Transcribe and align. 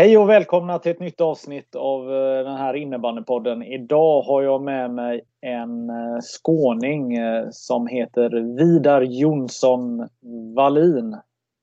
Hej 0.00 0.18
och 0.18 0.28
välkomna 0.28 0.78
till 0.78 0.92
ett 0.92 1.00
nytt 1.00 1.20
avsnitt 1.20 1.74
av 1.74 2.12
eh, 2.14 2.44
den 2.44 2.56
här 2.56 2.74
innebandypodden. 2.74 3.62
Idag 3.62 4.22
har 4.22 4.42
jag 4.42 4.62
med 4.62 4.90
mig 4.90 5.24
en 5.40 5.90
eh, 5.90 6.20
skåning 6.20 7.16
eh, 7.16 7.48
som 7.50 7.86
heter 7.86 8.30
Vidar 8.56 9.02
Jonsson 9.02 10.08
Wallin. 10.56 11.16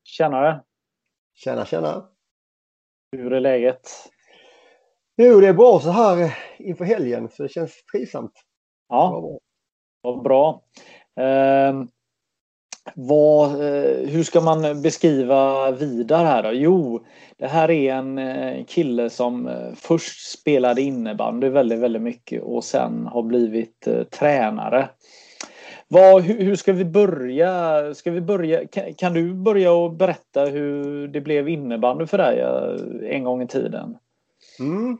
Tjenare! 0.04 0.64
Tjena, 1.36 1.66
tjena. 1.66 2.10
Hur 3.12 3.34
är 3.34 3.40
läget? 3.40 3.90
Jo, 5.16 5.40
det 5.40 5.48
är 5.48 5.54
bra 5.54 5.80
så 5.80 5.90
här 5.90 6.38
inför 6.58 6.86
helgen 6.86 7.30
så 7.30 7.44
det 7.44 7.50
känns 7.50 7.84
trivsamt. 7.92 8.34
Ja, 8.90 9.10
bra. 9.22 9.40
vad 10.02 10.24
bra. 10.24 10.64
Eh, 11.16 11.84
vad, 12.96 13.52
eh, 13.52 14.10
hur 14.10 14.24
ska 14.24 14.42
man 14.42 14.82
beskriva 14.82 15.72
Vidar 15.72 16.26
här 16.26 16.44
då? 16.44 16.52
Jo, 16.54 17.06
det 17.38 17.48
här 17.48 17.72
är 17.72 17.94
en 17.94 18.18
eh, 18.18 18.66
kille 18.66 19.10
som 19.10 19.48
eh, 19.48 19.74
först 19.76 20.32
spelade 20.32 20.82
innebandy 20.82 21.50
väldigt, 21.50 21.80
väldigt 21.80 22.02
mycket 22.02 22.44
och 22.44 22.64
sen 22.64 23.08
har 23.08 23.24
blivit 23.24 23.88
tränare. 24.20 24.90
Vad, 25.88 26.24
hur, 26.24 26.42
hur 26.42 26.56
ska 26.56 26.74
vi 26.74 26.86
börja? 26.86 27.94
Ska 27.94 28.12
vi 28.12 28.22
börja 28.22 28.68
kan, 28.68 28.94
kan 28.94 29.14
du 29.14 29.34
börja 29.34 29.72
och 29.72 29.92
berätta 29.94 30.46
hur 30.46 31.08
det 31.08 31.22
blev 31.22 31.50
innebandy 31.50 32.06
för 32.06 32.18
dig 32.18 32.42
en 33.12 33.24
gång 33.24 33.42
i 33.42 33.48
tiden? 33.48 33.98
Mm. 34.60 34.98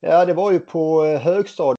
Ja, 0.00 0.24
det 0.24 0.34
var 0.34 0.52
ju 0.52 0.58
på 0.58 1.04
högstadiet, 1.04 1.75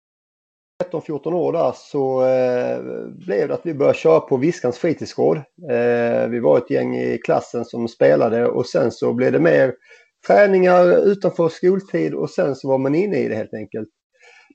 13-14 0.84 1.34
år 1.34 1.54
där, 1.54 1.74
så 1.76 2.26
eh, 2.26 2.80
blev 3.26 3.48
det 3.48 3.54
att 3.54 3.66
vi 3.66 3.74
började 3.74 3.98
köra 3.98 4.20
på 4.20 4.38
Viskans 4.38 4.78
fritidsgård. 4.78 5.38
Eh, 5.72 6.28
vi 6.30 6.40
var 6.40 6.58
ett 6.58 6.70
gäng 6.70 6.96
i 6.96 7.18
klassen 7.18 7.66
som 7.66 7.88
spelade 7.88 8.48
och 8.48 8.66
sen 8.66 8.92
så 8.92 9.14
blev 9.14 9.32
det 9.32 9.40
mer 9.40 9.74
träningar 10.28 11.08
utanför 11.08 11.50
skoltid 11.50 12.14
och 12.14 12.30
sen 12.30 12.56
så 12.56 12.68
var 12.68 12.78
man 12.78 12.96
inne 12.96 13.18
i 13.18 13.28
det 13.28 13.36
helt 13.36 13.54
enkelt. 13.54 13.90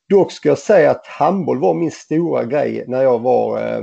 Dock 0.08 0.32
ska 0.32 0.48
jag 0.48 0.58
säga 0.58 0.90
att 0.90 1.06
handboll 1.06 1.60
var 1.60 1.74
min 1.74 1.90
stora 1.90 2.44
grej 2.44 2.84
när 2.88 3.02
jag 3.02 3.18
var 3.18 3.58
eh, 3.58 3.82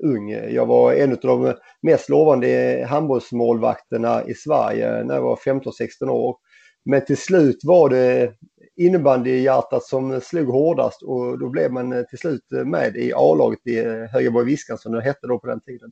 ung. 0.00 0.30
Jag 0.30 0.66
var 0.66 0.92
en 0.92 1.12
av 1.12 1.18
de 1.18 1.54
mest 1.82 2.08
lovande 2.08 2.86
handbollsmålvakterna 2.88 4.24
i 4.24 4.34
Sverige 4.34 5.04
när 5.04 5.14
jag 5.14 5.22
var 5.22 5.36
15-16 5.36 6.08
år. 6.08 6.36
Men 6.84 7.04
till 7.04 7.16
slut 7.16 7.58
var 7.64 7.88
det 7.88 8.32
innebandyhjärtat 8.80 9.82
som 9.82 10.20
slog 10.20 10.48
hårdast 10.48 11.02
och 11.02 11.38
då 11.38 11.48
blev 11.48 11.72
man 11.72 11.92
eh, 11.92 12.02
till 12.02 12.18
slut 12.18 12.44
med 12.50 12.96
i 12.96 13.12
A-laget 13.16 13.66
i 13.66 13.78
eh, 13.78 13.92
Högeborg 14.12 14.46
Viskan 14.46 14.78
som 14.78 14.92
det 14.92 15.02
hette 15.02 15.26
då 15.26 15.38
på 15.38 15.46
den 15.46 15.60
tiden. 15.60 15.90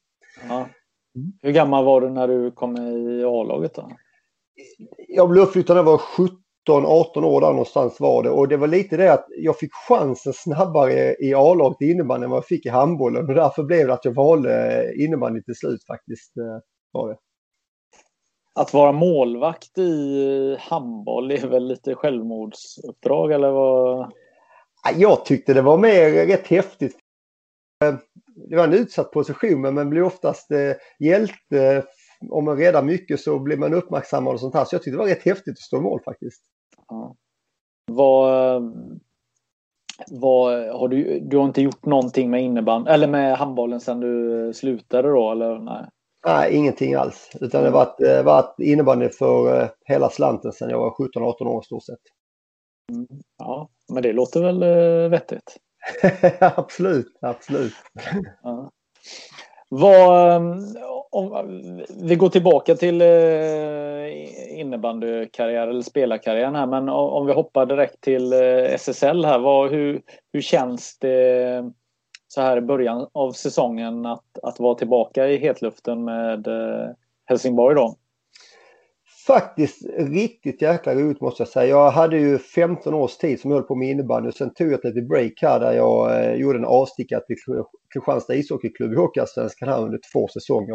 Ja. 0.49 0.69
Hur 1.43 1.53
gammal 1.53 1.85
var 1.85 2.01
du 2.01 2.11
när 2.11 2.29
du 2.29 2.51
kom 2.51 2.77
i 2.77 3.25
A-laget 3.25 3.75
då? 3.75 3.91
Jag 5.09 5.29
blev 5.31 5.43
uppflyttad 5.45 5.77
när 5.77 5.83
jag 5.83 5.85
var 5.85 6.01
17-18 6.69 7.25
år 7.25 7.41
där 7.41 7.49
någonstans 7.51 8.01
var 8.01 8.23
det 8.23 8.31
och 8.31 8.49
det 8.49 8.57
var 8.57 8.67
lite 8.67 8.97
det 8.97 9.13
att 9.13 9.27
jag 9.29 9.59
fick 9.59 9.71
chansen 9.89 10.33
snabbare 10.33 11.15
i 11.21 11.35
A-laget 11.35 11.83
i 11.83 11.91
innebandy 11.91 12.25
än 12.25 12.31
vad 12.31 12.37
jag 12.37 12.47
fick 12.47 12.67
i 12.67 12.69
handbollen 12.69 13.29
och 13.29 13.35
därför 13.35 13.63
blev 13.63 13.87
det 13.87 13.93
att 13.95 14.05
jag 14.05 14.13
valde 14.15 14.93
innebandy 14.97 15.43
till 15.43 15.55
slut 15.55 15.87
faktiskt. 15.87 16.37
eh, 16.37 16.59
Var 16.93 17.09
det. 17.09 17.17
Att 18.55 18.75
vara 18.75 18.93
målvakt 18.93 19.79
i 19.79 20.57
handboll 20.61 21.31
är 21.31 21.47
väl 21.47 21.67
lite 21.69 21.95
självmordsuppdrag 21.95 23.33
eller 23.33 23.51
vad? 23.51 24.13
Ja, 24.85 24.91
Jag 24.97 25.25
tyckte 25.25 25.55
det 25.55 25.63
var 25.63 25.79
mer 25.79 26.27
rätt 26.27 26.47
häftigt. 26.47 26.97
Det 28.49 28.57
var 28.57 28.65
en 28.65 28.75
utsatt 28.75 29.11
position 29.11 29.61
men 29.61 29.75
man 29.75 29.91
blir 29.91 30.03
oftast 30.03 30.51
eh, 30.51 30.73
hjälte. 30.99 31.85
Om 32.31 32.45
man 32.45 32.57
räddar 32.57 32.83
mycket 32.83 33.21
så 33.21 33.39
blir 33.39 33.57
man 33.57 33.75
uppmärksammad 33.75 34.35
och 34.35 34.41
sånt 34.41 34.55
här. 34.55 34.65
Så 34.65 34.75
jag 34.75 34.83
tyckte 34.83 34.97
det 34.97 35.03
var 35.03 35.09
rätt 35.09 35.25
häftigt 35.25 35.53
att 35.53 35.59
stå 35.59 35.77
i 35.77 35.81
mål 35.81 36.01
faktiskt. 36.05 36.43
Ja. 36.89 37.17
Vad, 37.91 38.63
vad 40.11 40.69
har 40.69 40.89
du, 40.89 41.21
du 41.21 41.37
har 41.37 41.45
inte 41.45 41.63
gjort 41.63 41.87
någonting 41.87 42.31
med 42.31 42.43
innebandy 42.43 42.91
eller 42.91 43.09
med 43.09 43.39
handbollen 43.39 43.81
sedan 43.81 44.01
du 44.01 44.53
slutade 44.55 45.09
då 45.09 45.33
eller 45.33 45.59
nej? 45.59 45.89
Nej, 46.27 46.57
ingenting 46.57 46.95
alls. 46.95 47.31
Utan 47.41 47.63
det 47.63 47.71
har 47.71 47.75
varit, 47.75 48.01
eh, 48.01 48.23
varit 48.23 48.55
innebandy 48.59 49.09
för 49.09 49.61
eh, 49.63 49.69
hela 49.85 50.11
slanten 50.11 50.53
sedan 50.53 50.71
jag 50.71 50.79
var 50.79 50.91
17-18 50.91 51.47
år 51.47 51.63
i 51.63 51.65
stort 51.65 51.85
sett. 51.85 51.99
Ja, 53.39 53.69
men 53.93 54.03
det 54.03 54.13
låter 54.13 54.43
väl 54.43 54.63
eh, 54.63 55.11
vettigt. 55.11 55.57
absolut, 56.41 57.19
absolut. 57.21 57.73
Ja. 58.43 58.71
Vad, 59.71 60.31
eh, 60.31 60.43
om 61.11 61.85
vi 62.03 62.17
går 62.17 62.29
tillbaka 62.29 62.75
till 62.75 63.03
innebandykarriär 64.51 65.69
eller 65.69 65.83
spelarkarriären 65.83 66.55
här, 66.55 66.67
men 66.67 66.89
om 66.89 67.27
vi 67.27 67.33
hoppar 67.33 67.67
direkt 67.67 68.01
till 68.01 68.33
SSL 68.79 69.25
här. 69.25 69.39
Vad, 69.39 69.71
hur, 69.71 70.03
hur 70.33 70.41
känns 70.41 70.99
det 70.99 71.73
så 72.29 72.41
här 72.41 72.57
i 72.57 72.61
början 72.61 73.09
av 73.13 73.33
säsongen 73.33 74.07
att, 74.07 74.39
att 74.43 74.61
vara 74.61 74.75
tillbaka 74.75 75.29
i 75.29 75.37
hetluften 75.37 76.05
med 76.05 76.47
eh, 76.47 76.91
Helsingborg 77.25 77.75
då? 77.75 77.97
Faktiskt 79.27 79.83
riktigt 79.99 80.63
jäkla 80.63 80.95
roligt 80.95 81.21
måste 81.21 81.41
jag 81.41 81.49
säga. 81.49 81.67
Jag 81.67 81.91
hade 81.91 82.19
ju 82.19 82.39
15 82.39 82.95
års 82.95 83.17
tid 83.17 83.41
som 83.41 83.51
jag 83.51 83.59
höll 83.59 83.67
på 83.67 83.75
med 83.75 83.91
innebandy. 83.91 84.33
Sen 84.33 84.55
tog 84.55 84.67
jag 84.67 84.75
ett 84.75 84.85
litet 84.85 85.09
break 85.09 85.33
här 85.43 85.61
där 85.61 85.73
jag 85.73 86.25
eh, 86.25 86.35
gjorde 86.35 86.59
en 86.59 86.65
avstickare 86.65 87.21
till 87.27 87.37
Kristianstad 87.93 88.35
ishockeyklubb 88.35 88.93
i 88.93 88.97
Hockeyallsvenskan 88.97 89.69
här 89.69 89.81
under 89.81 89.99
två 90.13 90.29
säsonger. 90.29 90.75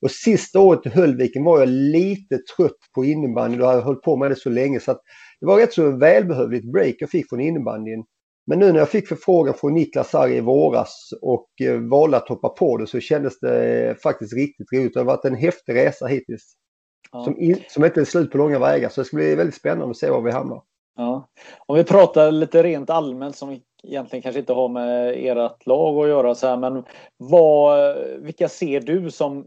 Och 0.00 0.10
sista 0.10 0.60
året 0.60 0.86
i 0.86 0.88
Höllviken 0.88 1.44
var 1.44 1.58
jag 1.58 1.68
lite 1.68 2.38
trött 2.56 2.78
på 2.94 3.04
innebandy. 3.04 3.58
Då 3.58 3.64
hade 3.64 3.78
jag 3.78 3.84
hållit 3.84 4.02
på 4.02 4.16
med 4.16 4.30
det 4.30 4.36
så 4.36 4.50
länge 4.50 4.80
så 4.80 4.90
att 4.90 5.00
det 5.40 5.46
var 5.46 5.56
rätt 5.56 5.72
så 5.72 5.90
välbehövligt 5.90 6.72
break 6.72 6.94
jag 6.98 7.10
fick 7.10 7.28
från 7.28 7.40
innebandyn. 7.40 8.04
Men 8.46 8.58
nu 8.58 8.72
när 8.72 8.78
jag 8.78 8.88
fick 8.88 9.08
förfrågan 9.08 9.54
från 9.54 9.74
Niklas 9.74 10.12
här 10.12 10.28
i 10.28 10.40
våras 10.40 11.10
och 11.22 11.48
eh, 11.60 11.80
valde 11.80 12.16
att 12.16 12.28
hoppa 12.28 12.48
på 12.48 12.76
det 12.76 12.86
så 12.86 13.00
kändes 13.00 13.40
det 13.40 13.96
faktiskt 14.02 14.32
riktigt 14.32 14.72
roligt. 14.72 14.94
Det 14.94 15.00
har 15.00 15.04
varit 15.04 15.24
en 15.24 15.34
häftig 15.34 15.74
resa 15.74 16.06
hittills. 16.06 16.52
Ja. 17.12 17.24
Som, 17.24 17.40
in, 17.40 17.58
som 17.68 17.84
inte 17.84 18.00
är 18.00 18.04
slut 18.04 18.30
på 18.30 18.38
långa 18.38 18.58
vägar. 18.58 18.88
Så 18.88 19.00
det 19.00 19.04
ska 19.04 19.16
bli 19.16 19.34
väldigt 19.34 19.54
spännande 19.54 19.90
att 19.90 19.96
se 19.96 20.10
var 20.10 20.20
vi 20.20 20.30
hamnar. 20.30 20.62
Ja. 20.96 21.28
Om 21.66 21.76
vi 21.76 21.84
pratar 21.84 22.30
lite 22.30 22.62
rent 22.62 22.90
allmänt 22.90 23.36
som 23.36 23.60
egentligen 23.82 24.22
kanske 24.22 24.40
inte 24.40 24.52
har 24.52 24.68
med 24.68 25.14
ert 25.16 25.66
lag 25.66 25.98
att 25.98 26.08
göra 26.08 26.34
så 26.34 26.46
här, 26.46 26.56
men 26.56 26.84
vad, 27.16 27.96
vilka 28.18 28.48
ser 28.48 28.80
du 28.80 29.10
som 29.10 29.46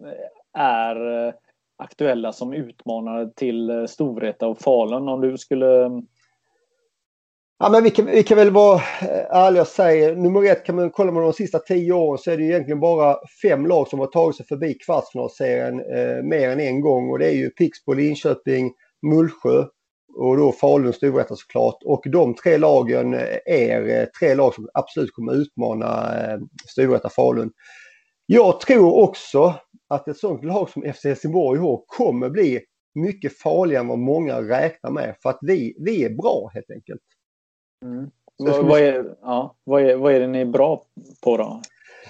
är 0.57 1.33
aktuella 1.77 2.33
som 2.33 2.53
utmanare 2.53 3.29
till 3.35 3.87
Storvreta 3.87 4.47
och 4.47 4.59
Falun 4.59 5.09
om 5.09 5.21
du 5.21 5.37
skulle 5.37 6.01
Ja, 7.57 7.69
men 7.69 7.83
vi, 7.83 7.89
kan, 7.89 8.05
vi 8.05 8.23
kan 8.23 8.37
väl 8.37 8.49
vara 8.51 8.75
eh, 8.75 9.35
ärliga 9.37 9.61
och 9.61 9.67
säga, 9.67 10.15
nummer 10.15 10.45
ett 10.45 10.65
kan 10.65 10.75
man 10.75 10.89
kolla 10.91 11.11
med 11.11 11.23
de 11.23 11.33
sista 11.33 11.59
tio 11.59 11.93
åren 11.93 12.17
så 12.17 12.31
är 12.31 12.37
det 12.37 12.43
ju 12.43 12.49
egentligen 12.49 12.79
bara 12.79 13.17
fem 13.41 13.65
lag 13.65 13.87
som 13.87 13.99
har 13.99 14.07
tagit 14.07 14.35
sig 14.35 14.45
förbi 14.45 14.73
kvartsfinalserien 14.73 15.79
eh, 15.79 16.23
mer 16.23 16.49
än 16.49 16.59
en 16.59 16.81
gång 16.81 17.09
och 17.09 17.19
det 17.19 17.27
är 17.27 17.35
ju 17.35 17.49
Pixbo, 17.49 17.93
Linköping, 17.93 18.73
Mullsjö 19.01 19.65
och 20.15 20.37
då 20.37 20.51
Falun, 20.51 20.93
Storvreta 20.93 21.35
såklart. 21.35 21.77
Och 21.85 22.03
de 22.11 22.35
tre 22.35 22.57
lagen 22.57 23.13
är 23.45 23.87
eh, 23.87 24.05
tre 24.19 24.35
lag 24.35 24.53
som 24.53 24.69
absolut 24.73 25.13
kommer 25.13 25.33
utmana 25.33 26.19
eh, 26.21 26.39
Storvreta, 26.67 27.09
Falun. 27.09 27.51
Jag 28.25 28.59
tror 28.59 28.93
också 28.93 29.53
att 29.89 30.07
ett 30.07 30.17
sånt 30.17 30.43
lag 30.43 30.69
som 30.69 30.93
FC 30.93 31.03
Helsingborg 31.03 31.59
har 31.59 31.83
kommer 31.87 32.29
bli 32.29 32.59
mycket 32.95 33.39
farligare 33.39 33.81
än 33.81 33.87
vad 33.87 33.99
många 33.99 34.41
räknar 34.41 34.91
med 34.91 35.15
för 35.23 35.29
att 35.29 35.39
vi, 35.41 35.75
vi 35.79 36.03
är 36.03 36.09
bra 36.09 36.51
helt 36.53 36.71
enkelt. 36.71 37.01
Mm. 37.83 38.09
Vad, 38.37 38.79
är, 38.79 39.15
ja, 39.21 39.55
vad, 39.63 39.81
är, 39.81 39.95
vad 39.95 40.13
är 40.13 40.19
det 40.19 40.27
ni 40.27 40.41
är 40.41 40.45
bra 40.45 40.83
på 41.23 41.37
då? 41.37 41.61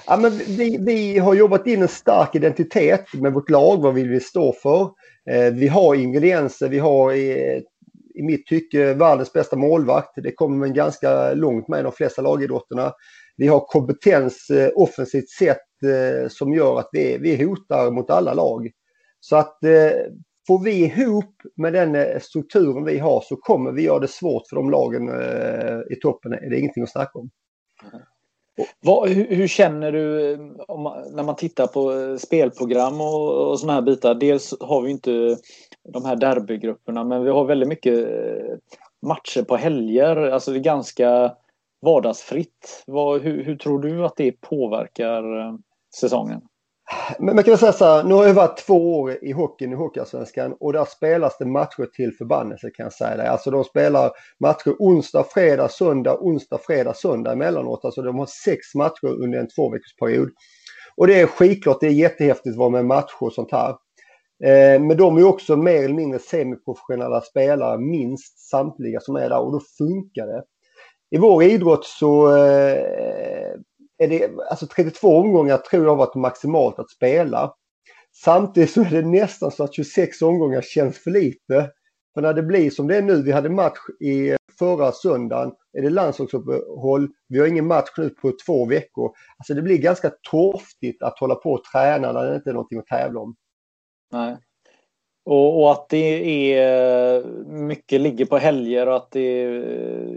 Ja, 0.07 0.17
men 0.17 0.31
vi, 0.31 0.77
vi 0.81 1.17
har 1.17 1.33
jobbat 1.33 1.67
in 1.67 1.81
en 1.81 1.87
stark 1.87 2.35
identitet 2.35 3.13
med 3.13 3.33
vårt 3.33 3.49
lag, 3.49 3.81
vad 3.81 3.93
vill 3.93 4.09
vi 4.09 4.19
stå 4.19 4.53
för. 4.53 4.81
Eh, 5.29 5.53
vi 5.53 5.67
har 5.67 5.95
ingredienser, 5.95 6.69
vi 6.69 6.79
har 6.79 7.13
i, 7.13 7.63
i 8.15 8.23
mitt 8.23 8.47
tycke 8.47 8.93
världens 8.93 9.33
bästa 9.33 9.55
målvakt. 9.55 10.11
Det 10.15 10.31
kommer 10.31 10.57
man 10.57 10.73
ganska 10.73 11.33
långt 11.33 11.67
med 11.67 11.79
i 11.79 11.83
de 11.83 11.91
flesta 11.91 12.21
lagidrotterna. 12.21 12.93
Vi 13.37 13.47
har 13.47 13.59
kompetens 13.59 14.49
eh, 14.49 14.69
offensivt 14.75 15.29
sett 15.29 15.83
eh, 15.83 16.29
som 16.29 16.53
gör 16.53 16.79
att 16.79 16.89
vi, 16.91 17.17
vi 17.17 17.43
hotar 17.43 17.91
mot 17.91 18.09
alla 18.09 18.33
lag. 18.33 18.69
Så 19.19 19.35
att 19.35 19.57
får 20.47 20.63
vi 20.63 20.85
ihop 20.85 21.41
med 21.55 21.73
den 21.73 21.95
eh, 21.95 22.19
strukturen 22.19 22.83
vi 22.83 22.99
har 22.99 23.21
så 23.21 23.35
kommer 23.35 23.71
vi 23.71 23.81
göra 23.81 23.99
det 23.99 24.07
svårt 24.07 24.47
för 24.49 24.55
de 24.55 24.69
lagen 24.69 25.09
eh, 25.09 25.79
i 25.91 25.99
toppen. 26.01 26.31
Det 26.31 26.37
är 26.37 26.59
ingenting 26.59 26.83
att 26.83 26.91
snacka 26.91 27.19
om. 27.19 27.29
Vad, 28.79 29.09
hur, 29.09 29.35
hur, 29.35 29.47
känner 29.47 29.91
du 29.91 30.33
eh, 30.33 30.39
man, 30.77 31.15
när 31.15 31.23
man 31.23 31.35
tittar 31.35 31.67
på 31.67 32.17
spelprogram 32.19 33.01
och, 33.01 33.49
och 33.49 33.59
sådana 33.59 33.73
här 33.73 33.81
bitar? 33.81 34.15
Dels 34.15 34.53
har 34.59 34.81
vi 34.81 34.91
inte 34.91 35.37
de 35.93 36.05
här 36.05 36.15
derbygrupperna 36.15 37.03
men 37.03 37.23
vi 37.23 37.29
har 37.29 37.45
väldigt 37.45 37.69
mycket 37.69 38.07
matcher 39.07 39.43
på 39.43 39.55
helger. 39.55 40.15
Alltså 40.15 40.51
det 40.51 40.57
är 40.57 40.63
ganska 40.63 41.35
vardagsfritt. 41.81 42.83
Vad, 42.87 43.21
hur, 43.21 43.43
hur 43.43 43.55
tror 43.55 43.79
du 43.79 44.05
att 44.05 44.15
det 44.17 44.31
påverkar 44.31 45.23
säsongen? 45.99 46.41
Men 47.19 47.35
man 47.35 47.43
kan 47.43 47.57
säga 47.57 47.73
så 47.73 47.85
här, 47.85 48.03
nu 48.03 48.13
har 48.13 48.27
jag 48.27 48.33
varit 48.33 48.57
två 48.57 48.99
år 48.99 49.17
i 49.23 49.31
hockeyn 49.31 49.71
i 49.71 49.75
Hockeyallsvenskan 49.75 50.55
och 50.59 50.73
där 50.73 50.85
spelas 50.85 51.37
det 51.37 51.45
matcher 51.45 51.85
till 51.95 52.11
förbannelse 52.17 52.69
kan 52.69 52.83
jag 52.83 52.93
säga 52.93 53.17
det. 53.17 53.29
Alltså 53.29 53.51
de 53.51 53.63
spelar 53.63 54.11
matcher 54.39 54.75
onsdag, 54.79 55.23
fredag, 55.23 55.67
söndag, 55.67 56.17
onsdag, 56.21 56.57
fredag, 56.57 56.93
söndag 56.93 57.31
emellanåt. 57.31 57.85
Alltså 57.85 58.01
de 58.01 58.19
har 58.19 58.25
sex 58.25 58.75
matcher 58.75 59.23
under 59.23 59.39
en 59.39 59.47
tvåveckorsperiod. 59.47 60.29
Och 60.97 61.07
det 61.07 61.21
är 61.21 61.27
skitklart, 61.27 61.79
det 61.79 61.87
är 61.87 61.91
jättehäftigt 61.91 62.53
att 62.53 62.59
vara 62.59 62.69
med 62.69 62.85
matcher 62.85 63.23
och 63.23 63.33
sånt 63.33 63.51
här. 63.51 63.69
Eh, 64.43 64.81
men 64.81 64.97
de 64.97 65.17
är 65.17 65.23
också 65.23 65.55
mer 65.55 65.83
eller 65.83 65.95
mindre 65.95 66.19
semiprofessionella 66.19 67.21
spelare, 67.21 67.77
minst 67.77 68.49
samtliga 68.49 68.99
som 68.99 69.15
är 69.15 69.29
där 69.29 69.39
och 69.39 69.51
då 69.51 69.61
funkar 69.77 70.27
det. 70.27 70.43
I 71.11 71.17
vår 71.17 71.43
idrott 71.43 71.85
så 71.85 72.35
eh, 72.35 73.51
är 73.97 74.07
det, 74.07 74.29
alltså 74.49 74.67
32 74.67 75.17
omgångar 75.17 75.57
tror 75.57 75.85
jag 75.85 75.95
varit 75.95 76.15
maximalt 76.15 76.79
att 76.79 76.89
spela. 76.89 77.53
Samtidigt 78.23 78.71
så 78.71 78.81
är 78.81 78.89
det 78.89 79.01
nästan 79.01 79.51
så 79.51 79.63
att 79.63 79.75
26 79.75 80.21
omgångar 80.21 80.61
känns 80.61 80.97
för 80.97 81.11
lite. 81.11 81.71
För 82.13 82.21
när 82.21 82.33
det 82.33 82.43
blir 82.43 82.69
som 82.69 82.87
det 82.87 82.97
är 82.97 83.01
nu, 83.01 83.21
vi 83.23 83.31
hade 83.31 83.49
match 83.49 83.79
i 83.99 84.35
förra 84.59 84.91
söndagen, 84.91 85.51
är 85.77 85.81
det 85.81 85.89
landslagsuppehåll, 85.89 87.07
vi 87.27 87.39
har 87.39 87.47
ingen 87.47 87.67
match 87.67 87.89
nu 87.97 88.09
på 88.09 88.31
två 88.45 88.65
veckor. 88.65 89.11
Alltså 89.37 89.53
det 89.53 89.61
blir 89.61 89.77
ganska 89.77 90.11
torftigt 90.31 91.03
att 91.03 91.19
hålla 91.19 91.35
på 91.35 91.51
och 91.51 91.63
träna 91.63 92.11
när 92.11 92.29
det 92.29 92.35
inte 92.35 92.49
är 92.49 92.53
någonting 92.53 92.79
att 92.79 92.87
tävla 92.87 93.19
om. 93.19 93.35
Nej. 94.11 94.37
Och, 95.25 95.61
och, 95.61 95.71
att 95.71 95.89
det 95.89 96.53
är 96.53 97.23
mycket 97.45 98.01
ligger 98.01 98.25
på 98.25 98.37
helger 98.37 98.87
och 98.87 98.95
att 98.95 99.11
det 99.11 99.43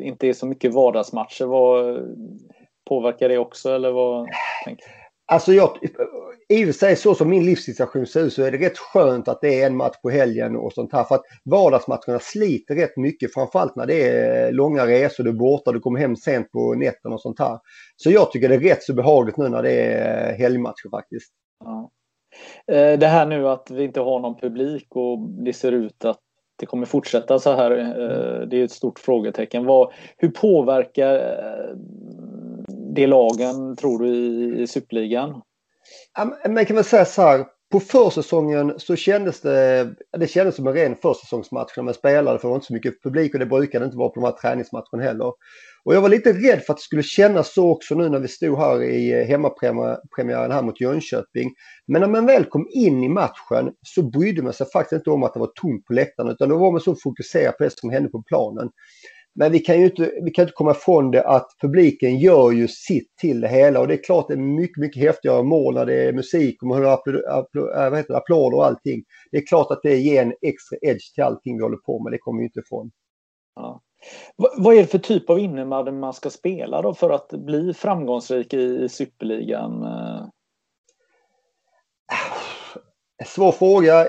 inte 0.02 0.26
är 0.26 0.32
så 0.32 0.46
mycket 0.46 0.74
vardagsmatcher. 0.74 1.44
Var, 1.44 2.02
Påverkar 2.88 3.29
det 3.29 3.38
också 3.38 3.70
eller 3.70 3.90
vad? 3.90 4.29
Tänker 4.64 4.85
Alltså 5.32 5.52
jag, 5.52 5.79
i 6.49 6.62
och 6.62 6.67
för 6.67 6.73
sig 6.73 6.96
så 6.96 7.14
som 7.14 7.29
min 7.29 7.44
livssituation 7.44 8.06
ser 8.06 8.25
ut 8.25 8.32
så 8.32 8.43
är 8.43 8.52
det 8.52 8.58
rätt 8.58 8.79
skönt 8.79 9.29
att 9.29 9.40
det 9.40 9.62
är 9.62 9.67
en 9.67 9.76
match 9.76 9.96
på 10.02 10.11
helgen 10.11 10.56
och 10.56 10.73
sånt 10.73 10.93
här. 10.93 11.05
För 11.05 11.14
att 11.14 11.23
vardagsmatcherna 11.44 12.19
sliter 12.19 12.75
rätt 12.75 12.96
mycket. 12.96 13.35
Framförallt 13.35 13.76
när 13.76 13.87
det 13.87 14.08
är 14.08 14.52
långa 14.52 14.87
resor, 14.87 15.25
du 15.25 15.31
är 15.31 15.35
borta, 15.35 15.73
du 15.73 15.81
kommer 15.81 16.00
hem 16.00 16.17
sent 16.17 16.52
på 16.52 16.75
nätten 16.75 17.12
och 17.12 17.20
sånt 17.20 17.38
här. 17.38 17.58
Så 17.96 18.11
jag 18.11 18.32
tycker 18.32 18.49
det 18.49 18.55
är 18.55 18.61
rätt 18.61 18.82
så 18.82 18.94
behagligt 18.94 19.37
nu 19.37 19.49
när 19.49 19.62
det 19.62 19.73
är 19.73 20.37
helgmatcher 20.38 20.91
faktiskt. 20.91 21.32
Ja. 21.64 21.91
Eh, 22.75 22.99
det 22.99 23.06
här 23.06 23.26
nu 23.26 23.49
att 23.49 23.70
vi 23.70 23.84
inte 23.84 24.00
har 24.00 24.20
någon 24.20 24.41
publik 24.41 24.87
och 24.91 25.19
det 25.19 25.52
ser 25.52 25.73
ut 25.73 26.05
att 26.05 26.20
det 26.58 26.67
kommer 26.67 26.87
fortsätta 26.87 27.38
så 27.38 27.52
här. 27.52 27.70
Eh, 27.70 28.49
det 28.49 28.61
är 28.61 28.64
ett 28.64 28.70
stort 28.70 28.99
frågetecken. 28.99 29.67
Hur 30.17 30.29
påverkar 30.29 31.14
eh, 31.14 31.76
det 33.00 33.06
lagen, 33.06 33.76
tror 33.76 33.98
du, 33.98 34.08
i, 34.08 34.62
i 34.62 34.66
Superligan? 34.66 35.42
Man 36.48 36.64
kan 36.64 36.76
väl 36.76 36.84
säga 36.84 37.04
så 37.04 37.22
här, 37.22 37.46
på 37.72 37.80
försäsongen 37.80 38.74
så 38.76 38.96
kändes 38.96 39.40
det, 39.40 39.88
det 40.18 40.26
kändes 40.26 40.56
som 40.56 40.66
en 40.66 40.74
ren 40.74 40.96
försäsongsmatch 40.96 41.76
när 41.76 41.84
man 41.84 41.94
spelade 41.94 42.38
för 42.38 42.48
det 42.48 42.50
var 42.50 42.56
inte 42.56 42.66
så 42.66 42.72
mycket 42.72 43.02
publik 43.02 43.34
och 43.34 43.40
det 43.40 43.46
brukade 43.46 43.84
inte 43.84 43.96
vara 43.96 44.08
på 44.08 44.20
de 44.20 44.24
här 44.26 44.32
träningsmatcherna 44.32 45.02
heller. 45.02 45.32
Och 45.84 45.94
jag 45.94 46.00
var 46.00 46.08
lite 46.08 46.32
rädd 46.32 46.62
för 46.62 46.72
att 46.72 46.76
det 46.76 46.82
skulle 46.82 47.02
kännas 47.02 47.54
så 47.54 47.70
också 47.70 47.94
nu 47.94 48.08
när 48.08 48.18
vi 48.18 48.28
stod 48.28 48.58
här 48.58 48.82
i 48.82 49.12
eh, 49.12 49.26
hemmapremiären 49.26 50.52
här 50.52 50.62
mot 50.62 50.80
Jönköping. 50.80 51.50
Men 51.86 52.00
när 52.00 52.08
man 52.08 52.26
väl 52.26 52.44
kom 52.44 52.68
in 52.70 53.04
i 53.04 53.08
matchen 53.08 53.72
så 53.82 54.02
brydde 54.02 54.42
man 54.42 54.52
sig 54.52 54.66
faktiskt 54.70 54.98
inte 54.98 55.10
om 55.10 55.22
att 55.22 55.34
det 55.34 55.40
var 55.40 55.52
tomt 55.54 55.84
på 55.86 55.92
läktaren 55.92 56.30
utan 56.30 56.48
då 56.48 56.58
var 56.58 56.72
man 56.72 56.80
så 56.80 56.96
fokuserad 57.02 57.56
på 57.56 57.64
det 57.64 57.78
som 57.78 57.90
hände 57.90 58.08
på 58.08 58.22
planen. 58.22 58.70
Men 59.38 59.52
vi 59.52 59.58
kan 59.58 59.81
ju 59.81 59.85
inte, 59.85 60.12
vi 60.23 60.31
kan 60.31 60.43
inte 60.43 60.52
komma 60.52 60.70
ifrån 60.70 61.11
det 61.11 61.25
att 61.25 61.49
publiken 61.61 62.19
gör 62.19 62.50
ju 62.50 62.69
sitt 62.69 63.17
till 63.17 63.40
det 63.40 63.49
hela 63.49 63.81
och 63.81 63.88
det 63.88 63.94
är 63.94 64.02
klart 64.02 64.29
det 64.29 64.35
är 64.35 64.38
mycket, 64.38 64.76
mycket 64.76 65.02
häftigare 65.02 65.43
mål 65.43 65.75
när 65.75 65.87
det 65.87 66.08
är 66.08 66.12
musik 66.12 66.62
och 66.62 66.69
man 66.69 66.82
hör 66.82 66.94
applåder, 66.94 68.11
äh, 68.11 68.17
applåder 68.17 68.56
och 68.56 68.67
allting. 68.67 69.05
Det 69.31 69.37
är 69.37 69.46
klart 69.46 69.70
att 69.70 69.81
det 69.82 69.96
ger 69.96 70.23
en 70.23 70.35
extra 70.43 70.79
edge 70.82 71.14
till 71.14 71.25
allting 71.25 71.56
vi 71.56 71.62
håller 71.62 71.76
på 71.76 72.02
med, 72.02 72.12
det 72.12 72.19
kommer 72.19 72.38
vi 72.38 72.44
inte 72.44 72.61
ifrån. 72.61 72.90
Ja. 73.55 73.81
Vad 74.37 74.75
är 74.75 74.79
det 74.79 74.87
för 74.87 74.99
typ 74.99 75.31
av 75.31 75.38
innebandy 75.38 75.91
man 75.91 76.14
ska 76.14 76.31
spela 76.31 76.82
då 76.82 76.94
för 76.94 77.11
att 77.11 77.29
bli 77.29 77.75
framgångsrik 77.75 78.55
i 78.55 78.88
superligan? 78.88 79.87
Svår 83.26 83.52
fråga. 83.52 84.06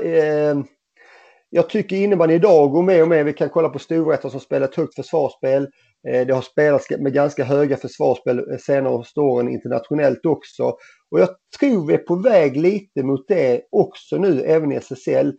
Jag 1.49 1.69
tycker 1.69 1.95
innebandyn 1.95 2.35
idag 2.35 2.71
går 2.71 2.83
mer 2.83 3.01
och 3.01 3.07
mer. 3.07 3.23
Vi 3.23 3.33
kan 3.33 3.49
kolla 3.49 3.69
på 3.69 3.79
storrätter 3.79 4.29
som 4.29 4.39
spelar 4.39 4.67
ett 4.67 4.75
högt 4.75 4.95
försvarsspel. 4.95 5.67
Eh, 6.07 6.27
det 6.27 6.33
har 6.33 6.41
spelats 6.41 6.89
med 6.89 7.13
ganska 7.13 7.43
höga 7.43 7.77
försvarsspel 7.77 8.39
eh, 8.39 8.57
senare 8.57 9.03
åren 9.15 9.49
internationellt 9.49 10.25
också. 10.25 10.63
Och 11.11 11.19
jag 11.19 11.29
tror 11.59 11.87
vi 11.87 11.93
är 11.93 11.97
på 11.97 12.15
väg 12.15 12.57
lite 12.57 13.03
mot 13.03 13.27
det 13.27 13.61
också 13.71 14.17
nu, 14.17 14.41
även 14.41 14.71
i 14.71 14.75
SSL. 14.75 15.33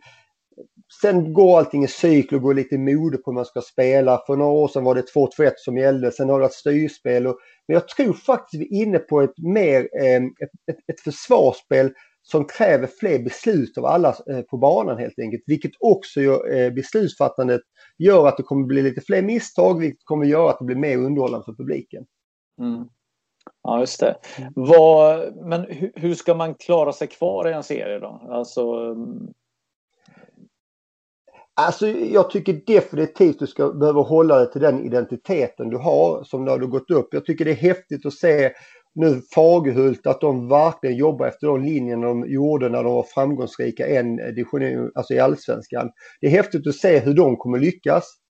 Sen 1.01 1.33
går 1.33 1.57
allting 1.57 1.83
i 1.83 1.87
cykel 1.87 2.35
och 2.35 2.41
går 2.41 2.53
lite 2.53 2.75
i 2.75 2.77
mode 2.77 3.17
på 3.17 3.31
hur 3.31 3.35
man 3.35 3.45
ska 3.45 3.61
spela. 3.61 4.23
För 4.27 4.35
några 4.35 4.51
år 4.51 4.67
sedan 4.67 4.83
var 4.83 4.95
det 4.95 5.13
2-2-1 5.15 5.51
som 5.57 5.77
gällde. 5.77 6.11
Sen 6.11 6.29
har 6.29 6.39
det 6.39 6.43
varit 6.43 6.53
styrspel. 6.53 7.27
Och, 7.27 7.37
men 7.67 7.73
jag 7.73 7.87
tror 7.87 8.13
faktiskt 8.13 8.61
vi 8.61 8.79
är 8.79 8.83
inne 8.83 8.99
på 8.99 9.21
ett 9.21 9.37
mer 9.37 9.79
eh, 9.79 10.15
ett, 10.15 10.71
ett, 10.71 10.89
ett 10.93 11.01
försvarsspel 11.01 11.91
som 12.21 12.45
kräver 12.45 12.87
fler 12.87 13.19
beslut 13.19 13.77
av 13.77 13.85
alla 13.85 14.15
eh, 14.29 14.41
på 14.41 14.57
banan 14.57 14.97
helt 14.97 15.19
enkelt. 15.19 15.43
Vilket 15.45 15.71
också 15.79 16.21
gör 16.21 16.53
eh, 16.53 16.73
beslutsfattandet 16.73 17.61
gör 17.97 18.27
att 18.27 18.37
det 18.37 18.43
kommer 18.43 18.65
bli 18.65 18.81
lite 18.81 19.01
fler 19.01 19.21
misstag, 19.21 19.79
vilket 19.79 20.05
kommer 20.05 20.25
göra 20.25 20.49
att 20.49 20.59
det 20.59 20.65
blir 20.65 20.75
mer 20.75 20.97
underhållande 20.97 21.45
för 21.45 21.53
publiken. 21.53 22.05
Mm. 22.61 22.85
Ja, 23.63 23.79
just 23.79 23.99
det. 23.99 24.15
Vad, 24.55 25.35
men 25.35 25.61
hur, 25.61 25.91
hur, 25.95 26.13
ska 26.13 26.35
man 26.35 26.55
klara 26.55 26.93
sig 26.93 27.07
kvar 27.07 27.49
i 27.49 27.53
en 27.53 27.63
serie 27.63 27.99
då? 27.99 28.21
Alltså... 28.29 28.73
Mm. 28.73 29.33
Alltså 31.53 31.87
jag 31.87 32.29
tycker 32.29 32.61
definitivt 32.67 33.39
du 33.39 33.47
ska 33.47 33.71
behöva 33.71 34.01
hålla 34.01 34.37
dig 34.37 34.51
till 34.51 34.61
den 34.61 34.85
identiteten 34.85 35.69
du 35.69 35.77
har 35.77 36.23
som 36.23 36.45
när 36.45 36.57
du 36.57 36.67
gått 36.67 36.91
upp. 36.91 37.07
Jag 37.11 37.25
tycker 37.25 37.45
det 37.45 37.51
är 37.51 37.55
häftigt 37.55 38.05
att 38.05 38.13
se 38.13 38.51
nu 38.95 39.21
Fagerhult 39.35 40.07
att 40.07 40.21
de 40.21 40.47
verkligen 40.47 40.97
jobbar 40.97 41.27
efter 41.27 41.47
de 41.47 41.63
linjerna 41.63 42.07
de 42.07 42.29
gjorde 42.29 42.69
när 42.69 42.83
de 42.83 42.93
var 42.93 43.03
framgångsrika 43.03 43.87
en 43.87 44.15
division, 44.15 44.91
alltså 44.95 45.13
i 45.13 45.19
allsvenskan. 45.19 45.89
Det 46.21 46.27
är 46.27 46.31
häftigt 46.31 46.67
att 46.67 46.75
se 46.75 46.99
hur 46.99 47.13
de 47.13 47.37
kommer 47.37 47.59
lyckas. 47.59 48.21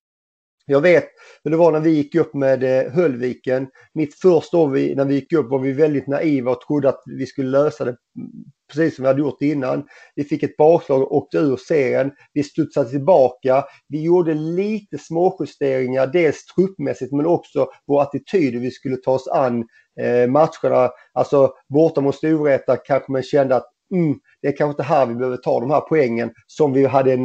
Jag 0.65 0.81
vet 0.81 1.07
hur 1.43 1.51
det 1.51 1.57
var 1.57 1.71
när 1.71 1.79
vi 1.79 1.89
gick 1.89 2.15
upp 2.15 2.33
med 2.33 2.63
eh, 2.63 2.91
Höllviken. 2.91 3.67
Mitt 3.93 4.15
första 4.15 4.57
år 4.57 4.69
vi, 4.69 4.95
när 4.95 5.05
vi 5.05 5.15
gick 5.15 5.33
upp 5.33 5.49
var 5.49 5.59
vi 5.59 5.71
väldigt 5.71 6.07
naiva 6.07 6.51
och 6.51 6.61
trodde 6.61 6.89
att 6.89 7.03
vi 7.05 7.25
skulle 7.25 7.49
lösa 7.49 7.85
det 7.85 7.95
mm, 8.17 8.31
precis 8.73 8.95
som 8.95 9.03
vi 9.03 9.07
hade 9.07 9.19
gjort 9.19 9.41
innan. 9.41 9.83
Vi 10.15 10.23
fick 10.23 10.43
ett 10.43 10.57
bakslag 10.57 11.01
och 11.01 11.15
åkte 11.15 11.37
ur 11.37 11.57
serien. 11.57 12.11
Vi 12.33 12.43
studsade 12.43 12.89
tillbaka. 12.89 13.63
Vi 13.87 14.01
gjorde 14.01 14.33
lite 14.33 14.97
småjusteringar, 14.97 16.07
dels 16.07 16.45
truppmässigt 16.45 17.11
men 17.11 17.25
också 17.25 17.67
vår 17.87 18.01
attityd 18.01 18.53
hur 18.53 18.61
vi 18.61 18.71
skulle 18.71 18.97
ta 18.97 19.11
oss 19.11 19.27
an 19.27 19.65
eh, 20.01 20.29
matcherna. 20.29 20.91
Alltså 21.13 21.53
borta 21.69 22.01
mot 22.01 22.15
Storvreta 22.15 22.77
kanske 22.77 23.11
man 23.11 23.23
kände 23.23 23.55
att 23.55 23.67
mm, 23.93 24.19
det 24.41 24.47
är 24.47 24.57
kanske 24.57 24.71
inte 24.71 24.83
här 24.83 25.05
vi 25.05 25.15
behöver 25.15 25.37
ta 25.37 25.59
de 25.59 25.71
här 25.71 25.81
poängen 25.81 26.31
som 26.47 26.73
vi 26.73 26.85
hade 26.85 27.17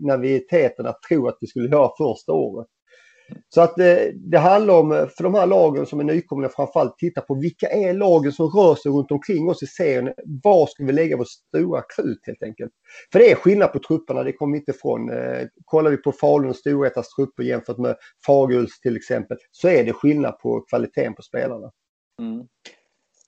naviteten 0.00 0.86
att 0.86 1.02
tro 1.08 1.28
att 1.28 1.36
vi 1.40 1.46
skulle 1.46 1.68
göra 1.68 1.90
första 1.98 2.32
året. 2.32 2.66
Så 3.48 3.60
att 3.60 3.78
eh, 3.78 3.96
det 4.14 4.38
handlar 4.38 4.74
om, 4.74 4.92
eh, 4.92 5.06
för 5.06 5.24
de 5.24 5.34
här 5.34 5.46
lagen 5.46 5.86
som 5.86 6.00
är 6.00 6.04
nykomlingar 6.04 6.52
framförallt, 6.56 6.98
titta 6.98 7.20
på 7.20 7.34
vilka 7.34 7.68
är 7.68 7.92
lagen 7.92 8.32
som 8.32 8.46
rör 8.46 8.74
sig 8.74 8.92
runt 8.92 9.10
omkring 9.10 9.48
oss 9.48 9.62
i 9.62 9.66
serien. 9.66 10.12
Var 10.42 10.66
ska 10.66 10.84
vi 10.84 10.92
lägga 10.92 11.16
vårt 11.16 11.28
stora 11.28 11.82
krut 11.96 12.20
helt 12.26 12.42
enkelt? 12.42 12.72
För 13.12 13.18
det 13.18 13.30
är 13.30 13.34
skillnad 13.34 13.72
på 13.72 13.78
trupperna, 13.78 14.22
det 14.22 14.32
kommer 14.32 14.52
vi 14.52 14.58
inte 14.58 14.70
ifrån. 14.70 15.10
Eh, 15.10 15.46
kollar 15.64 15.90
vi 15.90 15.96
på 15.96 16.12
Falun 16.12 16.50
och 16.50 16.56
Storvretas 16.56 17.08
trupper 17.08 17.42
jämfört 17.42 17.78
med 17.78 17.96
Faguls 18.26 18.80
till 18.80 18.96
exempel, 18.96 19.36
så 19.50 19.68
är 19.68 19.84
det 19.84 19.92
skillnad 19.92 20.38
på 20.38 20.64
kvaliteten 20.70 21.14
på 21.14 21.22
spelarna. 21.22 21.70
Mm. 22.22 22.46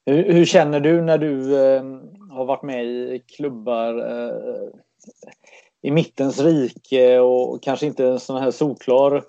Hur, 0.06 0.32
hur, 0.32 0.44
känner 0.44 0.80
du 0.80 1.02
när 1.02 1.18
du 1.18 1.64
eh, 1.64 1.82
har 2.30 2.44
varit 2.44 2.62
med 2.62 2.84
i 2.86 3.24
klubbar 3.36 3.98
eh, 3.98 4.68
i 5.82 5.90
mittens 5.90 6.40
rike 6.40 7.18
och 7.18 7.62
kanske 7.62 7.86
inte 7.86 8.06
en 8.06 8.20
sån 8.20 8.42
här 8.42 8.50
solklar 8.50 9.24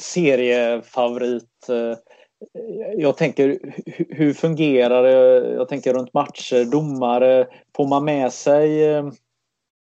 seriefavorit? 0.00 1.68
Eh, 1.68 1.98
jag 2.96 3.16
tänker 3.16 3.74
hur 4.08 4.32
fungerar 4.32 5.02
det? 5.02 5.54
Jag 5.54 5.68
tänker 5.68 5.94
runt 5.94 6.14
matcher, 6.14 6.64
domare. 6.64 7.46
Får 7.76 7.86
man 7.86 8.04
med 8.04 8.32
sig 8.32 8.84
eh, 8.84 9.10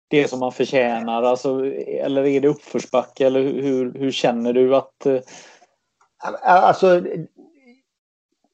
det 0.08 0.28
som 0.28 0.40
man 0.40 0.52
förtjänar? 0.52 1.22
Alltså, 1.22 1.66
eller 1.66 2.26
är 2.26 2.40
det 2.40 2.48
uppförsbacke? 2.48 3.26
Eller 3.26 3.42
hur, 3.42 3.94
hur 3.98 4.10
känner 4.10 4.52
du 4.52 4.76
att... 4.76 5.06
Eh, 5.06 5.20
alltså, 6.42 7.02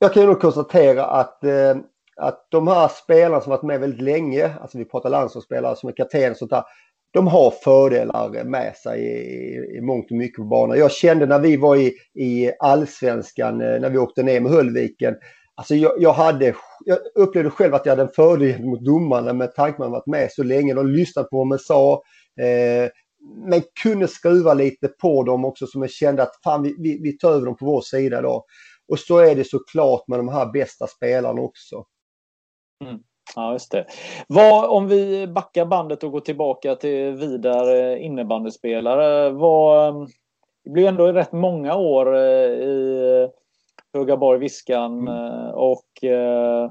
jag 0.03 0.13
kan 0.13 0.23
ju 0.23 0.29
nog 0.29 0.41
konstatera 0.41 1.05
att, 1.05 1.45
eh, 1.45 1.77
att 2.17 2.47
de 2.51 2.69
här 2.69 2.89
spelarna 2.89 3.41
som 3.41 3.51
varit 3.51 3.63
med 3.63 3.81
väldigt 3.81 4.03
länge, 4.03 4.51
alltså 4.61 4.79
vi 4.79 4.85
pratar 4.85 5.11
landslagsspelare 5.11 5.77
som 5.77 5.89
är 5.89 5.93
kapten 5.93 6.31
och 6.31 6.37
sånt 6.37 6.51
där, 6.51 6.63
de 7.13 7.27
har 7.27 7.51
fördelar 7.51 8.45
med 8.45 8.77
sig 8.77 9.01
i, 9.01 9.77
i 9.77 9.81
mångt 9.81 10.11
och 10.11 10.17
mycket 10.17 10.37
på 10.37 10.45
banan. 10.45 10.79
Jag 10.79 10.93
kände 10.93 11.27
när 11.27 11.39
vi 11.39 11.57
var 11.57 11.77
i, 11.77 11.93
i 12.15 12.53
allsvenskan, 12.59 13.61
eh, 13.61 13.81
när 13.81 13.91
vi 13.91 13.99
åkte 13.99 14.23
ner 14.23 14.41
med 14.41 14.53
Höllviken, 14.53 15.15
alltså 15.55 15.75
jag, 15.75 15.93
jag, 15.99 16.13
hade, 16.13 16.55
jag 16.85 16.99
upplevde 17.15 17.51
själv 17.51 17.75
att 17.75 17.87
jag 17.87 17.93
hade 17.93 18.03
en 18.03 18.15
fördel 18.17 18.65
mot 18.65 18.85
domarna 18.85 19.33
med 19.33 19.55
tanke 19.55 19.77
på 19.77 19.83
att 19.83 19.91
man 19.91 19.93
varit 19.93 20.07
med 20.07 20.33
så 20.33 20.43
länge. 20.43 20.75
De 20.75 20.87
lyssnade 20.87 21.29
på 21.29 21.37
vad 21.37 21.47
man 21.47 21.59
sa. 21.59 22.03
Eh, 22.41 22.91
men 23.47 23.63
kunde 23.83 24.09
skruva 24.09 24.55
lite 24.55 24.89
på 24.89 25.23
dem 25.23 25.45
också 25.45 25.67
som 25.67 25.83
jag 25.83 25.91
kände 25.91 26.23
att 26.23 26.43
fan 26.45 26.63
vi, 26.63 26.77
vi, 26.79 27.01
vi 27.03 27.13
tar 27.13 27.33
över 27.33 27.47
dem 27.47 27.57
på 27.57 27.67
vår 27.67 27.81
sida 27.81 28.23
då. 28.23 28.45
Och 28.91 28.99
så 28.99 29.19
är 29.19 29.35
det 29.35 29.45
såklart 29.45 30.09
med 30.09 30.19
de 30.19 30.29
här 30.29 30.53
bästa 30.53 30.87
spelarna 30.87 31.43
också. 31.43 31.85
Mm. 32.85 33.03
Ja, 33.37 33.53
just 33.53 33.73
det. 33.73 33.87
Vad, 34.29 34.71
om 34.71 34.89
vi 34.89 35.27
backar 35.27 35.65
bandet 35.65 36.05
och 36.05 36.13
går 36.13 36.21
tillbaka 36.21 36.75
till 36.75 37.13
Vidar 37.13 37.97
innebandyspelare. 37.97 39.31
Vad, 39.31 40.11
det 40.65 40.71
blir 40.71 40.89
ändå 40.89 41.13
rätt 41.13 41.33
många 41.33 41.75
år 41.75 42.17
eh, 42.17 42.51
i 42.51 43.29
Högaborg 43.95 44.39
Viskan 44.39 44.99
mm. 44.99 45.09
Eh, 45.09 45.51
och 45.51 46.05
eh, 46.05 46.71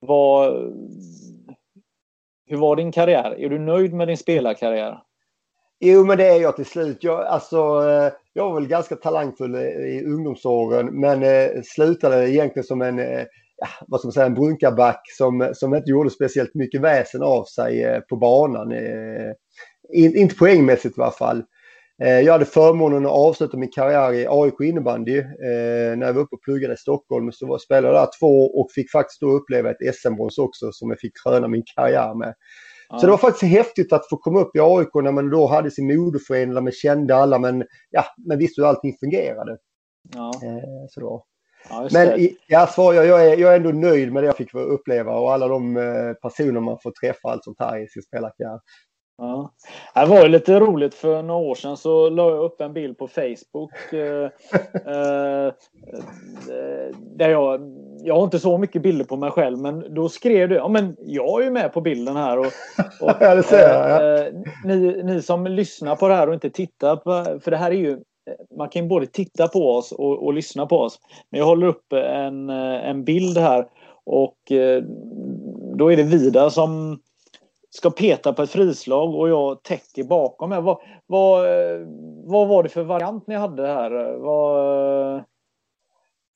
vad, 0.00 0.52
hur 2.46 2.56
var 2.56 2.76
din 2.76 2.92
karriär? 2.92 3.40
Är 3.40 3.48
du 3.48 3.58
nöjd 3.58 3.92
med 3.92 4.08
din 4.08 4.16
spelarkarriär? 4.16 5.02
Jo, 5.86 6.04
men 6.04 6.18
det 6.18 6.28
är 6.28 6.40
jag 6.40 6.56
till 6.56 6.64
slut. 6.64 6.98
Jag, 7.00 7.26
alltså, 7.26 7.56
eh, 7.56 8.12
jag 8.32 8.44
var 8.44 8.54
väl 8.54 8.68
ganska 8.68 8.96
talangfull 8.96 9.54
i 9.56 10.04
ungdomsåren 10.06 11.00
men 11.00 11.22
eh, 11.22 11.62
slutade 11.64 12.30
egentligen 12.30 12.64
som 12.64 12.82
en 12.82 12.98
eh, 12.98 13.24
vad 13.86 14.00
ska 14.00 14.06
man 14.06 14.12
säga, 14.12 14.26
en 14.26 14.34
brunkarback 14.34 15.02
som, 15.18 15.50
som 15.54 15.74
inte 15.74 15.90
gjorde 15.90 16.10
speciellt 16.10 16.54
mycket 16.54 16.80
väsen 16.80 17.22
av 17.22 17.44
sig 17.44 17.82
eh, 17.84 18.00
på 18.00 18.16
banan. 18.16 18.72
Eh, 18.72 19.32
in, 19.92 20.16
inte 20.16 20.34
poängmässigt 20.34 20.98
i 20.98 21.00
alla 21.00 21.10
fall. 21.10 21.42
Eh, 22.02 22.20
jag 22.20 22.32
hade 22.32 22.44
förmånen 22.44 23.06
att 23.06 23.12
avsluta 23.12 23.56
min 23.56 23.70
karriär 23.72 24.12
i 24.12 24.26
AIK 24.28 24.60
innebandy 24.60 25.18
eh, 25.18 25.96
när 25.96 26.06
jag 26.06 26.12
var 26.12 26.22
uppe 26.22 26.34
och 26.36 26.42
pluggade 26.42 26.74
i 26.74 26.76
Stockholm. 26.76 27.32
Så 27.32 27.46
var, 27.46 27.58
spelade 27.58 27.94
jag 27.94 28.02
där 28.06 28.10
två 28.20 28.60
och 28.60 28.70
fick 28.72 28.90
faktiskt 28.90 29.20
då 29.20 29.30
uppleva 29.30 29.70
ett 29.70 29.94
SM-brons 29.94 30.38
också 30.38 30.72
som 30.72 30.90
jag 30.90 31.00
fick 31.00 31.12
kröna 31.24 31.48
min 31.48 31.64
karriär 31.76 32.14
med. 32.14 32.34
Ja. 32.88 32.98
Så 32.98 33.06
det 33.06 33.10
var 33.10 33.18
faktiskt 33.18 33.52
häftigt 33.52 33.92
att 33.92 34.08
få 34.08 34.16
komma 34.16 34.40
upp 34.40 34.56
i 34.56 34.60
AIK 34.60 34.94
när 34.94 35.12
man 35.12 35.30
då 35.30 35.46
hade 35.46 35.70
sin 35.70 35.96
moderförening, 35.96 36.54
där 36.54 36.60
man 36.60 36.72
kände 36.72 37.16
alla 37.16 37.38
men, 37.38 37.64
ja, 37.90 38.04
men 38.26 38.38
visste 38.38 38.60
hur 38.60 38.68
allting 38.68 38.96
fungerade. 39.00 39.56
Ja. 40.14 40.32
Så 40.90 41.00
det 41.00 41.06
var 41.06 41.22
Ja, 41.68 41.88
Men 41.92 42.28
jag 42.46 42.68
svarar, 42.70 43.02
jag 43.02 43.26
är, 43.26 43.36
jag 43.36 43.52
är 43.52 43.56
ändå 43.56 43.70
nöjd 43.70 44.12
med 44.12 44.22
det 44.22 44.26
jag 44.26 44.36
fick 44.36 44.54
uppleva 44.54 45.12
och 45.14 45.32
alla 45.32 45.48
de 45.48 45.76
eh, 45.76 46.12
personer 46.12 46.60
man 46.60 46.78
får 46.82 46.90
träffa 46.90 47.28
allt 47.28 47.44
sånt 47.44 47.60
här 47.60 47.84
i 47.84 47.88
sin 47.88 48.02
spelarkarriär. 48.02 48.60
Ja. 49.16 49.50
Det 49.94 50.06
var 50.06 50.28
lite 50.28 50.60
roligt 50.60 50.94
för 50.94 51.22
några 51.22 51.40
år 51.40 51.54
sedan 51.54 51.76
så 51.76 52.10
la 52.10 52.30
jag 52.30 52.44
upp 52.44 52.60
en 52.60 52.72
bild 52.72 52.98
på 52.98 53.08
Facebook. 53.08 53.92
Eh, 53.92 54.24
eh, 54.94 55.52
där 57.16 57.30
jag, 57.30 57.60
jag 58.02 58.14
har 58.14 58.24
inte 58.24 58.38
så 58.38 58.58
mycket 58.58 58.82
bilder 58.82 59.04
på 59.04 59.16
mig 59.16 59.30
själv 59.30 59.58
men 59.58 59.94
då 59.94 60.08
skrev 60.08 60.48
du, 60.48 60.54
ja 60.54 60.68
men 60.68 60.96
jag 60.98 61.40
är 61.40 61.44
ju 61.44 61.50
med 61.50 61.72
på 61.72 61.80
bilden 61.80 62.16
här. 62.16 62.38
Och, 62.38 62.46
och 63.00 63.12
ja, 63.20 63.34
det 63.34 63.42
ser 63.42 63.68
jag, 63.68 63.90
ja. 63.90 64.18
eh, 64.18 64.32
ni, 64.64 65.02
ni 65.02 65.22
som 65.22 65.46
lyssnar 65.46 65.96
på 65.96 66.08
det 66.08 66.14
här 66.14 66.28
och 66.28 66.34
inte 66.34 66.50
tittar 66.50 66.96
på, 66.96 67.40
för 67.40 67.50
det 67.50 67.56
här 67.56 67.70
är 67.70 67.76
ju 67.76 67.98
man 68.56 68.68
kan 68.68 68.88
både 68.88 69.06
titta 69.06 69.48
på 69.48 69.70
oss 69.70 69.92
och, 69.92 70.24
och, 70.24 70.34
lyssna 70.34 70.66
på 70.66 70.78
oss. 70.78 71.00
Men 71.30 71.38
jag 71.38 71.46
håller 71.46 71.66
upp 71.66 71.92
en, 71.92 72.50
en 72.50 73.04
bild 73.04 73.38
här 73.38 73.66
och 74.04 74.52
eh, 74.52 74.82
då 75.76 75.92
är 75.92 75.96
det 75.96 76.02
Vida 76.02 76.50
som 76.50 76.98
ska 77.76 77.90
peta 77.90 78.32
på 78.32 78.42
ett 78.42 78.50
frislag 78.50 79.14
och 79.14 79.28
jag 79.28 79.62
täcker 79.62 80.04
bakom. 80.04 80.50
Vad, 80.50 80.78
vad, 81.06 81.46
vad 82.24 82.48
var 82.48 82.62
det 82.62 82.68
för 82.68 82.82
variant 82.82 83.26
ni 83.26 83.34
hade 83.34 83.66
här? 83.66 84.16
Vad, 84.16 85.24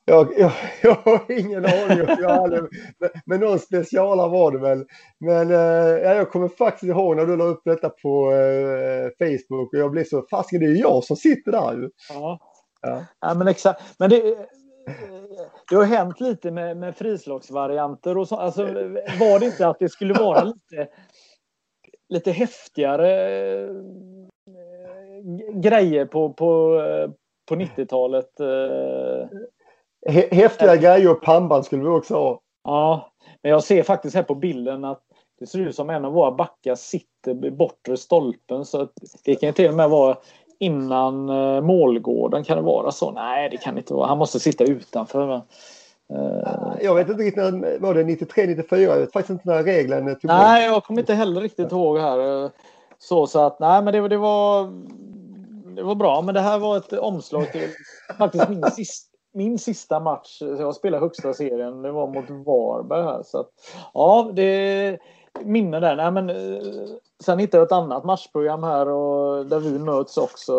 jag, 0.08 0.28
jag, 0.38 0.52
jag 0.82 0.94
har 0.94 1.32
ingen 1.32 1.64
aning. 1.64 2.16
Jag 2.20 2.30
hade, 2.30 2.60
men, 2.98 3.10
men 3.26 3.40
någon 3.40 3.58
speciala 3.58 4.28
var 4.28 4.52
det 4.52 4.58
väl. 4.58 4.84
Men 5.20 5.50
eh, 5.50 6.16
jag 6.16 6.30
kommer 6.30 6.48
faktiskt 6.48 6.90
ihåg 6.90 7.16
när 7.16 7.26
du 7.26 7.36
la 7.36 7.44
upp 7.44 7.62
detta 7.64 7.88
på 7.88 8.32
eh, 8.32 9.08
Facebook 9.18 9.72
och 9.74 9.78
jag 9.78 9.90
blev 9.90 10.04
så, 10.04 10.24
fasiken 10.30 10.60
det 10.60 10.66
är 10.66 10.80
jag 10.80 11.04
som 11.04 11.16
sitter 11.16 11.52
där 11.52 11.72
ju. 11.72 11.90
Ja. 12.08 12.38
Ja. 12.82 13.04
ja 13.20 13.34
men 13.34 13.48
exakt. 13.48 13.82
Men 13.98 14.10
det, 14.10 14.22
det 15.70 15.76
har 15.76 15.84
hänt 15.84 16.20
lite 16.20 16.50
med, 16.50 16.76
med 16.76 16.96
frislagsvarianter 16.96 18.18
och 18.18 18.28
så. 18.28 18.36
Alltså, 18.36 18.64
var 19.20 19.38
det 19.38 19.46
inte 19.46 19.68
att 19.68 19.78
det 19.78 19.88
skulle 19.88 20.14
vara 20.14 20.44
lite, 20.70 20.88
lite 22.08 22.32
häftigare 22.32 23.10
eh, 23.62 23.70
grejer 25.54 26.04
på, 26.04 26.32
på, 26.32 26.82
på 27.48 27.54
90-talet? 27.54 28.40
Eh? 28.40 29.28
Häftiga 30.30 30.76
grejer 30.76 31.10
och 31.10 31.22
pannband 31.22 31.64
skulle 31.64 31.82
vi 31.82 31.88
också 31.88 32.14
ha. 32.14 32.40
Ja, 32.64 33.12
men 33.42 33.52
jag 33.52 33.64
ser 33.64 33.82
faktiskt 33.82 34.16
här 34.16 34.22
på 34.22 34.34
bilden 34.34 34.84
att 34.84 35.02
det 35.38 35.46
ser 35.46 35.58
ut 35.58 35.76
som 35.76 35.90
en 35.90 36.04
av 36.04 36.12
våra 36.12 36.30
backar 36.30 36.74
sitter 36.74 37.46
i 37.46 37.50
bortre 37.50 37.96
stolpen. 37.96 38.64
Så 38.64 38.88
det 39.24 39.34
kan 39.34 39.52
till 39.52 39.68
och 39.68 39.74
med 39.74 39.90
vara 39.90 40.16
innan 40.58 41.28
eh, 41.28 41.60
målgården. 41.60 42.44
Kan 42.44 42.56
det 42.56 42.62
vara 42.62 42.90
så? 42.90 43.10
Nej, 43.10 43.50
det 43.50 43.56
kan 43.56 43.78
inte 43.78 43.94
vara. 43.94 44.06
Han 44.06 44.18
måste 44.18 44.40
sitta 44.40 44.64
utanför. 44.64 45.42
Uh, 46.12 46.76
jag 46.82 46.94
vet 46.94 47.08
inte 47.08 47.22
riktigt 47.22 47.44
när, 47.44 47.78
var 47.78 47.94
det 47.94 48.04
93, 48.04 48.46
94? 48.46 48.80
Jag 48.80 48.98
vet 48.98 49.12
faktiskt 49.12 49.30
inte 49.30 49.48
när 49.48 49.62
regeln 49.62 50.06
tog 50.06 50.24
Nej, 50.24 50.66
jag 50.66 50.84
kommer 50.84 51.00
inte 51.00 51.14
heller 51.14 51.40
riktigt 51.40 51.72
ihåg 51.72 51.98
här. 51.98 52.50
Så, 52.98 53.26
så 53.26 53.40
att 53.40 53.60
nej, 53.60 53.82
men 53.82 53.92
det, 53.92 54.08
det 54.08 54.16
var 54.16 54.72
det 55.76 55.82
var 55.82 55.94
bra, 55.94 56.22
men 56.22 56.34
det 56.34 56.40
här 56.40 56.58
var 56.58 56.76
ett 56.76 56.92
omslag 56.92 57.52
till 57.52 57.68
faktiskt 58.18 58.48
min 58.48 58.70
sista 58.76 59.08
min 59.32 59.58
sista 59.58 60.00
match, 60.00 60.42
jag 60.42 60.74
spelade 60.74 61.04
högsta 61.04 61.34
serien, 61.34 61.82
det 61.82 61.92
var 61.92 62.06
mot 62.06 62.30
Varberg 62.30 63.02
här. 63.02 63.22
Så 63.22 63.38
att, 63.38 63.50
ja, 63.94 64.30
det 64.34 64.98
minne 65.44 65.80
där. 65.80 65.96
Nej, 65.96 66.10
men, 66.10 66.30
eh, 66.30 66.62
sen 67.24 67.38
hittade 67.38 67.60
jag 67.60 67.66
ett 67.66 67.72
annat 67.72 68.04
matchprogram 68.04 68.62
här 68.62 68.88
och, 68.88 69.46
där 69.46 69.58
vi 69.60 69.78
möts 69.78 70.16
också. 70.16 70.52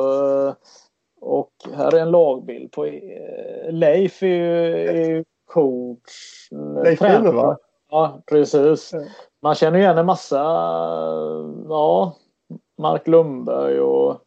Och 1.21 1.51
här 1.73 1.95
är 1.95 2.01
en 2.01 2.11
lagbild 2.11 2.71
på 2.71 2.85
eh, 2.85 3.71
Leif 3.71 4.23
är 4.23 4.27
ju, 4.27 4.75
är 4.87 5.25
coach. 5.49 6.11
Leif 6.83 6.99
Tränare. 6.99 7.31
va? 7.31 7.57
Ja, 7.91 8.21
precis. 8.25 8.93
Man 9.41 9.55
känner 9.55 9.79
igen 9.79 9.97
en 9.97 10.05
massa, 10.05 10.37
ja, 11.69 12.15
Mark 12.77 13.07
Lundberg 13.07 13.79
och... 13.79 14.17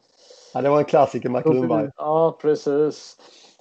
Ja, 0.55 0.61
det 0.61 0.69
var 0.69 0.79
en 0.79 0.85
klassiker, 0.85 1.29
Mark 1.29 1.45
Lundberg. 1.45 1.91
Ja, 1.97 2.39
precis. 2.43 3.17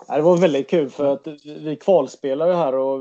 Det 0.07 0.21
var 0.21 0.37
väldigt 0.37 0.69
kul 0.69 0.89
för 0.89 1.05
att 1.05 1.27
vi 1.45 1.75
kvalspelar 1.75 2.47
ju 2.47 2.53
här 2.53 2.75
och 2.75 2.99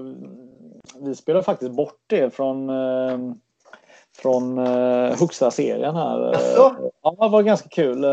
vi 1.01 1.15
spelar 1.15 1.43
faktiskt 1.43 1.73
bort 1.73 1.99
det 2.07 2.35
från 2.35 2.71
eh, 2.71 3.19
från 4.17 4.59
eh, 4.59 5.19
högsta 5.19 5.51
serien 5.51 5.97
här. 5.97 6.37
Ja, 6.57 6.77
det 7.21 7.29
var 7.29 7.43
ganska 7.43 7.69
kul. 7.69 8.05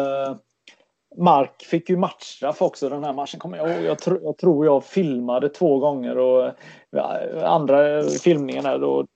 Eh, 1.17 1.23
Mark 1.23 1.63
fick 1.63 1.89
ju 1.89 1.97
matchstraff 1.97 2.61
också 2.61 2.89
den 2.89 3.03
här 3.03 3.13
matchen 3.13 3.39
kommer 3.39 3.57
jag 3.57 3.71
ihåg. 3.71 3.83
Jag, 3.83 3.99
tr 3.99 4.17
jag 4.23 4.37
tror 4.37 4.65
jag 4.65 4.85
filmade 4.85 5.49
två 5.49 5.79
gånger 5.79 6.17
och 6.17 6.51
ja, 6.89 7.19
andra 7.43 8.03
filmningen 8.03 8.63
där 8.63 8.79
då, 8.79 9.07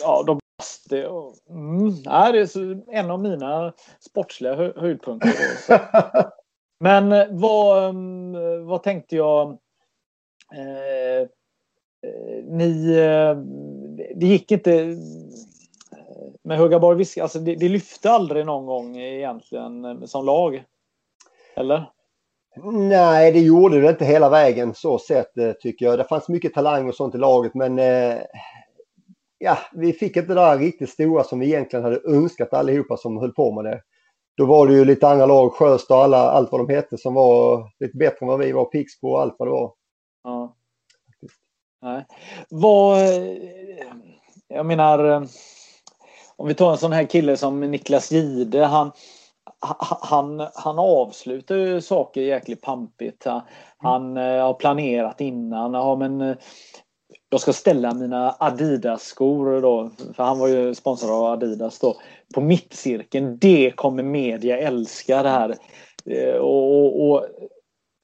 ja, 0.00 0.24
då 0.26 0.34
brast 0.34 0.90
det. 0.90 1.06
Och, 1.06 1.34
mm, 1.50 1.92
ja, 2.04 2.32
det 2.32 2.38
är 2.38 2.94
en 2.94 3.10
av 3.10 3.20
mina 3.20 3.72
sportsliga 4.00 4.54
hö 4.54 4.72
höjdpunkter. 4.76 5.32
Men 6.80 7.12
eh, 7.12 7.26
vad, 7.30 7.88
mm, 7.88 8.66
vad 8.66 8.82
tänkte 8.82 9.16
jag? 9.16 9.58
Eh, 10.54 11.20
eh, 11.20 12.44
ni, 12.44 12.90
eh, 12.90 13.36
det 14.14 14.26
gick 14.26 14.52
inte 14.52 14.96
med 16.42 16.58
Högaborg 16.58 17.04
alltså 17.20 17.38
det, 17.38 17.54
det 17.54 17.68
lyfte 17.68 18.10
aldrig 18.10 18.46
någon 18.46 18.66
gång 18.66 18.96
egentligen 18.96 20.08
som 20.08 20.26
lag? 20.26 20.64
Eller? 21.56 21.90
Nej, 22.72 23.32
det 23.32 23.40
gjorde 23.40 23.80
det 23.80 23.88
inte 23.88 24.04
hela 24.04 24.28
vägen 24.28 24.74
så 24.74 24.98
sett 24.98 25.38
eh, 25.38 25.52
tycker 25.52 25.86
jag. 25.86 25.98
Det 25.98 26.04
fanns 26.04 26.28
mycket 26.28 26.54
talang 26.54 26.88
och 26.88 26.94
sånt 26.94 27.14
i 27.14 27.18
laget 27.18 27.54
men 27.54 27.78
eh, 27.78 28.18
ja, 29.38 29.58
vi 29.72 29.92
fick 29.92 30.16
inte 30.16 30.34
det 30.34 30.40
där 30.40 30.58
riktigt 30.58 30.90
stora 30.90 31.24
som 31.24 31.38
vi 31.38 31.46
egentligen 31.46 31.84
hade 31.84 32.00
önskat 32.04 32.54
allihopa 32.54 32.96
som 32.96 33.18
höll 33.18 33.32
på 33.32 33.52
med 33.52 33.64
det. 33.64 33.80
Då 34.36 34.46
var 34.46 34.66
det 34.66 34.74
ju 34.74 34.84
lite 34.84 35.08
andra 35.08 35.26
lag, 35.26 35.52
Sjöstad 35.52 35.96
och 35.96 36.04
alla, 36.04 36.30
allt 36.30 36.52
vad 36.52 36.60
de 36.66 36.74
hette 36.74 36.98
som 36.98 37.14
var 37.14 37.68
lite 37.80 37.96
bättre 37.96 38.18
än 38.20 38.26
vad 38.28 38.38
vi 38.38 38.52
var, 38.52 38.64
Pixbo 38.64 39.08
och 39.08 39.20
allt 39.20 39.34
vad 39.38 39.48
det 39.48 39.52
var. 39.52 39.72
Ja. 40.24 40.56
Nej. 41.82 42.06
Vad, 42.50 42.98
jag 44.48 44.66
menar, 44.66 45.28
om 46.36 46.48
vi 46.48 46.54
tar 46.54 46.70
en 46.70 46.78
sån 46.78 46.92
här 46.92 47.04
kille 47.04 47.36
som 47.36 47.60
Niklas 47.60 48.12
Gide, 48.12 48.64
han, 48.64 48.92
han, 50.00 50.46
han 50.54 50.78
avslutar 50.78 51.54
ju 51.54 51.80
saker 51.80 52.20
jäkligt 52.20 52.60
pampigt. 52.60 53.26
Han 53.76 54.16
mm. 54.16 54.42
har 54.42 54.54
planerat 54.54 55.20
innan. 55.20 55.74
Ja, 55.74 55.96
men 55.96 56.36
jag 57.30 57.40
ska 57.40 57.52
ställa 57.52 57.94
mina 57.94 58.36
Adidas-skor 58.38 59.60
då, 59.60 59.90
för 60.16 60.22
han 60.22 60.38
var 60.38 60.48
ju 60.48 60.74
sponsrad 60.74 61.10
av 61.10 61.24
Adidas 61.24 61.78
då, 61.78 61.96
på 62.34 62.40
mittcirkeln. 62.40 63.38
Det 63.38 63.72
kommer 63.76 64.02
media 64.02 64.58
älska 64.58 65.22
det 65.22 65.28
här. 65.28 65.56
Eh, 66.04 66.34
och, 66.34 66.80
och, 66.80 67.10
och 67.10 67.26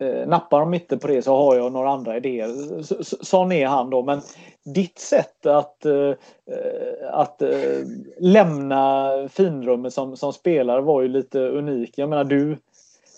eh, 0.02 0.28
nappar 0.28 0.61
de 0.61 0.75
inte 0.75 0.97
på 0.97 1.06
det 1.06 1.23
så 1.23 1.37
har 1.37 1.56
jag 1.56 1.73
några 1.73 1.90
andra 1.90 2.16
idéer. 2.16 2.82
Sån 3.25 3.52
är 3.52 3.66
han 3.66 3.90
då. 3.90 4.02
Men 4.02 4.21
ditt 4.64 4.99
sätt 4.99 5.47
att, 5.47 5.85
eh, 5.85 6.12
att 7.11 7.42
lämna 8.18 9.11
finrummet 9.28 9.92
som, 9.94 10.16
som 10.16 10.32
spelare 10.32 10.80
var 10.80 11.02
ju 11.02 11.09
lite 11.09 11.38
unik. 11.40 11.99
Jag 11.99 12.09
menar 12.09 12.25
du 12.25 12.56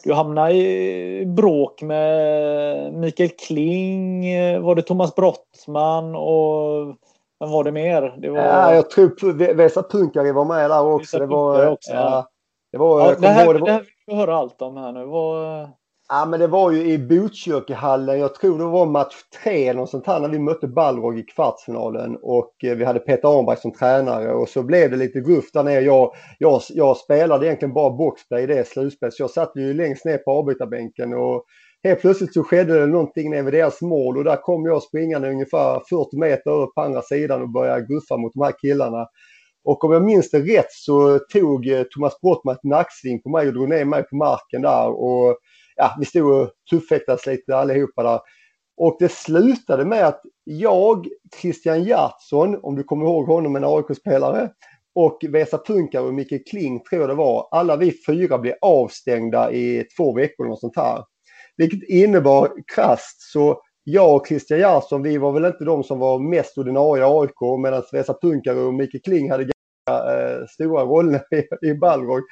du 0.04 0.12
hamnade 0.12 0.54
i 0.54 1.26
bråk 1.26 1.82
med 1.82 2.94
Mikael 2.94 3.28
Kling, 3.28 4.22
var 4.62 4.74
det 4.74 4.82
Thomas 4.82 5.14
Brottman 5.14 6.14
och 6.14 6.96
vem 7.40 7.50
var 7.50 7.64
det 7.64 7.72
mer? 7.72 8.14
Det 8.18 8.30
var... 8.30 8.38
Ja, 8.38 8.74
jag 8.74 8.90
tror 8.90 9.54
Vesa 9.54 9.82
Punkari 9.82 10.32
var 10.32 10.44
med 10.44 10.70
där 10.70 10.86
också. 10.86 11.18
Det 11.18 11.26
var, 11.26 11.66
också, 11.66 11.92
ja. 11.92 12.28
Det, 12.72 12.78
var, 12.78 13.00
ja, 13.00 13.14
det, 13.20 13.28
här, 13.28 13.40
det, 13.40 13.60
var... 13.60 13.66
det 13.66 13.72
här 13.72 13.80
vill 13.80 13.88
vi 14.06 14.14
höra 14.14 14.36
allt 14.36 14.62
om 14.62 14.76
här 14.76 14.92
nu. 14.92 15.04
Vad... 15.04 15.68
Ja, 16.08 16.26
men 16.26 16.40
det 16.40 16.46
var 16.46 16.70
ju 16.70 16.84
i 16.92 16.98
Botkyrkehallen. 16.98 18.18
Jag 18.18 18.34
tror 18.34 18.58
det 18.58 18.64
var 18.64 18.86
match 18.86 19.14
tre 19.42 19.68
eller 19.68 19.86
sånt 19.86 20.06
här 20.06 20.20
när 20.20 20.28
vi 20.28 20.38
mötte 20.38 20.68
Balrog 20.68 21.18
i 21.18 21.22
kvartsfinalen 21.22 22.16
och 22.22 22.64
eh, 22.64 22.74
vi 22.76 22.84
hade 22.84 23.00
Peter 23.00 23.38
Arnberg 23.38 23.56
som 23.56 23.72
tränare 23.72 24.32
och 24.34 24.48
så 24.48 24.62
blev 24.62 24.90
det 24.90 24.96
lite 24.96 25.20
gruff 25.20 25.52
där 25.52 25.62
nere. 25.62 25.80
Jag, 25.80 26.12
jag, 26.38 26.60
jag 26.68 26.96
spelade 26.96 27.46
egentligen 27.46 27.74
bara 27.74 27.90
boxplay 27.90 28.42
i 28.42 28.46
det 28.46 28.68
slutspelet 28.68 29.14
så 29.14 29.22
jag 29.22 29.30
satt 29.30 29.52
ju 29.56 29.74
längst 29.74 30.04
ner 30.04 30.18
på 30.18 30.30
avbytarbänken 30.30 31.14
och 31.14 31.44
helt 31.84 32.00
plötsligt 32.00 32.34
så 32.34 32.42
skedde 32.42 32.80
det 32.80 32.86
någonting 32.86 33.30
nere 33.30 33.42
vid 33.42 33.54
deras 33.54 33.82
mål 33.82 34.18
och 34.18 34.24
där 34.24 34.36
kom 34.36 34.64
jag 34.64 34.82
springande 34.82 35.30
ungefär 35.30 35.80
40 35.90 36.18
meter 36.18 36.50
över 36.50 36.66
på 36.66 36.80
andra 36.80 37.02
sidan 37.02 37.42
och 37.42 37.52
började 37.52 37.86
guffa 37.86 38.16
mot 38.16 38.32
de 38.34 38.42
här 38.42 38.54
killarna. 38.60 39.06
Och 39.64 39.84
om 39.84 39.92
jag 39.92 40.04
minns 40.04 40.30
det 40.30 40.40
rätt 40.40 40.72
så 40.72 41.18
tog 41.18 41.68
eh, 41.68 41.82
Thomas 41.82 42.20
Brottman 42.20 42.54
ett 42.54 42.64
nacksving 42.64 43.22
på 43.22 43.28
mig 43.28 43.48
och 43.48 43.54
drog 43.54 43.68
ner 43.68 43.84
mig 43.84 44.02
på 44.02 44.16
marken 44.16 44.62
där 44.62 44.88
och 44.88 45.36
ja, 45.74 45.96
vi 45.98 46.04
stod 46.04 46.32
och 46.32 46.50
tuffäktades 46.70 47.26
lite 47.26 47.56
allihopa 47.56 48.02
där. 48.02 48.20
Och 48.76 48.96
det 48.98 49.12
slutade 49.12 49.84
med 49.84 50.06
att 50.06 50.20
jag, 50.44 51.06
Christian 51.40 51.84
Hjertsson, 51.84 52.58
om 52.62 52.76
du 52.76 52.84
kommer 52.84 53.04
ihåg 53.04 53.26
honom, 53.26 53.56
en 53.56 53.64
AIK-spelare, 53.64 54.50
och 54.94 55.18
Vesa 55.28 55.58
Punkar 55.58 56.00
och 56.00 56.14
Micke 56.14 56.48
Kling 56.50 56.80
tror 56.80 57.00
jag 57.00 57.10
det 57.10 57.14
var, 57.14 57.48
alla 57.50 57.76
vi 57.76 57.92
fyra 58.06 58.38
blev 58.38 58.54
avstängda 58.60 59.52
i 59.52 59.84
två 59.96 60.14
veckor 60.14 60.46
och 60.46 60.58
sånt 60.58 60.76
här. 60.76 61.04
Vilket 61.56 61.88
innebar 61.88 62.52
krasst 62.74 63.32
så 63.32 63.62
jag 63.84 64.16
och 64.16 64.26
Christian 64.26 64.60
Hjertsson, 64.60 65.02
vi 65.02 65.18
var 65.18 65.32
väl 65.32 65.44
inte 65.44 65.64
de 65.64 65.84
som 65.84 65.98
var 65.98 66.18
mest 66.18 66.58
ordinarie 66.58 67.04
AIK 67.06 67.60
medan 67.62 67.82
Vesa 67.92 68.14
Punkar 68.22 68.56
och 68.56 68.74
Micke 68.74 69.04
Kling 69.04 69.30
hade 69.30 69.44
ganska 69.44 70.12
eh, 70.14 70.46
stora 70.46 70.82
roller 70.82 71.22
i, 71.30 71.68
i 71.68 71.74
Balrog. 71.74 72.22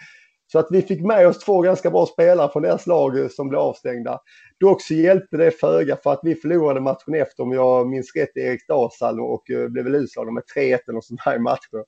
Så 0.52 0.58
att 0.58 0.66
vi 0.70 0.82
fick 0.82 1.00
med 1.00 1.26
oss 1.28 1.38
två 1.38 1.60
ganska 1.60 1.90
bra 1.90 2.06
spelare 2.06 2.48
från 2.48 2.62
deras 2.62 2.86
lag 2.86 3.30
som 3.30 3.48
blev 3.48 3.60
avstängda. 3.60 4.20
Dock 4.60 4.82
så 4.82 4.94
hjälpte 4.94 5.36
det 5.36 5.50
föga 5.50 5.96
för 5.96 6.12
att 6.12 6.20
vi 6.22 6.34
förlorade 6.34 6.80
matchen 6.80 7.14
efter, 7.14 7.42
om 7.42 7.52
jag 7.52 7.88
minns 7.88 8.12
rätt, 8.16 8.36
Erik 8.36 8.68
Dalsall 8.68 9.20
och 9.20 9.50
eh, 9.50 9.68
blev 9.68 9.84
väl 9.84 9.94
utslagna 9.94 10.32
med 10.32 10.42
3-1 10.56 10.78
eller 10.88 11.00
sånt 11.00 11.20
här 11.20 11.36
i 11.36 11.38
matcher. 11.38 11.84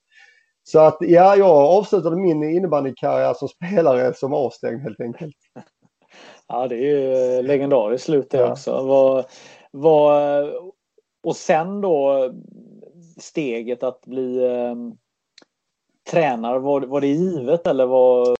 Så 0.62 0.78
att 0.78 0.96
ja, 1.00 1.36
jag 1.36 1.50
avslutade 1.50 2.16
min 2.16 2.42
innebandykarriär 2.42 3.34
som 3.34 3.48
spelare 3.48 4.14
som 4.14 4.34
avstängd 4.34 4.80
helt 4.80 5.00
enkelt. 5.00 5.36
Ja, 6.48 6.68
det 6.68 6.76
är 6.76 6.80
ju 6.80 7.42
legendariskt 7.42 8.06
slut 8.06 8.30
det 8.30 8.38
ja. 8.38 8.52
också. 8.52 8.70
Var, 8.70 9.24
var, 9.70 10.52
och 11.22 11.36
sen 11.36 11.80
då 11.80 12.30
steget 13.20 13.82
att 13.82 14.00
bli 14.06 14.44
eh, 14.44 14.74
tränare, 16.10 16.58
var, 16.58 16.80
var 16.80 17.00
det 17.00 17.06
givet 17.06 17.66
eller 17.66 17.86
var, 17.86 18.36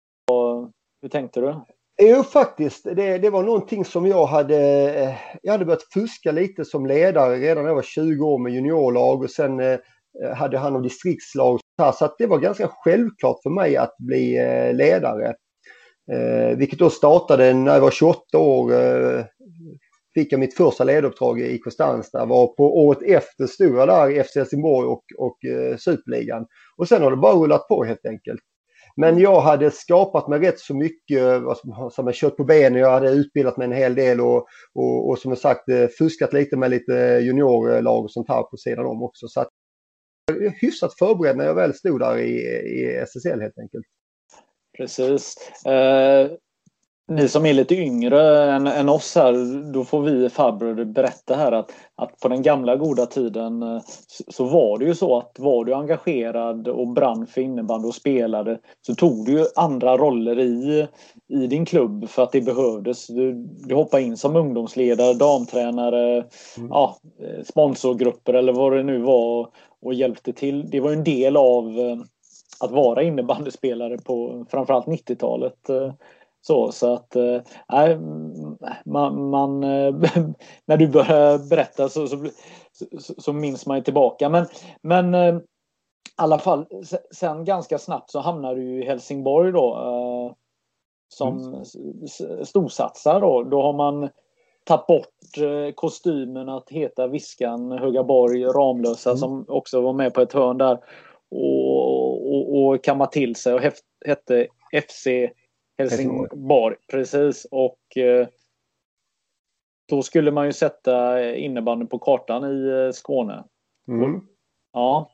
hur 1.05 1.09
tänkte 1.09 1.41
du? 1.41 1.55
Jo, 2.01 2.23
faktiskt. 2.23 2.83
Det, 2.83 3.17
det 3.17 3.29
var 3.29 3.43
någonting 3.43 3.85
som 3.85 4.07
jag 4.07 4.25
hade... 4.25 4.57
Eh, 4.93 5.13
jag 5.41 5.51
hade 5.51 5.65
börjat 5.65 5.93
fuska 5.93 6.31
lite 6.31 6.65
som 6.65 6.85
ledare 6.85 7.35
redan 7.35 7.63
när 7.63 7.69
jag 7.69 7.75
var 7.75 7.81
20 7.81 8.25
år 8.25 8.39
med 8.39 8.53
juniorlag 8.53 9.23
och 9.23 9.29
sen 9.29 9.59
eh, 9.59 9.79
hade 10.35 10.57
han 10.57 10.75
om 10.75 10.83
distriktslag. 10.83 11.59
Så 11.93 12.05
att 12.05 12.15
det 12.17 12.27
var 12.27 12.39
ganska 12.39 12.67
självklart 12.67 13.37
för 13.43 13.49
mig 13.49 13.77
att 13.77 13.95
bli 13.97 14.37
eh, 14.37 14.73
ledare. 14.73 15.33
Vilket 16.57 16.79
då 16.79 16.89
startade 16.89 17.53
när 17.53 17.73
jag 17.73 17.81
var 17.81 17.91
28 17.91 18.37
år. 18.37 18.71
Fick 20.13 20.33
jag 20.33 20.39
mitt 20.39 20.53
första 20.57 20.83
ledaruppdrag 20.83 21.41
i 21.41 21.59
Kristianstad. 21.59 22.25
Var 22.25 22.47
på 22.47 22.85
året 22.85 23.01
efter 23.01 23.47
stod 23.47 23.75
jag 23.75 23.87
där 23.87 24.09
i 24.09 24.23
FC 24.23 24.35
Helsingborg 24.35 24.87
och, 24.87 25.03
och 25.17 25.45
eh, 25.45 25.77
Superligan. 25.77 26.45
Och 26.77 26.87
sen 26.87 27.01
har 27.01 27.11
det 27.11 27.17
bara 27.17 27.35
rullat 27.35 27.67
på 27.67 27.83
helt 27.83 28.05
enkelt. 28.05 28.41
Men 28.97 29.19
jag 29.19 29.41
hade 29.41 29.71
skapat 29.71 30.27
mig 30.27 30.39
rätt 30.39 30.59
så 30.59 30.75
mycket, 30.75 31.41
som 31.91 32.07
jag 32.07 32.15
kört 32.15 32.37
på 32.37 32.43
benen, 32.43 32.79
jag 32.79 32.91
hade 32.91 33.09
utbildat 33.09 33.57
mig 33.57 33.65
en 33.65 33.71
hel 33.71 33.95
del 33.95 34.21
och, 34.21 34.47
och, 34.73 35.09
och 35.09 35.19
som 35.19 35.31
jag 35.31 35.37
sagt 35.37 35.69
eh, 35.69 35.87
fuskat 35.87 36.33
lite 36.33 36.57
med 36.57 36.71
lite 36.71 36.93
juniorlag 37.23 38.03
och 38.03 38.11
sånt 38.11 38.29
här 38.29 38.43
på 38.43 38.57
sidan 38.57 38.85
om 38.85 39.03
också. 39.03 39.27
Så 39.27 39.41
att 39.41 39.49
jag 40.25 40.43
är 40.43 40.49
hyfsat 40.49 40.97
förberedd 40.97 41.37
när 41.37 41.45
jag 41.45 41.55
väl 41.55 41.73
stod 41.73 41.99
där 41.99 42.17
i, 42.17 42.39
i 42.79 42.95
SSL 42.95 43.41
helt 43.41 43.59
enkelt. 43.59 43.85
Precis. 44.77 45.35
Eh, 45.65 46.31
ni 47.07 47.27
som 47.27 47.45
är 47.45 47.53
lite 47.53 47.75
yngre 47.75 48.51
än, 48.51 48.67
än 48.67 48.89
oss 48.89 49.15
här, 49.15 49.33
då 49.73 49.83
får 49.83 50.01
vi 50.01 50.29
farbröder 50.29 50.85
berätta 50.85 51.35
här 51.35 51.51
att, 51.51 51.71
att 51.95 52.19
på 52.19 52.27
den 52.27 52.41
gamla 52.41 52.75
goda 52.75 53.05
tiden 53.05 53.63
eh, 53.63 53.81
så 54.27 54.43
var 54.43 54.77
det 54.77 54.85
ju 54.85 54.95
så 54.95 55.17
att 55.17 55.35
var 55.39 55.65
du 55.65 55.73
engagerad 55.73 56.67
och 56.67 56.87
brann 56.87 57.27
för 57.27 57.41
innebandy 57.41 57.87
och 57.87 57.95
spelade 57.95 58.59
så 58.81 58.95
tog 58.95 59.25
du 59.25 59.31
ju 59.31 59.45
andra 59.55 59.97
roller 59.97 60.39
i, 60.39 60.87
i 61.27 61.47
din 61.47 61.65
klubb 61.65 62.09
för 62.09 62.23
att 62.23 62.31
det 62.31 62.41
behövdes. 62.41 63.07
Du, 63.07 63.33
du 63.67 63.75
hoppade 63.75 64.03
in 64.03 64.17
som 64.17 64.35
ungdomsledare, 64.35 65.13
damtränare, 65.13 66.13
mm. 66.57 66.69
ja, 66.69 66.97
eh, 67.19 67.43
sponsorgrupper 67.43 68.33
eller 68.33 68.53
vad 68.53 68.73
det 68.73 68.83
nu 68.83 69.01
var 69.01 69.49
och 69.81 69.93
hjälpte 69.93 70.33
till. 70.33 70.69
Det 70.69 70.79
var 70.79 70.91
en 70.91 71.03
del 71.03 71.37
av 71.37 71.79
eh, 71.79 71.97
att 72.59 72.71
vara 72.71 73.03
innebandyspelare 73.03 73.97
på 73.97 74.45
framförallt 74.49 74.85
90-talet. 74.85 75.69
Så, 76.47 76.71
så 76.71 76.93
att 76.93 77.15
äh, 77.15 77.99
man, 78.85 79.29
man 79.29 79.59
när 80.65 80.77
du 80.77 80.87
börjar 80.87 81.49
berätta 81.49 81.89
så, 81.89 82.07
så, 82.07 82.25
så, 83.17 83.33
minns 83.33 83.65
man 83.65 83.77
ju 83.77 83.83
tillbaka. 83.83 84.29
Men, 84.29 84.45
men 84.81 85.13
äh, 85.13 85.35
i 85.35 85.41
alla 86.15 86.39
fall, 86.39 86.65
sen 87.11 87.45
ganska 87.45 87.77
snabbt 87.77 88.11
så 88.11 88.19
hamnar 88.19 88.55
du 88.55 88.83
i 88.83 88.85
Helsingborg 88.85 89.51
då. 89.51 89.75
Äh, 89.75 90.35
som 91.07 91.37
mm. 91.37 91.65
storsatsar 92.45 93.21
då. 93.21 93.43
Då 93.43 93.61
har 93.61 93.73
man 93.73 94.09
tagit 94.63 94.87
bort 94.87 95.07
kostymen 95.75 96.49
att 96.49 96.69
heta 96.69 97.07
Viskan, 97.07 97.71
Högaborg, 97.71 98.43
Ramlösa 98.43 99.09
mm. 99.09 99.17
som 99.17 99.45
också 99.47 99.81
var 99.81 99.93
med 99.93 100.13
på 100.13 100.21
ett 100.21 100.33
hörn 100.33 100.57
där. 100.57 100.79
Och, 101.31 102.33
och, 102.33 102.57
och 102.57 102.83
kamma 102.83 103.07
till 103.07 103.35
sig 103.35 103.53
och 103.53 103.61
hette 104.05 104.47
FC 104.87 105.07
Helsingborg, 105.77 106.75
precis. 106.91 107.47
Och 107.51 107.97
eh, 107.97 108.27
då 109.89 110.03
skulle 110.03 110.31
man 110.31 110.45
ju 110.45 110.53
sätta 110.53 111.25
innebandyn 111.35 111.87
på 111.87 111.99
kartan 111.99 112.43
i 112.43 112.69
eh, 112.69 112.91
Skåne. 112.91 113.43
Mm. 113.87 114.21
Ja. 114.73 115.11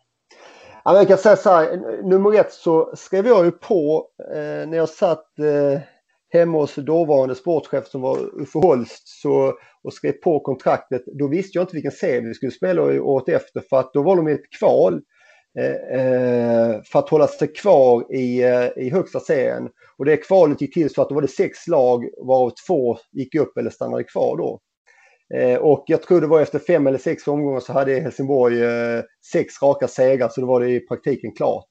Ja, 0.84 0.96
jag 0.96 1.08
kan 1.08 1.18
säga 1.18 1.36
så 1.36 1.50
här, 1.50 1.78
nummer 2.04 2.40
ett 2.40 2.54
så 2.54 2.96
skrev 2.96 3.28
jag 3.28 3.46
ju 3.46 3.52
på 3.52 4.08
eh, 4.34 4.68
när 4.70 4.78
jag 4.78 4.90
satt 4.90 5.40
eh, 5.40 5.82
hemma 6.30 6.58
hos 6.58 6.76
dåvarande 6.76 7.36
sportchef 7.36 7.88
som 7.88 8.02
var 8.02 8.42
Uffe 8.42 8.60
Holst 8.60 9.08
så, 9.22 9.54
och 9.84 9.94
skrev 9.94 10.12
på 10.12 10.40
kontraktet. 10.40 11.04
Då 11.20 11.28
visste 11.28 11.58
jag 11.58 11.64
inte 11.64 11.76
vilken 11.76 11.92
serie 11.92 12.28
vi 12.28 12.34
skulle 12.34 12.52
spela 12.52 12.82
året 12.84 13.30
efter 13.30 13.62
för 13.70 13.80
att 13.80 13.94
då 13.94 14.04
var 14.04 14.16
de 14.16 14.28
i 14.28 14.32
ett 14.32 14.50
kval 14.60 15.02
för 16.92 17.00
att 17.00 17.10
hålla 17.10 17.28
sig 17.28 17.48
kvar 17.48 18.14
i, 18.16 18.42
i 18.76 18.90
högsta 18.90 19.20
serien. 19.20 19.70
Och 19.98 20.06
det 20.06 20.18
kvalet 20.18 20.62
gick 20.62 20.74
till 20.74 20.94
så 20.94 21.02
att 21.02 21.10
då 21.10 21.16
var 21.16 21.22
det 21.22 21.28
sex 21.28 21.68
lag 21.68 22.06
varav 22.28 22.52
två 22.68 22.98
gick 23.12 23.36
upp 23.36 23.58
eller 23.58 23.70
stannade 23.70 24.04
kvar 24.04 24.38
då. 24.38 24.60
Och 25.60 25.84
jag 25.88 26.02
tror 26.02 26.22
det 26.22 26.28
var 26.28 26.42
efter 26.42 26.60
fem 26.60 26.88
eller 26.88 26.98
sex 26.98 27.28
omgångar 27.28 27.60
så 27.60 27.74
hade 27.74 28.00
Helsingborg 28.00 28.58
sex 29.32 29.62
raka 29.62 29.88
segrar 29.88 30.30
så 30.30 30.42
då 30.42 30.48
var 30.48 30.60
det 30.60 30.70
i 30.70 30.80
praktiken 30.80 31.32
klart. 31.36 31.66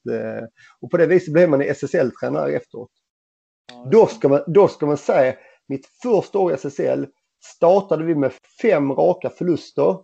Och 0.81 0.91
på 0.91 0.97
det 0.97 1.07
viset 1.07 1.33
blev 1.33 1.51
man 1.51 1.63
SSL-tränare 1.63 2.53
efteråt. 2.53 2.91
Då 3.93 4.07
ska, 4.07 4.29
man, 4.29 4.43
då 4.47 4.69
ska 4.69 4.87
man 4.87 4.97
säga, 4.97 5.35
mitt 5.69 5.87
första 6.03 6.39
år 6.39 6.53
i 6.53 6.55
SSL 6.55 7.07
startade 7.57 8.05
vi 8.05 8.15
med 8.15 8.33
fem 8.63 8.93
raka 8.93 9.31
förluster. 9.31 9.97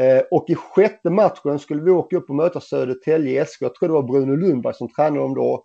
Eh, 0.00 0.22
och 0.30 0.44
i 0.48 0.54
sjätte 0.54 1.10
matchen 1.10 1.58
skulle 1.58 1.82
vi 1.82 1.90
åka 1.90 2.16
upp 2.16 2.30
och 2.30 2.36
möta 2.36 2.60
Södertälje 2.60 3.44
SK. 3.46 3.62
Jag 3.62 3.74
tror 3.74 3.88
det 3.88 3.94
var 3.94 4.02
Bruno 4.02 4.36
Lundberg 4.36 4.74
som 4.74 4.88
tränade 4.88 5.20
dem 5.20 5.34
då. 5.34 5.64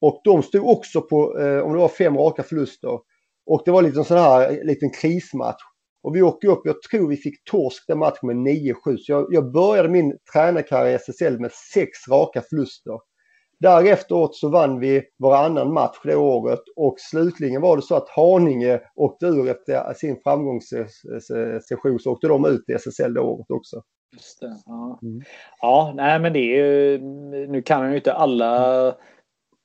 Och 0.00 0.20
de 0.24 0.42
stod 0.42 0.68
också 0.68 1.00
på, 1.00 1.38
eh, 1.38 1.58
om 1.58 1.72
det 1.72 1.78
var 1.78 1.88
fem 1.88 2.16
raka 2.16 2.42
förluster. 2.42 2.98
Och 3.46 3.62
det 3.64 3.70
var 3.70 3.82
lite 3.82 3.98
en 3.98 4.04
sån 4.04 4.18
här 4.18 4.50
eh, 4.50 4.64
liten 4.64 4.90
krismatch. 4.90 5.62
Och 6.02 6.16
vi 6.16 6.22
åkte 6.22 6.46
upp, 6.46 6.60
jag 6.64 6.82
tror 6.82 7.08
vi 7.08 7.16
fick 7.16 7.44
torsk 7.50 7.84
den 7.88 7.98
matchen 7.98 8.26
med 8.26 8.36
9-7. 8.36 8.96
Så 8.96 9.12
jag, 9.12 9.26
jag 9.30 9.52
började 9.52 9.88
min 9.88 10.18
tränarkarriär 10.32 10.90
i 10.90 10.94
SSL 10.94 11.40
med 11.40 11.52
sex 11.52 11.90
raka 12.10 12.42
förluster. 12.50 12.98
Därefter 13.60 14.28
så 14.32 14.48
vann 14.48 14.80
vi 14.80 15.02
varannan 15.18 15.72
match 15.72 15.96
det 16.04 16.16
året 16.16 16.60
och 16.76 16.94
slutligen 16.98 17.62
var 17.62 17.76
det 17.76 17.82
så 17.82 17.94
att 17.94 18.08
Haninge 18.08 18.80
åkte 18.94 19.26
ur 19.26 19.48
efter 19.48 19.94
sin 19.94 20.16
framgångssession 20.24 21.98
så 21.98 22.12
åkte 22.12 22.28
de 22.28 22.46
ut 22.46 22.64
i 22.68 22.72
SSL 22.72 23.14
det 23.14 23.20
året 23.20 23.50
också. 23.50 23.82
Just 24.12 24.40
det, 24.40 24.56
ja. 24.66 24.98
Mm. 25.02 25.20
ja, 25.60 25.92
nej 25.96 26.18
men 26.20 26.32
det 26.32 26.38
är 26.38 26.66
ju, 26.66 26.98
nu 27.48 27.62
kan 27.62 27.82
jag 27.82 27.90
ju 27.90 27.96
inte 27.96 28.12
alla 28.12 28.94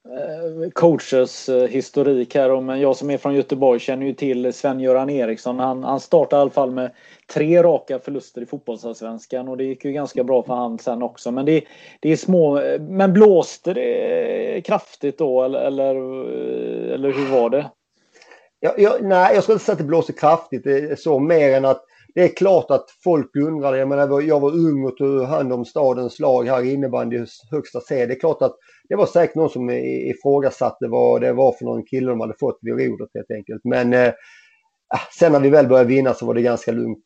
Eh, 0.07 0.69
coaches 0.69 1.49
eh, 1.49 1.67
historik 1.67 2.35
här. 2.35 2.61
Men 2.61 2.79
jag 2.79 2.95
som 2.95 3.09
är 3.09 3.17
från 3.17 3.35
Göteborg 3.35 3.79
känner 3.79 4.05
ju 4.05 4.13
till 4.13 4.53
Sven-Göran 4.53 5.09
Eriksson. 5.09 5.59
Han, 5.59 5.83
han 5.83 5.99
startade 5.99 6.39
i 6.39 6.41
alla 6.41 6.51
fall 6.51 6.71
med 6.71 6.91
tre 7.33 7.63
raka 7.63 7.99
förluster 7.99 8.41
i 8.41 8.45
fotbollsallsvenskan 8.45 9.47
och 9.47 9.57
det 9.57 9.63
gick 9.63 9.85
ju 9.85 9.91
ganska 9.91 10.23
bra 10.23 10.43
för 10.43 10.53
han 10.53 10.79
sen 10.79 11.03
också. 11.03 11.31
Men 11.31 11.45
det, 11.45 11.63
det 11.99 12.11
är 12.11 12.15
små. 12.15 12.59
Eh, 12.59 12.81
men 12.81 13.13
blåste 13.13 13.73
det 13.73 14.61
kraftigt 14.65 15.17
då 15.17 15.43
eller, 15.43 15.59
eller, 15.59 15.95
eller 16.93 17.11
hur 17.11 17.31
var 17.31 17.49
det? 17.49 17.69
Ja, 18.59 18.73
ja, 18.77 18.97
nej, 19.01 19.35
jag 19.35 19.43
skulle 19.43 19.53
inte 19.53 19.65
säga 19.65 19.73
att 19.73 19.79
det 19.79 19.85
blåste 19.85 20.13
kraftigt 20.13 20.63
det 20.63 20.99
så 20.99 21.19
mer 21.19 21.57
än 21.57 21.65
att 21.65 21.85
det 22.15 22.23
är 22.23 22.35
klart 22.35 22.71
att 22.71 22.85
folk 23.03 23.35
undrade. 23.35 23.77
Jag 23.77 23.87
menar, 23.87 24.21
jag 24.21 24.39
var 24.39 24.51
ung 24.51 24.85
och 24.85 24.97
tog 24.97 25.23
hand 25.23 25.53
om 25.53 25.65
stadens 25.65 26.19
lag 26.19 26.47
här 26.47 26.63
i 26.63 26.73
innebandys 26.73 27.41
högsta 27.51 27.79
serie. 27.79 28.05
Det 28.05 28.13
är 28.13 28.19
klart 28.19 28.41
att 28.41 28.55
det 28.89 28.95
var 28.95 29.05
säkert 29.05 29.35
någon 29.35 29.49
som 29.49 29.69
ifrågasatte 29.69 30.87
vad 30.87 31.21
det 31.21 31.33
var 31.33 31.51
för 31.51 31.65
någon 31.65 31.85
kille 31.85 32.09
de 32.09 32.19
hade 32.19 32.33
fått 32.39 32.59
vid 32.61 32.73
rodret 32.73 33.09
helt 33.13 33.31
enkelt. 33.31 33.61
Men 33.63 33.93
eh, 33.93 34.13
ah, 34.87 34.99
sen 35.19 35.31
när 35.31 35.39
vi 35.39 35.49
väl 35.49 35.67
började 35.67 35.89
vinna 35.89 36.13
så 36.13 36.25
var 36.25 36.33
det 36.33 36.41
ganska 36.41 36.71
lugnt. 36.71 37.03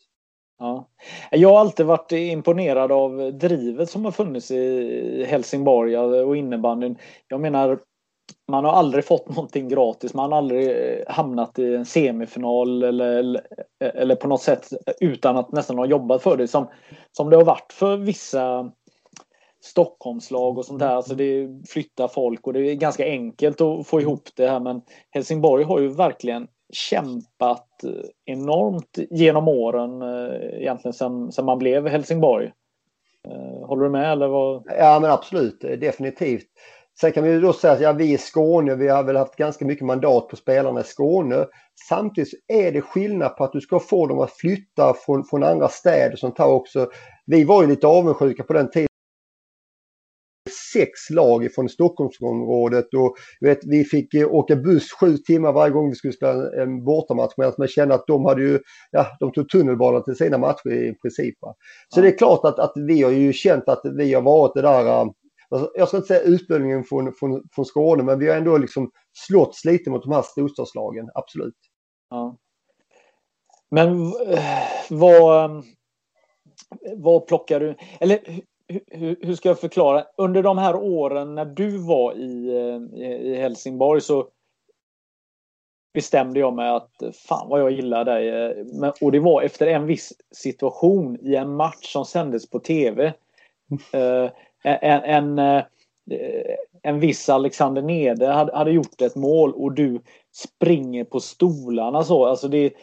Ja. 0.59 0.89
Jag 1.31 1.49
har 1.49 1.59
alltid 1.59 1.85
varit 1.85 2.11
imponerad 2.11 2.91
av 2.91 3.33
drivet 3.33 3.89
som 3.89 4.05
har 4.05 4.11
funnits 4.11 4.51
i 4.51 5.25
Helsingborg 5.29 5.97
och 5.97 6.37
innebandyn. 6.37 6.97
Jag 7.27 7.41
menar, 7.41 7.79
man 8.51 8.65
har 8.65 8.71
aldrig 8.71 9.05
fått 9.05 9.29
någonting 9.29 9.69
gratis. 9.69 10.13
Man 10.13 10.31
har 10.31 10.37
aldrig 10.37 10.69
eh, 10.69 11.03
hamnat 11.07 11.59
i 11.59 11.75
en 11.75 11.85
semifinal 11.85 12.83
eller, 12.83 13.17
eller, 13.17 13.41
eller 13.79 14.15
på 14.15 14.27
något 14.27 14.41
sätt 14.41 14.69
utan 14.99 15.37
att 15.37 15.51
nästan 15.51 15.77
ha 15.77 15.85
jobbat 15.85 16.23
för 16.23 16.37
det. 16.37 16.47
Som, 16.47 16.67
som 17.11 17.29
det 17.29 17.35
har 17.35 17.45
varit 17.45 17.73
för 17.73 17.97
vissa 17.97 18.71
Stockholmslag 19.63 20.57
och 20.57 20.65
sånt 20.65 20.79
där. 20.79 20.95
Alltså 20.95 21.15
det 21.15 21.47
flyttar 21.69 22.07
folk 22.07 22.47
och 22.47 22.53
det 22.53 22.71
är 22.71 22.75
ganska 22.75 23.05
enkelt 23.05 23.61
att 23.61 23.87
få 23.87 24.01
ihop 24.01 24.29
det 24.35 24.47
här. 24.47 24.59
Men 24.59 24.81
Helsingborg 25.09 25.63
har 25.63 25.79
ju 25.79 25.87
verkligen 25.87 26.47
kämpat 26.73 27.67
enormt 28.25 28.99
genom 29.09 29.47
åren 29.47 30.01
eh, 30.01 30.61
egentligen 30.61 30.93
sen, 30.93 31.31
sen 31.31 31.45
man 31.45 31.59
blev 31.59 31.87
Helsingborg. 31.87 32.51
Eh, 33.27 33.67
håller 33.67 33.83
du 33.83 33.89
med 33.89 34.11
eller 34.11 34.27
vad? 34.27 34.63
Ja 34.79 34.99
men 34.99 35.11
absolut, 35.11 35.61
definitivt. 35.61 36.47
Sen 36.99 37.11
kan 37.11 37.23
vi 37.23 37.29
ju 37.29 37.41
då 37.41 37.53
säga 37.53 37.73
att 37.73 37.81
ja, 37.81 37.91
vi 37.91 38.13
i 38.13 38.17
Skåne, 38.17 38.75
vi 38.75 38.87
har 38.87 39.03
väl 39.03 39.15
haft 39.15 39.35
ganska 39.35 39.65
mycket 39.65 39.85
mandat 39.85 40.27
på 40.27 40.35
spelarna 40.35 40.81
i 40.81 40.83
Skåne. 40.83 41.45
Samtidigt 41.89 42.33
är 42.47 42.71
det 42.71 42.81
skillnad 42.81 43.37
på 43.37 43.43
att 43.43 43.51
du 43.51 43.61
ska 43.61 43.79
få 43.79 44.07
dem 44.07 44.19
att 44.19 44.31
flytta 44.31 44.93
från, 44.93 45.23
från 45.23 45.43
andra 45.43 45.67
städer 45.67 46.15
som 46.15 46.31
tar 46.31 46.47
också. 46.47 46.87
Vi 47.25 47.43
var 47.43 47.61
ju 47.61 47.69
lite 47.69 47.87
avundsjuka 47.87 48.43
på 48.43 48.53
den 48.53 48.71
tiden 48.71 48.87
sex 50.73 51.09
lag 51.09 51.53
från 51.55 51.69
Stockholmsområdet 51.69 52.93
och 52.93 53.15
vet, 53.41 53.59
vi 53.65 53.83
fick 53.83 54.13
eh, 54.13 54.33
åka 54.33 54.55
buss 54.55 54.91
sju 54.91 55.17
timmar 55.17 55.53
varje 55.53 55.73
gång 55.73 55.89
vi 55.89 55.95
skulle 55.95 56.13
spela 56.13 56.61
en 56.61 56.83
bortamatch 56.83 57.33
medan 57.37 57.53
man 57.57 57.67
kände 57.67 57.95
att 57.95 58.07
de 58.07 58.25
hade 58.25 58.41
ju, 58.41 58.59
ja, 58.91 59.07
de 59.19 59.31
tog 59.31 59.49
tunnelbanan 59.49 60.03
till 60.03 60.15
sina 60.15 60.37
matcher 60.37 60.71
i 60.71 60.93
princip. 60.93 61.35
Va? 61.41 61.55
Så 61.89 61.99
ja. 61.99 62.01
det 62.01 62.09
är 62.09 62.17
klart 62.17 62.45
att, 62.45 62.59
att 62.59 62.73
vi 62.75 63.01
har 63.01 63.11
ju 63.11 63.33
känt 63.33 63.69
att 63.69 63.81
vi 63.97 64.13
har 64.13 64.21
varit 64.21 64.53
det 64.53 64.61
där 64.61 64.85
eh, 64.85 65.05
alltså, 65.49 65.71
jag 65.75 65.87
ska 65.87 65.97
inte 65.97 66.07
säga 66.07 66.21
utbildningen 66.21 66.83
från, 66.83 67.13
från, 67.13 67.43
från 67.55 67.65
Skåne, 67.65 68.03
men 68.03 68.19
vi 68.19 68.29
har 68.29 68.37
ändå 68.37 68.57
liksom 68.57 68.91
slått 69.27 69.65
lite 69.65 69.89
mot 69.89 70.03
de 70.03 70.11
här 70.11 70.21
storstadslagen, 70.21 71.09
absolut. 71.13 71.57
Ja. 72.09 72.37
Men 73.71 74.01
eh, 74.05 74.43
vad, 74.89 75.63
vad 76.97 77.27
plockar 77.27 77.59
du, 77.59 77.75
eller 77.99 78.19
hur, 78.87 79.15
hur, 79.21 79.35
ska 79.35 79.49
jag 79.49 79.59
förklara? 79.59 80.05
Under 80.17 80.43
de 80.43 80.57
här 80.57 80.75
åren 80.75 81.35
när 81.35 81.45
du 81.45 81.77
var 81.77 82.13
i, 82.13 82.47
eh, 82.47 82.99
i 83.01 83.35
Helsingborg 83.35 84.01
så 84.01 84.27
bestämde 85.93 86.39
jag 86.39 86.53
mig 86.53 86.69
att 86.69 86.91
fan 87.27 87.49
vad 87.49 87.61
jag 87.61 87.71
gillar 87.71 88.05
dig. 88.05 88.29
Eh, 88.29 88.91
och 89.01 89.11
det 89.11 89.19
var 89.19 89.41
efter 89.41 89.67
en 89.67 89.85
viss 89.85 90.13
situation 90.31 91.17
i 91.21 91.35
en 91.35 91.55
match 91.55 91.93
som 91.93 92.05
sändes 92.05 92.49
på 92.49 92.59
tv. 92.59 93.13
Eh, 93.93 94.29
en, 94.63 95.39
en, 95.39 95.63
en 96.81 96.99
viss 96.99 97.29
Alexander 97.29 97.81
Nede 97.81 98.27
hade, 98.27 98.57
hade 98.57 98.71
gjort 98.71 99.01
ett 99.01 99.15
mål 99.15 99.53
och 99.53 99.71
du 99.71 100.01
springer 100.31 101.03
på 101.03 101.19
stolarna 101.19 102.03
så. 102.03 102.25
Alltså 102.25 102.47
det, 102.47 102.73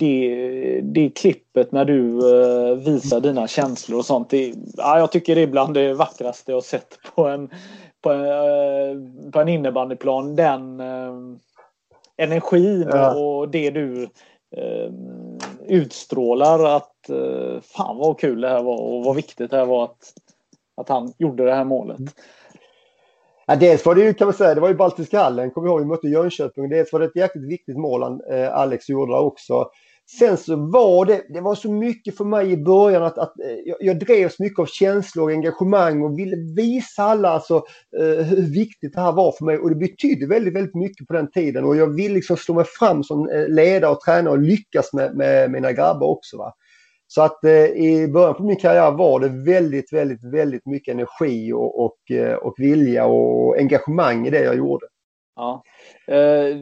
det, 0.00 0.80
det 0.80 1.10
klippet 1.10 1.72
när 1.72 1.84
du 1.84 2.02
uh, 2.02 2.74
visar 2.74 3.20
dina 3.20 3.48
känslor 3.48 3.98
och 3.98 4.04
sånt. 4.04 4.30
Det, 4.30 4.54
ja, 4.76 4.98
jag 4.98 5.12
tycker 5.12 5.34
det 5.34 5.40
är 5.40 5.46
bland 5.46 5.74
det 5.74 5.94
vackraste 5.94 6.52
jag 6.52 6.64
sett 6.64 6.98
på 7.14 7.26
en, 7.26 7.50
på 8.02 8.10
en, 8.10 8.24
uh, 8.24 9.30
på 9.30 9.40
en 9.40 9.48
innebandyplan. 9.48 10.36
Den 10.36 10.80
uh, 10.80 11.36
energin 12.16 12.88
ja. 12.92 13.14
och 13.14 13.48
det 13.48 13.70
du 13.70 14.08
utstrålar 15.66 16.76
att 16.76 17.10
fan 17.62 17.98
vad 17.98 18.18
kul 18.18 18.40
det 18.40 18.48
här 18.48 18.62
var 18.62 18.80
och 18.80 19.04
vad 19.04 19.16
viktigt 19.16 19.50
det 19.50 19.56
här 19.56 19.66
var 19.66 19.84
att, 19.84 20.12
att 20.76 20.88
han 20.88 21.12
gjorde 21.18 21.44
det 21.44 21.54
här 21.54 21.64
målet. 21.64 22.00
Ja, 23.50 23.56
dels 23.56 23.86
var 23.86 23.94
det 23.94 24.04
ju 24.04 24.14
kan 24.14 24.26
man 24.26 24.34
säga, 24.34 24.54
det 24.54 24.60
var 24.60 24.68
ju 24.68 24.74
Baltiska 24.74 25.18
hallen, 25.18 25.50
kommer 25.50 25.68
ihåg, 25.68 25.80
vi 25.80 25.86
mötte 25.86 26.08
Jönköping. 26.08 26.68
Dels 26.68 26.92
var 26.92 27.00
det 27.00 27.06
ett 27.06 27.16
jäkligt 27.16 27.48
viktigt 27.48 27.76
mål 27.76 28.02
eh, 28.30 28.54
Alex 28.54 28.88
gjorde 28.88 29.12
där 29.12 29.20
också. 29.20 29.70
Sen 30.18 30.36
så 30.36 30.56
var 30.56 31.04
det, 31.04 31.22
det 31.28 31.40
var 31.40 31.54
så 31.54 31.72
mycket 31.72 32.16
för 32.16 32.24
mig 32.24 32.52
i 32.52 32.56
början 32.56 33.02
att, 33.02 33.18
att 33.18 33.40
eh, 33.40 33.56
jag, 33.64 33.76
jag 33.80 33.98
drevs 33.98 34.38
mycket 34.38 34.58
av 34.58 34.66
känslor 34.66 35.24
och 35.24 35.30
engagemang 35.30 36.02
och 36.02 36.18
ville 36.18 36.36
visa 36.56 37.02
alla 37.02 37.28
alltså, 37.28 37.54
eh, 38.00 38.24
hur 38.24 38.54
viktigt 38.54 38.92
det 38.92 39.00
här 39.00 39.12
var 39.12 39.32
för 39.32 39.44
mig 39.44 39.58
och 39.58 39.68
det 39.68 39.76
betydde 39.76 40.26
väldigt, 40.26 40.54
väldigt 40.54 40.74
mycket 40.74 41.06
på 41.06 41.12
den 41.12 41.30
tiden 41.30 41.64
och 41.64 41.76
jag 41.76 41.86
ville 41.86 42.14
liksom 42.14 42.36
slå 42.36 42.54
mig 42.54 42.64
fram 42.64 43.04
som 43.04 43.28
eh, 43.28 43.48
ledare 43.48 43.90
och 43.90 44.00
tränare 44.00 44.32
och 44.32 44.42
lyckas 44.42 44.92
med, 44.92 45.16
med 45.16 45.50
mina 45.50 45.72
grabbar 45.72 46.06
också. 46.06 46.36
Va? 46.36 46.54
Så 47.06 47.22
att 47.22 47.44
eh, 47.44 47.64
i 47.64 48.08
början 48.08 48.34
på 48.34 48.42
min 48.42 48.56
karriär 48.56 48.90
var 48.90 49.20
det 49.20 49.28
väldigt, 49.28 49.92
väldigt, 49.92 50.24
väldigt 50.24 50.66
mycket 50.66 50.94
energi 50.94 51.52
och, 51.52 51.84
och, 51.84 52.10
eh, 52.10 52.34
och 52.34 52.54
vilja 52.58 53.06
och 53.06 53.58
engagemang 53.58 54.26
i 54.26 54.30
det 54.30 54.44
jag 54.44 54.56
gjorde. 54.56 54.86
Ja. 55.36 55.62
Eh, 56.06 56.56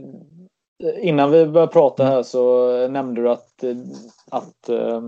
innan 1.00 1.30
vi 1.30 1.46
började 1.46 1.72
prata 1.72 2.04
här 2.04 2.22
så 2.22 2.68
nämnde 2.88 3.22
du 3.22 3.30
att, 3.30 3.64
att 4.30 4.68
eh, 4.68 5.02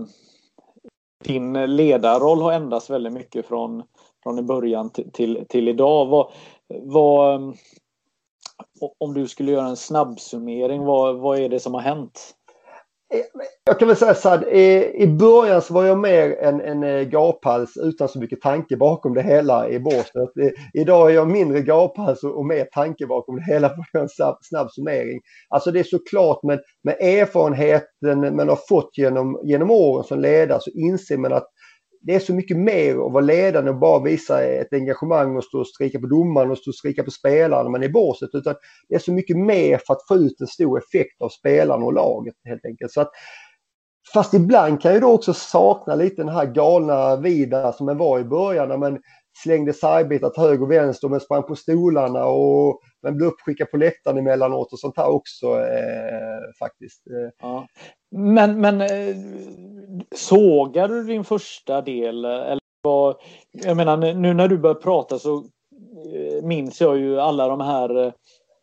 din 1.23 1.75
ledarroll 1.75 2.41
har 2.41 2.51
ändrats 2.51 2.89
väldigt 2.89 3.13
mycket 3.13 3.45
från, 3.45 3.83
från 4.23 4.39
i 4.39 4.41
början 4.41 4.89
till, 4.89 5.11
till, 5.11 5.45
till 5.49 5.67
idag. 5.67 6.05
Vad, 6.05 6.31
vad, 6.67 7.35
eh, 7.35 7.53
om 8.97 9.13
du 9.13 9.27
skulle 9.27 9.51
göra 9.51 9.67
en 9.67 9.77
snabbsummering, 9.77 10.85
vad, 10.85 11.15
vad 11.15 11.39
är 11.39 11.49
det 11.49 11.59
som 11.59 11.73
har 11.73 11.81
hänt? 11.81 12.35
Jag 13.65 13.79
kan 13.79 13.87
väl 13.87 13.97
säga 13.97 14.13
så 14.13 14.29
här, 14.29 14.49
i 14.95 15.07
början 15.07 15.61
så 15.61 15.73
var 15.73 15.85
jag 15.85 15.99
mer 15.99 16.37
en, 16.39 16.61
en 16.61 16.83
eh, 16.83 17.01
gaphals 17.01 17.77
utan 17.77 18.07
så 18.07 18.19
mycket 18.19 18.41
tanke 18.41 18.77
bakom 18.77 19.13
det 19.13 19.21
hela 19.21 19.69
i 19.69 19.79
Båstad. 19.79 20.27
Idag 20.73 21.09
är 21.09 21.15
jag 21.15 21.29
mindre 21.29 21.61
gaphals 21.61 22.23
och 22.23 22.45
mer 22.45 22.65
tanke 22.65 23.07
bakom 23.07 23.35
det 23.35 23.43
hela 23.53 23.69
för 23.91 23.99
en 23.99 24.09
snabb, 24.09 24.37
snabb 24.41 24.71
summering. 24.71 25.21
Alltså 25.49 25.71
det 25.71 25.79
är 25.79 25.83
såklart 25.83 26.43
med, 26.43 26.59
med 26.83 26.95
erfarenheten 27.01 28.35
man 28.35 28.49
har 28.49 28.59
fått 28.69 28.97
genom, 28.97 29.41
genom 29.43 29.71
åren 29.71 30.03
som 30.03 30.19
ledare 30.19 30.59
så 30.61 30.71
inser 30.71 31.17
man 31.17 31.33
att 31.33 31.47
det 32.01 32.15
är 32.15 32.19
så 32.19 32.33
mycket 32.33 32.57
mer 32.57 32.91
att 32.91 33.11
vara 33.11 33.21
ledande 33.21 33.71
och 33.71 33.77
bara 33.77 34.03
visa 34.03 34.43
ett 34.43 34.73
engagemang 34.73 35.37
och 35.37 35.43
stå 35.43 35.59
och 35.59 35.67
skrika 35.67 35.99
på 35.99 36.07
domaren 36.07 36.51
och 36.51 36.57
stå 36.57 36.69
och 36.71 36.75
skrika 36.75 37.03
på 37.03 37.11
spelarna 37.11 37.63
när 37.63 37.69
man 37.69 37.83
är 37.83 37.87
i 37.87 37.91
båset. 37.91 38.29
Utan 38.33 38.55
det 38.89 38.95
är 38.95 38.99
så 38.99 39.11
mycket 39.13 39.37
mer 39.37 39.79
för 39.87 39.93
att 39.93 40.07
få 40.07 40.15
ut 40.15 40.41
en 40.41 40.47
stor 40.47 40.77
effekt 40.77 41.21
av 41.21 41.29
spelarna 41.29 41.85
och 41.85 41.93
laget 41.93 42.35
helt 42.45 42.65
enkelt. 42.65 42.91
Så 42.91 43.01
att, 43.01 43.11
fast 44.13 44.33
ibland 44.33 44.81
kan 44.81 44.93
jag 44.93 45.01
då 45.01 45.11
också 45.11 45.33
sakna 45.33 45.95
lite 45.95 46.15
den 46.15 46.29
här 46.29 46.45
galna 46.45 47.15
Vida 47.15 47.73
som 47.73 47.85
man 47.85 47.97
var 47.97 48.19
i 48.19 48.23
början 48.23 48.69
när 48.69 48.77
man 48.77 48.99
slängde 49.43 49.73
sargbitar 49.73 50.29
till 50.29 50.43
höger 50.43 50.63
och 50.63 50.71
vänster 50.71 51.07
och 51.07 51.11
man 51.11 51.19
sprang 51.19 51.43
på 51.43 51.55
stolarna 51.55 52.25
och 52.25 52.81
man 53.03 53.17
blev 53.17 53.29
uppskickad 53.29 53.71
på 53.71 53.77
läktaren 53.77 54.17
emellanåt 54.17 54.73
och 54.73 54.79
sånt 54.79 54.97
här 54.97 55.09
också 55.09 55.47
eh, 55.47 56.57
faktiskt. 56.59 57.03
Ja. 57.41 57.67
Men, 58.11 58.61
men 58.61 58.81
eh, 58.81 59.15
sågar 60.15 60.87
du 60.87 61.03
din 61.03 61.23
första 61.23 61.81
del? 61.81 62.25
Eller 62.25 62.61
vad, 62.81 63.15
jag 63.51 63.77
menar 63.77 63.97
nu 64.13 64.33
när 64.33 64.47
du 64.47 64.57
börjar 64.57 64.75
prata 64.75 65.19
så 65.19 65.37
eh, 66.13 66.43
minns 66.43 66.81
jag 66.81 66.97
ju 66.97 67.19
alla 67.19 67.47
de 67.47 67.61
här 67.61 68.05
eh, 68.05 68.13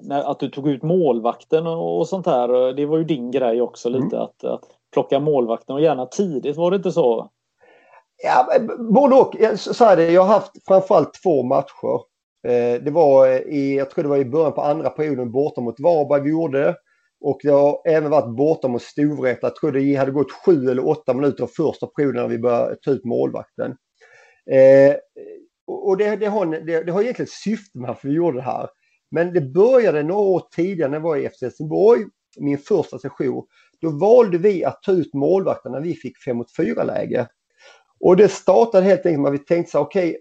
när, 0.02 0.30
att 0.30 0.40
du 0.40 0.50
tog 0.50 0.68
ut 0.68 0.82
målvakten 0.82 1.66
och, 1.66 2.08
sånt 2.08 2.26
här. 2.26 2.72
Det 2.72 2.86
var 2.86 2.98
ju 2.98 3.04
din 3.04 3.30
grej 3.30 3.60
också 3.62 3.88
lite 3.88 4.16
mm. 4.16 4.20
att, 4.20 4.44
att 4.44 4.64
plocka 4.92 5.20
målvakten 5.20 5.76
och 5.76 5.82
gärna 5.82 6.06
tidigt, 6.06 6.56
var 6.56 6.70
det 6.70 6.76
inte 6.76 6.92
så? 6.92 7.30
Ja, 8.24 8.46
både 8.78 9.14
och. 9.14 9.36
Så 9.56 9.84
här 9.84 9.96
jag 9.98 10.22
har 10.22 10.34
haft 10.34 10.52
framförallt 10.68 11.22
två 11.22 11.42
matcher. 11.42 12.00
Det 12.84 12.90
var 12.90 13.26
i, 13.26 13.76
jag 13.76 13.90
tror 13.90 14.02
det 14.02 14.08
var 14.08 14.16
i 14.16 14.24
början 14.24 14.52
på 14.52 14.60
andra 14.60 14.90
perioden 14.90 15.32
borta 15.32 15.60
mot 15.60 15.80
Varberg 15.80 16.20
vi 16.20 16.30
gjorde 16.30 16.64
det. 16.64 16.74
Och 17.20 17.40
jag 17.42 17.58
har 17.58 17.82
även 17.84 18.10
varit 18.10 18.36
borta 18.36 18.68
mot 18.68 18.82
Storvreta. 18.82 19.46
Jag 19.46 19.56
tror 19.56 19.72
det 19.72 19.94
hade 19.94 20.10
gått 20.10 20.32
sju 20.32 20.70
eller 20.70 20.88
åtta 20.88 21.14
minuter 21.14 21.44
av 21.44 21.46
första 21.46 21.86
perioden 21.86 22.22
när 22.22 22.28
vi 22.28 22.38
började 22.38 22.76
ta 22.76 22.90
ut 22.90 23.04
målvakten. 23.04 23.76
Eh, 24.50 24.96
och 25.66 25.96
det, 25.96 26.16
det, 26.16 26.26
har, 26.26 26.46
det, 26.46 26.82
det 26.84 26.92
har 26.92 27.02
egentligen 27.02 27.26
ett 27.26 27.32
syfte 27.32 27.78
med 27.78 27.88
varför 27.88 28.08
vi 28.08 28.14
gjorde 28.14 28.38
det 28.38 28.42
här. 28.42 28.68
Men 29.10 29.32
det 29.32 29.40
började 29.40 30.02
några 30.02 30.22
år 30.22 30.42
tidigare 30.56 30.90
när 30.90 30.96
jag 30.96 31.02
var 31.02 31.16
i 31.16 31.28
FC 31.28 31.42
Helsingborg, 31.42 32.04
min 32.40 32.58
första 32.58 32.98
session. 32.98 33.46
Då 33.80 33.90
valde 33.90 34.38
vi 34.38 34.64
att 34.64 34.82
ta 34.82 34.92
ut 34.92 35.14
målvakten 35.14 35.72
när 35.72 35.80
vi 35.80 35.94
fick 35.94 36.18
5 36.18 36.36
mot 36.36 36.56
4 36.56 36.84
läge. 36.84 37.26
Och 38.00 38.16
det 38.16 38.28
startade 38.28 38.84
helt 38.84 39.06
enkelt 39.06 39.22
med 39.22 39.28
att 39.28 39.40
vi 39.40 39.44
tänkte 39.44 39.70
så 39.70 39.78
okej, 39.80 40.08
okay, 40.08 40.20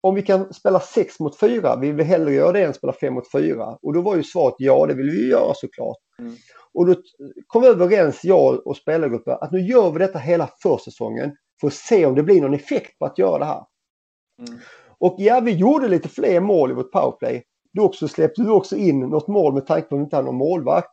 om 0.00 0.14
vi 0.14 0.22
kan 0.22 0.54
spela 0.54 0.80
6 0.80 1.20
mot 1.20 1.38
4, 1.38 1.76
vi 1.76 1.92
vill 1.92 2.06
hellre 2.06 2.32
göra 2.32 2.52
det 2.52 2.64
än 2.64 2.74
spela 2.74 2.92
5 2.92 3.14
mot 3.14 3.32
4. 3.32 3.78
Och 3.82 3.94
då 3.94 4.02
var 4.02 4.16
ju 4.16 4.22
svaret 4.22 4.54
ja, 4.58 4.86
det 4.86 4.94
vill 4.94 5.10
vi 5.10 5.28
göra 5.28 5.54
såklart. 5.54 5.96
Mm. 6.18 6.34
Och 6.74 6.86
då 6.86 6.94
kom 7.46 7.62
vi 7.62 7.68
överens, 7.68 8.24
jag 8.24 8.66
och 8.66 8.76
spelargruppen, 8.76 9.38
att 9.40 9.52
nu 9.52 9.60
gör 9.60 9.90
vi 9.90 9.98
detta 9.98 10.18
hela 10.18 10.50
försäsongen 10.62 11.36
för 11.60 11.66
att 11.66 11.74
se 11.74 12.06
om 12.06 12.14
det 12.14 12.22
blir 12.22 12.40
någon 12.40 12.54
effekt 12.54 12.98
på 12.98 13.04
att 13.04 13.18
göra 13.18 13.38
det 13.38 13.44
här. 13.44 13.64
Mm. 14.48 14.60
Och 14.98 15.14
ja, 15.18 15.40
vi 15.40 15.52
gjorde 15.52 15.88
lite 15.88 16.08
fler 16.08 16.40
mål 16.40 16.70
i 16.70 16.74
vårt 16.74 16.92
powerplay. 16.92 17.42
Då 17.72 17.82
också 17.82 18.08
släppte 18.08 18.42
vi 18.42 18.48
också 18.48 18.76
in 18.76 19.00
något 19.00 19.28
mål 19.28 19.54
med 19.54 19.66
tanke 19.66 19.88
på 19.88 19.94
att 19.94 19.98
vi 19.98 20.04
inte 20.04 20.16
hade 20.16 20.26
någon 20.26 20.38
målvakt. 20.38 20.88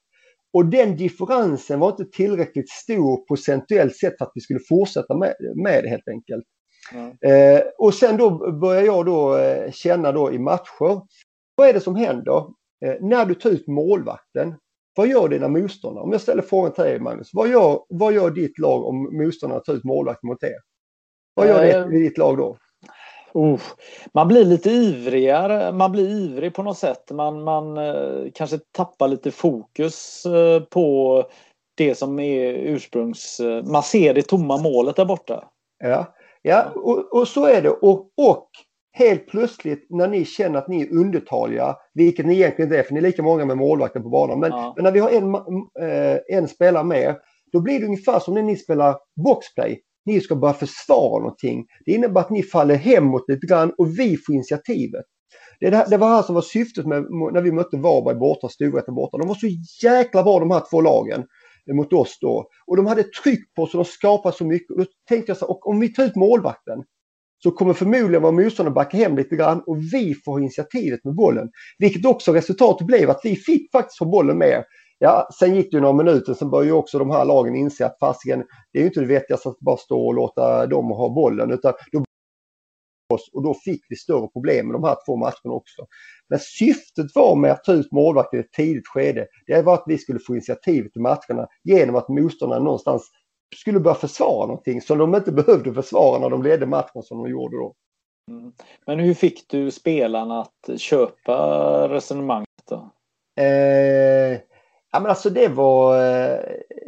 Och 0.53 0.65
den 0.65 0.97
differensen 0.97 1.79
var 1.79 1.89
inte 1.89 2.05
tillräckligt 2.05 2.69
stor 2.69 3.25
procentuellt 3.27 3.95
sett 3.95 4.17
för 4.17 4.25
att 4.25 4.31
vi 4.35 4.41
skulle 4.41 4.59
fortsätta 4.69 5.17
med, 5.17 5.33
med 5.55 5.83
det 5.83 5.89
helt 5.89 6.07
enkelt. 6.07 6.45
Mm. 6.93 7.61
Och 7.77 7.93
sen 7.93 8.17
då 8.17 8.51
börjar 8.51 8.81
jag 8.81 9.05
då 9.05 9.37
eh, 9.37 9.71
känna 9.71 10.11
då 10.11 10.31
i 10.31 10.39
matcher, 10.39 11.01
vad 11.55 11.69
är 11.69 11.73
det 11.73 11.79
som 11.79 11.95
händer? 11.95 12.37
Eh, 12.85 12.95
när 13.01 13.25
du 13.25 13.35
tar 13.35 13.49
ut 13.49 13.67
målvakten, 13.67 14.55
vad 14.95 15.07
gör 15.07 15.27
dina 15.27 15.47
motståndare? 15.47 16.03
Om 16.03 16.11
jag 16.11 16.21
ställer 16.21 16.41
frågan 16.41 16.73
till 16.73 16.83
dig 16.83 16.99
Magnus, 16.99 17.29
vad 17.33 17.47
gör, 17.47 17.79
vad 17.89 18.13
gör 18.13 18.31
ditt 18.31 18.59
lag 18.59 18.85
om 18.85 19.17
motståndarna 19.17 19.61
tar 19.61 19.73
ut 19.73 19.83
målvakten 19.83 20.27
mot 20.27 20.43
er? 20.43 20.59
Vad 21.33 21.47
gör 21.47 21.61
det 21.61 21.97
i 21.97 21.99
ditt 21.99 22.17
lag 22.17 22.37
då? 22.37 22.57
Uh, 23.35 23.59
man 24.13 24.27
blir 24.27 24.45
lite 24.45 24.69
ivrigare, 24.69 25.71
man 25.71 25.91
blir 25.91 26.09
ivrig 26.09 26.53
på 26.53 26.63
något 26.63 26.77
sätt. 26.77 27.11
Man, 27.11 27.43
man 27.43 27.77
eh, 27.77 28.31
kanske 28.33 28.59
tappar 28.71 29.07
lite 29.07 29.31
fokus 29.31 30.25
eh, 30.25 30.59
på 30.59 31.23
det 31.77 31.95
som 31.95 32.19
är 32.19 32.53
ursprungs... 32.53 33.39
Eh, 33.39 33.63
man 33.63 33.83
ser 33.83 34.13
det 34.13 34.21
tomma 34.21 34.57
målet 34.57 34.95
där 34.95 35.05
borta. 35.05 35.43
Ja, 35.83 36.15
ja 36.45 36.71
och, 36.75 37.13
och 37.19 37.27
så 37.27 37.45
är 37.45 37.61
det. 37.61 37.69
Och, 37.69 38.11
och 38.17 38.49
helt 38.93 39.27
plötsligt 39.27 39.85
när 39.89 40.07
ni 40.07 40.25
känner 40.25 40.59
att 40.59 40.67
ni 40.67 40.81
är 40.81 40.93
undertaliga, 40.93 41.75
vilket 41.93 42.25
ni 42.25 42.35
egentligen 42.35 42.69
inte 42.69 42.79
är 42.79 42.83
för 42.83 42.93
ni 42.93 42.99
är 42.99 43.03
lika 43.03 43.23
många 43.23 43.45
med 43.45 43.57
målvakten 43.57 44.03
på 44.03 44.09
banan, 44.09 44.39
men, 44.39 44.51
ja. 44.51 44.73
men 44.75 44.83
när 44.83 44.91
vi 44.91 44.99
har 44.99 45.09
en, 45.09 45.35
äh, 45.35 46.37
en 46.37 46.47
spelare 46.47 46.83
med, 46.83 47.15
då 47.51 47.61
blir 47.61 47.79
det 47.79 47.85
ungefär 47.85 48.19
som 48.19 48.33
när 48.33 48.43
ni 48.43 48.55
spelar 48.55 48.95
boxplay. 49.23 49.81
Ni 50.05 50.21
ska 50.21 50.35
börja 50.35 50.53
försvara 50.53 51.19
någonting. 51.19 51.65
Det 51.85 51.91
innebär 51.91 52.21
att 52.21 52.29
ni 52.29 52.43
faller 52.43 52.75
hemåt 52.75 53.25
lite 53.27 53.47
grann 53.47 53.73
och 53.77 53.99
vi 53.99 54.17
får 54.17 54.35
initiativet. 54.35 55.05
Det, 55.59 55.69
det, 55.69 55.85
det 55.89 55.97
var 55.97 56.07
här 56.07 56.21
som 56.21 56.35
var 56.35 56.41
syftet 56.41 56.85
med 56.85 57.05
när 57.33 57.41
vi 57.41 57.51
mötte 57.51 57.77
Varberg 57.77 58.15
borta, 58.15 58.49
Storvreta 58.49 58.91
borta. 58.91 59.17
De 59.17 59.27
var 59.27 59.35
så 59.35 59.47
jäkla 59.83 60.23
bra 60.23 60.39
de 60.39 60.51
här 60.51 60.63
två 60.69 60.81
lagen 60.81 61.23
mot 61.73 61.93
oss 61.93 62.17
då. 62.21 62.47
Och 62.67 62.77
de 62.77 62.85
hade 62.85 63.03
tryck 63.03 63.53
på 63.55 63.67
så 63.67 63.77
de 63.77 63.85
skapade 63.85 64.35
så 64.35 64.45
mycket. 64.45 64.71
Och 64.71 64.77
då 64.77 64.85
tänkte 65.07 65.29
jag 65.29 65.37
så 65.37 65.45
här, 65.45 65.67
om 65.67 65.79
vi 65.79 65.93
tar 65.93 66.03
ut 66.03 66.15
målvakten, 66.15 66.83
så 67.43 67.51
kommer 67.51 67.73
förmodligen 67.73 68.21
vara 68.21 68.31
motståndaren 68.31 68.73
backa 68.73 68.97
hem 68.97 69.17
lite 69.17 69.35
grann 69.35 69.63
och 69.65 69.77
vi 69.93 70.15
får 70.25 70.39
initiativet 70.39 71.03
med 71.03 71.15
bollen. 71.15 71.49
Vilket 71.77 72.05
också 72.05 72.33
resultatet 72.33 72.87
blev 72.87 73.09
att 73.09 73.21
vi 73.23 73.35
fick 73.35 73.71
faktiskt 73.71 73.97
få 73.97 74.05
bollen 74.05 74.37
med. 74.37 74.63
Ja, 74.99 75.27
sen 75.39 75.55
gick 75.55 75.71
det 75.71 75.77
ju 75.77 75.81
några 75.81 76.03
minuter, 76.03 76.33
sen 76.33 76.49
började 76.49 76.67
ju 76.67 76.73
också 76.73 76.99
de 76.99 77.09
här 77.09 77.25
lagen 77.25 77.55
inse 77.55 77.85
att 77.85 77.99
fasiken, 77.99 78.43
det 78.73 78.79
är 78.79 78.81
ju 78.81 78.87
inte 78.87 78.99
det 78.99 79.05
vettigaste 79.05 79.49
att 79.49 79.59
bara 79.59 79.77
stå 79.77 80.07
och 80.07 80.13
låta 80.13 80.67
dem 80.67 80.85
ha 80.85 81.09
bollen 81.09 81.51
utan 81.51 81.73
då 81.91 82.04
och 83.33 83.43
då 83.43 83.53
fick 83.53 83.81
vi 83.89 83.95
större 83.95 84.27
problem 84.27 84.67
med 84.67 84.75
de 84.75 84.83
här 84.83 84.97
två 85.05 85.15
matcherna 85.15 85.51
också. 85.51 85.85
Men 86.29 86.39
syftet 86.39 87.15
var 87.15 87.35
med 87.35 87.51
att 87.51 87.63
ta 87.63 87.73
ut 87.73 87.91
målvakten 87.91 88.39
i 88.39 88.43
ett 88.43 88.51
tidigt 88.51 88.87
skede, 88.87 89.27
det 89.47 89.61
var 89.61 89.73
att 89.73 89.83
vi 89.85 89.97
skulle 89.97 90.19
få 90.19 90.33
initiativet 90.33 90.97
i 90.97 90.99
matcherna 90.99 91.47
genom 91.63 91.95
att 91.95 92.09
motståndarna 92.09 92.63
någonstans 92.63 93.11
skulle 93.55 93.79
börja 93.79 93.95
försvara 93.95 94.47
någonting 94.47 94.81
som 94.81 94.97
de 94.97 95.15
inte 95.15 95.31
behövde 95.45 95.73
försvara 95.73 96.19
när 96.19 96.29
de 96.29 96.43
ledde 96.43 96.65
matchen 96.65 97.03
som 97.03 97.17
de 97.17 97.31
gjorde 97.31 97.57
då. 97.57 97.75
Mm. 98.31 98.53
Men 98.85 98.99
hur 98.99 99.13
fick 99.13 99.49
du 99.49 99.71
spelarna 99.71 100.41
att 100.41 100.79
köpa 100.79 101.37
resonemanget 101.89 102.47
då? 102.69 102.91
Eh, 103.43 104.39
Ja, 104.95 104.99
men 104.99 105.09
alltså 105.09 105.29
det 105.29 105.47
var, 105.47 105.97
eh, 105.97 106.39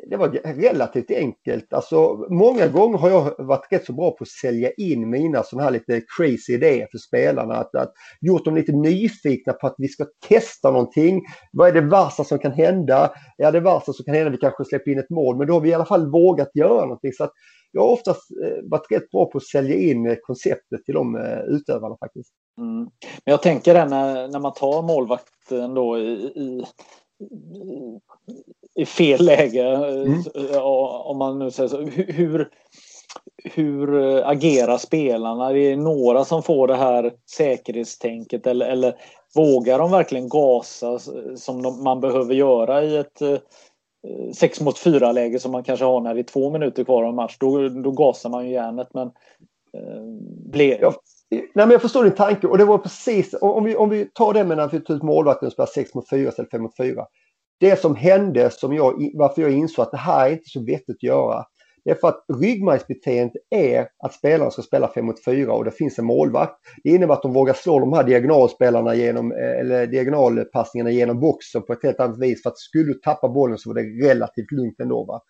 det 0.09 0.17
var 0.17 0.29
relativt 0.43 1.11
enkelt. 1.11 1.73
Alltså, 1.73 2.25
många 2.29 2.67
gånger 2.67 2.97
har 2.97 3.09
jag 3.09 3.35
varit 3.37 3.67
rätt 3.71 3.85
så 3.85 3.93
bra 3.93 4.11
på 4.11 4.23
att 4.23 4.27
sälja 4.27 4.71
in 4.71 5.09
mina 5.09 5.43
sådana 5.43 5.63
här 5.63 5.71
lite 5.71 6.01
crazy 6.17 6.53
idéer 6.53 6.87
för 6.91 6.97
spelarna. 6.97 7.55
Att, 7.55 7.75
att 7.75 7.93
gjort 8.21 8.45
dem 8.45 8.55
lite 8.55 8.71
nyfikna 8.71 9.53
på 9.53 9.67
att 9.67 9.75
vi 9.77 9.87
ska 9.87 10.05
testa 10.27 10.71
någonting. 10.71 11.21
Vad 11.51 11.69
är 11.69 11.73
det 11.73 11.81
värsta 11.81 12.23
som 12.23 12.39
kan 12.39 12.51
hända? 12.51 13.11
Ja, 13.37 13.51
det 13.51 13.59
värsta 13.59 13.93
som 13.93 14.05
kan 14.05 14.13
hända 14.13 14.29
är 14.29 14.33
att 14.33 14.37
vi 14.37 14.41
kanske 14.41 14.65
släpper 14.65 14.91
in 14.91 14.99
ett 14.99 15.09
mål, 15.09 15.37
men 15.37 15.47
då 15.47 15.53
har 15.53 15.61
vi 15.61 15.69
i 15.69 15.73
alla 15.73 15.85
fall 15.85 16.11
vågat 16.11 16.51
göra 16.55 16.81
någonting. 16.81 17.13
Så 17.13 17.23
att 17.23 17.31
jag 17.71 17.81
har 17.81 17.89
oftast 17.89 18.31
eh, 18.43 18.63
varit 18.63 18.91
rätt 18.91 19.09
bra 19.11 19.25
på 19.25 19.37
att 19.37 19.45
sälja 19.45 19.75
in 19.75 20.17
konceptet 20.21 20.85
till 20.85 20.93
de 20.93 21.15
eh, 21.15 21.39
utövarna 21.39 21.97
faktiskt. 21.99 22.29
Mm. 22.57 22.79
Men 23.25 23.31
jag 23.31 23.41
tänker 23.41 23.73
det 23.73 23.85
när, 23.85 24.27
när 24.27 24.39
man 24.39 24.53
tar 24.53 24.81
målvakten 24.81 25.73
då 25.73 25.97
i, 25.99 26.11
i 26.13 26.63
i 28.75 28.85
fel 28.85 29.25
läge. 29.25 29.65
Mm. 29.65 30.23
Om 31.03 31.17
man 31.17 31.39
nu 31.39 31.51
säger 31.51 31.69
så. 31.69 31.81
Hur, 32.11 32.49
hur 33.43 33.97
agerar 34.29 34.77
spelarna? 34.77 35.51
Det 35.51 35.59
är 35.59 35.77
några 35.77 36.25
som 36.25 36.43
får 36.43 36.67
det 36.67 36.75
här 36.75 37.13
säkerhetstänket 37.37 38.47
eller, 38.47 38.65
eller 38.65 38.95
vågar 39.35 39.79
de 39.79 39.91
verkligen 39.91 40.29
gasa 40.29 40.99
som 41.35 41.61
de, 41.61 41.83
man 41.83 42.01
behöver 42.01 42.33
göra 42.33 42.83
i 42.83 42.97
ett 42.97 43.21
6 44.33 44.61
mot 44.61 44.79
4 44.79 45.11
läge 45.11 45.39
som 45.39 45.51
man 45.51 45.63
kanske 45.63 45.85
har 45.85 46.01
när 46.01 46.13
det 46.13 46.19
är 46.19 46.23
två 46.23 46.49
minuter 46.49 46.83
kvar 46.83 47.03
av 47.03 47.13
match. 47.13 47.37
Då, 47.39 47.69
då 47.69 47.91
gasar 47.91 48.29
man 48.29 48.45
ju 48.45 48.51
järnet 48.51 48.93
men 48.93 49.07
eh, 49.73 50.03
ble... 50.51 50.77
ja, 50.81 50.93
Nej, 51.31 51.51
men 51.53 51.71
jag 51.71 51.81
förstår 51.81 52.03
din 52.03 52.13
tanke 52.13 52.47
och 52.47 52.57
det 52.57 52.65
var 52.65 52.77
precis, 52.77 53.35
om 53.41 53.63
vi, 53.63 53.75
om 53.75 53.89
vi 53.89 54.05
tar 54.05 54.33
det 54.33 54.43
med 54.43 54.57
när 54.57 54.67
vi 54.67 54.79
tog 54.79 54.95
ut 54.95 55.03
målvakten 55.03 55.47
och 55.47 55.53
spelade 55.53 55.71
6 55.71 55.93
mot 55.93 56.09
4 56.09 56.29
istället 56.29 56.51
för 56.51 56.57
5 56.57 56.63
mot 56.63 56.77
4. 56.77 57.05
Det 57.59 57.81
som 57.81 57.95
hände, 57.95 58.49
som 58.51 58.73
jag, 58.73 59.11
varför 59.13 59.41
jag 59.41 59.51
insåg 59.51 59.83
att 59.83 59.91
det 59.91 59.97
här 59.97 60.27
är 60.27 60.31
inte 60.31 60.49
så 60.49 60.65
vettigt 60.65 60.95
att 60.95 61.03
göra, 61.03 61.45
det 61.87 61.91
är 61.91 61.95
för 61.95 62.07
att 62.07 62.25
ryggmärgsbeteendet 62.41 63.41
är 63.49 63.87
att 64.03 64.13
spelarna 64.13 64.51
ska 64.51 64.61
spela 64.61 64.87
5 64.93 65.05
mot 65.05 65.25
4 65.25 65.53
och 65.53 65.65
det 65.65 65.71
finns 65.71 65.99
en 65.99 66.05
målvakt. 66.05 66.53
Det 66.83 66.89
innebär 66.89 67.13
att 67.13 67.21
de 67.21 67.33
vågar 67.33 67.53
slå 67.53 67.79
de 67.79 67.93
här 67.93 68.03
diagonalspelarna 68.03 68.95
genom, 68.95 69.31
eh, 69.31 69.59
eller 69.59 69.87
diagonalpassningarna 69.87 70.91
genom 70.91 71.19
boxen 71.19 71.61
på 71.61 71.73
ett 71.73 71.83
helt 71.83 71.99
annat 71.99 72.19
vis. 72.19 72.43
För 72.43 72.49
att 72.49 72.57
skulle 72.57 72.83
du 72.83 72.93
tappa 72.93 73.29
bollen 73.29 73.57
så 73.57 73.69
var 73.69 73.75
det 73.75 74.07
relativt 74.07 74.51
lugnt 74.51 74.79
ändå. 74.79 75.05
Va? 75.05 75.21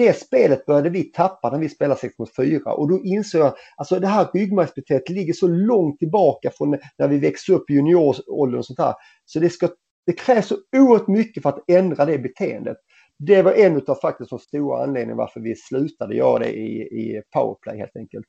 Det 0.00 0.16
spelet 0.16 0.66
började 0.66 0.90
vi 0.90 1.04
tappa 1.04 1.50
när 1.50 1.58
vi 1.58 1.68
spelade 1.68 2.00
6 2.00 2.18
mot 2.18 2.36
4 2.36 2.72
och 2.72 2.88
då 2.88 3.00
insåg 3.04 3.40
jag 3.40 3.54
alltså 3.76 4.00
det 4.00 4.06
här 4.06 4.28
ryggmärgsbeteendet 4.34 5.08
ligger 5.08 5.32
så 5.32 5.48
långt 5.48 5.98
tillbaka 5.98 6.50
från 6.50 6.78
när 6.98 7.08
vi 7.08 7.18
växte 7.18 7.52
upp 7.52 7.70
i 7.70 7.74
junioråldern 7.74 8.58
och 8.58 8.66
sånt 8.66 8.78
här. 8.78 8.94
Så 9.24 9.40
det, 9.40 9.50
ska, 9.50 9.68
det 10.06 10.12
krävs 10.12 10.46
så 10.46 10.56
oerhört 10.76 11.08
mycket 11.08 11.42
för 11.42 11.50
att 11.50 11.70
ändra 11.70 12.04
det 12.04 12.18
beteendet. 12.18 12.76
Det 13.18 13.42
var 13.42 13.52
en 13.52 13.82
av 13.86 13.94
faktiskt 13.94 14.30
de 14.30 14.38
stora 14.38 14.82
anledningarna 14.82 15.18
varför 15.18 15.40
vi 15.40 15.56
slutade 15.56 16.16
göra 16.16 16.38
det 16.38 16.52
i, 16.52 16.80
i 16.80 17.22
powerplay 17.34 17.78
helt 17.78 17.96
enkelt. 17.96 18.26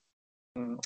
Mm. 0.60 0.78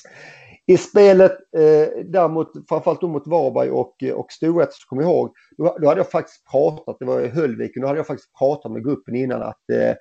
I 0.66 0.76
spelet 0.76 1.32
eh, 1.32 2.04
däremot, 2.04 2.52
framförallt 2.68 3.00
då 3.00 3.08
mot 3.08 3.26
Varberg 3.26 3.70
och, 3.70 4.02
och 4.14 4.32
Storvreta 4.32 4.72
så 4.72 4.88
kommer 4.88 5.02
jag 5.02 5.10
ihåg, 5.10 5.34
då, 5.56 5.76
då, 5.80 5.88
hade 5.88 6.00
jag 6.00 6.10
faktiskt 6.10 6.50
pratat, 6.50 6.96
det 6.98 7.04
var 7.04 7.20
i 7.20 7.28
Höllviken, 7.28 7.82
då 7.82 7.88
hade 7.88 7.98
jag 7.98 8.06
faktiskt 8.06 8.38
pratat 8.38 8.72
med 8.72 8.84
gruppen 8.84 9.14
innan 9.16 9.42
att 9.42 9.70
eh, 9.72 9.94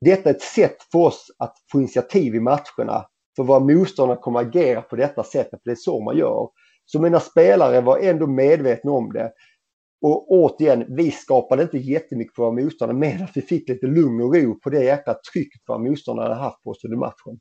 detta 0.00 0.30
är 0.30 0.34
ett 0.34 0.42
sätt 0.42 0.76
för 0.92 0.98
oss 0.98 1.26
att 1.38 1.54
få 1.72 1.78
initiativ 1.78 2.34
i 2.34 2.40
matcherna. 2.40 3.06
För 3.36 3.42
våra 3.42 3.60
motståndare 3.60 4.18
kommer 4.18 4.40
att 4.40 4.46
agera 4.46 4.82
på 4.82 4.96
detta 4.96 5.22
sättet, 5.22 5.62
för 5.62 5.70
det 5.70 5.70
är 5.70 5.74
så 5.74 6.00
man 6.00 6.16
gör. 6.16 6.48
Så 6.84 7.00
mina 7.00 7.20
spelare 7.20 7.80
var 7.80 7.98
ändå 7.98 8.26
medvetna 8.26 8.92
om 8.92 9.12
det. 9.12 9.32
Och 10.02 10.30
återigen, 10.30 10.84
vi 10.88 11.10
skapade 11.10 11.62
inte 11.62 11.78
jättemycket 11.78 12.34
för 12.34 12.42
våra 12.42 12.52
motståndare, 12.52 12.98
men 12.98 13.22
att 13.22 13.36
vi 13.36 13.42
fick 13.42 13.68
lite 13.68 13.86
lugn 13.86 14.22
och 14.22 14.34
ro 14.34 14.60
på 14.60 14.70
det 14.70 14.84
jäkla 14.84 15.14
trycket 15.32 15.62
våra 15.68 15.78
motståndare 15.78 16.28
hade 16.28 16.40
haft 16.40 16.62
på 16.62 16.70
oss 16.70 16.84
under 16.84 16.96
matchen. 16.96 17.38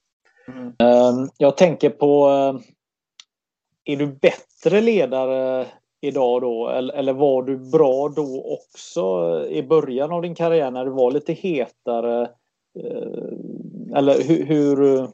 Mm. 0.48 0.68
Eh, 0.68 1.30
jag 1.38 1.58
tänker 1.58 1.90
på, 1.90 2.28
eh, 2.30 3.94
är 3.94 3.98
du 3.98 4.08
bättre 4.08 4.82
ledare 4.82 5.66
idag 6.02 6.42
då? 6.42 6.70
Eller 6.70 7.14
var 7.14 7.44
du 7.44 7.72
bra 7.72 8.10
då 8.10 8.58
också 8.60 9.46
i 9.50 9.64
början 9.64 10.12
av 10.12 10.22
din 10.22 10.36
karriär 10.36 10.72
när 10.72 10.86
du 10.86 10.92
var 10.92 11.12
lite 11.12 11.34
hetare? 11.34 12.30
Eh, 12.76 13.98
eller 13.98 14.24
hur, 14.24 14.42
eh, 14.42 14.48
hur... 14.48 15.08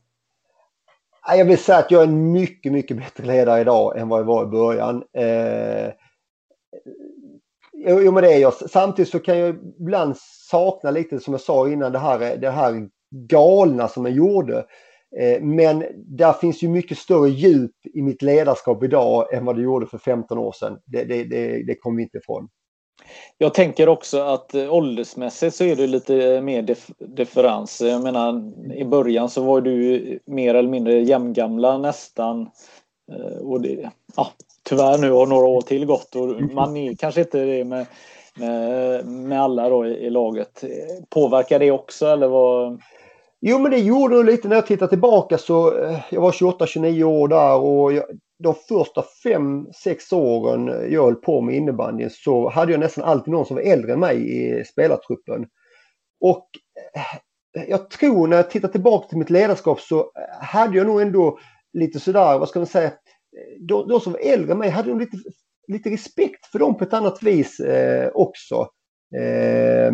Jag 1.28 1.46
vill 1.46 1.58
säga 1.58 1.78
att 1.78 1.92
jag 1.92 2.02
är 2.02 2.08
en 2.08 2.32
mycket, 2.32 2.72
mycket 2.72 2.98
bättre 2.98 3.26
ledare 3.26 3.62
idag 3.62 3.98
än 3.98 4.10
vad 4.10 4.20
jag 4.20 4.26
var 4.26 4.44
i 4.44 4.48
början. 4.48 5.04
Eh, 5.14 5.86
eh 5.86 5.94
jo, 7.74 8.12
men 8.12 8.24
det 8.24 8.34
är 8.34 8.38
jag. 8.38 8.54
Samtidigt 8.54 9.12
så 9.12 9.20
kan 9.20 9.38
jag 9.38 9.56
ibland 9.80 10.18
sakna 10.50 10.92
lite, 10.92 11.20
som 11.20 11.34
jag 11.34 11.42
sa 11.42 11.70
innan, 11.70 11.92
det 11.92 12.00
här, 12.00 12.38
det 12.38 12.50
här 12.50 12.90
galna 13.12 13.88
som 13.88 14.06
jag 14.06 14.16
gjorde. 14.16 14.66
Eh, 15.20 15.42
men 15.42 15.86
där 15.96 16.34
finns 16.34 16.64
ju 16.64 16.70
mycket 16.70 16.98
större 16.98 17.30
djup 17.30 17.76
i 17.94 18.02
mitt 18.02 18.22
ledarskap 18.22 18.84
idag 18.84 19.34
än 19.34 19.46
vad 19.46 19.56
det 19.56 19.62
gjorde 19.62 19.86
för 19.86 19.98
15 19.98 20.38
år 20.38 20.52
sedan. 20.52 20.80
Det, 20.86 21.04
det, 21.04 21.24
det, 21.24 21.64
det 21.64 21.76
kommer 21.76 21.98
vi 21.98 22.04
inte 22.04 22.18
ifrån. 22.18 22.50
Jag 23.38 23.54
tänker 23.54 23.90
också 23.90 24.22
att 24.22 24.56
eh, 24.56 24.74
åldersmässigt 24.74 25.56
så 25.56 25.64
är 25.64 25.76
det 25.76 25.88
lite 25.88 26.42
mer 26.42 26.62
dif 26.62 26.88
differens. 27.00 27.82
Jag 27.82 28.04
menar 28.04 28.52
i 28.76 28.86
början 28.86 29.30
så 29.30 29.44
var 29.44 29.62
du 29.62 30.20
mer 30.26 30.56
eller 30.56 30.70
mindre 30.70 31.02
jämngamla 31.02 31.78
nästan. 31.78 32.50
Eh, 33.12 33.38
och 33.38 33.62
det, 33.62 33.90
ja, 34.16 34.28
tyvärr 34.70 34.98
nu 34.98 35.12
har 35.12 35.26
några 35.26 35.48
år 35.48 35.62
till 35.62 35.86
gått 35.86 36.16
och 36.16 36.42
man 36.42 36.78
är 36.78 36.96
kanske 36.96 37.22
inte 37.22 37.46
det 37.46 37.64
med, 37.64 37.86
med, 38.36 39.06
med 39.06 39.42
alla 39.42 39.70
då 39.70 39.88
i, 39.88 39.90
i 39.90 40.10
laget. 40.10 40.64
Påverkar 41.10 41.60
det 41.60 41.72
också 41.72 42.08
eller 42.08 42.28
vad? 42.28 42.82
Jo 43.42 43.60
men 43.60 43.72
det 43.72 43.78
gjorde 43.78 44.18
det 44.18 44.32
lite 44.32 44.48
när 44.48 44.56
jag 44.56 44.68
tittar 44.68 44.88
tillbaka 44.88 45.38
så 45.38 45.84
eh, 45.84 46.00
jag 46.10 46.22
var 46.22 46.32
28-29 46.32 47.04
år 47.04 47.28
där 47.28 47.56
och 47.56 47.94
jag, 47.94 48.04
de 48.44 48.56
första 48.56 49.04
5-6 49.26 50.14
åren 50.14 50.92
jag 50.92 51.04
höll 51.04 51.16
på 51.16 51.42
med 51.42 51.56
innebandyn 51.56 52.10
så 52.10 52.50
hade 52.50 52.72
jag 52.72 52.80
nästan 52.80 53.04
alltid 53.04 53.32
någon 53.32 53.46
som 53.46 53.56
var 53.56 53.64
äldre 53.64 53.94
än 53.94 54.00
mig 54.00 54.38
i 54.38 54.66
spelartruppen. 54.66 55.46
Och 56.22 56.50
eh, 56.96 57.68
jag 57.68 57.90
tror 57.90 58.28
när 58.28 58.38
jag 58.38 58.50
tittar 58.50 58.68
tillbaka 58.68 59.08
till 59.08 59.18
mitt 59.18 59.30
ledarskap 59.30 59.80
så 59.80 60.00
eh, 60.00 60.46
hade 60.46 60.78
jag 60.78 60.88
nog 60.88 61.02
ändå 61.02 61.40
lite 61.74 62.00
sådär, 62.00 62.38
vad 62.40 62.50
ska 62.50 62.60
man 62.60 62.68
säga, 62.68 62.88
eh, 62.88 62.94
de, 63.68 63.88
de 63.88 64.00
som 64.00 64.14
var 64.14 64.20
äldre 64.20 64.52
än 64.52 64.58
mig 64.58 64.70
hade 64.70 64.90
nog 64.90 65.00
lite, 65.00 65.18
lite 65.68 65.90
respekt 65.90 66.46
för 66.46 66.60
dem 66.60 66.78
på 66.78 66.84
ett 66.84 66.94
annat 66.94 67.24
vis 67.24 67.60
eh, 67.60 68.12
också. 68.14 68.68
Eh, 69.16 69.92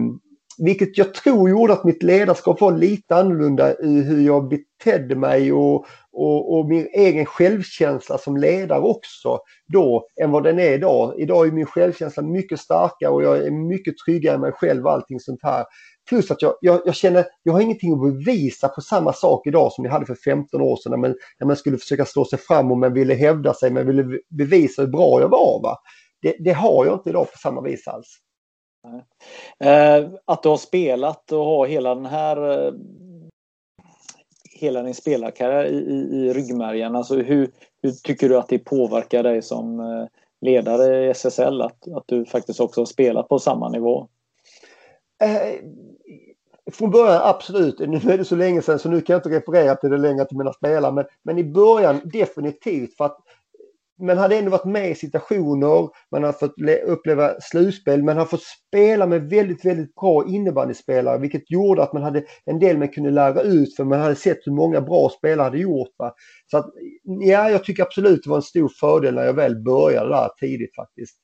vilket 0.58 0.98
jag 0.98 1.13
tror 1.13 1.50
gjorde 1.50 1.74
att 1.74 1.84
mitt 1.84 2.04
ledarskap 2.04 2.62
var 2.62 2.72
lite 2.72 3.15
annorlunda 3.15 3.80
i 3.80 4.02
hur 4.02 4.26
jag 4.26 4.50
betedde 4.50 5.15
mig 5.15 5.54
och, 5.54 5.86
och, 6.12 6.58
och, 6.58 6.65
min 6.65 6.88
egen 6.93 7.26
självkänsla 7.26 8.17
som 8.17 8.38
ledare 8.38 8.80
också 8.80 9.39
då 9.74 10.08
än 10.22 10.32
vad 10.32 10.43
den 10.43 10.60
är 10.60 10.74
idag. 10.74 11.13
Idag 11.20 11.48
är 11.48 11.52
min 11.52 11.65
självkänsla 11.65 12.24
mycket 12.24 12.60
starkare 12.60 13.10
och 13.10 13.24
jag 13.24 13.38
är 13.38 13.52
mycket 13.52 13.98
tryggare 14.06 14.36
i 14.36 14.39
mig 14.39 14.52
själv 14.52 14.86
och 14.86 14.91
allting 14.91 15.20
sånt 15.20 15.39
här. 15.43 15.65
Plus 16.10 16.32
att 16.32 16.41
jag, 16.41 16.54
jag, 16.62 16.82
jag 16.86 16.96
känner, 16.96 17.26
jag 17.43 17.54
har 17.54 17.62
ingenting 17.62 17.93
att 17.93 18.02
bevisa 18.02 18.67
på 18.67 18.82
samma 18.82 19.13
sak 19.13 19.48
idag 19.48 19.74
som 19.74 19.86
jag 19.86 19.91
hade 19.91 20.06
för 20.06 20.15
15 20.15 20.62
år 20.62 20.76
sedan 20.76 20.91
när 20.91 20.98
man, 20.98 21.15
när 21.39 21.48
man 21.48 21.56
skulle 21.56 21.78
försöka 21.78 22.06
slå 22.06 22.26
sig 22.26 22.39
fram 22.39 22.72
och 22.72 22.78
man 22.78 22.93
ville 22.93 23.13
hävda 23.13 23.54
sig, 23.54 23.72
man 23.72 23.88
ville 23.88 24.20
bevisa 24.38 24.82
hur 24.82 24.89
bra 24.89 25.22
jag 25.22 25.30
var. 25.30 25.62
Va? 25.63 25.78
Det, 26.22 26.36
det 26.39 26.54
har 26.54 26.86
jag 26.86 26.93
inte 26.93 27.10
idag 27.10 27.32
på 27.32 27.38
samma 27.38 27.62
vis 27.62 27.88
alls. 27.88 28.08
Eh, 29.60 30.10
att 30.26 30.43
du 30.43 30.50
har 30.50 30.58
spelat 30.58 31.32
och 31.32 31.45
har 31.45 31.67
hela 31.67 31.95
den 31.95 32.06
här 32.06 32.67
eh, 32.67 32.73
hela 34.60 34.84
din 34.84 34.95
spelarkarriär 34.95 35.65
i, 35.65 35.78
i, 35.78 36.17
i 36.17 36.34
ryggmärgen. 36.34 36.95
Alltså 36.95 37.15
hur, 37.15 37.52
hur 37.82 37.91
tycker 37.91 38.30
du 38.30 38.38
att 38.38 38.50
det 38.50 38.60
påverkar 38.60 39.23
dig 39.23 39.41
som 39.41 39.80
eh, 39.80 40.06
ledare 40.41 41.06
i 41.06 41.10
SSL 41.10 41.62
att, 41.62 41.88
att 41.88 42.04
du 42.06 42.26
faktiskt 42.26 42.60
också 42.60 42.82
har 42.82 42.86
spelat 42.86 43.30
på 43.30 43.39
samma 43.39 43.69
nivå? 43.69 44.08
Eh, 45.23 45.60
från 46.71 46.91
början 46.91 47.21
absolut. 47.23 47.80
Nu 47.80 47.97
är 47.97 48.17
det 48.17 48.26
så 48.26 48.36
länge 48.36 48.62
sedan 48.62 48.80
så 48.80 48.89
nu 48.89 49.02
kan 49.02 49.13
jag 49.13 49.19
inte 49.19 49.38
referera 49.38 49.76
till 49.76 49.89
det 49.89 49.97
längre 49.97 50.26
till 50.26 50.38
mina 50.38 50.54
spelare. 50.54 50.91
Men, 50.91 51.06
men 51.23 51.38
i 51.38 51.43
början 51.43 52.02
definitivt 52.04 52.97
för 52.97 53.06
att 53.06 53.17
man 54.00 54.18
hade 54.18 54.38
ändå 54.38 54.52
varit 54.52 54.66
med 54.66 54.92
i 54.92 54.96
situationer, 54.96 55.90
man 56.12 56.24
har 56.24 56.32
fått 56.32 56.56
uppleva 56.86 57.42
slutspel, 57.42 58.04
man 58.04 58.18
har 58.18 58.26
fått 58.26 58.44
spela 58.44 59.08
med 59.08 59.30
väldigt, 59.30 59.66
väldigt 59.66 59.96
bra 59.96 60.26
innebandyspelare 60.28 61.20
vilket 61.20 61.52
gjorde 61.52 61.84
att 61.84 61.94
man 61.94 62.04
hade 62.04 62.24
en 62.46 62.60
del 62.60 62.78
man 62.78 62.90
kunde 62.90 63.12
lära 63.12 63.42
ut 63.42 63.76
för 63.76 63.84
man 63.84 64.00
hade 64.00 64.16
sett 64.16 64.40
hur 64.44 64.52
många 64.52 64.82
bra 64.82 65.10
spelare 65.10 65.46
hade 65.46 65.58
gjort. 65.60 65.94
Va? 65.98 66.14
Så 66.52 66.58
att, 66.58 66.66
ja, 67.04 67.50
jag 67.50 67.64
tycker 67.64 67.84
absolut 67.84 68.24
det 68.24 68.30
var 68.30 68.38
en 68.38 68.42
stor 68.42 68.70
fördel 68.80 69.16
när 69.16 69.26
jag 69.26 69.34
väl 69.34 69.64
började 69.64 70.10
där 70.10 70.30
tidigt 70.40 70.76
faktiskt. 70.76 71.18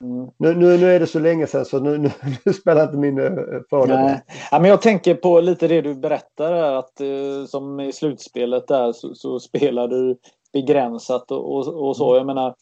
Mm. 0.00 0.30
Nu, 0.38 0.54
nu, 0.54 0.78
nu 0.78 0.94
är 0.94 1.00
det 1.00 1.06
så 1.06 1.18
länge 1.18 1.46
sedan 1.46 1.64
så 1.64 1.80
nu, 1.80 1.98
nu, 1.98 2.10
nu 2.44 2.52
spelar 2.52 2.82
inte 2.82 2.96
min 2.96 3.18
eh, 3.18 3.32
fördel. 3.70 3.96
Nej. 3.96 4.22
Ja, 4.50 4.60
men 4.60 4.70
jag 4.70 4.82
tänker 4.82 5.14
på 5.14 5.40
lite 5.40 5.68
det 5.68 5.80
du 5.80 5.94
berättar 5.94 6.52
att 6.52 7.00
uh, 7.00 7.46
som 7.46 7.80
i 7.80 7.92
slutspelet 7.92 8.68
där 8.68 8.92
så, 8.92 9.14
så 9.14 9.40
spelar 9.40 9.88
du 9.88 10.18
begränsat 10.54 11.30
och, 11.30 11.56
och, 11.56 11.88
och, 11.88 11.96
så. 11.96 12.14
Mm. 12.14 12.16
Jag 12.16 12.26
menar, 12.26 12.54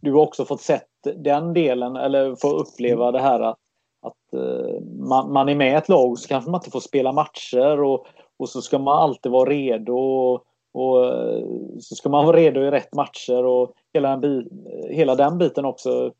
du 0.00 0.12
har 0.12 0.20
också 0.20 0.44
fått 0.44 0.60
sett 0.60 0.88
den 1.16 1.54
delen 1.54 1.96
eller 1.96 2.34
få 2.34 2.48
uppleva 2.48 3.08
mm. 3.08 3.12
det 3.12 3.20
här 3.20 3.40
att, 3.40 3.58
att 4.02 4.40
uh, 4.40 4.80
man, 5.08 5.32
man, 5.32 5.48
är 5.48 5.54
med 5.54 5.72
i 5.72 5.74
ett 5.74 5.88
lag 5.88 6.18
så 6.18 6.28
kanske 6.28 6.50
man 6.50 6.58
inte 6.58 6.70
får 6.70 6.80
spela 6.80 7.12
matcher 7.12 7.82
och, 7.82 8.06
och 8.38 8.48
så 8.48 8.62
ska 8.62 8.78
man 8.78 8.98
alltid 8.98 9.32
vara 9.32 9.50
redo. 9.50 9.96
Och, 9.96 10.34
och 10.74 11.12
så 11.80 11.94
ska 11.94 12.08
man 12.08 12.26
vara 12.26 12.36
redo 12.36 12.60
i 12.60 12.70
rätt 12.70 12.94
matcher 12.94 13.44
och 13.44 13.72
hela 13.94 14.16
den, 14.16 14.48
hela 14.90 15.14
den 15.14 15.38
biten 15.38 15.64
också. 15.64 16.12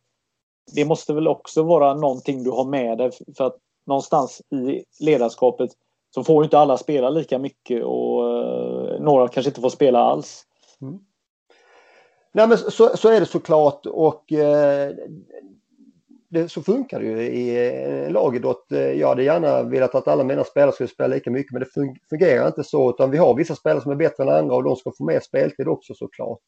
Det 0.74 0.84
måste 0.84 1.14
väl 1.14 1.28
också 1.28 1.62
vara 1.62 1.94
någonting 1.94 2.44
du 2.44 2.50
har 2.50 2.64
med 2.64 2.98
dig 2.98 3.10
för 3.36 3.44
att 3.44 3.56
någonstans 3.86 4.40
i 4.40 4.84
ledarskapet 5.04 5.70
så 6.14 6.24
får 6.24 6.44
inte 6.44 6.58
alla 6.58 6.76
spela 6.76 7.10
lika 7.10 7.38
mycket 7.38 7.84
och 7.84 8.22
uh, 8.24 9.00
några 9.00 9.28
kanske 9.28 9.50
inte 9.50 9.60
får 9.60 9.68
spela 9.68 9.98
alls. 9.98 10.45
Mm. 10.82 10.98
Nej 12.32 12.48
men 12.48 12.58
så, 12.58 12.96
så 12.96 13.08
är 13.08 13.20
det 13.20 13.26
såklart 13.26 13.86
och 13.86 14.32
eh, 14.32 14.92
det, 16.28 16.48
så 16.48 16.62
funkar 16.62 17.00
det 17.00 17.06
ju 17.06 17.20
i 17.22 17.68
eh, 17.68 18.10
lagidrott. 18.10 18.72
Eh, 18.72 18.92
jag 18.92 19.08
hade 19.08 19.22
gärna 19.22 19.62
velat 19.62 19.94
att 19.94 20.08
alla 20.08 20.24
mina 20.24 20.44
spelare 20.44 20.72
skulle 20.72 20.88
spela 20.88 21.14
lika 21.14 21.30
mycket 21.30 21.52
men 21.52 21.60
det 21.60 21.96
fungerar 22.08 22.46
inte 22.46 22.64
så 22.64 22.90
utan 22.90 23.10
vi 23.10 23.18
har 23.18 23.34
vissa 23.34 23.54
spelare 23.54 23.80
som 23.80 23.92
är 23.92 23.96
bättre 23.96 24.22
än 24.22 24.28
andra 24.28 24.54
och 24.54 24.64
de 24.64 24.76
ska 24.76 24.92
få 24.98 25.04
mer 25.04 25.20
speltid 25.20 25.68
också 25.68 25.94
såklart. 25.94 26.38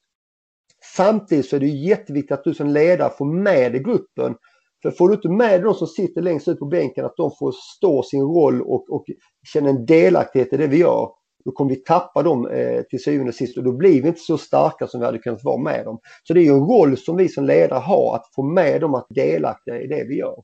Samtidigt 0.97 1.49
så 1.49 1.57
är 1.57 1.61
det 1.61 1.67
jätteviktigt 1.67 2.33
att 2.33 2.45
du 2.45 2.55
som 2.55 2.69
ledare 2.69 3.11
får 3.11 3.25
med 3.25 3.73
dig 3.73 3.83
gruppen. 3.83 4.35
För 4.83 4.91
får 4.91 5.09
du 5.09 5.15
inte 5.15 5.29
med 5.29 5.63
de 5.63 5.75
som 5.75 5.87
sitter 5.87 6.23
längst 6.23 6.49
ut 6.49 6.59
på 6.59 6.67
bänken 6.67 7.05
att 7.05 7.17
de 7.17 7.31
får 7.39 7.53
stå 7.77 8.03
sin 8.03 8.23
roll 8.23 8.63
och, 8.63 8.91
och 8.91 9.05
känna 9.53 9.69
en 9.69 9.87
delaktighet 9.87 10.53
i 10.53 10.57
det 10.57 10.67
vi 10.67 10.77
gör 10.77 11.11
då 11.45 11.53
kommer 11.53 11.71
vi 11.71 11.77
tappa 11.77 12.23
dem 12.23 12.47
eh, 12.47 12.83
till 12.83 13.03
syvende 13.03 13.29
och 13.29 13.35
sist 13.35 13.59
och 13.59 13.65
då 13.65 13.73
blir 13.73 14.03
vi 14.03 14.09
inte 14.09 14.21
så 14.21 14.39
starka 14.39 14.87
som 14.87 15.01
vi 15.01 15.07
hade 15.07 15.19
kunnat 15.19 15.45
vara 15.45 15.59
med 15.59 15.85
dem. 15.85 15.99
Så 16.23 16.35
det 16.35 16.41
är 16.41 16.53
en 16.53 16.67
roll 16.67 16.97
som 16.97 17.17
vi 17.17 17.29
som 17.29 17.45
ledare 17.45 17.79
har 17.79 18.15
att 18.15 18.35
få 18.35 18.43
med 18.43 18.81
dem 18.81 18.95
att 18.95 19.07
delaktiga 19.09 19.81
i 19.81 19.87
det 19.87 20.05
vi 20.05 20.19
gör. 20.19 20.43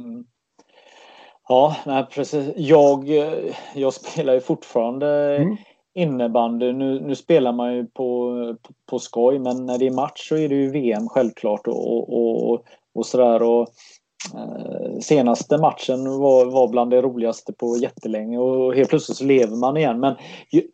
Mm. 0.00 0.24
Ja, 1.48 1.76
nej, 1.86 2.06
precis. 2.10 2.50
Jag, 2.56 3.08
jag 3.74 3.94
spelar 3.94 4.34
ju 4.34 4.40
fortfarande 4.40 5.36
mm. 5.36 5.56
innebandy. 5.94 6.72
Nu, 6.72 7.00
nu 7.00 7.14
spelar 7.14 7.52
man 7.52 7.74
ju 7.74 7.86
på, 7.86 8.32
på, 8.62 8.72
på 8.90 8.98
skoj 8.98 9.38
men 9.38 9.66
när 9.66 9.78
det 9.78 9.86
är 9.86 9.90
match 9.90 10.28
så 10.28 10.36
är 10.36 10.48
det 10.48 10.54
ju 10.54 10.70
VM 10.70 11.08
självklart 11.08 11.66
och, 11.66 12.12
och, 12.12 12.52
och, 12.52 12.64
och 12.94 13.06
sådär. 13.06 13.42
Och, 13.42 13.68
Eh, 13.68 13.97
Eh, 14.34 14.98
senaste 15.00 15.58
matchen 15.58 16.18
var, 16.18 16.46
var 16.46 16.68
bland 16.68 16.90
det 16.90 17.02
roligaste 17.02 17.52
på 17.52 17.76
jättelänge 17.76 18.38
och 18.38 18.74
helt 18.74 18.90
plötsligt 18.90 19.18
så 19.18 19.24
lever 19.24 19.56
man 19.56 19.76
igen. 19.76 20.00
Men 20.00 20.14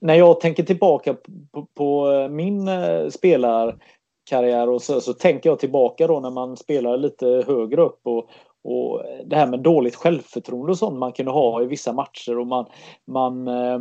när 0.01 0.14
jag 0.14 0.40
tänker 0.40 0.62
tillbaka 0.62 1.14
på, 1.53 1.66
på 1.74 2.28
min 2.30 2.68
eh, 2.68 3.09
spelarkarriär 3.09 4.68
och 4.68 4.82
så, 4.82 5.01
så 5.01 5.12
tänker 5.12 5.51
jag 5.51 5.59
tillbaka 5.59 6.07
då 6.07 6.20
när 6.20 6.30
man 6.30 6.57
spelar 6.57 6.97
lite 6.97 7.45
högre 7.47 7.82
upp 7.82 8.01
och, 8.03 8.28
och 8.64 9.03
det 9.26 9.36
här 9.36 9.47
med 9.47 9.61
dåligt 9.61 9.95
självförtroende 9.95 10.72
och 10.72 10.78
sånt 10.78 10.99
man 10.99 11.12
kunde 11.12 11.32
ha 11.32 11.62
i 11.62 11.66
vissa 11.66 11.92
matcher 11.92 12.38
och 12.38 12.47
man, 12.47 12.66
man 13.07 13.49
eh, 13.49 13.80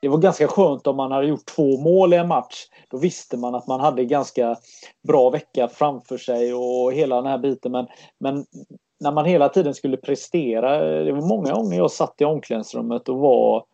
det 0.00 0.08
var 0.08 0.18
ganska 0.18 0.48
skönt 0.48 0.86
om 0.86 0.96
man 0.96 1.12
hade 1.12 1.26
gjort 1.26 1.46
två 1.46 1.80
mål 1.80 2.14
i 2.14 2.16
en 2.16 2.28
match. 2.28 2.66
Då 2.88 2.96
visste 2.98 3.36
man 3.36 3.54
att 3.54 3.66
man 3.66 3.80
hade 3.80 4.04
ganska 4.04 4.56
bra 5.08 5.30
vecka 5.30 5.68
framför 5.68 6.18
sig 6.18 6.54
och 6.54 6.92
hela 6.92 7.16
den 7.16 7.26
här 7.26 7.38
biten. 7.38 7.72
Men, 7.72 7.86
men 8.20 8.44
när 9.00 9.12
man 9.12 9.24
hela 9.24 9.48
tiden 9.48 9.74
skulle 9.74 9.96
prestera. 9.96 10.78
Det 11.04 11.12
var 11.12 11.28
många 11.28 11.52
gånger 11.52 11.76
jag 11.76 11.90
satt 11.90 12.20
i 12.20 12.24
omklädningsrummet 12.24 13.08
och 13.08 13.18
var 13.18 13.64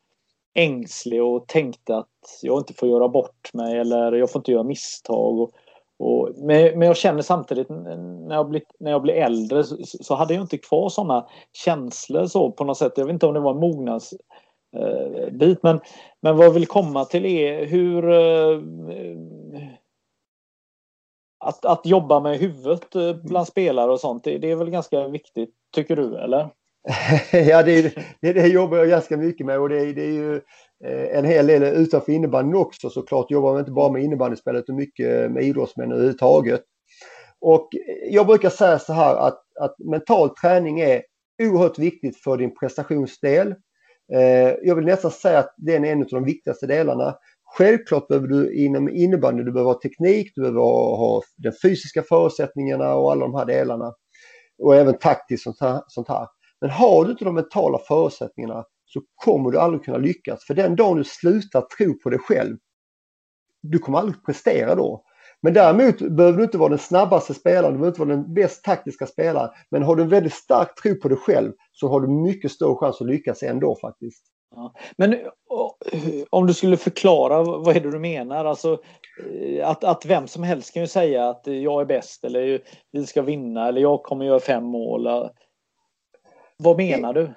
ängslig 0.55 1.23
och 1.23 1.47
tänkte 1.47 1.97
att 1.97 2.09
jag 2.43 2.61
inte 2.61 2.75
får 2.75 2.89
göra 2.89 3.09
bort 3.09 3.55
mig 3.55 3.79
eller 3.79 4.13
jag 4.13 4.31
får 4.31 4.41
inte 4.41 4.53
göra 4.53 4.63
misstag. 4.63 5.41
Och, 5.41 5.53
och, 5.99 6.31
men, 6.37 6.79
men 6.79 6.89
jag 6.89 6.97
känner 6.97 7.23
samtidigt 7.23 7.69
när 7.69 8.35
jag 8.35 8.49
blir, 8.49 8.63
när 8.81 8.91
jag 8.91 9.03
blir 9.03 9.15
äldre 9.15 9.65
så, 9.65 9.77
så 9.85 10.15
hade 10.15 10.35
jag 10.35 10.43
inte 10.43 10.59
kvar 10.59 10.89
sådana 10.89 11.27
känslor 11.53 12.27
så 12.27 12.51
på 12.51 12.65
något 12.65 12.79
sätt. 12.79 12.93
Jag 12.97 13.05
vet 13.05 13.13
inte 13.13 13.27
om 13.27 13.35
det 13.35 13.41
var 13.41 13.55
en 13.55 13.61
mognads 13.61 14.15
Eh, 14.77 15.31
bit. 15.33 15.63
Men, 15.63 15.81
men 16.21 16.37
vad 16.37 16.47
jag 16.47 16.53
vill 16.53 16.67
komma 16.67 17.05
till 17.05 17.27
är 17.27 17.67
hur 17.67 18.11
eh, 18.11 18.61
att, 21.45 21.65
att 21.65 21.87
jobba 21.87 22.21
med 22.21 22.39
huvudet 22.39 22.95
eh, 22.95 23.17
bland 23.23 23.47
spelare 23.47 23.93
och 23.93 24.01
sånt, 24.01 24.25
det, 24.25 24.39
det 24.39 24.51
är 24.51 24.57
väl 24.57 24.71
ganska 24.71 25.09
viktigt, 25.09 25.51
tycker 25.75 25.97
du, 25.97 26.19
eller? 26.19 26.49
ja, 27.33 27.63
det, 27.63 27.95
det, 28.21 28.33
det 28.33 28.47
jobbar 28.47 28.77
jag 28.77 28.89
ganska 28.89 29.17
mycket 29.17 29.47
med 29.47 29.61
och 29.61 29.69
det, 29.69 29.93
det 29.93 30.03
är 30.03 30.13
ju 30.13 30.35
eh, 30.85 31.19
en 31.19 31.25
hel 31.25 31.47
del 31.47 31.63
utanför 31.63 32.13
innebandyn 32.13 32.55
också 32.55 32.91
såklart. 32.91 33.31
Jobbar 33.31 33.53
man 33.53 33.61
inte 33.61 33.73
bara 33.73 33.93
med 33.93 34.03
innebandyspel 34.03 34.57
utan 34.57 34.77
mycket 34.77 35.31
med 35.31 35.43
idrottsmän 35.43 35.93
överhuvudtaget. 35.93 36.63
Och 37.41 37.69
jag 38.11 38.27
brukar 38.27 38.51
säga 38.51 38.79
så 38.79 38.93
här 38.93 39.17
att, 39.17 39.43
att 39.61 39.79
mental 39.79 40.31
träning 40.31 40.81
är 40.81 41.03
oerhört 41.43 41.79
viktigt 41.79 42.17
för 42.17 42.37
din 42.37 42.55
prestationsdel. 42.55 43.55
Eh, 44.13 44.55
jag 44.63 44.75
vill 44.77 44.85
nästan 44.85 45.11
säga 45.11 45.39
att 45.39 45.55
den 45.57 45.85
är 45.85 45.93
en 45.93 46.03
av 46.03 46.09
de 46.11 46.25
viktigaste 46.25 46.67
delarna. 46.67 47.17
Självklart 47.57 48.09
behöver 48.09 48.29
du 48.29 48.55
inom 48.55 48.89
innebandy, 48.89 49.43
du 49.43 49.53
behöver 49.53 49.73
ha 49.73 49.81
teknik, 49.81 50.33
du 50.35 50.41
behöver 50.41 50.61
ha 50.61 51.23
de 51.37 51.53
fysiska 51.63 52.03
förutsättningarna 52.03 52.95
och 52.95 53.13
alla 53.13 53.21
de 53.21 53.35
här 53.35 53.45
delarna. 53.45 53.95
Och 54.59 54.77
även 54.77 54.99
taktiskt 54.99 55.43
sånt 55.43 55.61
här. 55.61 55.83
Sånt 55.89 56.09
här. 56.09 56.27
Men 56.61 56.71
har 56.71 57.05
du 57.05 57.11
inte 57.11 57.25
de 57.25 57.35
mentala 57.35 57.79
förutsättningarna 57.79 58.65
så 58.85 59.03
kommer 59.15 59.51
du 59.51 59.59
aldrig 59.59 59.85
kunna 59.85 59.99
lyckas. 59.99 60.45
För 60.45 60.55
den 60.55 60.77
dagen 60.77 60.97
du 60.97 61.05
slutar 61.05 61.61
tro 61.79 61.99
på 61.99 62.11
dig 62.11 62.19
själv, 62.19 62.57
du 63.63 63.79
kommer 63.79 63.99
aldrig 63.99 64.25
prestera 64.25 64.75
då. 64.75 65.05
Men 65.45 65.55
däremot 65.55 65.99
behöver 65.99 66.39
du 66.39 66.45
inte 66.45 66.59
vara 66.59 66.69
den 66.69 66.79
snabbaste 66.79 67.35
spelaren, 67.35 67.73
du 67.73 67.79
behöver 67.79 67.89
inte 67.89 68.01
vara 68.01 68.17
den 68.17 68.35
bäst 68.35 68.65
taktiska 68.65 69.07
spelaren. 69.07 69.51
Men 69.71 69.83
har 69.83 69.97
du 69.97 70.03
en 70.03 70.09
väldigt 70.09 70.35
stark 70.35 70.83
tro 70.83 70.95
på 70.95 71.09
dig 71.09 71.19
själv 71.19 71.53
så 71.73 71.89
har 71.89 72.01
du 72.01 72.09
mycket 72.09 72.53
större 72.53 72.77
chans 72.77 73.01
att 73.01 73.07
lyckas 73.07 73.43
ändå 73.43 73.77
faktiskt. 73.81 74.25
Ja. 74.57 74.75
Men 74.97 75.17
om 76.31 76.47
du 76.47 76.55
skulle 76.55 76.77
förklara, 76.77 77.43
vad 77.43 77.77
är 77.77 77.81
det 77.81 77.91
du 77.91 77.99
menar? 77.99 78.45
Alltså, 78.45 78.79
eh, 79.31 79.69
att, 79.69 79.85
att 79.85 80.07
vem 80.07 80.27
som 80.27 80.43
helst 80.43 80.75
kan 80.75 80.83
ju 80.83 80.87
säga 80.87 81.29
att 81.29 81.43
jag 81.45 81.81
är 81.81 81.87
bäst 81.87 82.25
eller 82.25 82.61
vi 82.93 83.07
ska 83.07 83.23
vinna 83.23 83.69
eller 83.69 83.81
jag 83.81 84.03
kommer 84.03 84.25
göra 84.25 84.41
fem 84.41 84.65
mål. 84.65 85.07
Vad 86.57 86.77
menar 86.77 87.15
du? 87.15 87.35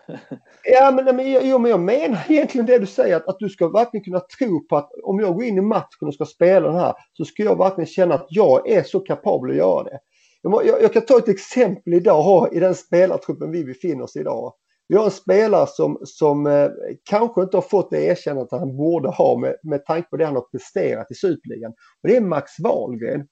Ja, 0.63 0.91
men, 0.91 1.15
men, 1.15 1.32
jag, 1.32 1.61
men 1.61 1.72
jag 1.72 1.80
menar 1.80 2.26
egentligen 2.30 2.65
det 2.65 2.80
du 2.80 2.86
säger, 2.86 3.15
att, 3.15 3.28
att 3.28 3.39
du 3.39 3.49
ska 3.49 3.68
verkligen 3.68 4.03
kunna 4.03 4.20
tro 4.20 4.68
på 4.68 4.78
att 4.78 4.89
om 5.03 5.20
jag 5.20 5.36
går 5.36 5.43
in 5.43 5.57
i 5.57 5.61
matchen 5.61 6.07
och 6.07 6.13
ska 6.13 6.26
spela 6.26 6.68
den 6.68 6.80
här 6.80 6.93
så 7.13 7.26
ska 7.26 7.43
jag 7.43 7.57
verkligen 7.57 7.88
känna 7.88 8.15
att 8.15 8.28
jag 8.30 8.70
är 8.70 8.84
så 8.84 8.99
kapabel 8.99 9.51
att 9.51 9.57
göra 9.57 9.84
det. 9.84 9.99
Jag, 10.41 10.65
jag, 10.65 10.82
jag 10.82 10.93
kan 10.93 11.01
ta 11.01 11.18
ett 11.18 11.30
exempel 11.30 11.93
idag 11.93 12.49
i 12.53 12.59
den 12.59 12.76
spelartruppen 12.76 13.51
vi 13.51 13.63
befinner 13.63 14.03
oss 14.03 14.15
i 14.15 14.20
idag. 14.20 14.53
Vi 14.88 14.95
har 14.95 15.05
en 15.05 15.11
spelare 15.11 15.68
som, 15.68 15.99
som 16.03 16.47
eh, 16.47 16.70
kanske 17.09 17.41
inte 17.41 17.57
har 17.57 17.61
fått 17.61 17.89
det 17.89 18.03
erkännandet 18.03 18.51
han 18.51 18.78
borde 18.78 19.09
ha 19.09 19.38
med, 19.38 19.55
med 19.63 19.86
tanke 19.86 20.09
på 20.09 20.18
det 20.18 20.26
han 20.26 20.36
har 20.36 20.41
presterat 20.51 21.11
i 21.11 21.15
Superligan. 21.15 21.72
Och 21.72 22.09
det 22.09 22.15
är 22.15 22.22
Max 22.22 22.51
Wahlgren. 22.59 23.28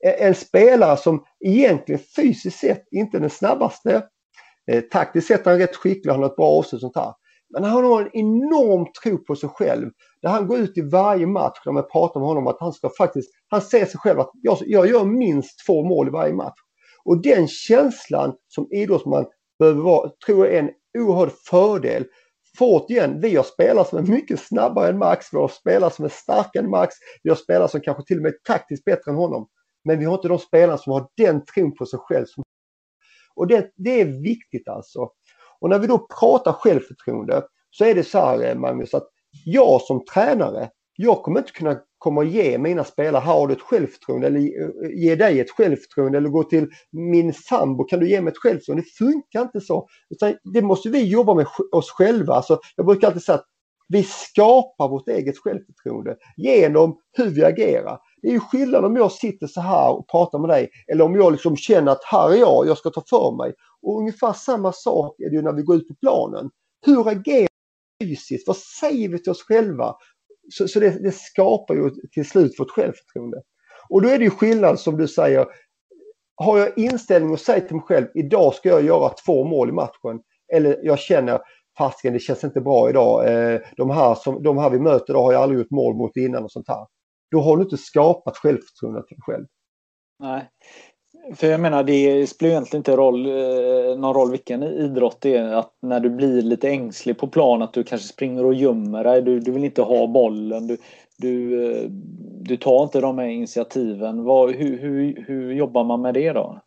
En, 0.00 0.28
en 0.28 0.34
spelare 0.34 0.96
som 0.96 1.24
egentligen 1.44 2.00
fysiskt 2.16 2.58
sett 2.58 2.84
inte 2.90 3.16
är 3.16 3.20
den 3.20 3.30
snabbaste. 3.30 4.02
Eh, 4.72 4.80
taktiskt 4.80 5.26
sett 5.26 5.46
är 5.46 5.50
han 5.50 5.60
rätt 5.60 5.76
skicklig, 5.76 6.12
han 6.12 6.20
har 6.20 6.30
ett 6.30 6.36
bra 6.36 6.46
avslut 6.46 6.80
sånt 6.80 6.96
här. 6.96 7.12
Men 7.52 7.64
han 7.64 7.84
har 7.84 8.02
en 8.02 8.10
enorm 8.12 8.86
tro 9.02 9.24
på 9.24 9.36
sig 9.36 9.48
själv. 9.48 9.90
Där 10.22 10.30
han 10.30 10.46
går 10.46 10.58
ut 10.58 10.78
i 10.78 10.80
varje 10.80 11.26
match 11.26 11.58
när 11.66 11.72
man 11.72 11.88
pratar 11.92 12.20
med 12.20 12.28
honom 12.28 12.46
att 12.46 12.60
han 12.60 12.72
ska 12.72 12.90
faktiskt, 12.98 13.30
han 13.48 13.60
ser 13.60 13.84
sig 13.84 14.00
själv 14.00 14.20
att 14.20 14.30
jag, 14.42 14.58
jag 14.60 14.88
gör 14.88 15.04
minst 15.04 15.66
två 15.66 15.84
mål 15.84 16.08
i 16.08 16.10
varje 16.10 16.34
match. 16.34 16.58
Och 17.04 17.22
den 17.22 17.48
känslan 17.48 18.34
som 18.48 18.68
idrottsman 18.70 19.26
behöver 19.58 19.82
vara, 19.82 20.10
tror 20.26 20.46
jag 20.46 20.54
är 20.54 20.58
en 20.58 20.70
oerhörd 20.98 21.30
fördel. 21.50 22.04
För 22.58 22.64
återigen, 22.64 23.20
vi 23.20 23.36
har 23.36 23.44
spelare 23.44 23.84
som 23.84 23.98
är 23.98 24.02
mycket 24.02 24.40
snabbare 24.40 24.88
än 24.88 24.98
Max, 24.98 25.26
vi 25.32 25.38
har 25.38 25.48
spelare 25.48 25.90
som 25.90 26.04
är 26.04 26.08
starkare 26.08 26.64
än 26.64 26.70
Max, 26.70 26.94
vi 27.22 27.30
har 27.30 27.36
spelare 27.36 27.68
som 27.68 27.80
kanske 27.80 28.04
till 28.04 28.16
och 28.16 28.22
med 28.22 28.32
är 28.32 28.54
taktiskt 28.54 28.84
bättre 28.84 29.10
än 29.10 29.16
honom. 29.16 29.46
Men 29.84 29.98
vi 29.98 30.04
har 30.04 30.14
inte 30.14 30.28
de 30.28 30.38
spelare 30.38 30.78
som 30.78 30.92
har 30.92 31.08
den 31.16 31.44
tron 31.44 31.74
på 31.74 31.86
sig 31.86 31.98
själv. 32.02 32.26
Och 33.40 33.46
det, 33.46 33.70
det 33.76 34.00
är 34.00 34.22
viktigt 34.22 34.68
alltså. 34.68 35.08
Och 35.60 35.70
när 35.70 35.78
vi 35.78 35.86
då 35.86 36.06
pratar 36.20 36.52
självförtroende 36.52 37.42
så 37.70 37.84
är 37.84 37.94
det 37.94 38.04
så 38.04 38.18
här 38.18 38.48
eh, 38.48 38.54
Magnus 38.54 38.94
att 38.94 39.08
jag 39.44 39.80
som 39.80 40.04
tränare, 40.04 40.70
jag 40.96 41.22
kommer 41.22 41.40
inte 41.40 41.52
kunna 41.52 41.78
komma 41.98 42.20
och 42.20 42.26
ge 42.26 42.58
mina 42.58 42.84
spelare, 42.84 43.22
har 43.22 43.46
du 43.46 43.54
ett 43.54 43.60
självförtroende 43.60 44.26
eller 44.26 44.40
eh, 44.40 44.90
ge 44.94 45.14
dig 45.14 45.40
ett 45.40 45.50
självförtroende 45.50 46.18
eller 46.18 46.28
gå 46.28 46.44
till 46.44 46.68
min 46.92 47.32
sambo, 47.32 47.84
kan 47.84 48.00
du 48.00 48.10
ge 48.10 48.20
mig 48.20 48.30
ett 48.30 48.38
självförtroende? 48.38 48.82
Det 48.82 49.04
funkar 49.04 49.42
inte 49.42 49.60
så. 49.60 49.88
Utan 50.10 50.34
det 50.54 50.62
måste 50.62 50.88
vi 50.88 51.04
jobba 51.04 51.34
med 51.34 51.46
oss 51.72 51.90
själva. 51.90 52.42
Så 52.42 52.58
jag 52.76 52.86
brukar 52.86 53.06
alltid 53.06 53.22
säga 53.22 53.38
att 53.38 53.46
vi 53.88 54.02
skapar 54.02 54.88
vårt 54.88 55.08
eget 55.08 55.38
självförtroende 55.38 56.16
genom 56.36 56.96
hur 57.12 57.30
vi 57.30 57.44
agerar. 57.44 57.98
Det 58.22 58.28
är 58.28 58.32
ju 58.32 58.40
skillnad 58.40 58.84
om 58.84 58.96
jag 58.96 59.12
sitter 59.12 59.46
så 59.46 59.60
här 59.60 59.90
och 59.90 60.08
pratar 60.08 60.38
med 60.38 60.50
dig 60.50 60.70
eller 60.92 61.04
om 61.04 61.14
jag 61.14 61.32
liksom 61.32 61.56
känner 61.56 61.92
att 61.92 62.04
här 62.04 62.30
är 62.30 62.36
jag, 62.36 62.66
jag 62.66 62.78
ska 62.78 62.90
ta 62.90 63.02
för 63.10 63.36
mig. 63.36 63.54
Och 63.82 63.98
ungefär 63.98 64.32
samma 64.32 64.72
sak 64.72 65.20
är 65.20 65.30
det 65.30 65.36
ju 65.36 65.42
när 65.42 65.52
vi 65.52 65.62
går 65.62 65.76
ut 65.76 65.88
på 65.88 65.94
planen. 65.94 66.50
Hur 66.86 67.08
agerar 67.08 67.48
vi 67.98 68.06
fysiskt? 68.06 68.46
Vad 68.46 68.56
säger 68.56 69.08
vi 69.08 69.22
till 69.22 69.30
oss 69.30 69.42
själva? 69.42 69.94
Så, 70.52 70.68
så 70.68 70.80
det, 70.80 70.90
det, 70.90 71.14
skapar 71.14 71.74
ju 71.74 71.90
till 71.90 72.28
slut 72.28 72.60
vårt 72.60 72.70
självförtroende. 72.70 73.42
Och 73.88 74.02
då 74.02 74.08
är 74.08 74.18
det 74.18 74.24
ju 74.24 74.30
skillnad 74.30 74.80
som 74.80 74.96
du 74.96 75.08
säger. 75.08 75.46
Har 76.34 76.58
jag 76.58 76.78
inställning 76.78 77.32
och 77.32 77.40
säger 77.40 77.60
till 77.60 77.76
mig 77.76 77.84
själv 77.84 78.06
idag 78.14 78.54
ska 78.54 78.68
jag 78.68 78.84
göra 78.84 79.08
två 79.08 79.44
mål 79.44 79.68
i 79.68 79.72
matchen. 79.72 80.20
Eller 80.52 80.80
jag 80.82 80.98
känner 80.98 81.40
fasiken 81.78 82.12
det 82.12 82.18
känns 82.18 82.44
inte 82.44 82.60
bra 82.60 82.90
idag. 82.90 83.32
Eh, 83.32 83.60
de, 83.76 83.90
här 83.90 84.14
som, 84.14 84.42
de 84.42 84.58
här 84.58 84.70
vi 84.70 84.78
möter 84.78 85.12
idag 85.12 85.22
har 85.22 85.32
jag 85.32 85.42
aldrig 85.42 85.58
gjort 85.58 85.70
mål 85.70 85.94
mot 85.94 86.16
innan 86.16 86.44
och 86.44 86.52
sånt 86.52 86.68
här. 86.68 86.86
Då 87.30 87.40
har 87.40 87.56
du 87.56 87.62
inte 87.62 87.76
skapat 87.76 88.36
självförtroende 88.36 89.02
till 89.02 89.16
dig 89.16 89.22
själv. 89.22 89.46
Nej. 90.18 90.48
För 91.34 91.46
jag 91.46 91.60
menar 91.60 91.84
det 91.84 92.26
spelar 92.26 92.50
egentligen 92.50 92.80
inte 92.80 92.96
roll, 92.96 93.26
eh, 93.26 93.98
någon 93.98 94.14
roll 94.14 94.30
vilken 94.30 94.62
idrott 94.62 95.18
det 95.20 95.36
är. 95.36 95.54
Att 95.54 95.72
när 95.82 96.00
du 96.00 96.10
blir 96.10 96.42
lite 96.42 96.68
ängslig 96.68 97.18
på 97.18 97.26
plan 97.26 97.62
att 97.62 97.72
du 97.72 97.84
kanske 97.84 98.08
springer 98.08 98.44
och 98.44 98.54
gömmer 98.54 99.04
dig. 99.04 99.22
Du, 99.22 99.40
du 99.40 99.50
vill 99.50 99.64
inte 99.64 99.82
ha 99.82 100.06
bollen. 100.06 100.66
Du, 100.66 100.76
du, 101.18 101.64
eh, 101.72 101.90
du 102.40 102.56
tar 102.56 102.82
inte 102.82 103.00
de 103.00 103.18
här 103.18 103.26
initiativen. 103.26 104.24
Vad, 104.24 104.54
hur, 104.54 104.78
hur, 104.78 105.24
hur 105.26 105.52
jobbar 105.52 105.84
man 105.84 106.02
med 106.02 106.14
det 106.14 106.32
då? 106.32 106.60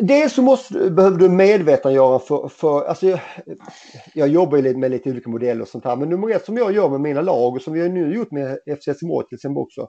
Dels 0.00 0.32
så 0.34 0.42
måste, 0.42 0.90
behöver 0.90 1.18
du 1.18 1.28
medvetandegöra 1.28 2.18
för, 2.18 2.48
för 2.48 2.84
alltså 2.84 3.06
jag, 3.06 3.20
jag 4.14 4.28
jobbar 4.28 4.78
med 4.78 4.90
lite 4.90 5.10
olika 5.10 5.30
modeller 5.30 5.62
och 5.62 5.68
sånt 5.68 5.84
här 5.84 5.96
men 5.96 6.08
nummer 6.08 6.30
ett 6.30 6.44
som 6.44 6.56
jag 6.56 6.72
gör 6.72 6.88
med 6.88 7.00
mina 7.00 7.20
lag 7.20 7.54
och 7.54 7.62
som 7.62 7.72
vi 7.72 7.80
har 7.80 7.88
nu 7.88 8.14
gjort 8.14 8.30
med 8.30 8.58
FC 8.80 8.86
Helsingborg 8.86 9.26
till 9.28 9.36
exempel 9.36 9.62
också 9.62 9.88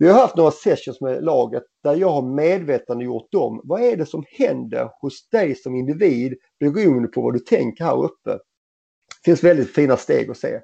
vi 0.00 0.08
har 0.08 0.20
haft 0.20 0.36
några 0.36 0.50
sessions 0.50 1.00
med 1.00 1.24
laget 1.24 1.62
där 1.84 1.94
jag 1.94 2.10
har 2.10 2.22
medvetandegjort 2.22 3.32
dem. 3.32 3.60
Vad 3.64 3.82
är 3.82 3.96
det 3.96 4.06
som 4.06 4.24
händer 4.38 4.90
hos 5.00 5.28
dig 5.28 5.54
som 5.54 5.74
individ 5.74 6.34
beroende 6.60 7.08
på 7.08 7.22
vad 7.22 7.34
du 7.34 7.38
tänker 7.38 7.84
här 7.84 8.04
uppe? 8.04 8.30
Det 8.30 9.24
finns 9.24 9.44
väldigt 9.44 9.74
fina 9.74 9.96
steg 9.96 10.30
att 10.30 10.36
se. 10.36 10.60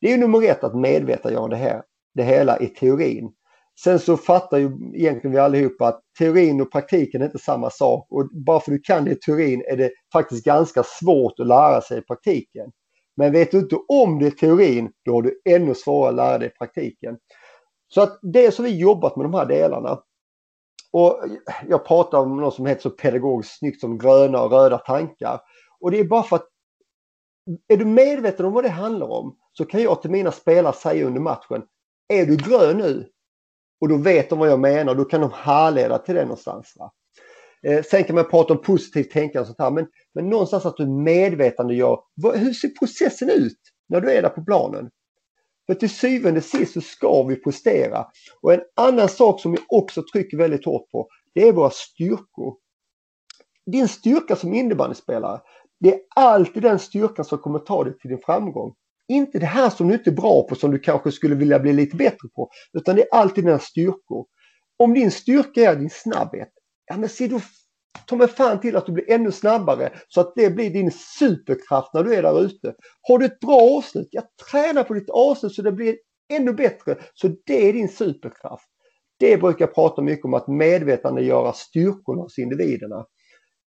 Det 0.00 0.12
är 0.12 0.18
nummer 0.18 0.44
ett 0.44 0.64
att 0.64 0.76
medvetandegöra 0.76 1.48
det 1.48 1.56
här, 1.56 1.82
det 2.14 2.22
hela 2.22 2.58
i 2.58 2.66
teorin. 2.66 3.32
Sen 3.80 3.98
så 3.98 4.16
fattar 4.16 4.58
ju 4.58 4.70
egentligen 4.94 5.32
vi 5.32 5.38
allihopa 5.38 5.86
att 5.86 6.00
teorin 6.18 6.60
och 6.60 6.72
praktiken 6.72 7.22
är 7.22 7.26
inte 7.26 7.38
samma 7.38 7.70
sak 7.70 8.06
och 8.10 8.28
bara 8.32 8.60
för 8.60 8.72
att 8.72 8.76
du 8.76 8.82
kan 8.82 9.04
det 9.04 9.10
i 9.10 9.14
teorin 9.14 9.64
är 9.66 9.76
det 9.76 9.90
faktiskt 10.12 10.44
ganska 10.44 10.82
svårt 10.82 11.40
att 11.40 11.46
lära 11.46 11.80
sig 11.80 11.98
i 11.98 12.02
praktiken. 12.02 12.72
Men 13.16 13.32
vet 13.32 13.50
du 13.50 13.58
inte 13.58 13.76
om 13.88 14.18
det 14.18 14.26
i 14.26 14.30
teorin, 14.30 14.92
då 15.04 15.14
har 15.14 15.22
du 15.22 15.40
ännu 15.44 15.74
svårare 15.74 16.08
att 16.08 16.14
lära 16.14 16.38
dig 16.38 16.48
i 16.48 16.58
praktiken. 16.58 17.18
Så 17.88 18.00
att 18.00 18.18
det 18.22 18.46
är 18.46 18.50
så 18.50 18.62
vi 18.62 18.78
jobbat 18.78 19.16
med 19.16 19.24
de 19.24 19.34
här 19.34 19.46
delarna. 19.46 20.02
Och 20.92 21.24
jag 21.68 21.86
pratar 21.86 22.18
om 22.18 22.36
något 22.36 22.54
som 22.54 22.66
heter 22.66 22.82
så 22.82 22.90
pedagogiskt 22.90 23.58
snyggt 23.58 23.80
som 23.80 23.98
gröna 23.98 24.42
och 24.42 24.50
röda 24.50 24.78
tankar. 24.78 25.40
Och 25.80 25.90
det 25.90 25.98
är 25.98 26.04
bara 26.04 26.22
för 26.22 26.36
att 26.36 26.48
är 27.68 27.76
du 27.76 27.84
medveten 27.84 28.46
om 28.46 28.52
vad 28.52 28.64
det 28.64 28.70
handlar 28.70 29.06
om 29.06 29.36
så 29.52 29.64
kan 29.64 29.82
jag 29.82 30.02
till 30.02 30.10
mina 30.10 30.32
spelare 30.32 30.72
säga 30.72 31.06
under 31.06 31.20
matchen, 31.20 31.62
är 32.08 32.26
du 32.26 32.36
grön 32.36 32.78
nu? 32.78 33.08
Och 33.82 33.88
då 33.88 33.96
vet 33.96 34.30
de 34.30 34.38
vad 34.38 34.48
jag 34.48 34.60
menar, 34.60 34.94
då 34.94 35.04
kan 35.04 35.20
de 35.20 35.30
härleda 35.34 35.98
till 35.98 36.14
det 36.14 36.22
någonstans. 36.22 36.74
Va? 36.76 36.92
Eh, 37.66 37.82
sen 37.82 38.04
kan 38.04 38.16
man 38.16 38.30
prata 38.30 38.54
om 38.54 38.62
positivt 38.62 39.10
tänkande 39.10 39.40
och 39.40 39.46
sånt 39.46 39.58
här, 39.58 39.70
men, 39.70 39.86
men 40.14 40.30
någonstans 40.30 40.66
att 40.66 40.76
du 40.76 40.86
medvetandegör, 40.86 41.98
hur 42.34 42.52
ser 42.52 42.68
processen 42.68 43.30
ut? 43.30 43.58
när 43.92 44.00
du 44.00 44.10
är 44.10 44.22
där 44.22 44.28
på 44.28 44.44
planen. 44.44 44.90
För 45.66 45.74
till 45.74 45.90
syvende 45.90 46.40
och 46.40 46.44
sist 46.44 46.72
så 46.72 46.80
ska 46.80 47.22
vi 47.22 47.36
prestera. 47.36 48.06
Och 48.40 48.52
en 48.52 48.60
annan 48.76 49.08
sak 49.08 49.40
som 49.40 49.52
vi 49.52 49.58
också 49.68 50.02
trycker 50.12 50.36
väldigt 50.36 50.64
hårt 50.64 50.90
på, 50.90 51.08
det 51.34 51.48
är 51.48 51.52
våra 51.52 51.70
styrkor. 51.70 52.56
Din 53.72 53.88
styrka 53.88 54.36
som 54.36 54.54
innebandyspelare, 54.54 55.40
det 55.80 55.94
är 55.94 56.00
alltid 56.16 56.62
den 56.62 56.78
styrkan 56.78 57.24
som 57.24 57.38
kommer 57.38 57.58
ta 57.58 57.84
dig 57.84 57.98
till 57.98 58.10
din 58.10 58.22
framgång. 58.26 58.74
Inte 59.12 59.38
det 59.38 59.46
här 59.46 59.70
som 59.70 59.88
du 59.88 59.94
inte 59.94 60.10
är 60.10 60.14
bra 60.14 60.42
på 60.42 60.54
som 60.54 60.70
du 60.70 60.78
kanske 60.78 61.12
skulle 61.12 61.34
vilja 61.34 61.58
bli 61.58 61.72
lite 61.72 61.96
bättre 61.96 62.28
på. 62.34 62.50
Utan 62.72 62.96
det 62.96 63.02
är 63.02 63.14
alltid 63.14 63.44
dina 63.44 63.58
styrkor. 63.58 64.26
Om 64.78 64.94
din 64.94 65.10
styrka 65.10 65.70
är 65.70 65.76
din 65.76 65.90
snabbhet, 65.90 66.48
ja 66.86 66.96
men 66.96 67.08
se 67.08 67.28
då 67.28 67.40
ta 68.06 68.16
mig 68.16 68.28
fan 68.28 68.60
till 68.60 68.76
att 68.76 68.86
du 68.86 68.92
blir 68.92 69.10
ännu 69.10 69.32
snabbare 69.32 69.90
så 70.08 70.20
att 70.20 70.32
det 70.36 70.50
blir 70.50 70.70
din 70.70 70.90
superkraft 71.18 71.94
när 71.94 72.04
du 72.04 72.14
är 72.14 72.22
där 72.22 72.40
ute. 72.44 72.74
Har 73.08 73.18
du 73.18 73.24
ett 73.24 73.40
bra 73.40 73.76
avslut, 73.78 74.08
ja 74.10 74.22
träna 74.50 74.84
på 74.84 74.94
ditt 74.94 75.10
avslut 75.10 75.52
så 75.54 75.62
det 75.62 75.72
blir 75.72 75.96
ännu 76.32 76.52
bättre. 76.52 76.96
Så 77.14 77.28
det 77.46 77.68
är 77.68 77.72
din 77.72 77.88
superkraft. 77.88 78.68
Det 79.18 79.36
brukar 79.36 79.66
jag 79.66 79.74
prata 79.74 80.02
mycket 80.02 80.24
om 80.24 80.34
att 80.34 80.48
medvetandegöra 80.48 81.52
styrkorna 81.52 82.22
hos 82.22 82.38
individerna. 82.38 83.06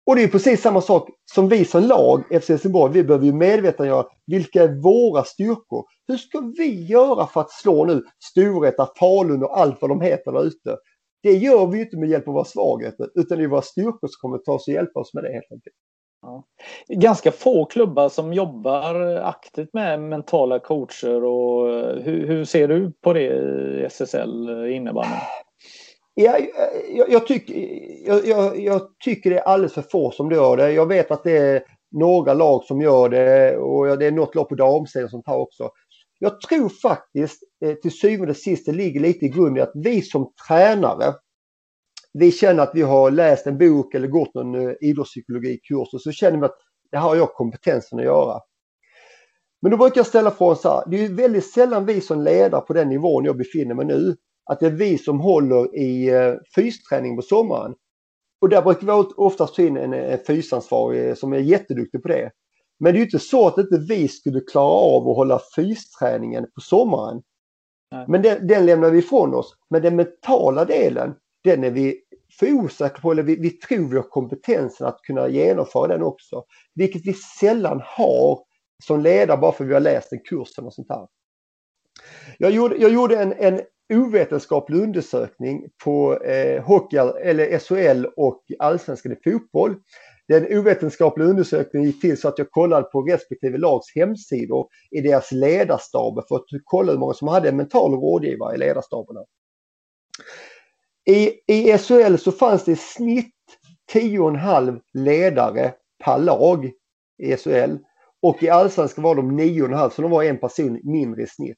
Och 0.05 0.15
det 0.15 0.23
är 0.23 0.27
precis 0.27 0.61
samma 0.61 0.81
sak 0.81 1.09
som 1.33 1.49
vi 1.49 1.65
som 1.65 1.83
lag, 1.83 2.41
FC 2.41 2.49
Helsingborg, 2.49 2.93
vi 2.93 3.03
behöver 3.03 3.25
ju 3.25 3.33
medvetandegöra 3.33 4.05
vilka 4.25 4.63
är 4.63 4.81
våra 4.81 5.23
styrkor. 5.23 5.85
Hur 6.07 6.17
ska 6.17 6.39
vi 6.39 6.85
göra 6.85 7.27
för 7.27 7.41
att 7.41 7.51
slå 7.51 7.85
nu 7.85 8.03
Storvreta, 8.23 8.89
Falun 8.99 9.43
och 9.43 9.59
allt 9.59 9.81
vad 9.81 9.91
de 9.91 10.01
heter 10.01 10.31
där 10.31 10.43
ute? 10.43 10.77
Det 11.23 11.33
gör 11.33 11.67
vi 11.67 11.77
ju 11.77 11.83
inte 11.83 11.97
med 11.97 12.09
hjälp 12.09 12.27
av 12.27 12.33
våra 12.33 12.45
svagheter 12.45 13.09
utan 13.15 13.37
det 13.37 13.43
är 13.43 13.47
våra 13.47 13.61
styrkor 13.61 14.07
som 14.07 14.17
kommer 14.21 14.37
ta 14.37 14.53
oss 14.53 14.67
och 14.67 14.73
hjälpa 14.73 14.99
oss 14.99 15.13
med 15.13 15.23
det 15.23 15.33
helt 15.33 15.51
enkelt. 15.51 15.75
Ja. 16.21 16.43
Ganska 16.87 17.31
få 17.31 17.65
klubbar 17.65 18.09
som 18.09 18.33
jobbar 18.33 18.95
aktivt 19.15 19.73
med 19.73 19.99
mentala 19.99 20.59
coacher 20.59 21.23
och 21.23 21.69
eh, 21.69 22.03
hur, 22.03 22.27
hur 22.27 22.45
ser 22.45 22.67
du 22.67 22.91
på 23.01 23.13
det 23.13 23.27
i 23.81 23.85
SSL 23.85 24.49
innebandy? 24.71 25.15
Ja, 26.13 26.37
eh, 26.37 26.45
jag, 26.97 27.09
jag, 27.09 27.27
tycker, 27.27 27.55
jag, 28.07 28.59
jag, 28.59 28.81
tycker 29.03 29.29
det 29.29 29.39
är 29.39 29.43
alldeles 29.43 29.73
för 29.73 29.81
få 29.81 30.11
som 30.11 30.31
gör 30.31 30.57
det. 30.57 30.71
Jag 30.71 30.85
vet 30.85 31.11
att 31.11 31.23
det 31.23 31.37
är 31.37 31.63
några 31.91 32.33
lag 32.33 32.63
som 32.63 32.81
gör 32.81 33.09
det 33.09 33.57
och 33.57 33.97
det 33.97 34.05
är 34.05 34.11
något 34.11 34.35
lag 34.35 34.49
på 34.49 34.55
damsidan 34.55 35.09
som 35.09 35.23
tar 35.23 35.37
också. 35.37 35.69
Jag 36.19 36.41
tror 36.41 36.69
faktiskt 36.69 37.43
eh, 37.65 37.73
till 37.73 37.91
syvende 37.91 38.31
och 38.31 38.37
sist 38.37 38.65
det 38.65 38.71
ligger 38.71 38.99
lite 38.99 39.25
i 39.25 39.29
grunden 39.29 39.63
att 39.63 39.71
vi 39.75 40.01
som 40.01 40.31
tränare 40.47 41.13
vi 42.13 42.31
känner 42.31 42.63
att 42.63 42.71
vi 42.73 42.81
har 42.81 43.11
läst 43.11 43.47
en 43.47 43.57
bok 43.57 43.93
eller 43.93 44.07
gått 44.07 44.33
någon 44.33 44.55
eh, 44.55 44.73
idrottspsykologikurs 44.81 45.93
och 45.93 46.01
så 46.01 46.11
känner 46.11 46.37
vi 46.39 46.45
att 46.45 46.57
det 46.91 46.97
här 46.97 47.07
har 47.07 47.15
jag 47.15 47.33
kompetensen 47.33 47.99
att 47.99 48.05
göra. 48.05 48.39
Men 49.61 49.71
då 49.71 49.77
brukar 49.77 49.99
jag 49.99 50.07
ställa 50.07 50.31
frågan 50.31 50.55
så 50.55 50.69
här, 50.69 50.83
det 50.87 51.05
är 51.05 51.09
väldigt 51.09 51.53
sällan 51.53 51.85
vi 51.85 52.01
som 52.01 52.21
ledare 52.21 52.61
på 52.61 52.73
den 52.73 52.89
nivån 52.89 53.25
jag 53.25 53.37
befinner 53.37 53.75
mig 53.75 53.85
nu, 53.85 54.15
att 54.45 54.59
det 54.59 54.65
är 54.65 54.71
vi 54.71 54.97
som 54.97 55.19
håller 55.19 55.75
i 55.75 56.09
eh, 56.09 56.33
fysträning 56.55 57.15
på 57.15 57.21
sommaren. 57.21 57.75
Och 58.41 58.49
där 58.49 58.61
brukar 58.61 58.85
vi 58.85 59.13
oftast 59.17 59.55
ta 59.55 59.61
in 59.61 59.77
en, 59.77 59.93
en 59.93 60.19
fysansvarig 60.27 61.17
som 61.17 61.33
är 61.33 61.37
jätteduktig 61.37 62.01
på 62.01 62.07
det. 62.07 62.31
Men 62.79 62.93
det 62.93 62.97
är 62.97 62.99
ju 62.99 63.05
inte 63.05 63.19
så 63.19 63.47
att 63.47 63.57
inte 63.57 63.85
vi 63.89 64.07
skulle 64.07 64.39
klara 64.39 64.95
av 64.95 65.09
att 65.09 65.15
hålla 65.15 65.39
fysträningen 65.55 66.45
på 66.55 66.61
sommaren. 66.61 67.21
Nej. 67.91 68.05
Men 68.07 68.21
den, 68.21 68.47
den 68.47 68.65
lämnar 68.65 68.89
vi 68.89 68.99
ifrån 68.99 69.33
oss. 69.33 69.55
Men 69.69 69.81
den 69.81 69.95
mentala 69.95 70.65
delen, 70.65 71.13
den 71.43 71.63
är 71.63 71.71
vi 71.71 72.01
för 72.39 72.53
osäkra 72.53 73.01
på, 73.01 73.11
eller 73.11 73.23
vi, 73.23 73.35
vi 73.35 73.49
tror 73.49 73.89
vi 73.89 73.95
har 73.95 74.03
kompetensen 74.03 74.87
att 74.87 75.01
kunna 75.01 75.27
genomföra 75.27 75.87
den 75.87 76.03
också. 76.03 76.43
Vilket 76.75 77.05
vi 77.05 77.13
sällan 77.13 77.81
har 77.85 78.39
som 78.83 79.01
ledare 79.01 79.37
bara 79.37 79.51
för 79.51 79.63
att 79.63 79.69
vi 79.69 79.73
har 79.73 79.81
läst 79.81 80.13
en 80.13 80.19
kurs 80.19 80.57
eller 80.57 80.69
sånt 80.69 80.89
här. 80.89 81.07
Jag 82.37 82.51
gjorde, 82.51 82.77
jag 82.77 82.93
gjorde 82.93 83.21
en, 83.21 83.33
en 83.33 83.61
ovetenskaplig 83.93 84.79
undersökning 84.79 85.69
på 85.83 86.17
eh, 86.17 86.63
hockey, 86.63 86.97
eller 86.97 87.59
SHL 87.59 88.05
och 88.15 88.43
allsvenskan 88.59 89.11
i 89.11 89.31
fotboll 89.31 89.75
den 90.27 90.57
ovetenskapliga 90.57 91.27
undersökningen 91.27 91.89
gick 91.89 92.01
till 92.01 92.17
så 92.17 92.27
att 92.27 92.37
jag 92.37 92.51
kollade 92.51 92.83
på 92.83 93.01
respektive 93.01 93.57
lags 93.57 93.95
hemsidor 93.95 94.67
i 94.91 95.01
deras 95.01 95.31
ledarstaber 95.31 96.23
för 96.27 96.35
att 96.35 96.45
kolla 96.63 96.91
hur 96.91 96.99
många 96.99 97.13
som 97.13 97.27
hade 97.27 97.49
en 97.49 97.57
mental 97.57 97.91
rådgivare 97.91 98.55
i 98.55 98.57
ledarstaberna. 98.57 99.19
I, 101.05 101.31
I 101.47 101.77
SHL 101.77 102.15
så 102.17 102.31
fanns 102.31 102.65
det 102.65 102.71
i 102.71 102.75
snitt 102.75 103.35
10,5 103.93 104.81
ledare 104.93 105.73
per 106.03 106.17
lag 106.17 106.71
i 107.23 107.37
SHL 107.37 107.77
och 108.21 108.43
i 108.43 108.49
allsvenskan 108.49 109.03
var 109.03 109.15
de 109.15 109.39
9,5 109.39 109.89
så 109.89 110.01
de 110.01 110.11
var 110.11 110.23
en 110.23 110.39
person 110.39 110.79
mindre 110.83 111.21
i 111.23 111.27
snitt. 111.27 111.57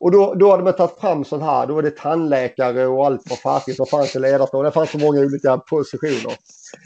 Och 0.00 0.10
då, 0.10 0.34
då 0.34 0.50
hade 0.50 0.64
man 0.64 0.76
tagit 0.76 1.00
fram 1.00 1.24
sån 1.24 1.42
här, 1.42 1.66
då 1.66 1.74
var 1.74 1.82
det 1.82 1.90
tandläkare 1.90 2.86
och 2.86 3.06
allt 3.06 3.22
vad 3.30 3.38
fasiken 3.38 3.74
som 3.74 3.86
fanns 3.86 4.16
i 4.16 4.18
ledarstaden. 4.18 4.64
Det 4.64 4.70
fanns 4.70 4.90
så 4.90 4.98
många 4.98 5.20
olika 5.20 5.58
positioner. 5.58 6.34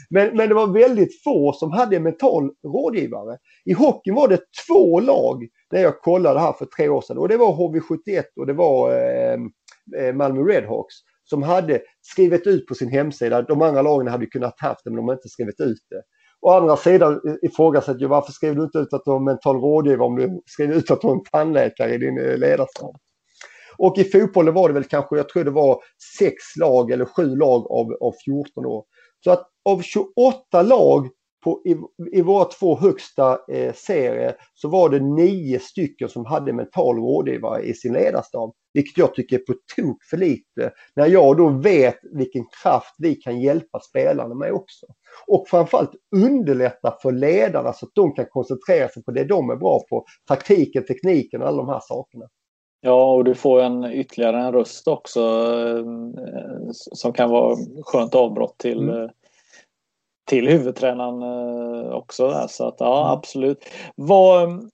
Men, 0.09 0.37
men 0.37 0.49
det 0.49 0.55
var 0.55 0.67
väldigt 0.67 1.23
få 1.23 1.53
som 1.53 1.71
hade 1.71 1.95
en 1.95 2.03
mental 2.03 2.51
rådgivare. 2.67 3.37
I 3.65 3.73
hockeyn 3.73 4.15
var 4.15 4.27
det 4.27 4.39
två 4.67 4.99
lag 4.99 5.47
när 5.71 5.81
jag 5.81 6.01
kollade 6.01 6.39
här 6.39 6.53
för 6.53 6.65
tre 6.65 6.89
år 6.89 7.01
sedan 7.01 7.17
och 7.17 7.27
det 7.27 7.37
var 7.37 7.53
HV71 7.53 8.23
och 8.39 8.45
det 8.45 8.53
var 8.53 8.91
eh, 8.91 9.39
eh, 10.01 10.13
Malmö 10.13 10.41
Redhawks 10.41 10.95
som 11.23 11.43
hade 11.43 11.81
skrivit 12.01 12.47
ut 12.47 12.67
på 12.67 12.75
sin 12.75 12.89
hemsida. 12.89 13.41
De 13.41 13.61
andra 13.61 13.81
lagen 13.81 14.07
hade 14.07 14.25
kunnat 14.25 14.61
haft 14.61 14.83
det 14.83 14.89
men 14.89 14.97
de 14.97 15.07
hade 15.07 15.17
inte 15.17 15.29
skrivit 15.29 15.59
ut 15.59 15.85
det. 15.89 16.01
Å 16.41 16.49
andra 16.49 16.77
sidan 16.77 17.21
ifrågasätter 17.41 18.01
jag 18.01 18.09
varför 18.09 18.31
skriver 18.31 18.55
du 18.55 18.63
inte 18.63 18.77
ut 18.77 18.93
att 18.93 19.01
du 19.05 19.11
har 19.11 19.19
mental 19.19 19.61
rådgivare 19.61 20.07
om 20.07 20.15
du 20.15 20.41
skriver 20.45 20.75
ut 20.75 20.91
att 20.91 21.01
du 21.01 21.07
har 21.07 21.13
en 21.13 21.23
tandläkare 21.31 21.93
i 21.93 21.97
din 21.97 22.17
eh, 22.17 22.37
ledarstab? 22.37 22.95
Och 23.77 23.97
i 23.97 24.03
fotbollen 24.03 24.53
var 24.53 24.67
det 24.67 24.73
väl 24.73 24.83
kanske, 24.83 25.17
jag 25.17 25.29
tror 25.29 25.43
det 25.43 25.51
var 25.51 25.79
sex 26.17 26.35
lag 26.59 26.91
eller 26.91 27.05
sju 27.05 27.35
lag 27.35 27.71
av, 27.71 27.97
av 28.01 28.13
14 28.25 28.65
år. 28.65 28.83
Så 29.23 29.31
att 29.31 29.47
av 29.65 29.81
28 29.81 30.61
lag 30.61 31.09
på, 31.45 31.61
i, 31.65 31.75
i 32.17 32.21
våra 32.21 32.45
två 32.45 32.77
högsta 32.77 33.39
eh, 33.51 33.73
serier 33.73 34.35
så 34.53 34.69
var 34.69 34.89
det 34.89 34.99
nio 34.99 35.59
stycken 35.59 36.09
som 36.09 36.25
hade 36.25 36.53
mental 36.53 36.95
rådgivare 36.95 37.61
i 37.61 37.73
sin 37.73 37.93
ledarstab. 37.93 38.53
Vilket 38.73 38.97
jag 38.97 39.15
tycker 39.15 39.35
är 39.35 39.39
på 39.39 39.53
tok 39.75 40.03
för 40.09 40.17
lite. 40.17 40.71
När 40.95 41.07
jag 41.07 41.37
då 41.37 41.49
vet 41.49 41.99
vilken 42.11 42.45
kraft 42.63 42.95
vi 42.97 43.15
kan 43.15 43.41
hjälpa 43.41 43.79
spelarna 43.79 44.35
med 44.35 44.51
också. 44.51 44.85
Och 45.27 45.47
framförallt 45.47 45.95
underlätta 46.15 46.97
för 47.01 47.11
ledarna 47.11 47.73
så 47.73 47.85
att 47.85 47.91
de 47.95 48.13
kan 48.13 48.25
koncentrera 48.25 48.89
sig 48.89 49.03
på 49.03 49.11
det 49.11 49.23
de 49.23 49.49
är 49.49 49.55
bra 49.55 49.81
på. 49.89 50.05
Taktiken, 50.27 50.85
tekniken 50.85 51.41
och 51.41 51.47
alla 51.47 51.57
de 51.57 51.69
här 51.69 51.81
sakerna. 51.83 52.25
Ja, 52.85 53.13
och 53.13 53.23
du 53.23 53.35
får 53.35 53.61
en 53.61 53.85
ytterligare 53.91 54.41
en 54.41 54.53
röst 54.53 54.87
också 54.87 55.19
eh, 55.19 55.85
som 56.71 57.13
kan 57.13 57.29
vara 57.29 57.57
skönt 57.81 58.15
avbrott 58.15 58.57
till, 58.57 58.79
mm. 58.79 59.03
Eh, 59.03 59.09
till 60.29 60.47
huvudtränaren 60.47 61.21
eh, 61.21 61.91
också. 61.91 62.27
Där. 62.27 62.47
Så 62.47 62.67
att 62.67 62.75
ja, 62.79 63.01
mm. 63.01 63.17
absolut. 63.17 63.65
Vad, 63.95 64.69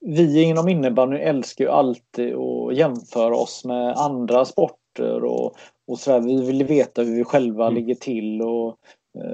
vi 0.00 0.42
inom 0.42 0.68
innebandy 0.68 1.16
älskar 1.16 1.64
ju 1.64 1.70
alltid 1.70 2.34
att 2.34 2.76
jämföra 2.76 3.36
oss 3.36 3.64
med 3.64 3.96
andra 3.96 4.44
sporter 4.44 5.24
och, 5.24 5.56
och 5.86 5.98
så 5.98 6.10
där. 6.10 6.20
Vi 6.20 6.46
vill 6.46 6.64
veta 6.64 7.02
hur 7.02 7.16
vi 7.16 7.24
själva 7.24 7.66
mm. 7.66 7.74
ligger 7.74 7.94
till 7.94 8.42
och 8.42 8.76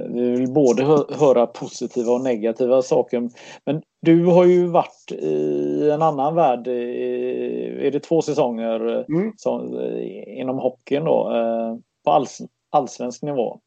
vi 0.08 0.30
vill 0.30 0.52
både 0.52 0.84
höra 1.18 1.46
positiva 1.46 2.12
och 2.12 2.20
negativa 2.20 2.82
saker. 2.82 3.30
Men 3.64 3.82
du 4.02 4.24
har 4.24 4.44
ju 4.44 4.66
varit 4.66 5.12
i 5.12 5.90
en 5.90 6.02
annan 6.02 6.34
värld. 6.34 6.68
Är 6.68 7.90
det 7.90 8.00
två 8.00 8.22
säsonger 8.22 9.04
mm. 9.08 9.32
som, 9.36 9.78
eh, 9.78 10.38
inom 10.40 10.58
hockeyn 10.58 11.04
då? 11.04 11.30
Eh, 11.34 11.76
på 12.04 12.10
alls, 12.10 12.42
allsvensk 12.70 13.22
nivå? 13.22 13.60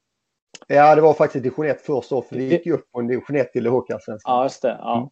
Ja, 0.68 0.96
det 0.96 1.02
var 1.02 1.14
faktiskt 1.14 1.44
division 1.44 1.66
1 1.66 1.82
först 1.82 2.10
då, 2.10 2.22
för 2.22 2.36
vi 2.36 2.50
gick 2.50 2.66
ju 2.66 2.74
upp 2.74 2.92
på 2.92 3.00
en 3.00 3.08
division 3.08 3.36
1 3.36 3.54
till 3.54 3.68
hockeyallsvenskan. 3.68 4.36
Ja, 4.36 4.44
just 4.44 4.62
det. 4.62 4.78
Ja. 4.80 4.98
Mm. 4.98 5.10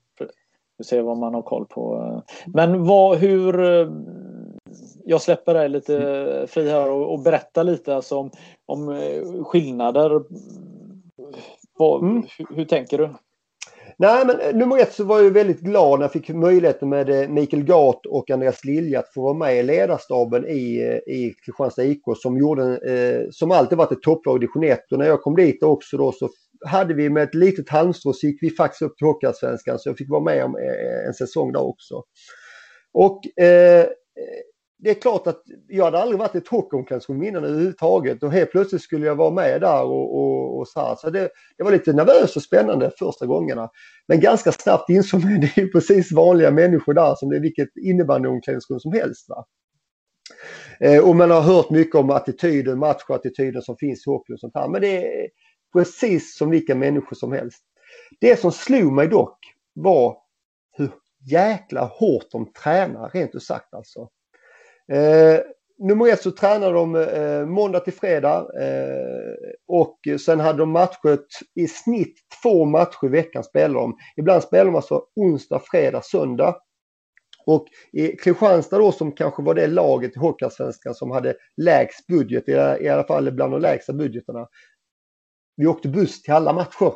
Du 0.78 0.84
ser 0.84 1.02
vad 1.02 1.18
man 1.18 1.34
har 1.34 1.42
koll 1.42 1.66
på. 1.66 2.24
Men 2.46 2.86
vad, 2.86 3.18
hur... 3.18 3.88
Jag 5.06 5.22
släpper 5.22 5.54
dig 5.54 5.70
lite 5.70 6.46
fri 6.50 6.70
här 6.70 6.92
och, 6.92 7.14
och 7.14 7.20
berätta 7.20 7.64
lite 7.64 7.96
alltså 7.96 8.18
om, 8.18 8.32
om 8.66 9.00
skillnader 9.46 10.22
vad, 11.78 12.04
mm. 12.04 12.24
hur, 12.38 12.56
hur, 12.56 12.66
tänker 12.66 12.98
du? 12.98 13.10
Nej, 13.98 14.26
men 14.26 14.40
eh, 14.40 14.56
nummer 14.56 14.78
ett 14.78 14.94
så 14.94 15.04
var 15.04 15.22
jag 15.22 15.32
väldigt 15.32 15.60
glad 15.60 16.00
när 16.00 16.04
jag 16.04 16.12
fick 16.12 16.30
möjligheten 16.30 16.90
med 16.90 17.10
eh, 17.10 17.30
Mikael 17.30 17.64
Gart 17.64 18.06
och 18.06 18.32
Andreas 18.32 18.66
Lilja 18.66 19.00
att 19.00 19.14
få 19.14 19.22
vara 19.22 19.34
med 19.34 19.60
i 19.60 19.64
ledarstaben 19.64 20.48
i, 20.48 20.78
eh, 20.78 21.14
i 21.14 21.36
Kristianstad 21.46 21.84
IK 21.84 22.04
som, 22.18 22.38
gjorde, 22.38 22.64
eh, 22.78 23.30
som 23.32 23.52
alltid 23.52 23.78
varit 23.78 23.92
ett 23.92 24.02
topplag 24.02 24.36
i 24.36 24.40
division 24.40 24.64
1. 24.64 24.92
Och 24.92 25.00
när 25.00 25.06
jag 25.06 25.22
kom 25.22 25.36
dit 25.36 25.64
också 25.64 25.98
då 25.98 26.12
så 26.12 26.30
hade 26.66 26.94
vi 26.94 27.10
med 27.10 27.24
ett 27.24 27.36
litet 27.36 27.70
halmstrå 27.70 28.14
så 28.14 28.28
gick 28.28 28.44
vi 28.44 28.50
faktiskt 28.50 28.82
upp 28.82 28.98
till 28.98 29.08
Hockeyallsvenskan 29.08 29.80
så 29.80 29.90
jag 29.90 29.98
fick 29.98 30.10
vara 30.10 30.24
med 30.24 30.46
om 30.46 30.56
en 31.08 31.14
säsong 31.14 31.52
där 31.52 31.64
också. 31.64 32.04
Och 32.94 33.42
eh, 33.44 33.86
det 34.80 34.90
är 34.90 34.94
klart 34.94 35.28
att 35.28 35.42
jag 35.68 35.86
hade 35.86 36.00
aldrig 36.00 36.20
varit 36.20 36.36
i 36.36 36.38
ett 36.38 36.48
hockeyomklädningsrum 36.48 37.24
innan 37.24 37.44
överhuvudtaget 37.44 38.24
och 38.24 38.32
helt 38.32 38.52
plötsligt 38.52 38.82
skulle 38.82 39.06
jag 39.06 39.16
vara 39.16 39.32
med 39.32 39.62
där 39.62 39.84
och, 39.84 40.16
och, 40.18 40.60
och 40.60 40.68
så 40.68 40.80
här. 40.80 40.96
Så 40.96 41.10
det, 41.10 41.30
det, 41.58 41.64
var 41.64 41.72
lite 41.72 41.94
nervöst 41.94 42.36
och 42.36 42.44
spännande 42.44 42.92
första 43.00 43.26
gångerna. 43.26 43.70
Men 44.08 44.20
ganska 44.20 44.52
snabbt 44.52 44.90
insåg 44.90 45.24
man 45.24 45.34
att 45.34 45.42
det 45.56 45.62
är 45.62 45.68
precis 45.68 46.12
vanliga 46.12 46.52
människor 46.52 46.94
där 46.94 47.16
som 47.16 47.30
det 47.30 47.36
är 47.36 47.42
vilket 47.42 47.78
innebandyomklädningsrum 47.78 48.80
som 48.80 48.94
helst. 48.94 49.30
Va? 49.30 49.46
Eh, 50.80 51.10
och 51.10 51.16
man 51.16 51.32
har 51.32 51.42
hört 51.42 51.70
mycket 51.70 51.96
om 51.96 52.10
attityder, 52.10 52.76
matchattityden 52.76 53.62
som 53.62 53.78
finns 53.78 54.08
i 54.08 54.10
hockey 54.10 54.34
och 54.34 54.40
sånt 54.40 54.56
här. 54.56 54.68
Men 54.68 54.82
det 54.82 55.24
är 55.24 55.28
precis 55.74 56.38
som 56.38 56.50
vilka 56.50 56.76
människor 56.76 57.16
som 57.16 57.32
helst. 57.32 57.64
Det 58.20 58.40
som 58.40 58.52
slog 58.52 58.92
mig 58.92 59.08
dock 59.08 59.40
var 59.74 60.18
hur 60.72 60.92
jäkla 61.32 61.86
hårt 61.86 62.32
de 62.32 62.54
tränar, 62.54 63.10
rent 63.10 63.36
ut 63.36 63.44
sagt 63.44 63.74
alltså. 63.74 64.10
Eh, 64.94 65.40
nummer 65.80 66.08
ett 66.08 66.22
så 66.22 66.32
tränade 66.32 66.74
de 66.74 66.96
eh, 66.96 67.46
måndag 67.46 67.80
till 67.80 67.94
fredag 67.94 68.48
eh, 68.62 69.34
och 69.68 70.00
sen 70.20 70.40
hade 70.40 70.60
de 70.60 70.72
matcher 70.72 71.20
i 71.56 71.68
snitt 71.68 72.16
två 72.44 72.66
matcher 72.66 73.06
i 73.06 73.08
veckan 73.08 73.44
spelade 73.44 73.74
de. 73.74 73.98
Ibland 74.18 74.44
spelade 74.44 74.70
de 74.70 74.76
alltså 74.76 75.04
onsdag, 75.16 75.62
fredag, 75.72 76.02
söndag. 76.04 76.56
Och 77.46 77.68
i 77.92 78.08
Kristianstad 78.08 78.78
då 78.78 78.92
som 78.92 79.12
kanske 79.12 79.44
var 79.44 79.54
det 79.54 79.68
laget 79.68 80.16
i 80.16 80.20
Hockeyallsvenskan 80.20 80.96
som 80.96 81.12
hade 81.12 81.36
lägst 81.58 82.08
budget, 82.08 82.50
i 82.50 82.90
alla 82.90 83.04
fall 83.04 83.32
bland 83.32 83.52
de 83.54 83.62
lägsta 83.62 83.94
budgeterna. 83.94 84.48
Vi 85.56 85.68
åkte 85.68 85.88
buss 85.88 86.22
till 86.22 86.34
alla 86.34 86.54
matcher. 86.54 86.94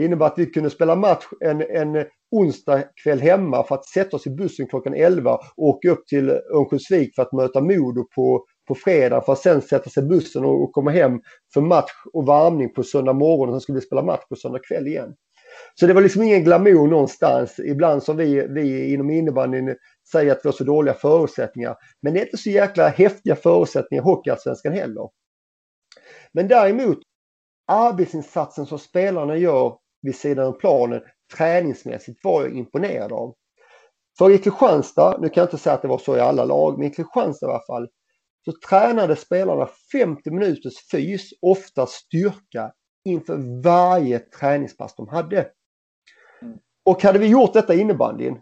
Det 0.00 0.04
innebar 0.04 0.26
att 0.26 0.38
vi 0.38 0.46
kunde 0.46 0.70
spela 0.70 0.96
match 0.96 1.24
en, 1.40 1.60
en 1.60 2.04
onsdag 2.30 2.82
kväll 3.02 3.20
hemma 3.20 3.64
för 3.64 3.74
att 3.74 3.86
sätta 3.86 4.16
oss 4.16 4.26
i 4.26 4.30
bussen 4.30 4.66
klockan 4.66 4.94
11 4.94 5.34
och 5.56 5.68
åka 5.68 5.90
upp 5.90 6.06
till 6.06 6.30
Örnsköldsvik 6.30 7.14
för 7.14 7.22
att 7.22 7.32
möta 7.32 7.60
Modo 7.60 8.04
på, 8.14 8.44
på 8.68 8.74
fredag 8.74 9.20
för 9.20 9.32
att 9.32 9.38
sen 9.38 9.62
sätta 9.62 9.90
sig 9.90 10.02
i 10.02 10.06
bussen 10.06 10.44
och, 10.44 10.62
och, 10.62 10.72
komma 10.72 10.90
hem 10.90 11.20
för 11.54 11.60
match 11.60 11.90
och 12.12 12.26
varmning 12.26 12.74
på 12.74 12.82
söndag 12.82 13.12
morgon 13.12 13.48
och 13.48 13.54
sen 13.54 13.60
skulle 13.60 13.78
vi 13.78 13.86
spela 13.86 14.02
match 14.02 14.20
på 14.28 14.36
söndag 14.36 14.58
kväll 14.68 14.86
igen. 14.86 15.14
Så 15.74 15.86
det 15.86 15.92
var 15.92 16.02
liksom 16.02 16.22
ingen 16.22 16.44
glamour 16.44 16.88
någonstans. 16.88 17.58
Ibland 17.58 18.02
som 18.02 18.16
vi, 18.16 18.46
vi 18.48 18.92
inom 18.92 19.10
innebandyn 19.10 19.76
säger 20.12 20.32
att 20.32 20.40
vi 20.44 20.48
har 20.48 20.52
så 20.52 20.64
dåliga 20.64 20.94
förutsättningar. 20.94 21.76
Men 22.02 22.12
det 22.12 22.20
är 22.20 22.24
inte 22.24 22.36
så 22.36 22.50
jäkla 22.50 22.88
häftiga 22.88 23.36
förutsättningar 23.36 24.02
i 24.02 24.04
Hockeyallsvenskan 24.04 24.72
heller. 24.72 25.08
Men 26.32 26.48
däremot 26.48 26.98
arbetsinsatsen 27.70 28.66
som 28.66 28.78
spelarna 28.78 29.36
gör 29.36 29.76
vid 30.02 30.16
sidan 30.16 30.46
av 30.46 30.52
planen 30.52 31.00
träningsmässigt 31.36 32.24
var 32.24 32.42
jag 32.42 32.56
imponerad 32.56 33.12
av. 33.12 33.34
För 34.18 34.30
i 34.30 34.38
Kristianstad, 34.38 35.18
nu 35.20 35.28
kan 35.28 35.40
jag 35.40 35.46
inte 35.46 35.58
säga 35.58 35.74
att 35.74 35.82
det 35.82 35.88
var 35.88 35.98
så 35.98 36.16
i 36.16 36.20
alla 36.20 36.44
lag, 36.44 36.78
men 36.78 36.88
i 36.88 36.94
Kristianstad 36.94 37.46
i 37.46 37.50
alla 37.50 37.66
fall, 37.66 37.88
så 38.44 38.52
tränade 38.68 39.16
spelarna 39.16 39.68
50 39.92 40.30
minuters 40.30 40.90
fys, 40.90 41.30
ofta 41.42 41.86
styrka, 41.86 42.72
inför 43.04 43.62
varje 43.62 44.18
träningspass 44.18 44.94
de 44.96 45.08
hade. 45.08 45.48
Och 46.84 47.02
hade 47.02 47.18
vi 47.18 47.26
gjort 47.26 47.52
detta 47.52 47.74
innebandyn 47.74 48.38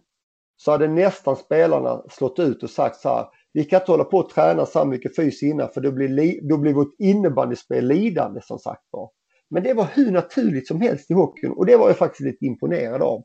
så 0.57 0.71
hade 0.71 0.89
nästan 0.89 1.37
spelarna 1.37 2.03
slått 2.11 2.39
ut 2.39 2.63
och 2.63 2.71
sagt 2.71 2.97
så 2.97 3.09
här, 3.09 3.27
vi 3.53 3.65
kan 3.65 3.81
inte 3.81 3.93
hålla 3.93 4.05
på 4.05 4.21
att 4.21 4.31
träna 4.31 4.67
så 4.67 4.85
mycket 4.85 5.17
fys 5.17 5.43
innan 5.43 5.69
för 5.69 5.81
då 5.81 5.93
blir, 5.93 6.49
då 6.49 6.59
blir 6.59 6.75
vårt 6.75 6.95
innebandyspel 6.99 7.87
lidande 7.87 8.41
som 8.43 8.59
sagt 8.59 8.83
var. 8.91 9.11
Men 9.51 9.63
det 9.63 9.75
var 9.75 9.85
hur 9.95 10.11
naturligt 10.11 10.69
som 10.69 10.81
helst 10.81 11.11
i 11.11 11.15
hockeyn 11.15 11.53
och 11.53 11.67
det 11.67 11.77
var 11.77 11.89
jag 11.89 11.99
faktiskt 11.99 12.21
lite 12.21 12.45
imponerad 12.45 13.03
av. 13.03 13.25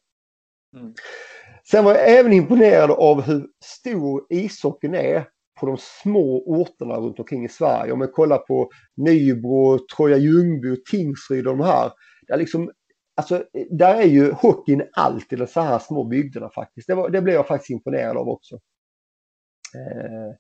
Mm. 0.78 0.94
Sen 1.72 1.86
var 1.86 1.92
jag 1.94 2.10
även 2.10 2.34
imponerad 2.34 2.92
av 2.92 3.22
hur 3.22 3.48
stor 3.66 4.26
ishockeyn 4.30 4.96
är 4.96 5.28
på 5.60 5.66
de 5.66 5.78
små 5.80 6.44
orterna 6.46 6.96
runt 6.96 7.20
omkring 7.20 7.46
i 7.46 7.50
Sverige. 7.50 7.92
Om 7.92 8.00
man 8.00 8.12
kollar 8.12 8.38
på 8.38 8.70
Nybro, 8.98 9.80
Troja 9.96 10.18
Ljungby, 10.18 10.84
Tingsryd 10.92 11.48
och 11.48 11.58
de 11.58 11.64
här. 11.64 11.92
Där, 12.28 12.38
liksom, 12.38 12.72
alltså, 13.16 13.44
där 13.70 13.96
är 13.96 14.08
ju 14.08 14.32
hockeyn 14.32 14.84
allt 14.94 15.34
i 15.34 15.36
de 15.36 15.48
så 15.48 15.62
här 15.62 15.80
små 15.80 16.04
bygderna 16.04 16.50
faktiskt. 16.50 16.88
Det, 16.88 16.96
var, 16.96 17.10
det 17.10 17.22
blev 17.22 17.36
jag 17.36 17.48
faktiskt 17.48 17.70
imponerad 17.70 18.18
av 18.18 18.30
också. 18.30 18.56
Eh, 19.76 20.36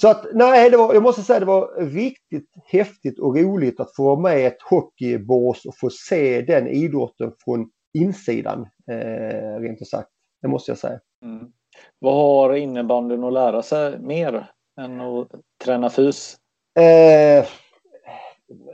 så 0.00 0.08
att 0.08 0.26
nej, 0.32 0.70
det 0.70 0.76
var, 0.76 0.94
jag 0.94 1.02
måste 1.02 1.22
säga 1.22 1.40
det 1.40 1.46
var 1.46 1.90
riktigt 1.90 2.50
häftigt 2.66 3.18
och 3.18 3.36
roligt 3.36 3.80
att 3.80 3.94
få 3.96 4.04
vara 4.04 4.20
med 4.20 4.40
i 4.40 4.44
ett 4.44 4.62
hockeybås 4.62 5.64
och 5.64 5.78
få 5.78 5.90
se 5.90 6.42
den 6.42 6.68
idrotten 6.68 7.32
från 7.44 7.70
insidan, 7.98 8.68
eh, 8.90 9.60
rent 9.60 9.80
ut 9.80 9.88
sagt. 9.88 10.08
Det 10.42 10.48
måste 10.48 10.70
jag 10.70 10.78
säga. 10.78 11.00
Mm. 11.24 11.52
Vad 11.98 12.14
har 12.14 12.54
innebandyn 12.54 13.24
att 13.24 13.32
lära 13.32 13.62
sig 13.62 13.98
mer 13.98 14.50
än 14.80 15.00
att 15.00 15.28
träna 15.64 15.90
fys? 15.90 16.36
Eh, 16.78 17.46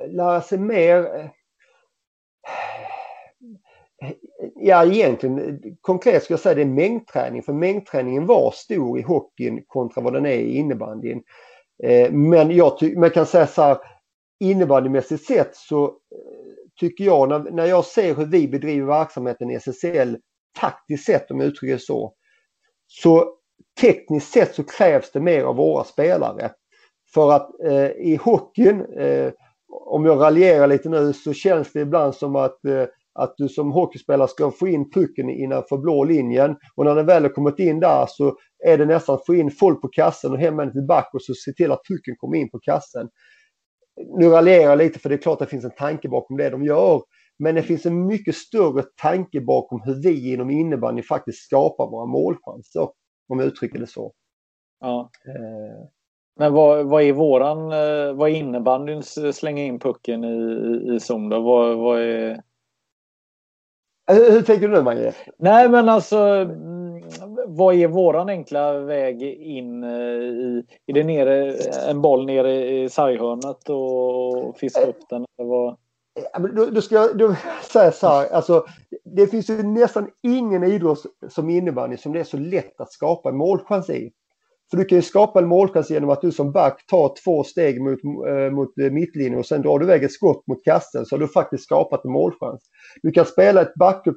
lära 0.08 0.40
sig 0.40 0.58
mer? 0.58 1.30
Ja, 4.54 4.84
egentligen 4.84 5.62
konkret 5.80 6.22
ska 6.22 6.32
jag 6.32 6.40
säga 6.40 6.54
det 6.54 6.60
är 6.60 6.66
mängdträning. 6.66 7.42
För 7.42 7.52
mängdträningen 7.52 8.26
var 8.26 8.50
stor 8.50 8.98
i 8.98 9.02
hockeyn 9.02 9.64
kontra 9.66 10.02
vad 10.02 10.12
den 10.12 10.26
är 10.26 10.38
i 10.38 10.56
innebandyn. 10.56 11.22
Eh, 11.82 12.12
men 12.12 12.50
jag 12.50 12.96
man 12.96 13.10
kan 13.10 13.26
säga 13.26 13.46
så 13.46 13.62
här, 13.62 13.78
innebandymässigt 14.40 15.24
sett 15.24 15.56
så 15.56 15.84
eh, 15.84 15.90
tycker 16.80 17.04
jag 17.04 17.28
när, 17.28 17.38
när 17.38 17.66
jag 17.66 17.84
ser 17.84 18.14
hur 18.14 18.26
vi 18.26 18.48
bedriver 18.48 18.86
verksamheten 18.86 19.50
i 19.50 19.54
SSL 19.54 20.18
taktiskt 20.60 21.04
sett 21.04 21.30
om 21.30 21.40
jag 21.40 21.48
uttrycker 21.48 21.74
det 21.74 21.80
så. 21.80 22.14
Så 22.86 23.34
tekniskt 23.80 24.32
sett 24.32 24.54
så 24.54 24.64
krävs 24.64 25.12
det 25.12 25.20
mer 25.20 25.42
av 25.42 25.56
våra 25.56 25.84
spelare. 25.84 26.50
För 27.14 27.32
att 27.32 27.60
eh, 27.64 27.90
i 27.90 28.18
hockeyn, 28.22 28.84
eh, 28.98 29.32
om 29.68 30.04
jag 30.04 30.20
raljerar 30.20 30.66
lite 30.66 30.88
nu, 30.88 31.12
så 31.12 31.32
känns 31.32 31.72
det 31.72 31.80
ibland 31.80 32.14
som 32.14 32.36
att 32.36 32.64
eh, 32.64 32.84
att 33.14 33.34
du 33.36 33.48
som 33.48 33.72
hockeyspelare 33.72 34.28
ska 34.28 34.50
få 34.50 34.68
in 34.68 34.90
pucken 34.90 35.30
innanför 35.30 35.78
blå 35.78 36.04
linjen 36.04 36.56
och 36.76 36.84
när 36.84 36.94
den 36.94 37.06
väl 37.06 37.22
har 37.22 37.30
kommit 37.30 37.58
in 37.58 37.80
där 37.80 38.06
så 38.08 38.36
är 38.66 38.78
det 38.78 38.86
nästan 38.86 39.14
att 39.14 39.26
få 39.26 39.34
in 39.34 39.50
folk 39.50 39.80
på 39.80 39.88
kassen 39.88 40.32
och 40.32 40.38
hämma 40.38 40.64
den 40.64 40.72
tillbaka 40.72 41.08
och 41.12 41.22
så 41.22 41.34
se 41.34 41.52
till 41.52 41.72
att 41.72 41.80
pucken 41.88 42.16
kommer 42.18 42.36
in 42.36 42.50
på 42.50 42.58
kassen. 42.58 43.08
Nu 44.18 44.28
raljerar 44.28 44.70
jag 44.70 44.78
lite 44.78 44.98
för 44.98 45.08
det 45.08 45.14
är 45.14 45.18
klart 45.18 45.42
att 45.42 45.48
det 45.48 45.50
finns 45.50 45.64
en 45.64 45.74
tanke 45.78 46.08
bakom 46.08 46.36
det 46.36 46.50
de 46.50 46.64
gör. 46.64 47.02
Men 47.38 47.54
det 47.54 47.62
finns 47.62 47.86
en 47.86 48.06
mycket 48.06 48.34
större 48.34 48.82
tanke 49.02 49.40
bakom 49.40 49.80
hur 49.84 50.02
vi 50.02 50.32
inom 50.32 50.50
innebandy 50.50 51.02
faktiskt 51.02 51.44
skapar 51.44 51.90
våra 51.90 52.06
målchanser. 52.06 52.88
Om 53.28 53.38
jag 53.38 53.46
uttrycker 53.46 53.78
det 53.78 53.86
så. 53.86 54.12
Ja. 54.80 55.10
Eh. 55.26 55.88
Men 56.36 56.52
vad, 56.52 56.86
vad 56.86 57.02
är 57.02 57.12
våran, 57.12 57.58
eh, 57.58 58.14
vad 58.14 58.30
är 58.30 58.34
innebandyns 58.34 59.36
slänga 59.36 59.62
in 59.62 59.78
pucken 59.78 60.24
i, 60.24 60.94
i 60.94 61.00
zon 61.00 61.28
då? 61.28 61.40
Vad, 61.40 61.78
vad 61.78 62.00
är... 62.00 62.42
Hur 64.10 64.42
tänker 64.42 64.68
du 64.68 64.74
nu 64.74 64.82
Mange? 64.82 65.12
Nej 65.38 65.68
men 65.68 65.88
alltså 65.88 66.18
mm, 66.18 67.02
vad 67.46 67.74
är 67.74 67.88
våran 67.88 68.28
enkla 68.28 68.72
väg 68.72 69.22
in 69.22 69.84
eh, 69.84 69.90
i, 69.90 70.64
är 70.86 70.94
det 70.94 71.04
nere, 71.04 71.54
en 71.88 72.02
boll 72.02 72.26
nere 72.26 72.70
i 72.70 72.88
sarghörnet 72.88 73.68
och 73.68 74.58
fiska 74.58 74.86
upp 74.86 75.08
den? 75.08 75.24
Eller 75.38 75.48
vad? 75.48 75.76
Då, 76.56 76.66
då 76.66 76.80
ska 76.80 76.94
jag 76.94 77.18
då 77.18 77.34
säga 77.72 77.92
så 77.92 78.06
här, 78.06 78.32
alltså, 78.32 78.64
det 79.04 79.26
finns 79.26 79.50
ju 79.50 79.62
nästan 79.62 80.08
ingen 80.22 80.64
idrott 80.64 81.02
som 81.28 81.50
innebandy 81.50 81.96
som 81.96 82.12
det 82.12 82.20
är 82.20 82.24
så 82.24 82.36
lätt 82.36 82.80
att 82.80 82.92
skapa 82.92 83.32
målchans 83.32 83.90
i. 83.90 84.12
För 84.70 84.76
du 84.76 84.84
kan 84.84 84.98
ju 84.98 85.02
skapa 85.02 85.38
en 85.38 85.46
målchans 85.46 85.90
genom 85.90 86.10
att 86.10 86.20
du 86.20 86.32
som 86.32 86.52
back 86.52 86.86
tar 86.86 87.14
två 87.24 87.44
steg 87.44 87.82
mot, 87.82 87.98
eh, 88.28 88.50
mot 88.50 88.78
eh, 88.78 88.90
mittlinjen 88.90 89.38
och 89.38 89.46
sen 89.46 89.62
drar 89.62 89.78
du 89.78 89.84
iväg 89.84 90.04
ett 90.04 90.12
skott 90.12 90.46
mot 90.46 90.64
kasten 90.64 91.06
så 91.06 91.14
har 91.16 91.20
du 91.20 91.28
faktiskt 91.28 91.64
skapat 91.64 92.04
en 92.04 92.12
målchans. 92.12 92.62
Du 93.02 93.10
kan 93.10 93.24
spela 93.24 93.62
ett 93.62 93.74
back 93.74 94.06
äh, 94.06 94.14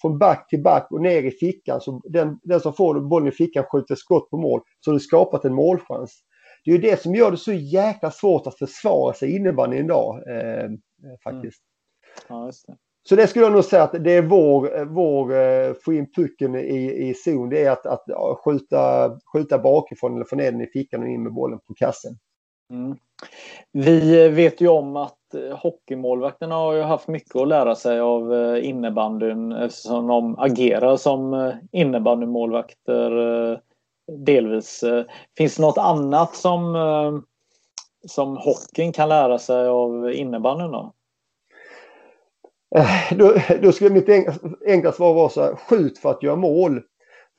från 0.00 0.18
back 0.18 0.48
till 0.48 0.62
back 0.62 0.86
och 0.90 1.02
ner 1.02 1.22
i 1.22 1.30
fickan 1.30 1.80
så 1.80 2.00
den, 2.04 2.38
den 2.42 2.60
som 2.60 2.72
får 2.72 3.00
bollen 3.00 3.28
i 3.28 3.32
fickan 3.32 3.64
skjuter 3.64 3.94
skott 3.94 4.30
på 4.30 4.36
mål 4.36 4.60
så 4.80 4.90
har 4.90 4.94
du 4.94 5.00
skapat 5.00 5.44
en 5.44 5.54
målchans. 5.54 6.20
Det 6.64 6.70
är 6.70 6.74
ju 6.74 6.80
det 6.80 7.02
som 7.02 7.14
gör 7.14 7.30
det 7.30 7.36
så 7.36 7.52
jäkla 7.52 8.10
svårt 8.10 8.46
att 8.46 8.58
försvara 8.58 9.14
sig 9.14 9.36
innebandyn 9.36 9.84
idag. 9.84 10.22
Eh, 10.28 10.64
eh, 10.64 10.70
faktiskt. 11.24 11.62
Mm. 12.28 12.40
Ja, 12.40 12.46
just 12.46 12.66
det. 12.66 12.76
Så 13.08 13.16
det 13.16 13.26
skulle 13.26 13.44
jag 13.44 13.52
nog 13.52 13.64
säga 13.64 13.82
att 13.82 14.04
det 14.04 14.12
är 14.12 14.22
vår, 14.22 14.84
vår 14.84 15.32
eh, 15.32 15.74
få 15.84 15.92
in 15.92 16.12
pucken 16.12 16.54
i, 16.54 17.08
i 17.08 17.14
zon. 17.14 17.48
Det 17.48 17.64
är 17.64 17.70
att, 17.70 17.86
att 17.86 18.04
skjuta, 18.44 19.10
skjuta 19.32 19.58
bakifrån 19.58 20.14
eller 20.14 20.24
få 20.24 20.36
ner 20.36 20.52
den 20.52 20.60
i 20.60 20.66
fickan 20.66 21.02
och 21.02 21.08
in 21.08 21.22
med 21.22 21.32
bollen 21.32 21.58
på 21.66 21.74
kassen. 21.74 22.12
Mm. 22.70 22.96
Vi 23.72 24.24
eh, 24.24 24.30
vet 24.30 24.60
ju 24.60 24.68
om 24.68 24.96
att 24.96 25.34
eh, 25.34 25.56
hockeymålvakterna 25.58 26.54
har 26.54 26.72
ju 26.72 26.82
haft 26.82 27.08
mycket 27.08 27.36
att 27.36 27.48
lära 27.48 27.74
sig 27.74 28.00
av 28.00 28.58
innebandyn 28.58 29.52
eftersom 29.52 30.06
de 30.06 30.38
agerar 30.38 30.96
som 30.96 31.52
innebandymålvakter 31.72 33.10
delvis. 34.26 34.84
Finns 35.36 35.56
det 35.56 35.62
något 35.62 35.78
annat 35.78 36.34
som, 36.34 36.76
som 38.06 38.36
hockeyn 38.36 38.92
kan 38.92 39.08
lära 39.08 39.38
sig 39.38 39.66
av 39.66 40.12
innebandyn 40.12 40.70
då? 40.70 40.92
Eh, 42.78 43.16
då, 43.18 43.34
då 43.62 43.72
skulle 43.72 43.90
mitt 43.90 44.08
enkla 44.66 44.92
svar 44.92 45.14
vara 45.14 45.28
så 45.28 45.42
här, 45.42 45.56
skjut 45.56 45.98
för 45.98 46.10
att 46.10 46.22
göra 46.22 46.36
mål. 46.36 46.80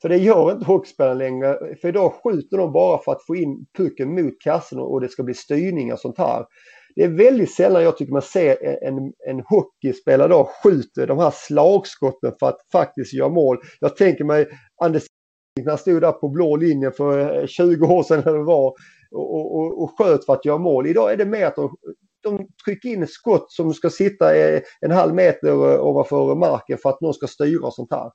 För 0.02 0.08
det 0.08 0.16
gör 0.16 0.52
inte 0.52 0.66
hockeyspelarna 0.66 1.14
längre. 1.14 1.58
För 1.80 1.88
idag 1.88 2.12
skjuter 2.12 2.56
de 2.56 2.72
bara 2.72 2.98
för 2.98 3.12
att 3.12 3.26
få 3.26 3.36
in 3.36 3.66
pucken 3.76 4.14
mot 4.14 4.34
kassen 4.40 4.78
och 4.78 5.00
det 5.00 5.08
ska 5.08 5.22
bli 5.22 5.34
styrning 5.34 5.92
och 5.92 5.98
sånt 5.98 6.18
här. 6.18 6.44
Det 6.94 7.04
är 7.04 7.08
väldigt 7.08 7.54
sällan 7.54 7.82
jag 7.82 7.96
tycker 7.96 8.12
man 8.12 8.22
ser 8.22 8.84
en, 8.84 9.12
en 9.28 9.42
hockeyspelare 9.46 10.26
idag 10.26 10.48
skjuter 10.62 11.06
de 11.06 11.18
här 11.18 11.32
slagskotten 11.34 12.32
för 12.40 12.48
att 12.48 12.58
faktiskt 12.72 13.14
göra 13.14 13.28
mål. 13.28 13.58
Jag 13.80 13.96
tänker 13.96 14.24
mig 14.24 14.46
Anders 14.82 15.06
när 15.60 15.70
han 15.70 15.78
stod 15.78 16.00
där 16.00 16.12
på 16.12 16.28
blå 16.28 16.56
linjen 16.56 16.92
för 16.92 17.40
eh, 17.40 17.46
20 17.46 17.86
år 17.86 18.02
sedan 18.02 18.22
eller 18.26 18.38
var 18.38 18.74
och, 19.10 19.56
och, 19.56 19.82
och 19.82 19.98
sköt 19.98 20.24
för 20.26 20.32
att 20.32 20.44
göra 20.44 20.58
mål. 20.58 20.86
Idag 20.86 21.12
är 21.12 21.16
det 21.16 21.24
mer 21.24 21.46
att 21.46 21.56
de, 21.56 21.76
de 22.30 22.48
trycker 22.64 22.88
in 22.88 23.06
skott 23.06 23.52
som 23.52 23.74
ska 23.74 23.90
sitta 23.90 24.36
en 24.80 24.90
halv 24.90 25.14
meter 25.14 25.80
ovanför 25.80 26.34
marken 26.34 26.78
för 26.78 26.90
att 26.90 27.00
någon 27.00 27.14
ska 27.14 27.26
styra 27.26 27.66
och 27.66 27.74
sånt 27.74 27.92
här. 27.92 28.10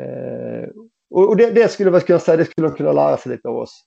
Eh, 0.00 0.68
och 1.14 1.36
det, 1.36 1.50
det, 1.50 1.68
skulle 1.68 1.90
man 1.90 2.00
kunna 2.00 2.18
säga, 2.18 2.36
det 2.36 2.44
skulle 2.44 2.68
de 2.68 2.76
kunna 2.76 2.92
lära 2.92 3.16
sig 3.16 3.32
lite 3.32 3.48
av 3.48 3.56
oss. 3.56 3.84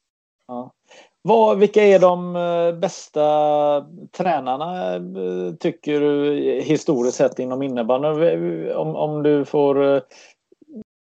Ja. 0.48 0.74
Vad, 1.22 1.60
vilka 1.60 1.84
är 1.84 2.00
de 2.00 2.36
eh, 2.36 2.80
bästa 2.80 3.86
tränarna 4.18 4.96
eh, 4.96 5.54
tycker 5.60 6.00
du 6.00 6.36
historiskt 6.62 7.18
sett 7.18 7.40
inom 7.40 7.64
innebandy? 7.64 8.72
Om, 8.72 8.96
om 8.96 9.24
du 9.24 9.46
får 9.46 9.96
eh, 9.96 10.02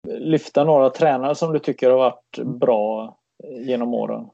lyfta 0.08 0.64
några 0.64 0.90
tränare 0.90 1.36
som 1.36 1.54
du 1.54 1.60
tycker 1.60 1.90
har 1.90 1.98
varit 1.98 2.38
bra 2.60 3.18
genom 3.44 3.94
åren? 3.94 4.30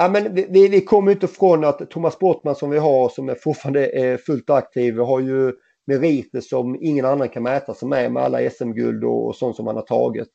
Ja, 0.00 0.08
men 0.08 0.34
vi, 0.34 0.68
vi 0.68 0.80
kommer 0.80 1.12
inte 1.12 1.26
ifrån 1.26 1.64
att 1.64 1.90
Thomas 1.90 2.18
Bortman 2.18 2.54
som 2.54 2.70
vi 2.70 2.78
har 2.78 3.08
som 3.08 3.28
är 3.28 3.34
fortfarande 3.34 3.86
är 3.86 4.16
fullt 4.16 4.50
aktiv 4.50 4.98
har 4.98 5.20
ju 5.20 5.52
meriter 5.86 6.40
som 6.40 6.78
ingen 6.80 7.04
annan 7.04 7.28
kan 7.28 7.42
mäta 7.42 7.74
sig 7.74 7.88
med 7.88 8.12
med 8.12 8.22
alla 8.22 8.50
SM-guld 8.50 9.04
och, 9.04 9.26
och 9.26 9.36
sånt 9.36 9.56
som 9.56 9.66
han 9.66 9.76
har 9.76 9.82
tagit. 9.82 10.28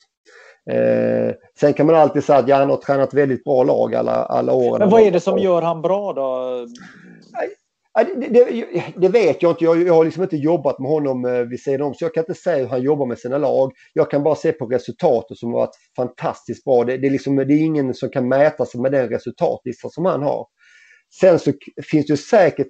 Eh, 0.71 1.33
sen 1.59 1.73
kan 1.73 1.85
man 1.85 1.95
alltid 1.95 2.23
säga 2.23 2.39
att 2.39 2.49
han 2.49 2.69
har 2.69 2.77
tränat 2.77 3.13
väldigt 3.13 3.43
bra 3.43 3.63
lag 3.63 3.95
alla, 3.95 4.11
alla 4.11 4.53
år. 4.53 4.79
Men 4.79 4.89
vad 4.89 5.01
är 5.01 5.11
det 5.11 5.19
som 5.19 5.39
gör 5.39 5.61
han 5.61 5.81
bra 5.81 6.13
då? 6.13 6.67
Det, 7.95 8.27
det, 8.29 8.93
det, 8.95 9.09
vet 9.09 9.41
jag 9.41 9.51
inte. 9.51 9.63
Jag, 9.63 9.87
jag, 9.87 9.93
har 9.93 10.05
liksom 10.05 10.23
inte 10.23 10.37
jobbat 10.37 10.79
med 10.79 10.91
honom 10.91 11.25
eh, 11.25 11.41
vid 11.41 11.59
sidan 11.59 11.81
om 11.87 11.93
så 11.93 12.05
jag 12.05 12.13
kan 12.13 12.21
inte 12.21 12.33
säga 12.33 12.57
hur 12.57 12.67
han 12.67 12.81
jobbar 12.81 13.05
med 13.05 13.19
sina 13.19 13.37
lag. 13.37 13.71
Jag 13.93 14.11
kan 14.11 14.23
bara 14.23 14.35
se 14.35 14.51
på 14.51 14.65
resultatet 14.65 15.37
som 15.37 15.53
har 15.53 15.59
varit 15.59 15.75
fantastiskt 15.95 16.63
bra. 16.63 16.83
Det, 16.83 16.97
det, 16.97 17.07
är 17.07 17.11
liksom, 17.11 17.35
det 17.35 17.53
är 17.53 17.65
ingen 17.65 17.93
som 17.93 18.09
kan 18.09 18.27
mäta 18.27 18.65
sig 18.65 18.81
med 18.81 18.91
den 18.91 19.09
resultatlista 19.09 19.89
som 19.89 20.05
han 20.05 20.21
har. 20.21 20.47
Sen 21.19 21.39
så 21.39 21.53
finns 21.91 22.05
det 22.05 22.17
säkert 22.17 22.67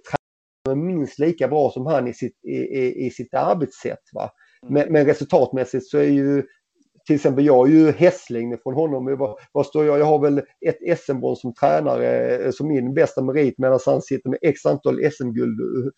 tränare 0.66 0.86
minst 0.86 1.20
lika 1.20 1.48
bra 1.48 1.72
som 1.72 1.86
han 1.86 2.08
i 2.08 2.14
sitt, 2.14 2.46
i, 2.46 2.58
i, 2.58 3.06
i 3.06 3.10
sitt 3.10 3.34
arbetssätt. 3.34 4.04
Va? 4.14 4.30
Mm. 4.64 4.74
Men, 4.74 4.94
men 4.94 5.06
resultatmässigt 5.06 5.88
så 5.88 5.98
är 5.98 6.10
ju 6.10 6.44
till 7.06 7.16
exempel 7.16 7.46
jag 7.46 7.68
är 7.68 7.72
ju 7.72 7.92
hästlängd 7.92 8.60
från 8.64 8.74
honom. 8.74 9.18
Vad, 9.18 9.38
vad 9.52 9.66
står 9.66 9.86
jag? 9.86 10.00
Jag 10.00 10.06
har 10.06 10.20
väl 10.20 10.42
ett 10.66 11.00
SM-brons 11.00 11.42
som 11.42 11.54
tränare 11.54 12.38
eh, 12.38 12.52
som 12.52 12.68
min 12.68 12.94
bästa 12.94 13.24
merit 13.24 13.58
medan 13.58 13.80
han 13.86 14.02
sitter 14.02 14.30
med 14.30 14.40
x 14.42 14.66
antal 14.66 15.12
SM-guld 15.12 15.60
eh, 15.60 15.92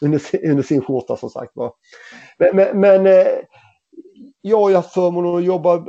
under, 0.00 0.20
under, 0.50 0.62
sin 0.62 0.82
skjorta 0.82 1.16
som 1.16 1.30
sagt 1.30 1.52
var. 1.54 1.72
Men, 2.38 2.56
men, 2.56 2.80
men 2.80 3.06
eh, 3.06 3.32
jag 4.40 4.60
har 4.60 4.74
haft 4.74 4.94
förmånen 4.94 5.36
att 5.36 5.44
jobba 5.44 5.86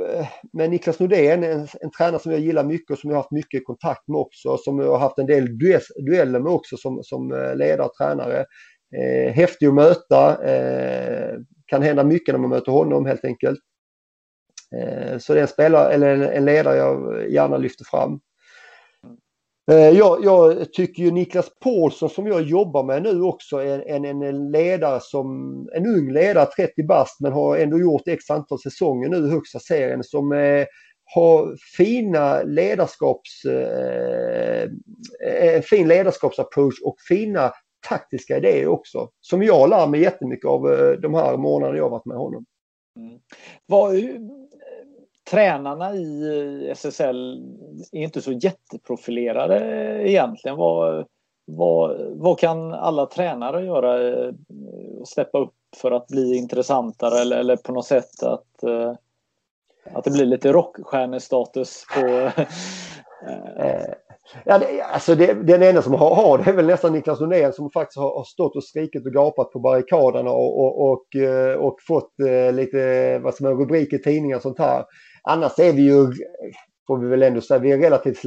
med 0.52 0.70
Niklas 0.70 0.98
Nordén, 0.98 1.44
en, 1.44 1.68
en 1.80 1.90
tränare 1.98 2.22
som 2.22 2.32
jag 2.32 2.40
gillar 2.40 2.64
mycket 2.64 2.90
och 2.90 2.98
som 2.98 3.10
jag 3.10 3.16
har 3.16 3.22
haft 3.22 3.32
mycket 3.32 3.64
kontakt 3.64 4.08
med 4.08 4.18
också, 4.18 4.56
som 4.56 4.78
jag 4.78 4.90
har 4.90 4.98
haft 4.98 5.18
en 5.18 5.26
del 5.26 5.58
dueller 6.06 6.40
med 6.40 6.52
också 6.52 6.76
som, 6.76 7.02
som 7.02 7.28
ledare 7.56 7.86
och 7.86 7.94
tränare. 7.94 8.44
Eh, 8.94 9.32
häftig 9.32 9.66
att 9.66 9.74
möta, 9.74 10.44
eh, 10.44 11.34
kan 11.66 11.82
hända 11.82 12.04
mycket 12.04 12.34
när 12.34 12.40
man 12.40 12.50
möter 12.50 12.72
honom 12.72 13.06
helt 13.06 13.24
enkelt. 13.24 13.58
Eh, 14.74 15.18
så 15.18 15.32
det 15.32 15.40
är 15.40 15.42
en, 15.42 15.48
spelare, 15.48 15.92
eller 15.92 16.32
en 16.32 16.44
ledare 16.44 16.76
jag 16.76 17.30
gärna 17.30 17.56
lyfter 17.56 17.84
fram. 17.84 18.20
Eh, 19.70 19.88
jag, 19.88 20.24
jag, 20.24 20.72
tycker 20.72 21.02
ju 21.02 21.10
Niklas 21.10 21.50
Paulsson 21.60 22.10
som 22.10 22.26
jag 22.26 22.42
jobbar 22.42 22.84
med 22.84 23.02
nu 23.02 23.22
också 23.22 23.56
är 23.56 23.88
en, 23.88 24.04
en, 24.22 24.50
ledare 24.50 25.00
som, 25.02 25.28
en 25.74 25.86
ung 25.86 26.12
ledare, 26.12 26.46
30 26.46 26.82
bast 26.86 27.20
men 27.20 27.32
har 27.32 27.56
ändå 27.56 27.78
gjort 27.78 28.08
x 28.08 28.30
antal 28.30 28.58
säsonger 28.58 29.08
nu 29.08 29.16
i 29.16 29.30
högsta 29.30 29.58
serien 29.58 30.04
som 30.04 30.32
eh, 30.32 30.66
har 31.14 31.56
fina 31.76 32.42
ledarskaps, 32.42 33.44
eh, 33.44 34.68
en 35.54 35.62
fin 35.62 35.88
ledarskapsapproach 35.88 36.74
och 36.84 36.96
fina 37.08 37.52
taktiska 37.88 38.36
idéer 38.36 38.66
också. 38.66 39.08
Som 39.20 39.42
jag 39.42 39.70
lär 39.70 39.86
mig 39.86 40.00
jättemycket 40.00 40.46
av 40.46 40.62
de 41.02 41.14
här 41.14 41.36
månaderna 41.36 41.78
jag 41.78 41.90
varit 41.90 42.04
med 42.04 42.16
honom. 42.16 42.44
Mm. 42.96 43.18
Vad, 43.66 43.94
tränarna 45.30 45.94
i 45.94 46.70
SSL 46.70 47.42
är 47.92 48.02
inte 48.02 48.22
så 48.22 48.32
jätteprofilerade 48.32 49.58
egentligen. 50.08 50.56
Vad, 50.56 51.06
vad, 51.46 51.96
vad 52.10 52.38
kan 52.38 52.74
alla 52.74 53.06
tränare 53.06 53.64
göra? 53.64 54.08
Eh, 54.08 54.32
och 55.00 55.08
steppa 55.08 55.38
upp 55.38 55.54
för 55.76 55.90
att 55.90 56.06
bli 56.06 56.36
intressantare 56.36 57.20
eller, 57.20 57.38
eller 57.38 57.56
på 57.56 57.72
något 57.72 57.86
sätt 57.86 58.22
att, 58.22 58.62
eh, 58.62 58.92
att 59.92 60.04
det 60.04 60.10
blir 60.10 60.26
lite 60.26 60.52
rockstjärnestatus 60.52 61.84
på... 61.94 62.30
Eh, 63.58 63.92
ja, 64.44 64.58
det, 64.58 64.82
alltså 64.82 65.14
det, 65.14 65.34
den 65.34 65.62
enda 65.62 65.82
som 65.82 65.94
har, 65.94 66.14
har 66.14 66.38
det 66.38 66.50
är 66.50 66.54
väl 66.54 66.66
nästan 66.66 66.92
Niklas 66.92 67.20
Norén 67.20 67.52
som 67.52 67.70
faktiskt 67.70 67.98
har, 67.98 68.16
har, 68.16 68.24
stått 68.24 68.56
och 68.56 68.64
skrikit 68.64 69.06
och 69.06 69.12
gapat 69.12 69.52
på 69.52 69.58
barrikaderna 69.58 70.30
och, 70.30 70.60
och, 70.60 70.90
och, 70.90 71.06
och 71.66 71.76
fått 71.86 72.12
lite 72.52 73.18
vad 73.18 73.34
som 73.34 73.46
är 73.46 73.50
rubriker 73.50 73.98
i 73.98 74.02
tidningar 74.02 74.36
och 74.36 74.42
sånt 74.42 74.58
här. 74.58 74.84
Annars 75.28 75.58
är 75.58 75.72
vi 75.72 75.82
ju, 75.82 76.12
får 76.86 76.98
vi 76.98 77.08
väl 77.08 77.22
ändå 77.22 77.40
säga, 77.40 77.60
vi 77.60 77.72
är 77.72 77.78
relativt 77.78 78.18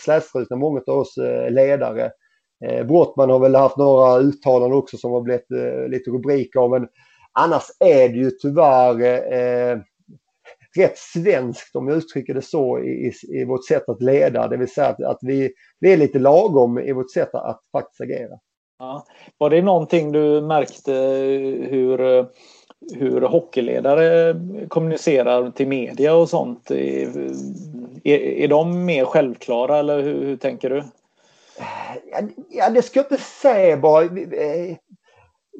slätstrukna, 0.00 0.56
många 0.56 0.80
av 0.86 0.98
oss 0.98 1.16
eh, 1.18 1.50
ledare. 1.50 2.10
Eh, 2.64 2.86
Brottman 2.86 3.30
har 3.30 3.38
väl 3.38 3.54
haft 3.54 3.76
några 3.76 4.18
uttalanden 4.18 4.78
också 4.78 4.96
som 4.96 5.12
har 5.12 5.20
blivit 5.20 5.50
eh, 5.50 5.88
lite 5.88 6.10
rubriker 6.10 6.60
av, 6.60 6.70
men 6.70 6.88
annars 7.32 7.64
är 7.80 8.08
det 8.08 8.18
ju 8.18 8.30
tyvärr 8.30 9.00
eh, 9.32 9.78
rätt 10.76 10.98
svenskt 10.98 11.76
om 11.76 11.88
jag 11.88 11.96
uttrycker 11.96 12.34
det 12.34 12.42
så 12.42 12.78
i, 12.78 12.88
i, 12.88 13.40
i 13.40 13.44
vårt 13.44 13.66
sätt 13.66 13.88
att 13.88 14.02
leda. 14.02 14.48
Det 14.48 14.56
vill 14.56 14.72
säga 14.72 14.86
att, 14.86 15.02
att, 15.02 15.18
vi, 15.20 15.52
vi 15.80 15.92
är 15.92 15.96
lite 15.96 16.18
lagom 16.18 16.78
i 16.78 16.92
vårt 16.92 17.12
sätt 17.12 17.34
att 17.34 17.60
faktiskt 17.72 18.00
agera. 18.00 18.38
Ja. 18.78 19.06
Var 19.38 19.50
det 19.50 19.62
någonting 19.62 20.12
du 20.12 20.40
märkte 20.40 20.92
hur 21.70 22.26
hur 22.94 23.20
hockeyledare 23.20 24.36
kommunicerar 24.68 25.50
till 25.50 25.68
media 25.68 26.14
och 26.14 26.28
sånt. 26.28 26.70
Är, 26.70 27.30
är, 28.04 28.48
de 28.48 28.84
mer 28.84 29.04
självklara 29.04 29.78
eller 29.78 30.02
hur, 30.02 30.24
hur 30.24 30.36
tänker 30.36 30.70
du? 30.70 30.84
Ja, 32.50 32.70
det 32.70 32.82
ska 32.82 32.98
jag 32.98 33.12
inte 33.12 33.24
säga 33.24 33.76
bara. 33.76 34.04
Eh, 34.04 34.76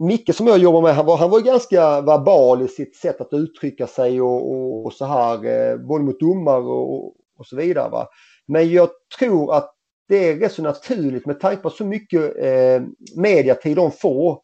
Micke 0.00 0.34
som 0.34 0.46
jag 0.46 0.58
jobbar 0.58 0.82
med, 0.82 0.94
han 0.94 1.06
var, 1.06 1.16
han 1.16 1.30
var 1.30 1.40
ganska 1.40 2.00
verbal 2.00 2.62
i 2.62 2.68
sitt 2.68 2.96
sätt 2.96 3.20
att 3.20 3.32
uttrycka 3.32 3.86
sig 3.86 4.20
och, 4.20 4.50
och, 4.50 4.86
och 4.86 4.92
så 4.92 5.04
här, 5.04 5.44
eh, 5.44 5.76
både 5.76 6.04
mot 6.04 6.20
domare 6.20 6.62
och, 6.62 7.06
och 7.38 7.46
så 7.46 7.56
vidare. 7.56 7.90
Va? 7.90 8.08
Men 8.46 8.70
jag 8.70 8.88
tror 9.18 9.54
att 9.54 9.74
det 10.08 10.30
är 10.30 10.36
rätt 10.36 10.52
så 10.52 10.62
naturligt 10.62 11.26
med 11.26 11.40
tanke 11.40 11.62
på 11.62 11.70
så 11.70 11.84
mycket 11.84 12.36
eh, 12.38 12.82
mediatid 13.16 13.76
de 13.76 13.90
får 13.90 14.40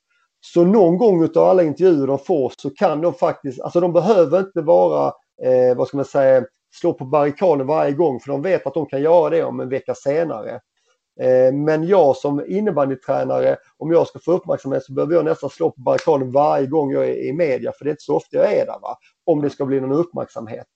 så 0.47 0.65
någon 0.65 0.99
gång 0.99 1.25
utav 1.25 1.49
alla 1.49 1.63
intervjuer 1.63 2.07
de 2.07 2.19
får 2.19 2.53
så 2.57 2.71
kan 2.71 3.01
de 3.01 3.15
faktiskt, 3.15 3.61
alltså 3.61 3.81
de 3.81 3.93
behöver 3.93 4.41
inte 4.41 4.61
vara, 4.61 5.13
eh, 5.43 5.77
vad 5.77 5.89
ska 5.89 5.97
man 5.97 6.05
säga, 6.05 6.45
slå 6.75 6.93
på 6.93 7.05
barrikaden 7.05 7.67
varje 7.67 7.93
gång 7.93 8.21
för 8.21 8.33
de 8.33 8.43
vet 8.43 8.67
att 8.67 8.75
de 8.75 8.87
kan 8.87 9.03
göra 9.03 9.31
det 9.31 9.45
om 9.45 9.61
en 9.61 9.69
vecka 9.69 9.95
senare. 9.95 10.61
Eh, 11.21 11.55
men 11.55 11.85
jag 11.85 12.17
som 12.17 12.45
innebandytränare, 12.49 13.57
om 13.79 13.93
jag 13.93 14.07
ska 14.07 14.19
få 14.19 14.33
uppmärksamhet 14.33 14.85
så 14.85 14.93
behöver 14.93 15.15
jag 15.15 15.25
nästan 15.25 15.51
slå 15.51 15.71
på 15.71 15.81
barrikaden 15.81 16.33
varje 16.33 16.67
gång 16.67 16.93
jag 16.93 17.05
är 17.05 17.15
i 17.15 17.33
media 17.33 17.73
för 17.79 17.85
det 17.85 17.89
är 17.89 17.93
inte 17.93 18.03
så 18.03 18.17
ofta 18.17 18.37
jag 18.37 18.53
är 18.53 18.67
där. 18.67 18.79
Va? 18.83 18.97
Om 19.25 19.43
det 19.43 19.51
ska 19.51 19.65
bli 19.65 19.81
någon 19.81 19.93
uppmärksamhet. 19.93 20.67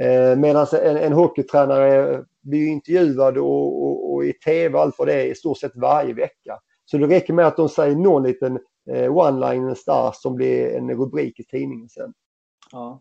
Eh, 0.00 0.36
Medan 0.36 0.66
en, 0.82 0.96
en 0.96 1.12
hockeytränare 1.12 2.22
blir 2.42 2.68
intervjuad 2.68 3.38
och, 3.38 3.84
och, 3.84 4.14
och, 4.14 4.24
i 4.24 4.32
tv 4.32 4.74
och 4.74 4.82
allt 4.82 4.98
vad 4.98 5.08
det 5.08 5.14
är 5.14 5.26
i 5.26 5.34
stort 5.34 5.58
sett 5.58 5.76
varje 5.76 6.14
vecka. 6.14 6.58
Så 6.84 6.98
det 6.98 7.06
räcker 7.06 7.32
med 7.32 7.46
att 7.46 7.56
de 7.56 7.68
säger 7.68 7.96
någon 7.96 8.22
liten 8.22 8.58
one-liners 9.08 9.84
där 9.86 10.10
som 10.14 10.34
blir 10.34 10.76
en 10.76 10.90
rubrik 10.90 11.40
i 11.40 11.44
tidningen 11.44 11.88
sen. 11.88 12.12
Ja. 12.72 13.00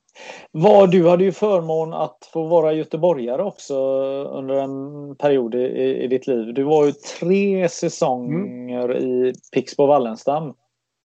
Var, 0.52 0.88
du 0.88 1.10
hade 1.10 1.24
ju 1.24 1.32
förmån 1.32 1.94
att 1.94 2.30
få 2.34 2.48
vara 2.48 2.74
göteborgare 2.74 3.44
också 3.44 3.76
under 4.24 4.56
en 4.56 5.16
period 5.16 5.56
i, 5.56 6.04
i 6.04 6.08
ditt 6.08 6.28
liv. 6.28 6.54
Du 6.54 6.64
var 6.64 6.86
ju 6.86 6.92
tre 6.92 7.70
säsonger 7.70 8.90
mm. 8.90 8.98
i 8.98 9.34
Pixbo 9.54 9.86
Wallenstam. 9.86 10.54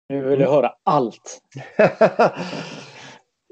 Nu 0.08 0.22
vill 0.22 0.40
jag 0.40 0.48
mm. 0.48 0.52
höra 0.52 0.72
allt. 0.84 1.40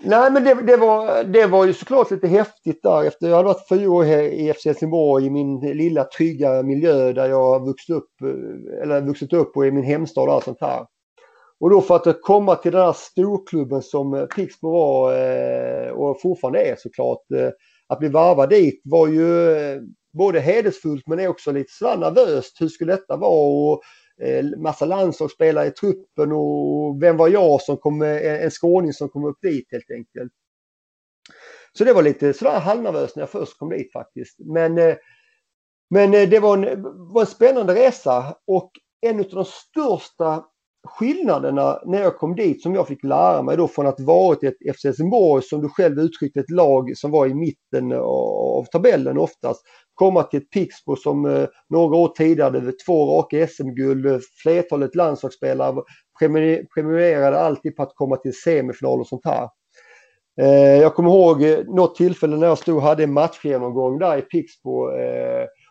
Nej 0.06 0.30
men 0.30 0.44
det, 0.44 0.54
det, 0.54 0.76
var, 0.76 1.24
det 1.24 1.46
var 1.46 1.66
ju 1.66 1.72
såklart 1.72 2.10
lite 2.10 2.28
häftigt 2.28 2.82
där 2.82 3.04
efter 3.04 3.28
jag 3.28 3.36
hade 3.36 3.48
varit 3.48 3.68
fyra 3.68 3.90
år 3.90 4.06
i 4.06 4.52
FC 4.52 4.64
Helsingborg 4.64 5.26
i 5.26 5.30
min 5.30 5.60
lilla 5.60 6.04
trygga 6.04 6.62
miljö 6.62 7.12
där 7.12 7.28
jag 7.28 7.66
vuxit 7.66 7.96
upp, 7.96 8.10
eller 8.82 9.00
vuxit 9.00 9.32
upp 9.32 9.56
och 9.56 9.66
i 9.66 9.70
min 9.70 9.84
hemstad 9.84 10.28
och 10.28 10.34
allt 10.34 10.44
sånt 10.44 10.60
här. 10.60 10.86
Och 11.64 11.70
då 11.70 11.80
för 11.80 11.94
att 11.94 12.22
komma 12.22 12.56
till 12.56 12.72
den 12.72 12.80
här 12.80 12.92
storklubben 12.92 13.82
som 13.82 14.28
Pixbo 14.36 14.70
var 14.70 15.12
eh, 15.12 15.90
och 15.90 16.20
fortfarande 16.20 16.62
är 16.62 16.76
såklart. 16.76 17.30
Eh, 17.34 17.50
att 17.86 17.98
bli 17.98 18.08
varvad 18.08 18.48
dit 18.48 18.80
var 18.84 19.06
ju 19.08 19.50
eh, 19.50 19.80
både 20.12 20.40
hedersfullt 20.40 21.06
men 21.06 21.26
också 21.26 21.52
lite 21.52 21.72
sådär 21.72 21.96
nervöst. 21.96 22.60
Hur 22.60 22.68
skulle 22.68 22.92
detta 22.92 23.16
vara? 23.16 23.72
Och, 23.72 23.82
massa 24.56 24.84
landslagsspelare 24.84 25.66
i 25.66 25.70
truppen 25.70 26.32
och 26.32 27.02
vem 27.02 27.16
var 27.16 27.28
jag 27.28 27.62
som 27.62 27.76
kom, 27.76 28.02
en 28.02 28.50
skåning 28.50 28.92
som 28.92 29.08
kom 29.08 29.24
upp 29.24 29.38
dit 29.42 29.68
helt 29.72 29.90
enkelt. 29.90 30.32
Så 31.72 31.84
det 31.84 31.92
var 31.92 32.02
lite 32.02 32.32
sådär 32.32 32.60
halvnervöst 32.60 33.16
när 33.16 33.22
jag 33.22 33.30
först 33.30 33.58
kom 33.58 33.70
dit 33.70 33.92
faktiskt. 33.92 34.36
Men, 34.38 34.74
men 35.90 36.10
det 36.10 36.40
var 36.40 36.56
en, 36.56 36.82
var 37.12 37.20
en 37.20 37.26
spännande 37.26 37.74
resa 37.74 38.36
och 38.46 38.70
en 39.00 39.18
av 39.18 39.26
de 39.30 39.44
största 39.44 40.44
skillnaderna 40.84 41.80
när 41.84 42.02
jag 42.02 42.18
kom 42.18 42.34
dit 42.34 42.62
som 42.62 42.74
jag 42.74 42.88
fick 42.88 43.04
lära 43.04 43.42
mig 43.42 43.56
då 43.56 43.68
från 43.68 43.86
att 43.86 44.00
varit 44.00 44.42
ett 44.42 44.76
FC 44.76 44.84
Helsingborg 44.84 45.42
som 45.42 45.60
du 45.60 45.68
själv 45.68 45.98
uttryckte 45.98 46.40
ett 46.40 46.50
lag 46.50 46.96
som 46.96 47.10
var 47.10 47.26
i 47.26 47.34
mitten 47.34 47.92
av 47.92 48.64
tabellen 48.64 49.18
oftast. 49.18 49.62
Komma 49.94 50.22
till 50.22 50.40
ett 50.42 50.50
Pixbo 50.50 50.96
som 50.96 51.26
eh, 51.26 51.46
några 51.68 51.96
år 51.96 52.08
tidigare 52.08 52.58
hade 52.58 52.72
två 52.72 53.18
raka 53.18 53.46
SM-guld, 53.46 54.06
eh, 54.06 54.18
flertalet 54.42 54.94
landslagsspelare 54.94 55.82
premierade 56.74 57.40
alltid 57.40 57.76
på 57.76 57.82
att 57.82 57.94
komma 57.94 58.16
till 58.16 58.34
semifinal 58.34 59.00
och 59.00 59.06
sånt 59.06 59.24
här. 59.24 59.48
Eh, 60.40 60.80
jag 60.80 60.94
kommer 60.94 61.10
ihåg 61.10 61.66
något 61.68 61.94
tillfälle 61.94 62.36
när 62.36 62.46
jag 62.46 62.58
stod 62.58 62.76
och 62.76 62.82
hade 62.82 63.04
en 63.04 63.12
matchgenomgång 63.12 63.98
där 63.98 64.18
i 64.18 64.22
Pixbo. 64.22 64.90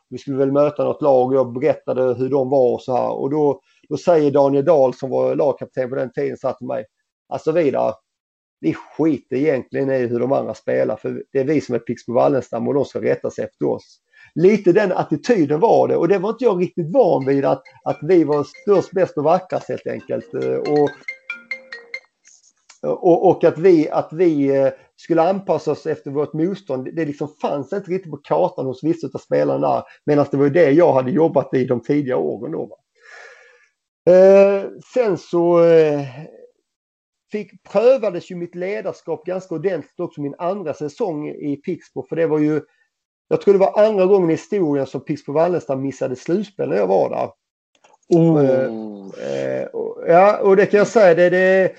Vi 0.09 0.17
skulle 0.17 0.37
väl 0.37 0.51
möta 0.51 0.83
något 0.83 1.01
lag 1.01 1.27
och 1.27 1.35
jag 1.35 1.53
berättade 1.53 2.13
hur 2.13 2.29
de 2.29 2.49
var 2.49 2.73
och 2.73 2.81
så 2.81 2.95
här. 2.95 3.11
Och 3.11 3.29
då, 3.29 3.61
då 3.89 3.97
säger 3.97 4.31
Daniel 4.31 4.65
Dahl 4.65 4.93
som 4.93 5.09
var 5.09 5.35
lagkapten 5.35 5.89
på 5.89 5.95
den 5.95 6.11
tiden 6.11 6.37
sa 6.37 6.53
till 6.53 6.67
mig. 6.67 6.85
Alltså 7.29 7.51
vidare, 7.51 7.93
vi 8.59 8.73
skiter 8.73 9.35
egentligen 9.35 9.91
i 9.91 10.07
hur 10.07 10.19
de 10.19 10.31
andra 10.31 10.53
spelar 10.53 10.95
för 10.95 11.23
det 11.31 11.39
är 11.39 11.43
vi 11.43 11.61
som 11.61 11.75
är 11.75 11.79
Pixbo 11.79 12.13
Wallenstam 12.13 12.67
och 12.67 12.73
de 12.73 12.85
ska 12.85 13.01
rätta 13.01 13.31
sig 13.31 13.45
efter 13.45 13.65
oss. 13.65 13.99
Lite 14.35 14.71
den 14.71 14.91
attityden 14.91 15.59
var 15.59 15.87
det 15.87 15.95
och 15.95 16.07
det 16.07 16.17
var 16.17 16.29
inte 16.29 16.43
jag 16.43 16.61
riktigt 16.61 16.93
van 16.93 17.25
vid 17.25 17.45
att, 17.45 17.63
att 17.83 17.99
vi 18.01 18.23
var 18.23 18.43
störst, 18.43 18.91
bäst 18.91 19.17
och 19.17 19.23
vackrast 19.23 19.69
helt 19.69 19.87
enkelt. 19.87 20.33
Och 20.67 20.89
och, 22.87 23.29
och, 23.29 23.43
att 23.43 23.57
vi, 23.57 23.89
att 23.89 24.09
vi 24.11 24.57
eh, 24.57 24.69
skulle 24.95 25.21
anpassa 25.21 25.71
oss 25.71 25.85
efter 25.85 26.11
vårt 26.11 26.33
motstånd, 26.33 26.95
det 26.95 27.05
liksom 27.05 27.27
fanns 27.27 27.73
inte 27.73 27.91
riktigt 27.91 28.11
på 28.11 28.17
kartan 28.17 28.65
hos 28.65 28.83
vissa 28.83 29.07
av 29.13 29.19
spelarna. 29.19 29.83
Medan 30.05 30.25
det 30.31 30.37
var 30.37 30.49
det 30.49 30.71
jag 30.71 30.93
hade 30.93 31.11
jobbat 31.11 31.53
i 31.53 31.65
de 31.65 31.81
tidiga 31.81 32.17
åren. 32.17 32.51
Då, 32.51 32.77
eh, 34.05 34.69
sen 34.93 35.17
så 35.17 35.63
eh, 35.63 36.07
fick, 37.31 37.63
prövades 37.63 38.31
ju 38.31 38.35
mitt 38.35 38.55
ledarskap 38.55 39.25
ganska 39.25 39.55
ordentligt 39.55 39.99
också 39.99 40.21
min 40.21 40.35
andra 40.37 40.73
säsong 40.73 41.29
i 41.29 41.55
Pixbo. 41.55 42.05
För 42.09 42.15
det 42.15 42.27
var 42.27 42.39
ju, 42.39 42.61
jag 43.27 43.41
tror 43.41 43.53
det 43.53 43.59
var 43.59 43.85
andra 43.85 44.05
gången 44.05 44.29
i 44.29 44.33
historien 44.33 44.87
som 44.87 45.01
Pixbo 45.01 45.33
Wallenstam 45.33 45.81
missade 45.81 46.15
slutspel 46.15 46.69
när 46.69 46.77
jag 46.77 46.87
var 46.87 47.09
där. 47.09 47.29
Oh. 48.09 48.45
Eh, 48.45 49.67
ja, 50.07 50.37
och 50.37 50.55
det 50.55 50.65
kan 50.65 50.77
jag 50.77 50.87
säga, 50.87 51.15
det, 51.15 51.29
det 51.29 51.75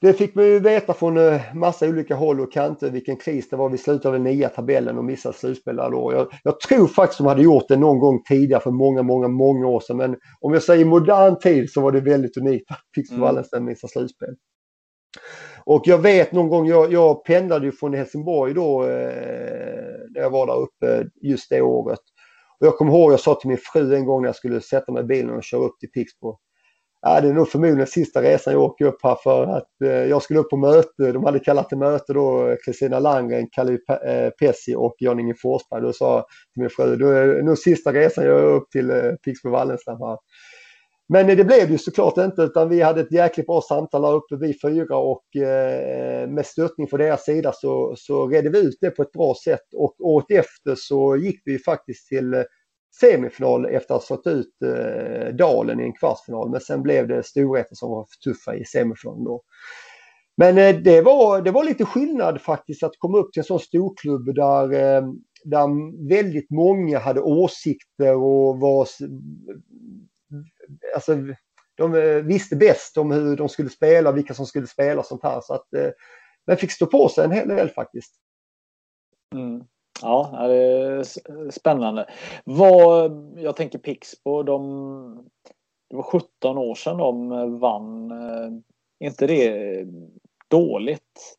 det 0.00 0.12
fick 0.12 0.34
man 0.34 0.44
ju 0.44 0.60
veta 0.60 0.94
från 0.94 1.16
eh, 1.16 1.54
massa 1.54 1.88
olika 1.88 2.14
håll 2.14 2.40
och 2.40 2.52
kanter 2.52 2.90
vilken 2.90 3.16
kris 3.16 3.48
det 3.50 3.56
var. 3.56 3.68
Vi 3.68 3.78
slutade 3.78 4.18
nia 4.18 4.48
tabellen 4.48 4.98
och 4.98 5.04
missade 5.04 5.34
slutspel 5.34 5.76
då. 5.76 6.12
Jag, 6.12 6.28
jag, 6.42 6.60
tror 6.60 6.86
faktiskt 6.86 7.18
de 7.18 7.26
hade 7.26 7.42
gjort 7.42 7.68
det 7.68 7.76
någon 7.76 7.98
gång 7.98 8.22
tidigare 8.22 8.60
för 8.60 8.70
många, 8.70 9.02
många, 9.02 9.28
många 9.28 9.66
år 9.66 9.80
sedan. 9.80 9.96
Men 9.96 10.16
om 10.40 10.52
jag 10.52 10.62
säger 10.62 10.84
modern 10.84 11.38
tid 11.38 11.70
så 11.70 11.80
var 11.80 11.92
det 11.92 12.00
väldigt 12.00 12.36
unikt 12.36 12.70
att 12.70 12.80
Pixbo 12.94 13.14
mm. 13.14 13.26
Wallensten 13.26 13.64
missade 13.64 13.90
slutspel. 13.90 14.34
Och 15.64 15.82
jag 15.84 15.98
vet 15.98 16.32
någon 16.32 16.48
gång, 16.48 16.66
jag, 16.66 16.92
jag 16.92 17.24
pendlade 17.24 17.66
ju 17.66 17.72
från 17.72 17.94
Helsingborg 17.94 18.54
då 18.54 18.82
eh, 18.82 18.88
när 20.14 20.20
jag 20.20 20.30
var 20.30 20.46
där 20.46 20.56
uppe 20.56 21.08
just 21.22 21.50
det 21.50 21.62
året. 21.62 22.00
Och 22.60 22.66
jag 22.66 22.76
kommer 22.76 22.92
ihåg, 22.92 23.12
jag 23.12 23.20
sa 23.20 23.34
till 23.34 23.48
min 23.48 23.58
fru 23.72 23.94
en 23.94 24.06
gång 24.06 24.22
när 24.22 24.28
jag 24.28 24.36
skulle 24.36 24.60
sätta 24.60 24.92
mig 24.92 25.02
i 25.02 25.06
bilen 25.06 25.36
och 25.36 25.44
köra 25.44 25.60
upp 25.60 25.78
till 25.80 25.90
Pixbo 25.90 26.38
ja, 27.06 27.20
det 27.20 27.28
är 27.28 27.32
nog 27.32 27.48
förmodligen 27.48 27.86
sista 27.86 28.22
resan 28.22 28.52
jag 28.52 28.62
åker 28.62 28.84
upp 28.84 28.98
här 29.02 29.16
för 29.22 29.46
att 29.46 29.82
eh, 29.84 29.90
jag 29.90 30.22
skulle 30.22 30.40
upp 30.40 30.50
på 30.50 30.56
möte. 30.56 31.12
De 31.12 31.24
hade 31.24 31.38
kallat 31.38 31.68
till 31.68 31.78
möte 31.78 32.12
då 32.12 32.56
Kristina 32.64 32.98
Landgren, 32.98 33.48
Kalle 33.52 33.72
eh, 34.06 34.30
Pessi 34.30 34.74
och 34.74 34.94
Jan-Inge 34.98 35.34
Forsberg. 35.42 35.82
Då 35.82 35.92
sa 35.92 36.14
jag 36.14 36.24
till 36.54 36.60
min 36.62 36.70
fru, 36.70 36.96
då 36.96 37.08
är 37.08 37.26
det 37.26 37.42
nog 37.42 37.58
sista 37.58 37.92
resan 37.92 38.24
jag 38.24 38.38
är 38.38 38.44
upp 38.44 38.70
till 38.70 38.90
eh, 38.90 39.12
Pixbo 39.24 39.50
Wallenstam 39.50 40.00
här. 40.00 40.18
Men 41.08 41.30
eh, 41.30 41.36
det 41.36 41.44
blev 41.44 41.70
ju 41.70 41.78
såklart 41.78 42.18
inte 42.18 42.42
utan 42.42 42.68
vi 42.68 42.82
hade 42.82 43.00
ett 43.00 43.12
jäkligt 43.12 43.46
bra 43.46 43.62
samtal 43.62 44.02
där 44.02 44.14
uppe 44.14 44.36
vi 44.36 44.58
fyra 44.62 44.96
och 44.96 45.36
eh, 45.36 46.28
med 46.28 46.46
stöttning 46.46 46.88
från 46.88 47.00
deras 47.00 47.24
sida 47.24 47.52
så, 47.54 47.94
så 47.96 48.28
redde 48.28 48.50
vi 48.50 48.58
ut 48.58 48.78
det 48.80 48.90
på 48.90 49.02
ett 49.02 49.12
bra 49.12 49.34
sätt 49.44 49.74
och 49.76 49.94
året 50.00 50.30
efter 50.30 50.74
så 50.74 51.16
gick 51.16 51.42
vi 51.44 51.58
faktiskt 51.58 52.08
till 52.08 52.44
semifinal 53.00 53.66
efter 53.66 53.94
att 53.94 54.00
ha 54.00 54.06
slått 54.06 54.26
ut 54.26 54.62
eh, 54.62 55.34
Dalen 55.34 55.80
i 55.80 55.82
en 55.82 55.92
kvartsfinal. 55.92 56.50
Men 56.50 56.60
sen 56.60 56.82
blev 56.82 57.08
det 57.08 57.22
storheter 57.22 57.74
som 57.74 57.90
var 57.90 58.04
för 58.04 58.30
tuffa 58.30 58.56
i 58.56 58.64
semifinalen 58.64 59.24
då. 59.24 59.42
Men 60.36 60.58
eh, 60.58 60.76
det, 60.76 61.00
var, 61.00 61.42
det 61.42 61.50
var 61.50 61.64
lite 61.64 61.84
skillnad 61.84 62.40
faktiskt 62.40 62.82
att 62.82 62.98
komma 62.98 63.18
upp 63.18 63.32
till 63.32 63.40
en 63.40 63.44
sån 63.44 63.60
storklubb 63.60 64.34
där, 64.34 64.72
eh, 64.72 65.08
där 65.44 66.08
väldigt 66.08 66.50
många 66.50 66.98
hade 66.98 67.20
åsikter 67.20 68.14
och 68.14 68.60
var... 68.60 68.88
Alltså, 70.94 71.16
de 71.76 71.94
eh, 71.94 72.22
visste 72.22 72.56
bäst 72.56 72.96
om 72.96 73.10
hur 73.10 73.36
de 73.36 73.48
skulle 73.48 73.70
spela, 73.70 74.12
vilka 74.12 74.34
som 74.34 74.46
skulle 74.46 74.66
spela 74.66 75.00
och 75.00 75.06
sånt 75.06 75.22
här. 75.22 75.40
Så 75.40 75.54
att, 75.54 75.74
eh, 75.74 75.90
men 76.46 76.56
fick 76.56 76.72
stå 76.72 76.86
på 76.86 77.08
sig 77.08 77.24
en 77.24 77.32
hel 77.32 77.48
del 77.48 77.68
faktiskt. 77.68 78.12
Mm. 79.34 79.64
Ja, 80.02 80.46
det 80.48 80.54
är 80.54 81.50
spännande. 81.50 82.06
Vad, 82.44 83.12
jag 83.36 83.56
tänker 83.56 83.78
Pixbo, 83.78 84.42
de, 84.42 85.28
det 85.90 85.96
var 85.96 86.02
17 86.02 86.58
år 86.58 86.74
sedan 86.74 86.98
de 86.98 87.58
vann. 87.58 88.10
Är 88.98 89.06
inte 89.06 89.26
det 89.26 89.86
dåligt? 90.48 91.36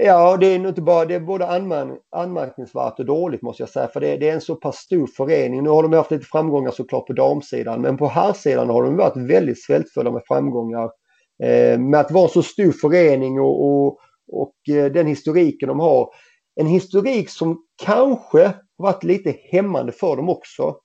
Ja, 0.00 0.36
det 0.36 0.46
är 0.46 0.58
nog 0.58 0.70
inte 0.70 0.82
bara, 0.82 1.04
det 1.04 1.14
är 1.14 1.20
både 1.20 1.46
anmärk, 1.46 2.00
anmärkningsvärt 2.10 2.98
och 2.98 3.04
dåligt 3.04 3.42
måste 3.42 3.62
jag 3.62 3.70
säga. 3.70 3.88
För 3.88 4.00
det, 4.00 4.16
det, 4.16 4.28
är 4.28 4.34
en 4.34 4.40
så 4.40 4.54
pass 4.54 4.76
stor 4.76 5.06
förening. 5.06 5.62
Nu 5.62 5.70
har 5.70 5.82
de 5.82 5.92
haft 5.92 6.10
lite 6.10 6.24
framgångar 6.24 6.70
såklart 6.70 7.06
på 7.06 7.12
damsidan. 7.12 7.80
Men 7.80 7.96
på 7.96 8.06
herrsidan 8.06 8.70
har 8.70 8.82
de 8.82 8.96
varit 8.96 9.30
väldigt 9.30 9.64
svältfödda 9.64 10.10
med 10.10 10.22
framgångar. 10.28 10.90
Eh, 11.42 11.78
med 11.78 12.00
att 12.00 12.10
vara 12.10 12.24
en 12.24 12.30
så 12.30 12.42
stor 12.42 12.72
förening 12.72 13.40
och, 13.40 13.66
och, 13.66 13.98
och 14.32 14.74
eh, 14.76 14.92
den 14.92 15.06
historiken 15.06 15.68
de 15.68 15.80
har 15.80 16.08
en 16.60 16.66
historik 16.66 17.30
som 17.30 17.62
kanske 17.84 18.54
varit 18.76 19.04
lite 19.04 19.36
hämmande 19.50 19.92
för 19.92 20.16
dem 20.16 20.28
också. 20.28 20.76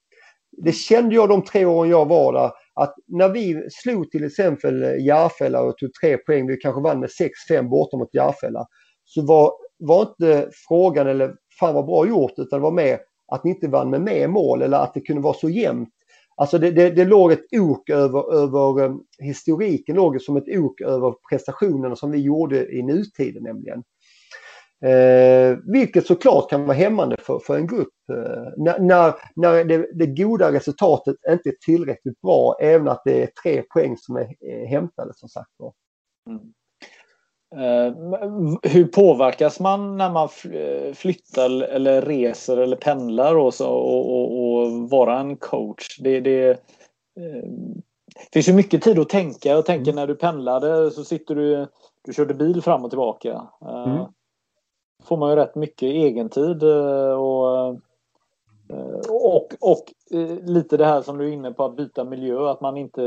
Det 0.57 0.71
kände 0.71 1.15
jag 1.15 1.30
de 1.30 1.43
tre 1.43 1.65
åren 1.65 1.89
jag 1.89 2.05
var 2.05 2.34
där 2.34 2.51
att 2.74 2.95
när 3.07 3.30
vi 3.30 3.67
slog 3.71 4.11
till 4.11 4.24
exempel 4.24 5.05
Järfälla 5.05 5.61
och 5.61 5.78
tog 5.78 5.93
tre 6.01 6.17
poäng, 6.17 6.47
vi 6.47 6.57
kanske 6.57 6.82
vann 6.82 6.99
med 6.99 7.09
6-5 7.49 7.69
borta 7.69 7.97
mot 7.97 8.13
Järfälla, 8.13 8.65
så 9.05 9.26
var, 9.26 9.51
var 9.80 10.01
inte 10.01 10.49
frågan 10.67 11.07
eller 11.07 11.36
fan 11.59 11.76
vad 11.76 11.86
bra 11.86 12.07
gjort 12.07 12.34
utan 12.38 12.59
det 12.59 12.63
var 12.63 12.71
mer 12.71 12.99
att 13.28 13.43
ni 13.43 13.49
inte 13.49 13.67
vann 13.67 13.89
med 13.89 14.01
mer 14.01 14.28
mål 14.28 14.61
eller 14.61 14.78
att 14.78 14.93
det 14.93 15.01
kunde 15.01 15.21
vara 15.21 15.34
så 15.34 15.49
jämnt. 15.49 15.89
Alltså 16.36 16.57
det, 16.57 16.71
det, 16.71 16.89
det 16.89 17.05
låg 17.05 17.32
ett 17.32 17.53
ok 17.59 17.89
över, 17.89 18.34
över 18.34 18.84
eh, 18.84 18.95
historiken, 19.19 19.95
låg 19.95 20.21
som 20.21 20.38
ett 20.38 20.57
ok 20.57 20.82
över 20.82 21.15
prestationerna 21.30 21.95
som 21.95 22.11
vi 22.11 22.19
gjorde 22.19 22.76
i 22.76 22.84
nutiden 22.84 23.43
nämligen. 23.43 23.84
Eh, 24.84 25.57
vilket 25.63 26.07
såklart 26.07 26.49
kan 26.49 26.65
vara 26.65 26.77
hämmande 26.77 27.15
för, 27.19 27.39
för 27.39 27.57
en 27.57 27.67
grupp 27.67 27.93
eh, 28.11 28.51
när, 28.57 28.79
när, 28.79 29.13
när 29.36 29.63
det, 29.63 29.88
det, 29.93 30.05
goda 30.05 30.51
resultatet 30.51 31.15
inte 31.29 31.49
är 31.49 31.55
tillräckligt 31.65 32.21
bra 32.21 32.55
även 32.59 32.88
att 32.88 33.01
det 33.05 33.23
är 33.23 33.29
tre 33.43 33.61
poäng 33.73 33.97
som 33.97 34.15
är, 34.15 34.27
är 34.39 34.65
hämtade 34.65 35.13
som 35.15 35.29
sagt 35.29 35.49
mm. 36.29 36.53
eh, 37.55 37.93
hur 38.71 38.86
påverkas 38.86 39.59
man 39.59 39.97
när 39.97 40.09
man 40.09 40.29
flyttar 40.93 41.63
eller 41.63 42.01
reser 42.01 42.57
eller 42.57 42.77
pendlar 42.77 43.36
och, 43.36 43.53
så, 43.53 43.69
och, 43.69 44.11
och, 44.11 44.38
och 44.38 44.89
vara 44.89 45.19
en 45.19 45.38
coach? 45.38 45.97
Det, 45.99 46.19
det, 46.19 46.49
eh, 46.49 47.49
finns 48.34 48.49
ju 48.49 48.53
mycket 48.53 48.81
tid 48.81 48.99
att 48.99 49.09
tänka. 49.09 49.49
Jag 49.49 49.65
tänker 49.65 49.91
mm. 49.91 49.95
när 49.95 50.07
du 50.07 50.15
pendlade 50.15 50.91
så 50.91 51.03
sitter 51.03 51.36
du, 51.36 51.67
du 52.05 52.13
körde 52.13 52.34
bil 52.34 52.61
fram 52.61 52.84
och 52.84 52.91
tillbaka. 52.91 53.47
Eh, 53.61 53.93
mm 53.93 54.05
får 55.04 55.18
man 55.18 55.30
ju 55.30 55.36
rätt 55.36 55.56
mycket 55.56 55.89
egentid 55.89 56.64
eh, 56.64 57.10
eh, 57.10 57.76
och, 59.10 59.36
och, 59.36 59.47
och 59.62 59.84
lite 60.41 60.78
det 60.78 60.86
här 60.86 61.01
som 61.01 61.18
du 61.18 61.28
är 61.28 61.32
inne 61.32 61.51
på 61.51 61.66
att 61.66 61.76
byta 61.76 62.04
miljö, 62.04 62.49
att 62.49 62.62
man 62.62 62.78
inte 62.78 63.04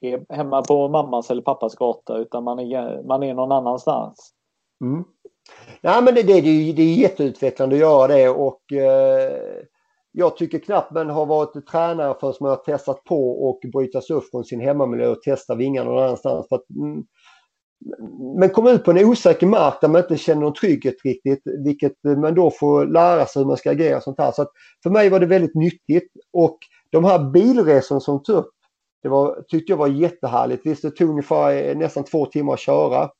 är 0.00 0.34
hemma 0.34 0.62
på 0.62 0.88
mammas 0.88 1.30
eller 1.30 1.42
pappas 1.42 1.74
gata 1.74 2.16
utan 2.16 2.44
man 2.44 2.58
är, 2.58 3.02
man 3.02 3.22
är 3.22 3.34
någon 3.34 3.52
annanstans. 3.52 4.32
Mm. 4.80 5.04
Ja, 5.80 6.00
men 6.00 6.14
det, 6.14 6.22
det, 6.22 6.40
det 6.72 6.82
är 6.82 6.94
jätteutvecklande 6.94 7.74
att 7.74 7.80
göra 7.80 8.06
det 8.06 8.28
och 8.28 8.72
eh, 8.72 9.62
jag 10.12 10.36
tycker 10.36 10.58
knappt 10.58 10.92
man 10.92 11.10
har 11.10 11.26
varit 11.26 11.66
tränare 11.66 12.14
förrän 12.20 12.34
man 12.40 12.50
har 12.50 12.56
testat 12.56 13.04
på 13.04 13.48
och 13.48 13.60
bryta 13.72 14.00
sig 14.00 14.16
upp 14.16 14.30
från 14.30 14.44
sin 14.44 14.60
hemmamiljö 14.60 15.08
och 15.08 15.22
testa 15.22 15.54
vingar 15.54 15.84
någon 15.84 16.02
annanstans. 16.02 16.48
För 16.48 16.56
att, 16.56 16.70
mm, 16.70 17.04
men 18.38 18.50
kom 18.50 18.66
ut 18.66 18.84
på 18.84 18.90
en 18.90 19.04
osäker 19.04 19.46
mark 19.46 19.80
där 19.80 19.88
man 19.88 20.02
inte 20.02 20.16
känner 20.16 20.40
någon 20.40 20.54
trygghet 20.54 20.94
riktigt, 21.04 21.42
vilket 21.64 21.92
man 22.04 22.34
då 22.34 22.50
får 22.50 22.86
lära 22.86 23.26
sig 23.26 23.42
hur 23.42 23.46
man 23.46 23.56
ska 23.56 23.70
agera 23.70 23.96
och 23.96 24.02
sånt 24.02 24.18
här. 24.18 24.32
Så 24.32 24.42
att 24.42 24.50
för 24.82 24.90
mig 24.90 25.10
var 25.10 25.20
det 25.20 25.26
väldigt 25.26 25.54
nyttigt 25.54 26.12
och 26.32 26.58
de 26.90 27.04
här 27.04 27.30
bilresorna 27.30 28.00
som 28.00 28.22
tog 28.22 28.36
upp, 28.36 28.50
det 29.02 29.08
var, 29.08 29.42
tyckte 29.48 29.72
jag 29.72 29.76
var 29.76 29.88
jättehärligt. 29.88 30.66
Visst, 30.66 30.82
det 30.82 30.90
tog 30.90 31.10
ungefär 31.10 31.68
eh, 31.68 31.76
nästan 31.76 32.04
två 32.04 32.26
timmar 32.26 32.52
att 32.52 32.60
köra. 32.60 33.10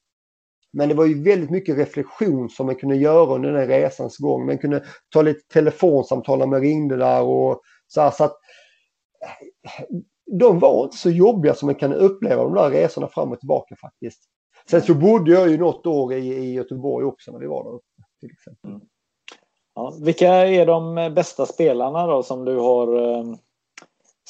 Men 0.73 0.89
det 0.89 0.95
var 0.95 1.05
ju 1.05 1.23
väldigt 1.23 1.51
mycket 1.51 1.79
reflektion 1.79 2.49
som 2.49 2.67
man 2.67 2.75
kunde 2.75 2.97
göra 2.97 3.35
under 3.35 3.53
den 3.53 3.69
resans 3.69 4.17
gång. 4.17 4.47
Man 4.47 4.59
kunde 4.59 4.85
ta 5.09 5.23
lite 5.23 5.41
telefonsamtal 5.53 6.39
när 6.39 6.47
man 6.47 6.61
ringde 6.61 6.97
där 6.97 7.23
och 7.23 7.61
så 7.87 8.01
här, 8.01 8.11
Så 8.11 8.25
att, 8.25 8.37
de 10.31 10.59
var 10.59 10.85
inte 10.85 10.97
så 10.97 11.11
jobbiga 11.11 11.55
som 11.55 11.67
man 11.67 11.75
kan 11.75 11.93
uppleva 11.93 12.43
de 12.43 12.55
där 12.55 12.71
resorna 12.71 13.09
fram 13.09 13.33
och 13.33 13.39
tillbaka 13.39 13.77
faktiskt. 13.77 14.21
Sen 14.71 14.83
så 14.83 14.95
bodde 14.95 15.31
jag 15.31 15.51
ju 15.51 15.59
något 15.59 15.87
år 15.87 16.13
i, 16.13 16.35
i 16.35 16.53
Göteborg 16.53 17.07
också 17.07 17.33
när 17.33 17.39
vi 17.39 17.47
var 17.47 17.65
där 17.65 17.71
uppe. 17.71 18.03
Till 18.21 18.31
exempel. 18.31 18.71
Mm. 18.71 18.81
Ja, 19.75 19.95
vilka 20.03 20.29
är 20.29 20.67
de 20.67 21.15
bästa 21.15 21.47
spelarna 21.47 22.07
då 22.07 22.23
som 22.23 22.45
du 22.45 22.57
har 22.57 23.19
eh, 23.19 23.25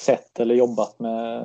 sett 0.01 0.41
eller 0.41 0.55
jobbat 0.55 0.99
med? 0.99 1.45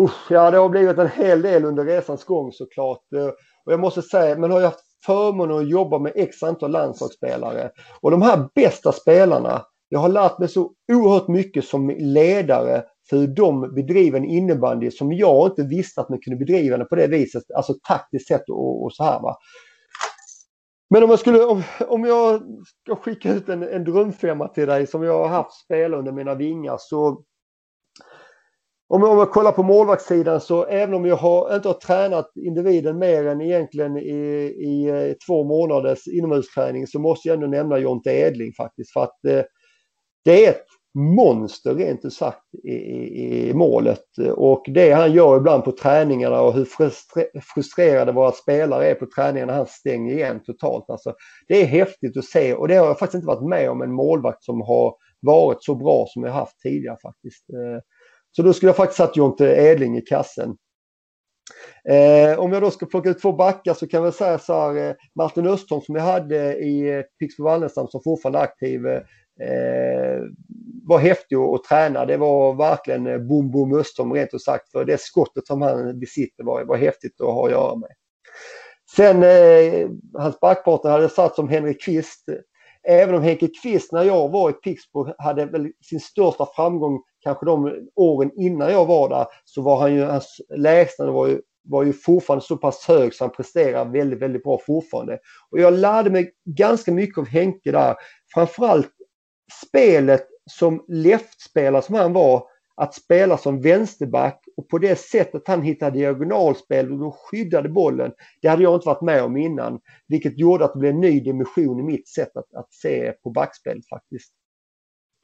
Usch, 0.00 0.30
ja, 0.30 0.50
det 0.50 0.58
har 0.58 0.68
blivit 0.68 0.98
en 0.98 1.08
hel 1.08 1.42
del 1.42 1.64
under 1.64 1.84
resans 1.84 2.24
gång 2.24 2.52
såklart. 2.52 3.12
Eh, 3.16 3.26
och 3.64 3.72
jag 3.72 3.80
måste 3.80 4.02
säga, 4.02 4.38
man 4.38 4.50
har 4.50 4.58
ju 4.58 4.64
haft 4.64 4.84
förmånen 5.06 5.58
att 5.58 5.70
jobba 5.70 5.98
med 5.98 6.12
x 6.14 6.42
antal 6.42 6.70
landslagsspelare. 6.70 7.70
Och 8.00 8.10
de 8.10 8.22
här 8.22 8.48
bästa 8.54 8.92
spelarna, 8.92 9.64
jag 9.88 9.98
har 9.98 10.08
lärt 10.08 10.38
mig 10.38 10.48
så 10.48 10.72
oerhört 10.92 11.28
mycket 11.28 11.64
som 11.64 11.88
ledare 11.98 12.82
för 13.10 13.16
hur 13.16 13.26
de 13.26 13.74
bedriver 13.74 14.18
en 14.18 14.24
innebandy 14.24 14.90
som 14.90 15.12
jag 15.12 15.48
inte 15.48 15.62
visste 15.62 16.00
att 16.00 16.08
man 16.08 16.20
kunde 16.20 16.36
bedriva 16.38 16.76
den 16.76 16.88
på 16.88 16.96
det 16.96 17.06
viset, 17.06 17.42
alltså 17.56 17.74
taktiskt 17.88 18.28
sett 18.28 18.48
och, 18.48 18.84
och 18.84 18.92
så 18.92 19.04
här. 19.04 19.20
Va? 19.20 19.36
Men 20.90 21.02
om 21.02 21.10
jag, 21.10 21.18
skulle, 21.18 21.44
om, 21.44 21.62
om 21.88 22.04
jag 22.04 22.42
ska 22.84 22.96
skicka 22.96 23.32
ut 23.32 23.48
en, 23.48 23.62
en 23.62 23.84
drömfemma 23.84 24.48
till 24.48 24.66
dig 24.66 24.86
som 24.86 25.02
jag 25.02 25.18
har 25.18 25.28
haft 25.28 25.64
spela 25.64 25.96
under 25.96 26.12
mina 26.12 26.34
vingar 26.34 26.76
så 26.78 27.24
om 28.90 29.02
jag, 29.02 29.10
om 29.10 29.18
jag 29.18 29.30
kollar 29.30 29.52
på 29.52 29.62
målvaktssidan 29.62 30.40
så 30.40 30.64
även 30.64 30.94
om 30.94 31.06
jag 31.06 31.16
har, 31.16 31.56
inte 31.56 31.68
har 31.68 31.74
tränat 31.74 32.32
individen 32.36 32.98
mer 32.98 33.26
än 33.26 33.40
egentligen 33.40 33.96
i, 33.96 34.12
i, 34.58 34.88
eh, 34.88 35.14
två 35.26 35.44
månaders 35.44 36.08
inomhusträning 36.08 36.86
så 36.86 36.98
måste 36.98 37.28
jag 37.28 37.34
ändå 37.34 37.46
nämna 37.46 37.78
Jonte 37.78 38.10
Edling 38.10 38.52
faktiskt 38.52 38.92
för 38.92 39.02
att 39.02 39.24
eh, 39.24 39.42
det 40.28 40.46
är 40.46 40.50
ett 40.50 40.66
monster 40.94 41.74
rent 41.74 42.04
ut 42.04 42.12
sagt 42.12 42.54
i, 42.64 42.72
i, 42.72 43.48
i, 43.48 43.54
målet. 43.54 44.04
Och 44.34 44.64
det 44.68 44.92
han 44.92 45.12
gör 45.12 45.36
ibland 45.36 45.64
på 45.64 45.72
träningarna 45.72 46.40
och 46.40 46.54
hur 46.54 46.64
frustrerade 47.54 48.12
våra 48.12 48.32
spelare 48.32 48.90
är 48.90 48.94
på 48.94 49.06
träningarna 49.16 49.52
han 49.52 49.66
stänger 49.66 50.14
igen 50.14 50.40
totalt. 50.46 50.90
Alltså, 50.90 51.14
det 51.48 51.62
är 51.62 51.66
häftigt 51.66 52.16
att 52.16 52.24
se 52.24 52.54
och 52.54 52.68
det 52.68 52.74
har 52.74 52.86
jag 52.86 52.98
faktiskt 52.98 53.14
inte 53.14 53.26
varit 53.26 53.48
med 53.48 53.70
om 53.70 53.82
en 53.82 53.92
målvakt 53.92 54.44
som 54.44 54.60
har 54.60 54.94
varit 55.20 55.64
så 55.64 55.74
bra 55.74 56.06
som 56.08 56.24
jag 56.24 56.32
haft 56.32 56.60
tidigare 56.60 56.96
faktiskt. 57.02 57.50
Eh, 57.50 57.80
så 58.30 58.42
då 58.42 58.52
skulle 58.52 58.68
jag 58.68 58.76
faktiskt 58.76 58.96
satt 58.96 59.16
Jonte 59.16 59.44
Edling 59.44 59.96
i 59.96 60.00
kassen. 60.00 60.56
Eh, 61.88 62.38
om 62.38 62.52
jag 62.52 62.62
då 62.62 62.70
ska 62.70 62.86
plocka 62.86 63.10
ut 63.10 63.22
två 63.22 63.32
backar 63.32 63.74
så 63.74 63.86
kan 63.86 64.04
jag 64.04 64.14
säga 64.14 64.38
så 64.38 64.52
här, 64.52 64.88
eh, 64.88 64.94
Martin 65.14 65.46
Östholm 65.46 65.82
som 65.82 65.94
jag 65.94 66.02
hade 66.02 66.58
i 66.58 66.96
eh, 66.96 67.02
Pixbo 67.18 67.44
Wallenstam 67.44 67.88
som 67.88 68.00
fortfarande 68.04 68.38
är 68.38 68.42
aktiv. 68.42 68.86
Eh, 68.86 69.02
eh, 69.40 70.22
var 70.84 70.98
häftig 70.98 71.36
att 71.36 71.64
träna. 71.64 72.04
Det 72.04 72.16
var 72.16 72.54
verkligen 72.54 73.06
eh, 73.06 73.18
bom 73.18 73.50
bom 73.50 73.78
Östholm 73.78 74.12
rent 74.12 74.34
ut 74.34 74.42
sagt. 74.42 74.70
För 74.70 74.84
det 74.84 75.00
skottet 75.00 75.46
som 75.46 75.62
han 75.62 76.00
besitter 76.00 76.44
var, 76.44 76.64
var 76.64 76.76
häftigt 76.76 77.20
att 77.20 77.26
ha 77.26 77.46
att 77.46 77.50
göra 77.50 77.76
med. 77.76 77.90
Sen 78.96 79.22
eh, 79.22 79.88
hans 80.18 80.40
backpartner 80.40 80.90
hade 80.90 81.08
satt 81.08 81.34
som 81.34 81.48
Henrik 81.48 81.82
Kvist. 81.82 82.28
Även 82.88 83.14
om 83.14 83.22
Henke 83.22 83.48
Kvist 83.62 83.92
när 83.92 84.02
jag 84.02 84.28
var 84.28 84.50
i 84.50 84.52
Pixbo 84.52 85.14
hade 85.18 85.46
väl 85.46 85.68
sin 85.84 86.00
största 86.00 86.46
framgång 86.56 87.02
kanske 87.20 87.46
de 87.46 87.88
åren 87.96 88.30
innan 88.36 88.72
jag 88.72 88.86
var 88.86 89.08
där 89.08 89.26
så 89.44 89.62
var 89.62 89.80
han 89.80 89.94
ju, 89.94 90.02
hans 90.02 90.40
lägsta 90.56 91.10
var 91.10 91.26
ju, 91.26 91.40
var 91.64 91.82
ju 91.82 91.92
fortfarande 91.92 92.44
så 92.44 92.56
pass 92.56 92.84
hög 92.88 93.14
så 93.14 93.24
han 93.24 93.30
presterar 93.30 93.84
väldigt, 93.84 94.18
väldigt 94.18 94.42
bra 94.42 94.60
fortfarande. 94.66 95.18
Och 95.50 95.60
jag 95.60 95.72
lärde 95.72 96.10
mig 96.10 96.32
ganska 96.44 96.92
mycket 96.92 97.18
av 97.18 97.26
Henke 97.26 97.72
där. 97.72 97.96
Framförallt 98.34 98.90
spelet 99.52 100.26
som 100.50 100.84
leftspelare 100.88 101.82
som 101.82 101.94
han 101.94 102.12
var, 102.12 102.42
att 102.74 102.94
spela 102.94 103.38
som 103.38 103.60
vänsterback 103.60 104.44
och 104.56 104.68
på 104.68 104.78
det 104.78 104.98
sättet 104.98 105.42
han 105.46 105.62
hittade 105.62 105.98
diagonalspel 105.98 106.92
och 106.92 106.98
då 106.98 107.10
skyddade 107.10 107.68
bollen. 107.68 108.12
Det 108.42 108.48
hade 108.48 108.62
jag 108.62 108.74
inte 108.74 108.86
varit 108.86 109.02
med 109.02 109.22
om 109.22 109.36
innan, 109.36 109.80
vilket 110.08 110.38
gjorde 110.38 110.64
att 110.64 110.72
det 110.72 110.78
blev 110.78 110.94
en 110.94 111.00
ny 111.00 111.20
dimension 111.20 111.80
i 111.80 111.82
mitt 111.82 112.08
sätt 112.08 112.36
att, 112.36 112.54
att 112.54 112.72
se 112.72 113.12
på 113.12 113.30
backspelet 113.30 113.88
faktiskt. 113.88 114.32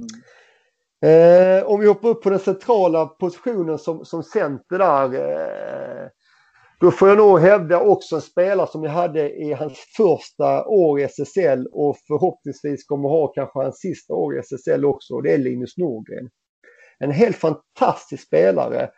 Mm. 0.01 0.23
Eh, 1.05 1.65
om 1.65 1.81
vi 1.81 1.87
hoppar 1.87 2.09
upp 2.09 2.23
på 2.23 2.31
den 2.31 2.39
centrala 2.39 3.07
positionen 3.07 3.79
som, 3.79 4.05
som 4.05 4.23
center 4.23 4.79
där. 4.79 5.15
Eh, 5.15 6.09
då 6.81 6.91
får 6.91 7.09
jag 7.09 7.19
nog 7.19 7.41
hävda 7.41 7.81
också 7.81 8.17
en 8.17 8.23
spelare 8.23 8.67
som 8.67 8.85
jag 8.85 8.91
hade 8.91 9.31
i 9.31 9.53
hans 9.53 9.79
första 9.97 10.67
år 10.67 11.01
i 11.01 11.03
SSL 11.03 11.67
och 11.73 11.97
förhoppningsvis 12.07 12.85
kommer 12.85 13.09
ha 13.09 13.27
kanske 13.27 13.59
hans 13.59 13.79
sista 13.79 14.15
år 14.15 14.37
i 14.37 14.39
SSL 14.39 14.85
också. 14.85 15.15
Och 15.15 15.23
det 15.23 15.33
är 15.33 15.39
Linus 15.39 15.77
Norgren. 15.77 16.31
En 16.99 17.11
helt 17.11 17.37
fantastisk 17.37 18.27
spelare. 18.27 18.91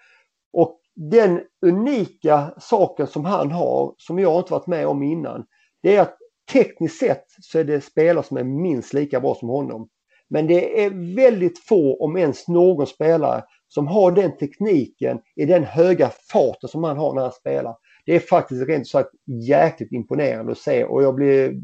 Och 0.52 0.80
den 0.96 1.40
unika 1.66 2.54
saken 2.58 3.06
som 3.06 3.24
han 3.24 3.50
har, 3.50 3.94
som 3.98 4.18
jag 4.18 4.40
inte 4.40 4.52
varit 4.52 4.66
med 4.66 4.86
om 4.86 5.02
innan, 5.02 5.44
det 5.82 5.96
är 5.96 6.02
att 6.02 6.16
tekniskt 6.52 6.98
sett 6.98 7.24
så 7.40 7.58
är 7.58 7.64
det 7.64 7.80
spelare 7.80 8.24
som 8.24 8.36
är 8.36 8.44
minst 8.44 8.94
lika 8.94 9.20
bra 9.20 9.34
som 9.34 9.48
honom. 9.48 9.88
Men 10.30 10.46
det 10.46 10.84
är 10.84 11.16
väldigt 11.16 11.58
få, 11.58 12.04
om 12.04 12.16
ens 12.16 12.48
någon 12.48 12.86
spelare, 12.86 13.42
som 13.68 13.86
har 13.86 14.12
den 14.12 14.36
tekniken 14.36 15.18
i 15.36 15.44
den 15.44 15.64
höga 15.64 16.10
farten 16.32 16.68
som 16.68 16.84
han 16.84 16.96
har 16.96 17.14
när 17.14 17.22
han 17.22 17.32
spelar. 17.32 17.76
Det 18.06 18.14
är 18.14 18.20
faktiskt 18.20 18.68
rent 18.68 18.88
sagt 18.88 19.10
jäkligt 19.48 19.92
imponerande 19.92 20.52
att 20.52 20.58
se 20.58 20.84
och 20.84 21.02
jag 21.02 21.14
blir, 21.14 21.54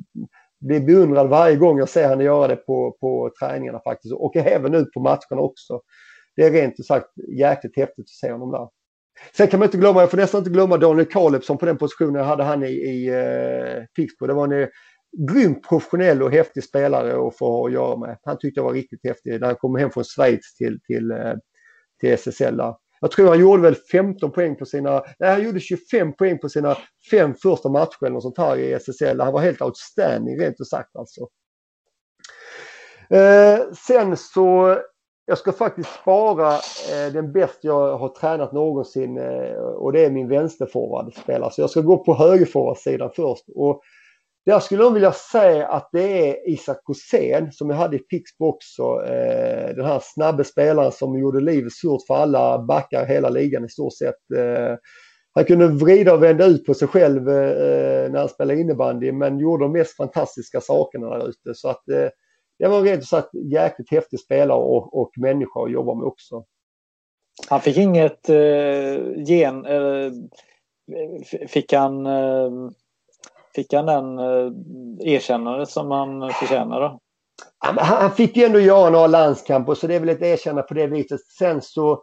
blir 0.61 0.81
beundrad 0.81 1.29
varje 1.29 1.57
gång 1.57 1.79
jag 1.79 1.89
ser 1.89 2.09
henne 2.09 2.25
göra 2.25 2.49
det 2.49 2.57
på, 2.57 2.97
på 3.01 3.31
träningarna 3.41 3.81
faktiskt 3.85 4.15
och 4.15 4.37
även 4.37 4.73
nu 4.73 4.85
på 4.85 5.01
matcherna 5.01 5.41
också. 5.41 5.81
Det 6.37 6.43
är 6.43 6.51
rent 6.51 6.87
sagt 6.87 7.07
jäkligt 7.39 7.77
häftigt 7.77 8.05
att 8.05 8.09
se 8.09 8.33
honom 8.33 8.51
där. 8.51 8.69
Sen 9.37 9.49
kan 9.49 9.61
man 9.61 9.67
inte 9.67 9.79
glömma, 9.79 10.01
jag 10.01 10.11
får 10.11 10.19
nästan 10.19 10.39
inte 10.39 10.51
glömma 10.51 10.77
Daniel 10.77 11.07
Kalebsson 11.07 11.59
på 11.59 11.67
den 11.67 11.79
positionen 11.79 12.15
jag 12.15 12.25
hade 12.25 12.45
han 12.45 12.63
i, 12.63 12.67
i 12.67 13.11
uh, 13.11 13.85
Pixbo. 13.97 14.27
Det 14.27 14.35
var 14.35 14.45
en 14.45 14.63
eh, 14.63 14.69
grymt 15.31 15.69
professionell 15.69 16.23
och 16.23 16.33
häftig 16.33 16.65
spelare 16.65 17.29
att 17.29 17.39
få 17.39 17.47
ha 17.47 17.67
att 17.67 17.73
göra 17.73 17.97
med. 17.97 18.19
Han 18.23 18.39
tyckte 18.39 18.61
jag 18.61 18.65
var 18.65 18.73
riktigt 18.73 19.01
häftig 19.05 19.41
när 19.41 19.47
han 19.47 19.57
kom 19.57 19.77
hem 19.77 19.91
från 19.91 20.05
Schweiz 20.05 20.57
till, 20.57 20.81
till, 20.87 21.11
eh, 21.11 21.35
till 22.03 22.13
SSL. 22.13 22.61
Jag 23.01 23.11
tror 23.11 23.29
han 23.29 23.41
gjorde 23.41 23.63
väl 23.63 23.75
15 23.75 24.31
poäng 24.31 24.57
på 24.57 24.65
sina, 24.65 25.03
nej 25.19 25.31
han 25.31 25.45
gjorde 25.45 25.61
25 25.61 26.13
poäng 26.13 26.39
på 26.39 26.49
sina 26.49 26.77
fem 27.11 27.35
första 27.35 27.69
matcher 27.69 28.07
eller 28.07 28.21
sånt 28.21 28.39
här 28.39 28.57
i 28.57 28.73
SSL. 28.73 29.21
Han 29.21 29.33
var 29.33 29.41
helt 29.41 29.63
outstanding 29.63 30.41
rent 30.41 30.61
ut 30.61 30.69
sagt 30.69 30.97
alltså. 30.97 31.29
Eh, 33.11 33.73
sen 33.87 34.17
så, 34.17 34.79
jag 35.27 35.39
ska 35.39 35.53
faktiskt 35.53 35.91
spara 36.03 36.53
eh, 36.55 37.13
den 37.13 37.33
bästa 37.33 37.59
jag 37.63 37.99
har 37.99 38.09
tränat 38.09 38.53
någonsin 38.53 39.19
eh, 39.19 39.57
och 39.57 39.93
det 39.93 40.05
är 40.05 40.11
min 40.11 40.29
vänsterforwardspelare. 40.29 41.51
Så 41.51 41.61
jag 41.61 41.71
ska 41.71 41.81
gå 41.81 42.05
på 42.05 42.15
högerforwardsidan 42.15 43.11
först. 43.17 43.45
Och 43.55 43.83
där 44.47 44.61
skulle 44.61 44.83
jag 44.83 44.91
vilja 44.91 45.13
säga 45.13 45.69
att 45.69 45.89
det 45.93 46.31
är 46.31 46.51
Isak 46.51 46.85
Kosén 46.85 47.53
som 47.53 47.71
jag 47.71 47.77
hade 47.77 47.97
i 47.97 47.99
Pixbo 47.99 48.47
också. 48.47 48.83
Eh, 48.83 49.75
den 49.75 49.85
här 49.85 50.01
snabbe 50.03 50.45
spelaren 50.45 50.93
som 50.93 51.19
gjorde 51.19 51.41
livet 51.41 51.73
surt 51.73 52.07
för 52.07 52.15
alla 52.15 52.59
backar 52.59 53.07
hela 53.07 53.29
ligan 53.29 53.65
i 53.65 53.69
stort 53.69 53.97
sett. 53.97 54.31
Eh, 54.37 54.77
han 55.35 55.45
kunde 55.45 55.69
vrida 55.69 56.15
och 56.15 56.23
vända 56.23 56.47
ut 56.47 56.67
på 56.67 56.75
sig 56.75 56.89
själv 56.89 57.29
eh, 57.29 58.11
när 58.11 58.19
han 58.19 58.29
spelade 58.29 58.61
innebandy 58.61 59.13
men 59.13 59.39
gjorde 59.39 59.65
de 59.65 59.73
mest 59.73 59.97
fantastiska 59.97 60.61
sakerna 60.61 61.09
där 61.09 61.29
ute. 61.29 61.55
Så 61.55 61.69
att 61.69 61.83
det 62.59 62.69
var 62.69 62.83
rent 62.83 63.05
sagt 63.05 63.35
jäkligt 63.35 63.91
häftig 63.91 64.21
spelare 64.21 64.59
och, 64.59 65.01
och 65.01 65.11
människa 65.17 65.65
att 65.65 65.73
jobba 65.73 65.95
med 65.95 66.07
också. 66.07 66.45
Han 67.49 67.61
fick 67.61 67.77
inget 67.77 68.29
eh, 68.29 68.97
gen... 69.17 69.67
fick 71.49 71.73
han 71.73 72.07
Fick 73.55 73.73
han 73.73 73.87
den 73.87 74.19
eh, 74.19 74.53
erkännande 75.15 75.67
som 75.67 75.91
han 75.91 76.31
förtjänar 76.31 76.81
då? 76.81 76.99
Han 77.79 78.11
fick 78.11 78.37
ju 78.37 78.45
ändå 78.45 78.61
göra 78.61 78.91
några 78.91 79.07
landskamper 79.07 79.75
så 79.75 79.87
det 79.87 79.95
är 79.95 80.01
väl 80.01 80.09
ett 80.09 80.23
erkännande 80.23 80.63
på 80.63 80.75
det 80.75 80.87
viset. 80.87 81.21
Sen 81.39 81.63
så, 81.63 82.03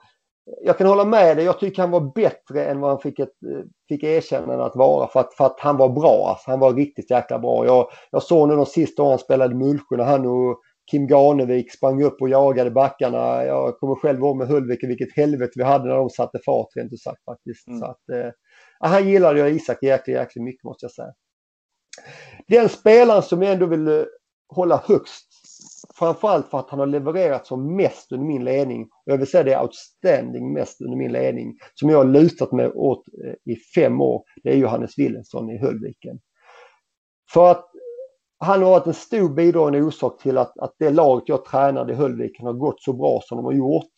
jag 0.61 0.77
kan 0.77 0.87
hålla 0.87 1.05
med 1.05 1.37
dig, 1.37 1.45
jag 1.45 1.59
tycker 1.59 1.81
han 1.81 1.91
var 1.91 2.11
bättre 2.15 2.65
än 2.65 2.79
vad 2.79 2.89
han 2.89 2.99
fick, 2.99 3.19
ett, 3.19 3.33
fick 3.89 4.03
erkännande 4.03 4.65
att 4.65 4.75
vara 4.75 5.07
för 5.07 5.19
att, 5.19 5.33
för 5.33 5.45
att 5.45 5.59
han 5.59 5.77
var 5.77 5.89
bra. 5.89 6.27
Alltså, 6.29 6.51
han 6.51 6.59
var 6.59 6.73
riktigt 6.73 7.11
jäkla 7.11 7.39
bra. 7.39 7.65
Jag, 7.65 7.87
jag 8.11 8.23
såg 8.23 8.47
nu 8.47 8.55
de 8.55 8.65
sista 8.65 9.01
åren 9.01 9.09
han 9.09 9.19
spelade 9.19 9.55
Mullsjö 9.55 9.97
när 9.97 10.03
han 10.03 10.25
och 10.25 10.61
Kim 10.91 11.07
Garnevik 11.07 11.71
sprang 11.73 12.03
upp 12.03 12.21
och 12.21 12.29
jagade 12.29 12.71
backarna. 12.71 13.43
Jag 13.45 13.77
kommer 13.77 13.95
själv 13.95 14.19
ihåg 14.19 14.37
med 14.37 14.47
Höllviken 14.47 14.89
vilket 14.89 15.15
helvete 15.15 15.51
vi 15.55 15.63
hade 15.63 15.87
när 15.87 15.95
de 15.95 16.09
satte 16.09 16.39
fart 16.45 16.67
rent 16.75 16.93
ut 16.93 17.01
sagt 17.01 17.23
faktiskt. 17.25 17.67
Mm. 17.67 17.79
Så 17.79 17.85
att, 17.85 18.09
eh, 18.09 18.31
han 18.79 19.09
gillade 19.09 19.39
jag 19.39 19.51
Isak 19.51 19.83
jäkligt, 19.83 20.15
jäkligt 20.17 20.43
mycket 20.43 20.63
måste 20.63 20.85
jag 20.85 20.91
säga. 20.91 21.13
Den 22.47 22.69
spelaren 22.69 23.23
som 23.23 23.41
jag 23.41 23.53
ändå 23.53 23.65
vill 23.65 23.87
eh, 23.87 24.03
hålla 24.49 24.83
högst, 24.85 25.25
framförallt 25.95 26.49
för 26.49 26.59
att 26.59 26.69
han 26.69 26.79
har 26.79 26.87
levererat 26.87 27.47
som 27.47 27.75
mest 27.75 28.11
under 28.11 28.27
min 28.27 28.43
ledning, 28.43 28.83
och 28.83 29.11
jag 29.11 29.17
vill 29.17 29.27
säga 29.27 29.43
det 29.43 29.53
är 29.53 29.61
outstanding 29.61 30.53
mest 30.53 30.81
under 30.81 30.97
min 30.97 31.11
ledning, 31.11 31.57
som 31.73 31.89
jag 31.89 31.97
har 31.97 32.05
lutat 32.05 32.51
mig 32.51 32.71
åt 32.71 33.03
eh, 33.25 33.53
i 33.53 33.55
fem 33.75 34.01
år, 34.01 34.23
det 34.43 34.49
är 34.49 34.55
Johannes 34.55 34.97
Willensson 34.97 35.49
i 35.49 35.57
Höllviken. 35.57 36.19
För 37.33 37.51
att 37.51 37.65
han 38.39 38.63
har 38.63 38.69
varit 38.69 38.87
en 38.87 38.93
stor 38.93 39.29
bidragande 39.29 39.81
orsak 39.81 40.21
till 40.21 40.37
att, 40.37 40.59
att 40.59 40.75
det 40.79 40.89
laget 40.89 41.29
jag 41.29 41.45
tränade 41.45 41.93
i 41.93 41.95
Höllviken 41.95 42.45
har 42.45 42.53
gått 42.53 42.81
så 42.81 42.93
bra 42.93 43.21
som 43.23 43.37
de 43.37 43.45
har 43.45 43.53
gjort. 43.53 43.91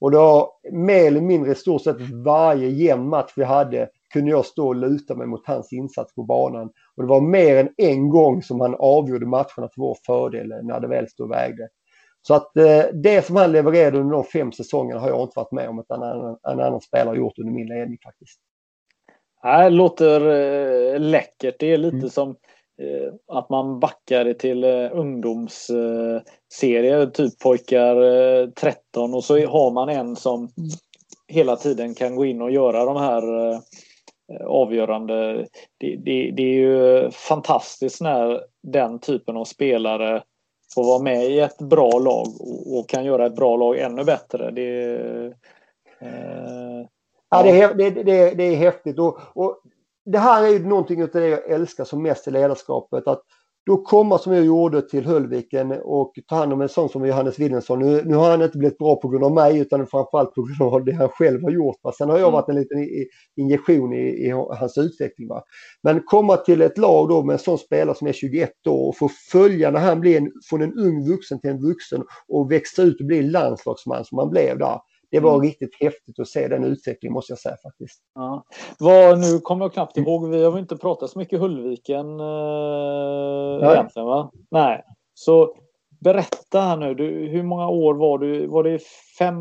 Och 0.00 0.10
det 0.10 0.18
har 0.18 0.48
mer 0.72 1.06
eller 1.06 1.20
mindre 1.20 1.52
i 1.52 1.54
stort 1.54 1.82
sett 1.82 1.96
varje 2.24 2.68
jämn 2.68 3.08
match 3.08 3.32
vi 3.36 3.44
hade 3.44 3.88
kunde 4.12 4.30
jag 4.30 4.46
stå 4.46 4.68
och 4.68 4.76
luta 4.76 5.14
mig 5.14 5.26
mot 5.26 5.46
hans 5.46 5.72
insats 5.72 6.14
på 6.14 6.22
banan. 6.22 6.70
Och 6.96 7.02
det 7.02 7.08
var 7.08 7.20
mer 7.20 7.56
än 7.56 7.68
en 7.76 8.08
gång 8.08 8.42
som 8.42 8.60
han 8.60 8.76
avgjorde 8.78 9.26
matcherna 9.26 9.68
till 9.68 9.76
vår 9.76 9.96
fördel 10.06 10.48
när 10.62 10.80
det 10.80 10.88
väl 10.88 11.08
stod 11.08 11.26
och 11.26 11.32
vägde. 11.32 11.68
Så 12.22 12.34
att 12.34 12.56
eh, 12.56 12.84
det 12.92 13.26
som 13.26 13.36
han 13.36 13.52
levererade 13.52 13.98
under 13.98 14.14
de 14.14 14.24
fem 14.24 14.52
säsongerna 14.52 15.00
har 15.00 15.08
jag 15.08 15.22
inte 15.22 15.36
varit 15.36 15.52
med 15.52 15.68
om 15.68 15.78
att 15.78 15.90
en 15.90 16.02
annan, 16.02 16.38
en 16.42 16.60
annan 16.60 16.80
spelare 16.80 17.16
gjort 17.16 17.38
under 17.38 17.52
min 17.52 17.68
ledning 17.68 17.98
faktiskt. 18.04 18.40
Det 19.42 19.70
låter 19.70 20.20
eh, 20.20 21.00
läckert. 21.00 21.56
Det 21.58 21.72
är 21.72 21.78
lite 21.78 21.96
mm. 21.96 22.10
som 22.10 22.36
Eh, 22.82 23.12
att 23.26 23.50
man 23.50 23.80
backar 23.80 24.32
till 24.32 24.64
eh, 24.64 24.88
ungdomsserier, 24.92 27.06
typ 27.06 27.38
pojkar 27.38 27.96
13 28.50 29.10
eh, 29.10 29.16
och 29.16 29.24
så 29.24 29.46
har 29.46 29.70
man 29.70 29.88
en 29.88 30.16
som 30.16 30.48
hela 31.28 31.56
tiden 31.56 31.94
kan 31.94 32.16
gå 32.16 32.24
in 32.24 32.42
och 32.42 32.50
göra 32.50 32.84
de 32.84 32.96
här 32.96 33.22
avgörande. 34.46 35.46
Det, 35.78 35.96
det, 35.96 36.30
det 36.30 36.42
är 36.42 36.54
ju 36.54 37.10
fantastiskt 37.10 38.00
när 38.00 38.40
den 38.62 38.98
typen 38.98 39.36
av 39.36 39.44
spelare 39.44 40.22
får 40.74 40.84
vara 40.84 41.02
med 41.02 41.24
i 41.24 41.40
ett 41.40 41.58
bra 41.58 41.98
lag 41.98 42.26
och, 42.66 42.88
kan 42.88 43.04
göra 43.04 43.26
ett 43.26 43.36
bra 43.36 43.56
lag 43.56 43.78
ännu 43.78 44.04
bättre. 44.04 44.50
Det, 44.50 44.94
eh, 45.98 46.86
ja. 47.30 47.42
det, 47.42 47.60
är, 47.60 47.74
det, 47.74 47.90
det, 47.90 48.34
det 48.34 48.44
är 48.44 48.56
häftigt 48.56 48.98
och, 48.98 49.18
och 49.34 49.60
det 50.04 50.18
här 50.18 50.42
är 50.42 50.48
ju 50.48 50.66
någonting 50.66 51.02
av 51.02 51.08
det 51.12 51.28
jag 51.28 51.50
älskar 51.50 51.84
som 51.84 52.02
mest 52.02 52.28
i 52.28 52.30
ledarskapet. 52.30 53.06
Att 53.06 53.22
då 53.68 53.76
komma 53.76 54.18
som 54.18 54.32
jag 54.32 54.44
gjorde 54.44 54.88
till 54.88 55.06
Höllviken 55.06 55.72
och 55.72 56.12
ta 56.28 56.36
hand 56.36 56.52
om 56.52 56.60
en 56.60 56.68
sån 56.68 56.88
som 56.88 57.06
Johannes 57.06 57.38
Willensson. 57.38 57.78
Nu, 57.78 58.02
nu 58.04 58.14
har 58.14 58.30
han 58.30 58.42
inte 58.42 58.58
blivit 58.58 58.78
bra 58.78 58.96
på 58.96 59.08
grund 59.08 59.24
av 59.24 59.32
mig 59.32 59.58
utan 59.58 59.86
framförallt 59.86 60.34
på 60.34 60.42
grund 60.42 60.74
av 60.74 60.84
det 60.84 60.92
han 60.92 61.08
själv 61.08 61.42
har 61.42 61.50
gjort. 61.50 61.76
Va? 61.82 61.92
Sen 61.92 62.08
har 62.08 62.18
jag 62.18 62.28
mm. 62.28 62.32
varit 62.32 62.48
en 62.48 62.54
liten 62.54 62.88
injektion 63.36 63.92
i, 63.92 64.26
i 64.26 64.30
hans 64.30 64.78
utveckling. 64.78 65.28
Va? 65.28 65.42
Men 65.82 66.02
komma 66.04 66.36
till 66.36 66.62
ett 66.62 66.78
lag 66.78 67.08
då 67.08 67.22
med 67.22 67.32
en 67.32 67.38
sån 67.38 67.58
spelare 67.58 67.96
som 67.96 68.06
är 68.06 68.12
21 68.12 68.50
år 68.66 68.88
och 68.88 68.96
få 68.96 69.08
följa 69.32 69.70
när 69.70 69.80
han 69.80 70.00
blir 70.00 70.16
en, 70.16 70.32
från 70.50 70.62
en 70.62 70.78
ung 70.78 71.08
vuxen 71.08 71.40
till 71.40 71.50
en 71.50 71.62
vuxen 71.62 72.02
och 72.28 72.52
växa 72.52 72.82
ut 72.82 73.00
och 73.00 73.06
bli 73.06 73.22
landslagsman 73.22 74.04
som 74.04 74.18
han 74.18 74.30
blev 74.30 74.58
där 74.58 74.78
det 75.10 75.20
var 75.20 75.34
mm. 75.34 75.42
riktigt 75.42 75.74
häftigt 75.80 76.18
att 76.18 76.28
se 76.28 76.48
den 76.48 76.64
utvecklingen 76.64 77.12
måste 77.12 77.32
jag 77.32 77.38
säga 77.38 77.56
faktiskt. 77.62 78.00
Ja. 78.14 78.44
Vad, 78.78 79.18
nu 79.18 79.38
kommer 79.38 79.64
jag 79.64 79.72
knappt 79.72 79.96
ihåg, 79.96 80.28
vi 80.28 80.44
har 80.44 80.58
inte 80.58 80.76
pratat 80.76 81.10
så 81.10 81.18
mycket 81.18 81.40
Hullviken 81.40 82.20
eh, 82.20 83.72
egentligen 83.72 84.06
va? 84.06 84.30
Nej. 84.50 84.82
Så 85.14 85.54
berätta 86.00 86.60
här 86.60 86.76
nu, 86.76 86.94
du, 86.94 87.28
hur 87.28 87.42
många 87.42 87.68
år 87.68 87.94
var 87.94 88.18
du? 88.18 88.46
Var 88.46 88.64
det 88.64 88.78
fem, 89.18 89.36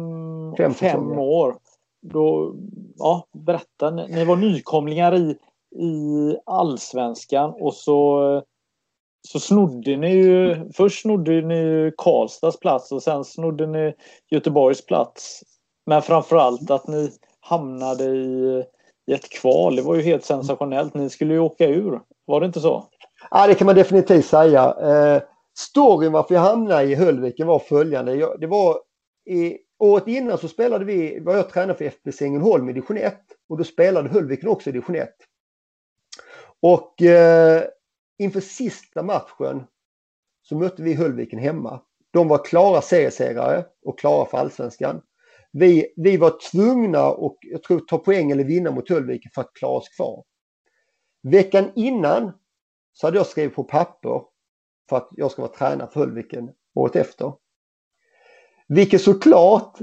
fem, 0.58 0.74
fem 0.74 1.12
år? 1.20 1.56
Då, 2.02 2.56
ja, 2.98 3.28
berätta, 3.34 3.90
ni, 3.90 4.08
ni 4.08 4.26
var 4.26 4.36
nykomlingar 4.36 5.16
i, 5.16 5.38
i 5.84 6.38
allsvenskan 6.46 7.54
och 7.60 7.74
så 7.74 8.42
så 9.28 9.40
snodde 9.40 9.98
ni 9.98 10.16
ju, 10.16 10.70
först 10.74 11.02
snodde 11.02 11.42
ni 11.42 11.92
Karlstads 11.98 12.60
plats 12.60 12.92
och 12.92 13.04
sen 13.04 13.24
snodde 13.24 13.68
ni 13.68 13.94
Göteborgs 14.32 14.86
plats. 14.86 15.42
Men 15.88 16.02
framförallt 16.02 16.72
att 16.72 16.88
ni 16.88 17.12
hamnade 17.40 18.04
i, 18.04 18.64
i 19.08 19.14
ett 19.14 19.30
kval. 19.30 19.76
Det 19.76 19.82
var 19.82 19.96
ju 19.96 20.02
helt 20.02 20.26
sensationellt. 20.26 20.94
Ni 20.94 21.10
skulle 21.10 21.34
ju 21.34 21.40
åka 21.40 21.68
ur. 21.68 22.02
Var 22.26 22.40
det 22.40 22.46
inte 22.46 22.60
så? 22.60 22.86
Ja, 23.32 23.48
det 23.48 23.56
kan 23.56 23.66
man 23.66 23.76
definitivt 23.76 24.26
säga. 24.26 24.76
Eh, 24.82 25.22
storyn 25.58 26.12
varför 26.12 26.36
jag 26.36 26.42
hamnade 26.42 26.84
i 26.84 26.96
Höllviken 26.96 27.48
var 27.48 27.60
följande. 27.60 28.16
Jag, 28.16 28.40
det 28.40 28.48
var 28.48 28.78
i, 29.26 29.58
året 29.80 30.08
innan 30.08 30.38
så 30.38 30.48
spelade 30.48 30.86
vi, 30.86 31.20
var 31.20 31.36
jag 31.36 31.50
tränare 31.50 31.78
för 31.78 31.86
FBC 31.86 32.22
Ängelholm 32.22 32.70
i 32.70 32.74
division 32.74 32.98
1 32.98 33.18
och 33.50 33.58
då 33.58 33.64
spelade 33.64 34.10
Höllviken 34.10 34.50
också 34.50 34.70
i 34.70 34.74
division 34.74 34.96
1. 34.96 35.10
Och 36.60 37.02
eh, 37.02 37.64
inför 38.18 38.42
sista 38.42 39.04
matchen 39.04 39.64
så 40.42 40.56
mötte 40.56 40.84
vi 40.84 40.94
Höllviken 40.94 41.40
hemma. 41.40 41.82
De 42.12 42.28
var 42.28 42.46
klara 42.46 42.82
seriesegrare 42.82 43.66
och 43.86 44.00
klara 44.00 44.26
för 44.26 44.38
allsvenskan. 44.38 45.02
Vi, 45.52 45.94
vi 45.96 46.18
var 46.18 46.52
tvungna 46.52 47.00
att 47.00 47.38
jag 47.42 47.64
tror, 47.64 47.80
ta 47.80 47.98
poäng 47.98 48.32
eller 48.32 48.44
vinna 48.44 48.72
mot 48.72 48.90
Höllviken 48.90 49.32
för 49.36 49.42
att 49.42 49.54
klara 49.54 49.78
oss 49.78 49.90
kvar. 49.90 50.24
Veckan 51.24 51.72
innan 51.76 52.32
så 52.94 53.08
hade 53.08 53.18
jag 53.18 53.28
skrivit 53.28 53.56
på 53.56 53.64
papper 53.64 54.22
för 54.90 54.98
att 54.98 55.10
jag 55.12 55.32
ska 55.32 55.42
vara 55.42 55.52
tränare 55.52 55.90
för 55.94 56.00
Höllviken 56.00 56.50
året 56.76 56.96
efter. 56.96 57.34
Vilket 58.68 59.02
såklart 59.02 59.78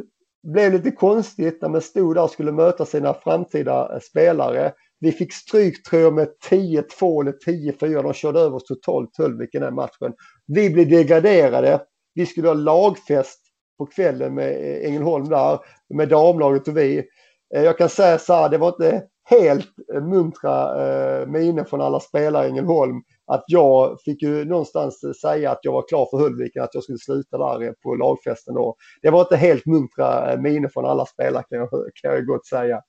blev 0.53 0.73
lite 0.73 0.91
konstigt 0.91 1.63
när 1.63 1.69
man 1.69 1.81
stod 1.81 2.17
där 2.17 2.23
och 2.23 2.31
skulle 2.31 2.53
möta 2.53 2.87
sina 2.87 3.15
framtida 3.15 3.95
eh, 3.95 4.01
spelare. 4.01 4.73
Vi 5.01 5.13
fick 5.13 5.33
stryk 5.33 5.83
tror 5.83 6.03
jag 6.03 6.15
med 6.15 6.29
10-2 6.51 7.23
eller 7.23 7.33
10-4. 7.33 8.03
De 8.03 8.13
körde 8.13 8.41
över 8.41 8.57
oss 8.57 8.65
totalt 8.65 9.19
Höllviken 9.19 9.63
den 9.63 9.75
matchen. 9.75 10.15
Vi 10.47 10.71
blev 10.71 10.89
degraderade. 10.89 11.83
Vi 12.15 12.27
skulle 12.27 12.49
ha 12.49 12.55
lagfest 12.55 13.41
på 13.79 13.87
kvällen 13.87 14.35
med 14.35 14.49
eh, 14.51 14.89
Ängelholm 14.89 15.29
där, 15.29 15.59
med 15.95 16.09
damlaget 16.09 16.69
och 16.69 16.77
vi. 16.77 16.99
Eh, 17.55 17.63
jag 17.63 17.79
kan 17.79 17.89
säga 17.89 18.19
så 18.19 18.35
här, 18.35 18.49
det 18.49 18.59
var 18.59 18.69
inte 18.69 19.03
helt 19.31 19.67
eh, 19.95 20.01
muntra 20.01 20.87
eh, 20.87 21.27
miner 21.27 21.65
från 21.65 21.81
alla 21.81 22.01
spelare 22.01 22.47
i 22.47 22.49
Ängelholm 22.49 23.03
att 23.27 23.45
jag 23.47 24.01
fick 24.05 24.23
ju 24.23 24.45
någonstans 24.45 25.01
säga 25.21 25.51
att 25.51 25.59
jag 25.63 25.73
var 25.73 25.89
klar 25.89 26.07
för 26.11 26.19
Höllviken, 26.19 26.63
att 26.63 26.75
jag 26.75 26.83
skulle 26.83 26.99
sluta 26.99 27.39
där 27.39 27.75
på 27.83 27.95
lagfesten 27.95 28.55
då. 28.55 28.77
Det 29.03 29.11
var 29.11 29.21
inte 29.21 29.37
helt 29.37 29.67
muntra 29.67 30.37
miner 30.37 30.69
från 30.69 30.87
alla 30.87 31.07
spelare 31.07 31.45
kan 31.49 31.59
jag, 31.59 31.69
kan 32.03 32.11
jag 32.11 32.27
gott 32.27 32.47
säga. 32.47 32.81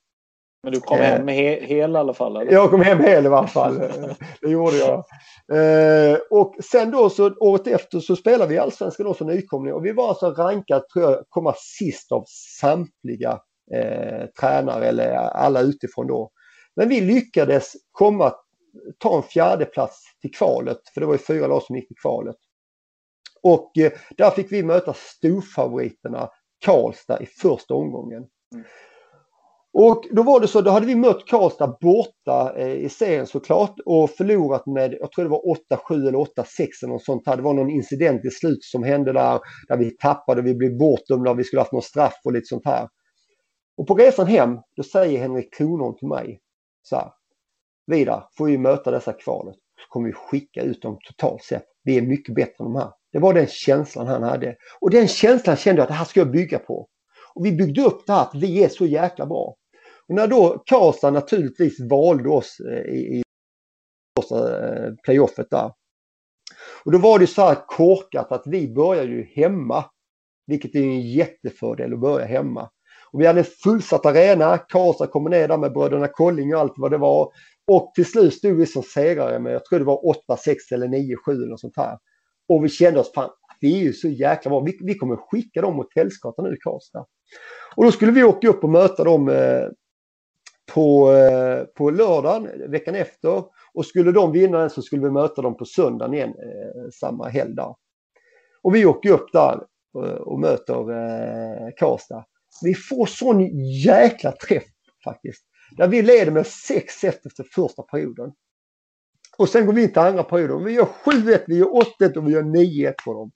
Men 0.62 0.72
du 0.72 0.80
kom 0.80 0.98
hem 0.98 1.28
he 1.28 1.66
hel 1.66 1.92
i 1.92 1.96
alla 1.96 2.14
fall? 2.14 2.36
Eller? 2.36 2.52
Jag 2.52 2.70
kom 2.70 2.80
hem 2.80 3.00
hel 3.00 3.24
i 3.24 3.28
alla 3.28 3.46
fall. 3.46 3.78
det 4.40 4.50
gjorde 4.50 4.76
jag. 4.76 5.04
Eh, 5.52 6.18
och 6.30 6.54
sen 6.64 6.90
då 6.90 7.10
så 7.10 7.34
året 7.34 7.66
efter 7.66 8.00
så 8.00 8.16
spelade 8.16 8.50
vi 8.50 8.58
allsvenskan 8.58 9.06
då 9.06 9.14
som 9.14 9.26
nykomling 9.26 9.74
och 9.74 9.84
vi 9.84 9.92
var 9.92 10.08
alltså 10.08 10.30
rankat, 10.30 10.88
tror 10.88 11.04
jag, 11.04 11.24
komma 11.28 11.54
sist 11.56 12.12
av 12.12 12.24
samtliga 12.60 13.40
eh, 13.74 14.26
tränare 14.40 14.86
eller 14.86 15.12
alla 15.16 15.60
utifrån 15.60 16.06
då. 16.06 16.30
Men 16.76 16.88
vi 16.88 17.00
lyckades 17.00 17.72
komma, 17.92 18.32
ta 18.98 19.16
en 19.16 19.22
fjärde 19.22 19.64
plats 19.64 20.02
till 20.20 20.34
kvalet, 20.34 20.78
för 20.94 21.00
det 21.00 21.06
var 21.06 21.14
ju 21.14 21.18
fyra 21.18 21.46
lag 21.46 21.62
som 21.62 21.76
gick 21.76 21.88
till 21.88 21.96
kvalet. 22.02 22.36
Och 23.42 23.78
eh, 23.78 23.92
där 24.16 24.30
fick 24.30 24.52
vi 24.52 24.62
möta 24.62 24.94
storfavoriterna 24.94 26.28
Karlstad 26.64 27.22
i 27.22 27.26
första 27.26 27.74
omgången. 27.74 28.26
Mm. 28.54 28.66
Och 29.78 30.04
då 30.10 30.22
var 30.22 30.40
det 30.40 30.48
så, 30.48 30.60
då 30.60 30.70
hade 30.70 30.86
vi 30.86 30.94
mött 30.94 31.26
Karlstad 31.26 31.76
borta 31.80 32.54
eh, 32.56 32.72
i 32.72 32.88
serien 32.88 33.26
såklart 33.26 33.74
och 33.84 34.10
förlorat 34.10 34.66
med, 34.66 34.96
jag 35.00 35.12
tror 35.12 35.24
det 35.24 35.30
var 35.30 35.42
8-7 35.70 36.08
eller 36.08 36.18
8-6 36.18 36.68
eller 36.82 36.92
något 36.92 37.04
sånt 37.04 37.24
Det 37.24 37.42
var 37.42 37.54
någon 37.54 37.70
incident 37.70 38.24
i 38.24 38.30
slutet 38.30 38.64
som 38.64 38.82
hände 38.82 39.12
där, 39.12 39.40
där 39.68 39.76
vi 39.76 39.90
tappade, 39.90 40.42
vi 40.42 40.54
blev 40.54 40.78
bortdömda, 40.78 41.34
vi 41.34 41.44
skulle 41.44 41.60
haft 41.60 41.72
någon 41.72 41.82
straff 41.82 42.14
och 42.24 42.32
lite 42.32 42.46
sånt 42.46 42.64
här. 42.64 42.88
Och 43.76 43.86
på 43.86 43.94
resan 43.94 44.26
hem, 44.26 44.56
då 44.76 44.82
säger 44.82 45.20
Henrik 45.20 45.54
Kronholm 45.54 45.94
till 45.96 46.08
mig 46.08 46.40
så 46.82 46.96
här, 46.96 47.10
Vidar, 47.86 48.28
får 48.38 48.46
vi 48.46 48.58
möta 48.58 48.90
dessa 48.90 49.12
kvalet 49.12 49.54
så 49.54 49.88
kommer 49.88 50.06
vi 50.06 50.12
skicka 50.12 50.62
ut 50.62 50.82
dem 50.82 50.98
totalt 51.06 51.42
sett. 51.42 51.64
Vi 51.84 51.98
är 51.98 52.02
mycket 52.02 52.34
bättre 52.34 52.64
än 52.64 52.72
de 52.72 52.76
här. 52.76 52.90
Det 53.12 53.18
var 53.18 53.34
den 53.34 53.46
känslan 53.46 54.06
han 54.06 54.22
hade. 54.22 54.56
Och 54.80 54.90
den 54.90 55.08
känslan 55.08 55.56
kände 55.56 55.80
jag 55.80 55.82
att 55.82 55.88
det 55.88 55.94
här 55.94 56.04
ska 56.04 56.20
jag 56.20 56.30
bygga 56.30 56.58
på. 56.58 56.88
Och 57.34 57.46
vi 57.46 57.52
byggde 57.52 57.82
upp 57.82 58.06
det 58.06 58.12
här 58.12 58.22
att 58.22 58.34
vi 58.34 58.64
är 58.64 58.68
så 58.68 58.86
jäkla 58.86 59.26
bra. 59.26 59.54
Och 60.08 60.14
när 60.14 60.26
då 60.26 60.62
Karlstad 60.66 61.10
naturligtvis 61.10 61.80
valde 61.80 62.28
oss 62.28 62.60
eh, 62.60 62.94
i, 62.94 62.98
i 62.98 63.22
eh, 64.32 64.94
playoffet 65.04 65.50
där. 65.50 65.72
Och 66.84 66.92
då 66.92 66.98
var 66.98 67.18
det 67.18 67.26
så 67.26 67.42
här 67.42 67.66
korkat 67.66 68.32
att 68.32 68.42
vi 68.46 68.68
började 68.68 69.12
ju 69.12 69.24
hemma. 69.24 69.84
Vilket 70.46 70.74
är 70.74 70.80
en 70.80 71.00
jättefördel 71.00 71.92
att 71.92 72.00
börja 72.00 72.26
hemma. 72.26 72.70
Och 73.12 73.20
vi 73.20 73.26
hade 73.26 73.40
en 73.40 73.46
fullsatt 73.62 74.06
arena. 74.06 74.58
Karlstad 74.58 75.06
kommer 75.06 75.30
ner 75.30 75.48
där 75.48 75.58
med 75.58 75.72
bröderna 75.72 76.08
Kolling 76.08 76.54
och 76.54 76.60
allt 76.60 76.74
vad 76.76 76.90
det 76.90 76.98
var. 76.98 77.32
Och 77.66 77.92
till 77.94 78.06
slut 78.06 78.34
stod 78.34 78.56
vi 78.56 78.66
som 78.66 78.82
segrare 78.82 79.38
med, 79.38 79.52
jag 79.52 79.64
tror 79.64 79.78
det 79.78 79.84
var 79.84 80.14
8-6 80.28 80.56
eller 80.72 80.86
9-7 80.86 81.44
eller 81.44 81.56
sånt 81.56 81.76
här. 81.76 81.98
Och 82.48 82.64
vi 82.64 82.68
kände 82.68 83.00
oss, 83.00 83.12
fan, 83.12 83.30
vi 83.60 83.80
är 83.80 83.82
ju 83.82 83.92
så 83.92 84.08
jäkla 84.08 84.48
bra. 84.48 84.60
Vi, 84.60 84.78
vi 84.80 84.94
kommer 84.94 85.16
skicka 85.16 85.60
dem 85.62 85.76
mot 85.76 85.94
Hällsgatan 85.94 86.44
nu 86.44 86.54
i 86.54 86.58
Karlstad. 86.60 87.06
Och 87.76 87.84
då 87.84 87.92
skulle 87.92 88.12
vi 88.12 88.24
åka 88.24 88.48
upp 88.48 88.64
och 88.64 88.70
möta 88.70 89.04
dem 89.04 89.28
eh, 89.28 89.68
på, 90.74 91.12
eh, 91.12 91.64
på 91.64 91.90
lördagen 91.90 92.70
veckan 92.70 92.94
efter 92.94 93.44
och 93.74 93.86
skulle 93.86 94.12
de 94.12 94.32
vinna 94.32 94.58
den 94.58 94.70
så 94.70 94.82
skulle 94.82 95.02
vi 95.02 95.10
möta 95.10 95.42
dem 95.42 95.56
på 95.56 95.64
söndagen 95.64 96.14
igen 96.14 96.28
eh, 96.28 96.90
samma 97.00 97.28
helg 97.28 97.54
där. 97.54 97.74
Och 98.62 98.74
vi 98.74 98.86
åker 98.86 99.10
upp 99.10 99.32
där 99.32 99.60
och, 99.94 100.04
och 100.04 100.40
möter 100.40 100.90
eh, 100.90 101.68
Karlstad. 101.76 102.24
Vi 102.62 102.74
får 102.74 103.06
sån 103.06 103.66
jäkla 103.84 104.32
träff 104.32 104.64
faktiskt. 105.04 105.42
Där 105.76 105.88
vi 105.88 106.02
leder 106.02 106.32
med 106.32 106.42
6-1 106.42 106.82
efter 107.06 107.44
första 107.54 107.82
perioden. 107.82 108.32
Och 109.38 109.48
sen 109.48 109.66
går 109.66 109.72
vi 109.72 109.82
in 109.82 109.88
till 109.88 109.98
andra 109.98 110.22
perioden. 110.22 110.64
Vi 110.64 110.72
gör 110.72 110.88
7-1, 111.04 111.44
vi 111.46 111.56
gör 111.56 111.66
8-1 112.00 112.16
och 112.16 112.28
vi 112.28 112.32
gör 112.32 112.42
9-1 112.42 112.94
på 113.04 113.12
dem. 113.12 113.30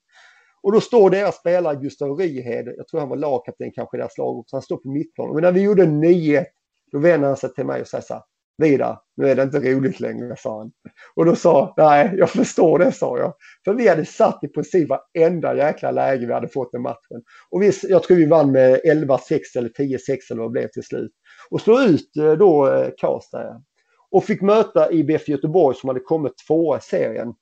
Och 0.62 0.72
då 0.72 0.80
står 0.80 1.10
deras 1.10 1.36
spelare 1.36 1.76
Gustav 1.76 2.18
Ryhed, 2.18 2.74
jag 2.76 2.88
tror 2.88 3.00
han 3.00 3.08
var 3.08 3.16
lagkapten 3.16 3.72
kanske 3.74 3.96
i 3.96 4.00
deras 4.00 4.18
lag 4.18 4.38
också, 4.38 4.56
han 4.56 4.62
står 4.62 4.76
på 4.76 4.88
mittplan. 4.88 5.34
Men 5.34 5.42
när 5.42 5.52
vi 5.52 5.60
gjorde 5.60 5.84
9-1, 5.84 6.44
då 6.92 6.98
vänder 6.98 7.28
han 7.28 7.36
sig 7.36 7.54
till 7.54 7.66
mig 7.66 7.80
och 7.80 7.88
säger 7.88 8.04
så 8.04 8.14
här, 8.14 8.22
Vida, 8.60 9.02
nu 9.16 9.28
är 9.28 9.36
det 9.36 9.42
inte 9.42 9.58
roligt 9.58 10.00
längre, 10.00 10.36
sa 10.38 10.58
han. 10.58 10.72
Och 11.14 11.24
då 11.24 11.36
sa 11.36 11.74
nej, 11.76 12.14
jag 12.16 12.30
förstår 12.30 12.78
det, 12.78 12.92
sa 12.92 13.18
jag. 13.18 13.34
För 13.64 13.74
vi 13.74 13.88
hade 13.88 14.04
satt 14.04 14.44
i 14.44 14.48
princip 14.48 14.88
varenda 14.88 15.56
jäkla 15.56 15.90
läge 15.90 16.26
vi 16.26 16.32
hade 16.32 16.48
fått 16.48 16.74
i 16.74 16.78
matchen. 16.78 17.22
Och 17.50 17.62
vi, 17.62 17.72
jag 17.82 18.02
tror 18.02 18.16
vi 18.16 18.26
vann 18.26 18.52
med 18.52 18.80
11-6 18.84 19.40
eller 19.56 19.68
10-6 19.68 19.98
eller 20.30 20.40
vad 20.40 20.50
det 20.50 20.52
blev 20.52 20.68
till 20.68 20.82
slut. 20.82 21.12
Och 21.50 21.60
slog 21.60 21.80
ut 21.80 22.16
eh, 22.16 22.32
då 22.32 22.72
eh, 22.72 22.90
Karlstad. 22.98 23.62
Och 24.10 24.24
fick 24.24 24.42
möta 24.42 24.92
IBF 24.92 25.28
Göteborg 25.28 25.76
som 25.76 25.88
hade 25.88 26.00
kommit 26.00 26.32
tvåa 26.46 26.78
i 26.78 26.80
serien. 26.80 27.34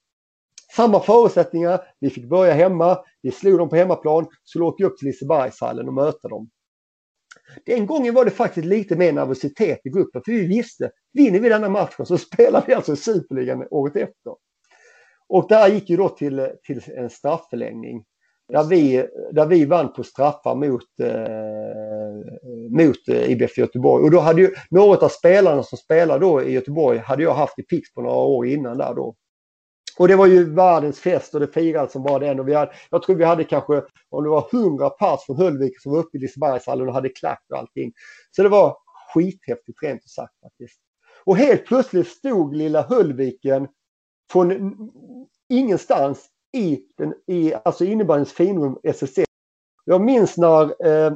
Samma 0.77 1.01
förutsättningar, 1.01 1.81
vi 2.01 2.11
fick 2.11 2.29
börja 2.29 2.53
hemma, 2.53 2.99
vi 3.23 3.31
slog 3.31 3.59
dem 3.59 3.69
på 3.69 3.77
hemmaplan, 3.77 4.27
så 4.45 4.63
åkte 4.63 4.85
upp 4.85 4.99
till 4.99 5.07
Lisebergshallen 5.07 5.89
och 5.89 5.95
möta 5.95 6.29
dem. 6.29 6.51
Den 7.67 7.87
gången 7.87 8.15
var 8.15 8.25
det 8.25 8.31
faktiskt 8.31 8.67
lite 8.67 8.97
mer 8.97 9.13
nervositet 9.13 9.81
i 9.85 9.89
gruppen 9.89 10.23
för 10.25 10.33
vi 10.33 10.47
visste, 10.47 10.91
vinner 11.13 11.41
vi 11.41 11.49
denna 11.49 11.69
matchen 11.69 12.07
så 12.07 12.19
spelar 12.29 12.65
vi 12.67 12.75
alltså 12.75 12.97
Superligan 12.97 13.67
året 13.71 13.97
efter. 13.97 14.35
Och 15.29 15.49
där 15.49 15.69
gick 15.69 15.91
ju 15.91 15.97
då 15.97 16.09
till, 16.09 16.49
till 16.63 16.83
en 16.97 17.11
straffförlängning 17.11 18.05
där 18.53 18.65
vi, 18.65 19.07
där 19.33 19.47
vi 19.47 19.65
vann 19.65 19.93
på 19.93 20.05
straffar 20.05 20.55
mot, 20.55 21.01
eh, 21.01 22.87
mot 22.87 23.09
eh, 23.09 23.31
IBF 23.31 23.59
Göteborg. 23.59 24.05
Och 24.05 24.11
då 24.11 24.21
hade 24.21 24.41
ju 24.41 24.55
något 24.71 25.03
av 25.03 25.09
spelarna 25.09 25.63
som 25.63 25.79
spelade 25.79 26.21
då 26.21 26.43
i 26.43 26.53
Göteborg 26.53 26.99
hade 26.99 27.23
jag 27.23 27.35
haft 27.35 27.59
i 27.59 27.63
Pix 27.63 27.95
på 27.95 28.03
några 28.03 28.17
år 28.17 28.47
innan 28.47 28.79
där 28.79 28.95
då. 28.95 29.15
Och 29.99 30.09
det 30.09 30.17
var 30.17 30.27
ju 30.27 30.55
världens 30.55 31.01
fest 31.01 31.35
och 31.35 31.41
det 31.41 31.47
firades 31.47 31.93
som 31.93 32.03
bara 32.03 32.19
den. 32.19 32.41
Och 32.41 32.49
vi 32.49 32.55
hade, 32.55 32.73
jag 32.91 33.03
tror 33.03 33.17
vi 33.17 33.25
hade 33.25 33.45
kanske, 33.45 33.83
om 34.11 34.25
det 34.25 34.31
var 34.31 34.49
100 34.53 34.91
pers 34.91 35.21
från 35.27 35.37
Höllvik 35.37 35.83
som 35.83 35.93
var 35.93 35.99
uppe 35.99 36.17
i 36.17 36.21
Lisebergshallen 36.21 36.89
och 36.89 36.95
hade 36.95 37.09
klack 37.09 37.45
och 37.53 37.59
allting. 37.59 37.93
Så 38.31 38.43
det 38.43 38.49
var 38.49 38.77
skithäftigt 39.15 39.83
rent 39.83 40.05
ut 40.05 40.11
sagt 40.11 40.41
faktiskt. 40.41 40.81
Och 41.25 41.37
helt 41.37 41.67
plötsligt 41.67 42.09
stod 42.09 42.57
lilla 42.57 42.83
Höllviken 42.83 43.69
från 44.33 44.79
ingenstans 45.49 46.27
i, 46.57 46.81
den, 46.97 47.15
i 47.27 47.55
alltså 47.65 47.85
innebandyns 47.85 48.33
finrum 48.33 48.79
SSC. 48.83 49.19
Jag 49.85 50.01
minns 50.01 50.37
när 50.37 50.87
eh, 50.87 51.07
eh, 51.07 51.13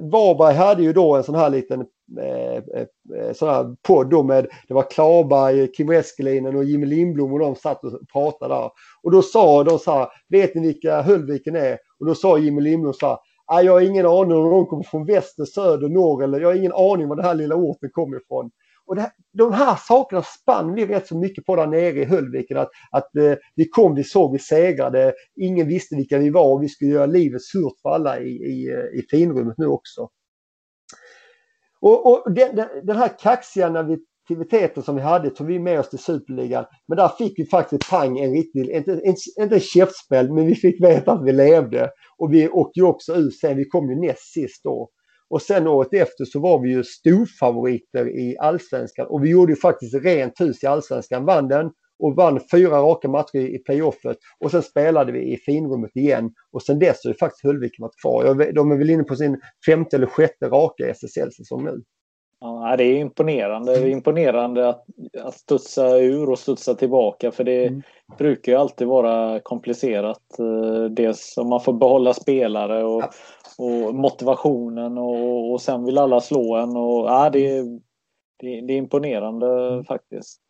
Varberg 0.00 0.54
hade 0.54 0.82
ju 0.82 0.92
då 0.92 1.16
en 1.16 1.24
sån 1.24 1.34
här 1.34 1.50
liten 1.50 1.86
Eh, 2.20 2.56
eh, 2.56 2.86
eh, 3.18 3.32
sådana 3.32 3.76
podd 3.82 4.10
då 4.10 4.22
med, 4.22 4.46
det 4.68 4.74
var 4.74 4.90
Klarberg, 4.90 5.72
Kim 5.72 5.90
Eskelinen 5.90 6.56
och 6.56 6.64
Jimmy 6.64 6.86
Lindblom 6.86 7.32
och 7.32 7.38
de 7.38 7.54
satt 7.56 7.84
och 7.84 7.92
pratade 8.12 8.54
där. 8.54 8.70
Och 9.02 9.10
då 9.10 9.22
sa 9.22 9.64
de 9.64 9.78
så 9.78 9.92
här, 9.92 10.08
vet 10.28 10.54
ni 10.54 10.66
vilka 10.66 11.02
Höllviken 11.02 11.56
är? 11.56 11.78
Och 11.98 12.06
då 12.06 12.14
sa 12.14 12.38
Jimmy 12.38 12.60
Lindblom 12.60 12.92
så 12.92 13.06
här, 13.06 13.62
jag 13.62 13.72
har 13.72 13.80
ingen 13.80 14.06
aning 14.06 14.36
om 14.36 14.50
de 14.50 14.66
kommer 14.66 14.82
från 14.82 15.06
väster, 15.06 15.44
söder, 15.44 15.88
norr 15.88 16.22
eller 16.22 16.40
jag 16.40 16.48
har 16.48 16.54
ingen 16.54 16.72
aning 16.72 17.08
var 17.08 17.16
den 17.16 17.24
här 17.24 17.34
lilla 17.34 17.54
orten 17.54 17.90
kommer 17.92 18.16
ifrån. 18.16 18.50
Och 18.86 18.96
det, 18.96 19.10
de 19.32 19.52
här 19.52 19.76
sakerna 19.76 20.22
spann 20.22 20.74
vi 20.74 20.86
rätt 20.86 21.06
så 21.06 21.16
mycket 21.16 21.44
på 21.44 21.56
där 21.56 21.66
nere 21.66 22.00
i 22.00 22.04
Höllviken. 22.04 22.56
Att, 22.56 22.70
att 22.90 23.16
eh, 23.16 23.34
vi 23.54 23.68
kom, 23.68 23.94
vi 23.94 24.04
såg, 24.04 24.32
vi 24.32 24.38
segrade. 24.38 25.12
Ingen 25.40 25.68
visste 25.68 25.96
vilka 25.96 26.18
vi 26.18 26.30
var 26.30 26.52
och 26.52 26.62
vi 26.62 26.68
skulle 26.68 26.90
göra 26.90 27.06
livet 27.06 27.42
surt 27.42 27.80
för 27.82 27.90
alla 27.90 28.20
i, 28.20 28.28
i, 28.28 28.70
i 28.94 29.02
finrummet 29.10 29.58
nu 29.58 29.66
också. 29.66 30.08
Och, 31.84 32.06
och 32.06 32.34
den, 32.34 32.56
den, 32.56 32.68
den 32.82 32.96
här 32.96 33.18
kaxiga 33.18 33.70
naiviteten 33.70 34.82
som 34.82 34.96
vi 34.96 35.02
hade 35.02 35.30
tog 35.30 35.46
vi 35.46 35.58
med 35.58 35.80
oss 35.80 35.90
till 35.90 35.98
Superligan. 35.98 36.64
Men 36.88 36.98
där 36.98 37.08
fick 37.08 37.38
vi 37.38 37.46
faktiskt 37.46 37.90
pang 37.90 38.18
en 38.18 38.32
riktig, 38.32 38.70
inte, 38.70 39.00
inte 39.40 39.54
en 39.54 39.60
käftsmäll, 39.60 40.32
men 40.32 40.46
vi 40.46 40.54
fick 40.54 40.84
veta 40.84 41.12
att 41.12 41.24
vi 41.24 41.32
levde. 41.32 41.90
Och 42.18 42.32
vi 42.32 42.48
åkte 42.48 42.80
ju 42.80 42.86
också 42.86 43.14
ut 43.14 43.38
sen, 43.38 43.56
vi 43.56 43.64
kom 43.64 43.90
ju 43.90 44.00
näst 44.00 44.32
sist 44.32 44.64
då. 44.64 44.90
Och 45.30 45.42
sen 45.42 45.66
året 45.66 45.94
efter 45.94 46.24
så 46.24 46.40
var 46.40 46.62
vi 46.62 46.70
ju 46.70 46.84
storfavoriter 46.84 48.08
i 48.08 48.36
allsvenskan 48.38 49.06
och 49.06 49.24
vi 49.24 49.30
gjorde 49.30 49.52
ju 49.52 49.56
faktiskt 49.56 49.94
rent 49.94 50.40
hus 50.40 50.62
i 50.62 50.66
allsvenskan, 50.66 51.24
vann 51.24 51.48
den 51.48 51.70
och 52.04 52.16
vann 52.16 52.40
fyra 52.50 52.78
raka 52.78 53.08
matcher 53.08 53.38
i 53.38 53.58
playoffet 53.58 54.16
och 54.40 54.50
sen 54.50 54.62
spelade 54.62 55.12
vi 55.12 55.32
i 55.32 55.36
finrummet 55.36 55.96
igen 55.96 56.32
och 56.52 56.62
sen 56.62 56.78
dess 56.78 57.04
har 57.04 57.10
ju 57.10 57.16
faktiskt 57.16 57.44
Höllviken 57.44 57.82
varit 57.82 58.00
kvar. 58.00 58.52
De 58.52 58.72
är 58.72 58.76
väl 58.76 58.90
inne 58.90 59.04
på 59.04 59.16
sin 59.16 59.40
femte 59.66 59.96
eller 59.96 60.06
sjätte 60.06 60.48
raka 60.48 60.88
SSL-säsong 60.88 61.64
nu. 61.64 61.82
Ja, 62.40 62.74
det 62.76 62.84
är 62.84 62.96
imponerande. 62.96 63.72
Det 63.72 63.78
är 63.78 63.86
imponerande 63.86 64.68
att, 64.68 64.84
att 65.22 65.34
studsa 65.34 65.98
ur 65.98 66.30
och 66.30 66.38
studsa 66.38 66.74
tillbaka 66.74 67.30
för 67.32 67.44
det 67.44 67.66
mm. 67.66 67.82
brukar 68.18 68.52
ju 68.52 68.58
alltid 68.58 68.86
vara 68.86 69.40
komplicerat. 69.40 70.38
Eh, 70.38 70.84
dels 70.84 71.36
om 71.36 71.48
man 71.48 71.60
får 71.60 71.72
behålla 71.72 72.14
spelare 72.14 72.84
och, 72.84 73.02
ja. 73.02 73.10
och 73.58 73.94
motivationen 73.94 74.98
och, 74.98 75.52
och 75.52 75.60
sen 75.60 75.84
vill 75.84 75.98
alla 75.98 76.20
slå 76.20 76.56
en. 76.56 76.76
Och, 76.76 77.06
ja, 77.06 77.30
det, 77.30 77.62
det, 78.38 78.60
det 78.60 78.72
är 78.72 78.78
imponerande 78.78 79.68
mm. 79.68 79.84
faktiskt. 79.84 80.40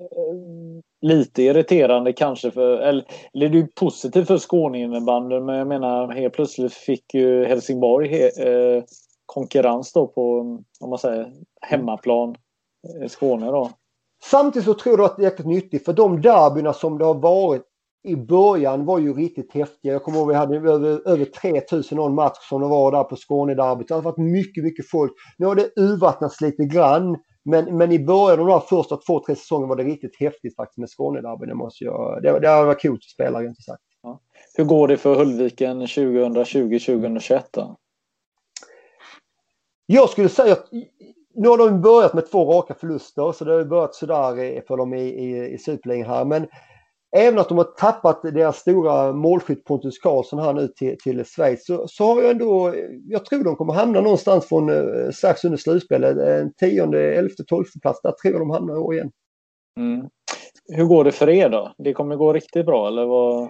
Eh, 0.00 0.80
lite 1.02 1.42
irriterande 1.42 2.12
kanske 2.12 2.50
för, 2.50 2.76
eller, 2.76 3.04
eller 3.34 3.48
det 3.48 3.58
är 3.58 3.68
positivt 3.80 4.26
för 4.26 4.38
Skåneinnebandyn 4.38 5.44
men 5.44 5.56
jag 5.56 5.68
menar 5.68 6.12
helt 6.12 6.34
plötsligt 6.34 6.72
fick 6.72 7.14
ju 7.14 7.44
Helsingborg 7.44 8.08
he, 8.08 8.48
eh, 8.48 8.84
konkurrens 9.26 9.92
då 9.92 10.06
på, 10.06 10.40
om 10.80 10.90
man 10.90 10.98
säger, 10.98 11.32
hemmaplan 11.60 12.34
i 13.04 13.08
Skåne 13.08 13.46
då. 13.46 13.70
Samtidigt 14.22 14.66
så 14.66 14.74
tror 14.74 14.98
jag 14.98 15.04
att 15.04 15.16
det 15.16 15.22
är 15.22 15.30
jäkligt 15.30 15.46
nyttigt 15.46 15.84
för 15.84 15.92
de 15.92 16.20
derbyna 16.20 16.72
som 16.72 16.98
det 16.98 17.04
har 17.04 17.14
varit 17.14 17.62
i 18.08 18.16
början 18.16 18.84
var 18.84 18.98
ju 18.98 19.14
riktigt 19.14 19.54
häftiga. 19.54 19.92
Jag 19.92 20.02
kommer 20.02 20.18
ihåg 20.18 20.32
att 20.32 20.50
vi 20.50 20.56
hade 20.56 20.70
över, 20.70 21.08
över 21.08 21.24
3000 21.24 21.96
någon 21.96 22.14
match 22.14 22.48
som 22.48 22.60
det 22.60 22.68
var 22.68 22.92
där 22.92 23.04
på 23.04 23.16
Skånederbyt. 23.16 23.88
Det 23.88 23.94
har 23.94 24.02
varit 24.02 24.18
mycket, 24.18 24.64
mycket 24.64 24.90
folk. 24.90 25.12
Nu 25.38 25.46
har 25.46 25.54
det 25.54 25.70
urvattnats 25.76 26.40
lite 26.40 26.64
grann. 26.64 27.16
Men, 27.44 27.78
men 27.78 27.92
i 27.92 27.98
början 27.98 28.40
av 28.40 28.46
de 28.46 28.60
första 28.60 28.96
två, 28.96 29.20
tre 29.20 29.36
säsongerna 29.36 29.68
var 29.68 29.76
det 29.76 29.84
riktigt 29.84 30.16
häftigt 30.20 30.56
faktiskt 30.56 30.78
med 30.78 30.90
Skånederby. 30.90 31.46
Det, 31.46 31.54
måste 31.54 31.84
jag, 31.84 32.22
det, 32.22 32.40
det 32.40 32.64
varit 32.64 32.82
coolt 32.82 33.00
att 33.00 33.10
spela, 33.10 33.42
rent 33.42 33.64
sagt. 33.64 33.82
Ja. 34.02 34.20
Hur 34.56 34.64
går 34.64 34.88
det 34.88 34.96
för 34.96 35.14
Höllviken 35.14 35.82
2020-2021 35.82 37.42
då? 37.50 37.76
Jag 39.86 40.10
skulle 40.10 40.28
säga 40.28 40.52
att 40.52 40.68
nu 41.34 41.48
har 41.48 41.58
de 41.58 41.80
börjat 41.80 42.14
med 42.14 42.30
två 42.30 42.52
raka 42.52 42.74
förluster 42.74 43.32
så 43.32 43.44
det 43.44 43.52
har 43.52 43.64
börjat 43.64 43.94
sådär 43.94 44.62
för 44.66 44.76
dem 44.76 44.94
i, 44.94 45.02
i, 45.02 45.52
i 45.54 45.58
Superligan 45.58 46.10
här. 46.10 46.24
Men 46.24 46.46
även 47.16 47.38
att 47.38 47.48
de 47.48 47.58
har 47.58 47.64
tappat 47.64 48.22
deras 48.22 48.56
stora 48.56 49.12
målskytt 49.12 49.64
Pontus 49.64 49.98
Karlsson 49.98 50.38
här 50.38 50.52
nu 50.52 50.68
till, 50.68 50.96
till 50.98 51.24
Schweiz 51.24 51.66
så, 51.66 51.88
så 51.88 52.04
har 52.04 52.22
jag 52.22 52.30
ändå, 52.30 52.74
jag 53.04 53.24
tror 53.24 53.44
de 53.44 53.56
kommer 53.56 53.72
hamna 53.72 54.00
någonstans 54.00 54.46
från 54.46 54.70
eh, 54.70 55.10
strax 55.10 55.44
under 55.44 55.58
slutspelet, 55.58 56.16
en 56.16 56.52
tionde, 56.52 57.14
elfte, 57.14 57.44
tolfte 57.44 57.80
plats. 57.80 58.02
Där 58.02 58.12
tror 58.12 58.32
jag 58.32 58.40
de 58.40 58.50
hamnar 58.50 58.74
i 58.74 58.78
år 58.78 58.94
igen. 58.94 59.10
Mm. 59.76 60.08
Hur 60.68 60.84
går 60.84 61.04
det 61.04 61.12
för 61.12 61.28
er 61.28 61.48
då? 61.48 61.74
Det 61.78 61.92
kommer 61.92 62.16
gå 62.16 62.32
riktigt 62.32 62.66
bra 62.66 62.88
eller 62.88 63.06
vad? 63.06 63.48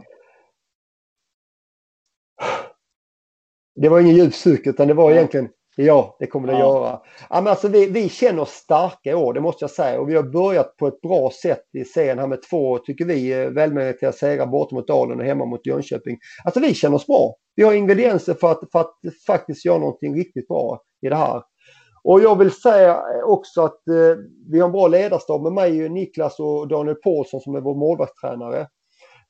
Det 3.74 3.88
var 3.88 4.00
ingen 4.00 4.14
djup 4.14 4.66
utan 4.66 4.88
det 4.88 4.94
var 4.94 5.10
egentligen 5.10 5.48
Ja, 5.82 6.16
det 6.18 6.26
kommer 6.26 6.46
det 6.46 6.52
ja. 6.52 6.58
göra. 6.58 7.00
Ja, 7.30 7.40
men 7.40 7.46
alltså, 7.46 7.68
vi, 7.68 7.86
vi 7.86 8.08
känner 8.08 8.42
oss 8.42 8.50
starka 8.50 9.10
i 9.10 9.14
år, 9.14 9.34
det 9.34 9.40
måste 9.40 9.62
jag 9.64 9.70
säga. 9.70 10.00
Och 10.00 10.08
vi 10.08 10.16
har 10.16 10.22
börjat 10.22 10.76
på 10.76 10.86
ett 10.86 11.00
bra 11.00 11.30
sätt 11.42 11.64
i 11.72 11.84
serien 11.84 12.18
här 12.18 12.26
med 12.26 12.42
två, 12.42 12.78
tycker 12.78 13.04
vi, 13.04 13.46
välmeriterade 13.46 14.16
segrar 14.16 14.46
borta 14.46 14.74
mot 14.74 14.88
Dalen 14.88 15.20
och 15.20 15.26
hemma 15.26 15.44
mot 15.44 15.66
Jönköping. 15.66 16.18
Alltså 16.44 16.60
vi 16.60 16.74
känner 16.74 16.96
oss 16.96 17.06
bra. 17.06 17.34
Vi 17.56 17.62
har 17.62 17.72
ingredienser 17.72 18.34
för 18.34 18.50
att, 18.52 18.60
för 18.72 18.80
att 18.80 18.94
faktiskt 19.26 19.64
göra 19.64 19.78
någonting 19.78 20.14
riktigt 20.14 20.48
bra 20.48 20.80
i 21.06 21.08
det 21.08 21.16
här. 21.16 21.42
Och 22.04 22.20
jag 22.20 22.38
vill 22.38 22.50
säga 22.50 23.02
också 23.26 23.62
att 23.62 23.88
eh, 23.88 24.16
vi 24.50 24.58
har 24.60 24.66
en 24.66 24.72
bra 24.72 24.88
ledarstab 24.88 25.42
med 25.42 25.52
mig, 25.52 25.88
Niklas 25.88 26.40
och 26.40 26.68
Daniel 26.68 26.96
Paulsson 26.96 27.40
som 27.40 27.54
är 27.54 27.60
vår 27.60 27.74
målvaktstränare. 27.74 28.66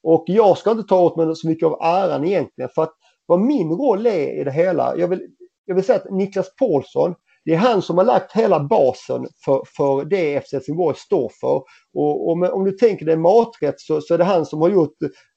Och 0.02 0.24
jag 0.26 0.58
ska 0.58 0.70
inte 0.70 0.88
ta 0.88 1.00
åt 1.00 1.16
mig 1.16 1.36
så 1.36 1.48
mycket 1.48 1.66
av 1.66 1.78
äran 1.82 2.24
egentligen 2.24 2.70
för 2.74 2.82
att 2.82 2.94
vad 3.26 3.40
min 3.40 3.70
roll 3.70 4.06
är 4.06 4.40
i 4.40 4.44
det 4.44 4.52
hela. 4.52 4.96
Jag 4.96 5.08
vill 5.08 5.20
jag 5.64 5.74
vill 5.74 5.84
säga 5.84 5.98
att 5.98 6.10
Niklas 6.10 6.56
Paulsson, 6.56 7.14
det 7.44 7.52
är 7.52 7.56
han 7.56 7.82
som 7.82 7.98
har 7.98 8.04
lagt 8.04 8.32
hela 8.32 8.60
basen 8.60 9.26
för, 9.44 9.62
för 9.76 10.04
det 10.04 10.40
FC 10.40 10.52
Helsingborg 10.52 10.96
står 10.96 11.32
för. 11.40 11.54
Och, 11.54 11.64
och 11.94 12.30
om, 12.30 12.42
om, 12.42 12.64
du 12.64 12.72
tänker 12.72 13.06
dig 13.06 13.16
maträtt 13.16 13.80
så, 13.80 14.00
så 14.00 14.14
är 14.14 14.18
det 14.18 14.24
han 14.24 14.46
som 14.46 14.60
har 14.60 14.68
gjort 14.68 14.96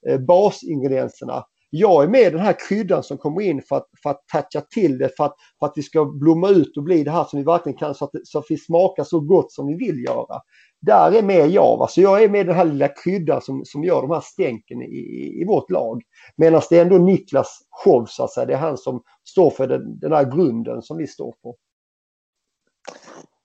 eh, 0.10 0.20
basingredienserna 0.20 1.44
jag 1.76 2.04
är 2.04 2.08
med 2.08 2.34
den 2.34 2.42
här 2.42 2.56
kryddan 2.70 3.04
som 3.04 3.18
kommer 3.18 3.42
in 3.42 3.62
för 3.62 3.76
att, 3.76 3.88
för 4.04 4.10
att 4.10 4.28
toucha 4.28 4.66
till 4.74 4.98
det, 4.98 5.10
för 5.18 5.26
att, 5.26 5.36
för 5.60 5.66
att 5.66 5.74
vi 5.76 5.82
ska 5.82 6.06
blomma 6.06 6.50
ut 6.50 6.78
och 6.78 6.84
bli 6.84 7.04
det 7.04 7.12
här 7.12 7.24
som 7.24 7.40
vi 7.40 7.46
verkligen 7.46 7.78
kan 7.78 7.96
så 7.96 8.06
att, 8.06 8.12
så 8.24 8.40
att 8.40 8.46
vi 8.50 8.58
smakar 8.58 9.04
så 9.04 9.20
gott 9.20 9.52
som 9.52 9.68
vi 9.68 9.76
vill 9.76 10.04
göra. 10.08 10.42
Där 10.82 11.12
är 11.12 11.24
med 11.24 11.50
jag. 11.50 11.90
så 11.90 12.02
jag 12.02 12.24
är 12.24 12.30
med 12.30 12.46
den 12.46 12.56
här 12.56 12.66
lilla 12.66 12.88
kryddan 12.88 13.42
som, 13.42 13.62
som 13.66 13.84
gör 13.84 14.02
de 14.02 14.12
här 14.12 14.22
stänken 14.24 14.82
i, 14.82 15.42
i 15.42 15.46
vårt 15.48 15.70
lag. 15.70 16.02
Medan 16.38 16.62
det 16.70 16.78
är 16.78 16.82
ändå 16.82 16.98
Niklas 16.98 17.60
show 17.70 18.06
så 18.08 18.24
att 18.24 18.32
säga. 18.32 18.46
Det 18.46 18.54
är 18.54 18.58
han 18.58 18.78
som 18.78 19.02
står 19.30 19.50
för 19.50 19.68
den, 19.68 20.00
den 20.00 20.12
här 20.12 20.24
grunden 20.36 20.82
som 20.82 20.98
vi 20.98 21.08
står 21.08 21.32
på. 21.44 21.56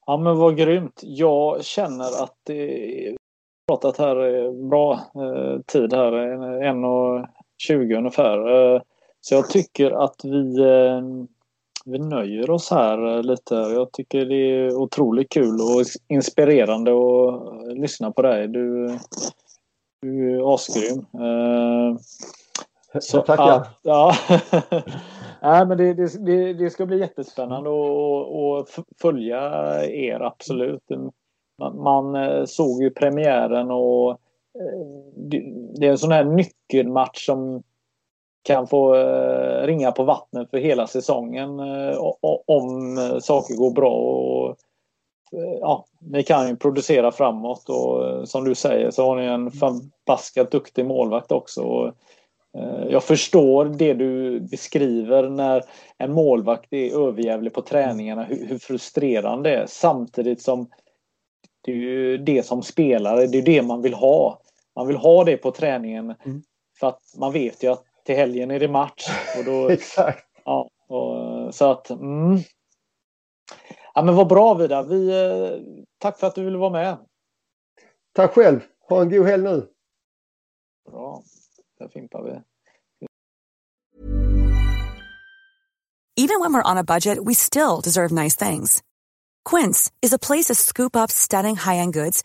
Ja 0.07 0.17
men 0.17 0.39
vad 0.39 0.57
grymt. 0.57 1.01
Jag 1.03 1.65
känner 1.65 2.23
att 2.23 2.37
det 2.47 3.17
pratat 3.69 3.99
här 3.99 4.45
eh, 4.45 4.53
bra 4.53 4.93
eh, 4.93 5.61
tid 5.67 5.93
här, 5.93 6.13
eh, 6.13 6.69
en 6.69 6.85
och 6.85 7.27
20 7.59 7.97
ungefär. 7.97 8.39
Eh, 8.75 8.81
så 9.21 9.35
jag 9.35 9.51
tycker 9.51 9.91
att 9.91 10.25
vi, 10.25 10.61
eh, 10.61 11.03
vi 11.85 11.99
nöjer 11.99 12.51
oss 12.51 12.71
här 12.71 13.23
lite. 13.23 13.55
Jag 13.55 13.93
tycker 13.93 14.27
det 14.27 14.35
är 14.35 14.75
otroligt 14.75 15.33
kul 15.33 15.61
och 15.61 15.85
inspirerande 16.09 16.91
att 16.91 17.79
lyssna 17.79 18.11
på 18.11 18.23
dig. 18.23 18.49
Du, 18.49 18.99
du 20.03 20.37
är 20.37 20.55
asgrym. 20.55 21.07
Så, 23.01 23.21
Tackar. 23.21 23.51
Att, 23.51 23.79
ja. 23.83 24.15
Nej, 25.43 25.67
men 25.67 25.79
det, 25.79 25.95
det, 25.95 26.53
det, 26.53 26.71
ska 26.71 26.87
bli 26.87 26.99
jättespännande 26.99 27.71
att 27.71 28.85
följa 29.01 29.41
er, 29.85 30.21
absolut. 30.21 30.83
Man, 31.59 31.83
man 31.83 32.47
såg 32.47 32.83
ju 32.83 32.91
premiären 32.91 33.71
och 33.71 34.21
det 35.79 35.87
är 35.87 35.91
en 35.91 35.99
sån 35.99 36.13
här 36.13 36.25
nyckelmatch 36.25 37.27
som 37.27 37.63
kan 38.43 38.67
få 38.67 38.95
eh, 38.95 39.67
ringa 39.67 39.93
på 39.93 40.05
vattnet 40.05 40.51
för 40.51 40.59
hela 40.59 40.87
säsongen 40.87 41.61
eh, 41.61 41.99
om 42.47 42.97
saker 43.23 43.55
går 43.55 43.71
bra. 43.71 43.95
Och, 43.95 44.49
eh, 45.33 45.59
ja, 45.61 45.85
ni 46.01 46.23
kan 46.23 46.49
ju 46.49 46.57
producera 46.57 47.13
framåt 47.13 47.69
och 47.69 48.29
som 48.29 48.45
du 48.45 48.55
säger 48.55 48.91
så 48.91 49.05
har 49.05 49.17
ni 49.17 49.25
en 49.25 49.51
förbaskat 49.51 50.51
duktig 50.51 50.87
målvakt 50.87 51.33
också. 51.33 51.93
Jag 52.91 53.05
förstår 53.05 53.65
det 53.65 53.95
du 53.95 54.41
beskriver 54.41 55.29
när 55.29 55.63
en 55.99 56.13
målvakt 56.13 56.73
är 56.73 57.09
överjävlig 57.09 57.53
på 57.53 57.63
träningarna, 57.63 58.25
hur 58.25 58.59
frustrerande 58.59 59.51
det 59.51 59.57
är 59.57 59.67
samtidigt 59.67 60.43
som 60.43 60.69
det 61.65 61.73
är 61.73 61.77
ju 61.77 62.19
det 62.19 62.43
som 62.43 62.63
spelare, 62.63 63.27
det 63.27 63.39
är 63.39 63.43
det 63.43 63.63
man 63.63 63.83
vill 63.83 63.95
ha. 63.95 64.41
Man 64.79 64.87
vill 64.87 64.97
ha 64.97 65.25
det 65.25 65.37
på 65.37 65.51
träningen 65.51 66.15
mm. 66.25 66.43
för 66.81 66.87
att 66.87 67.01
man 67.17 67.33
vet 67.33 67.63
ju 67.63 67.73
att 67.73 67.85
till 68.05 68.17
helgen 68.17 68.51
är 68.51 68.61
det 68.61 68.69
match. 68.69 69.09
Och 69.39 69.45
då, 69.45 69.69
Exakt. 69.71 70.27
Ja, 70.45 70.71
och, 70.89 71.55
så 71.55 71.71
att... 71.71 71.91
Mm. 71.91 72.39
Ja, 73.95 74.03
men 74.03 74.15
vad 74.15 74.29
bra 74.29 74.55
Vidar. 74.55 74.83
Vi, 74.83 75.09
eh, 75.09 75.83
tack 75.99 76.19
för 76.19 76.27
att 76.27 76.35
du 76.35 76.45
ville 76.45 76.59
vara 76.59 76.71
med. 76.71 76.99
Tack 78.13 78.33
själv. 78.33 78.61
Ha 78.89 79.03
en 79.03 79.11
god 79.11 79.27
helg 79.27 79.43
nu. 79.43 79.69
Bra. 80.91 81.23
Där 81.79 81.89
fimpar 81.89 82.23
vi. 82.23 82.31
Even 86.25 86.41
when 86.41 86.53
we're 86.53 86.71
on 86.71 86.79
a 86.79 86.85
budget 86.85 87.19
we 87.27 87.35
still 87.35 87.81
deserve 87.85 88.23
nice 88.23 88.49
things. 88.49 88.83
Quince 89.51 89.93
is 90.03 90.13
a 90.13 90.19
place 90.19 90.49
to 90.49 90.55
scoop 90.55 90.97
up 90.97 91.11
stunning 91.11 91.57
high-end 91.57 91.95
goods 91.95 92.25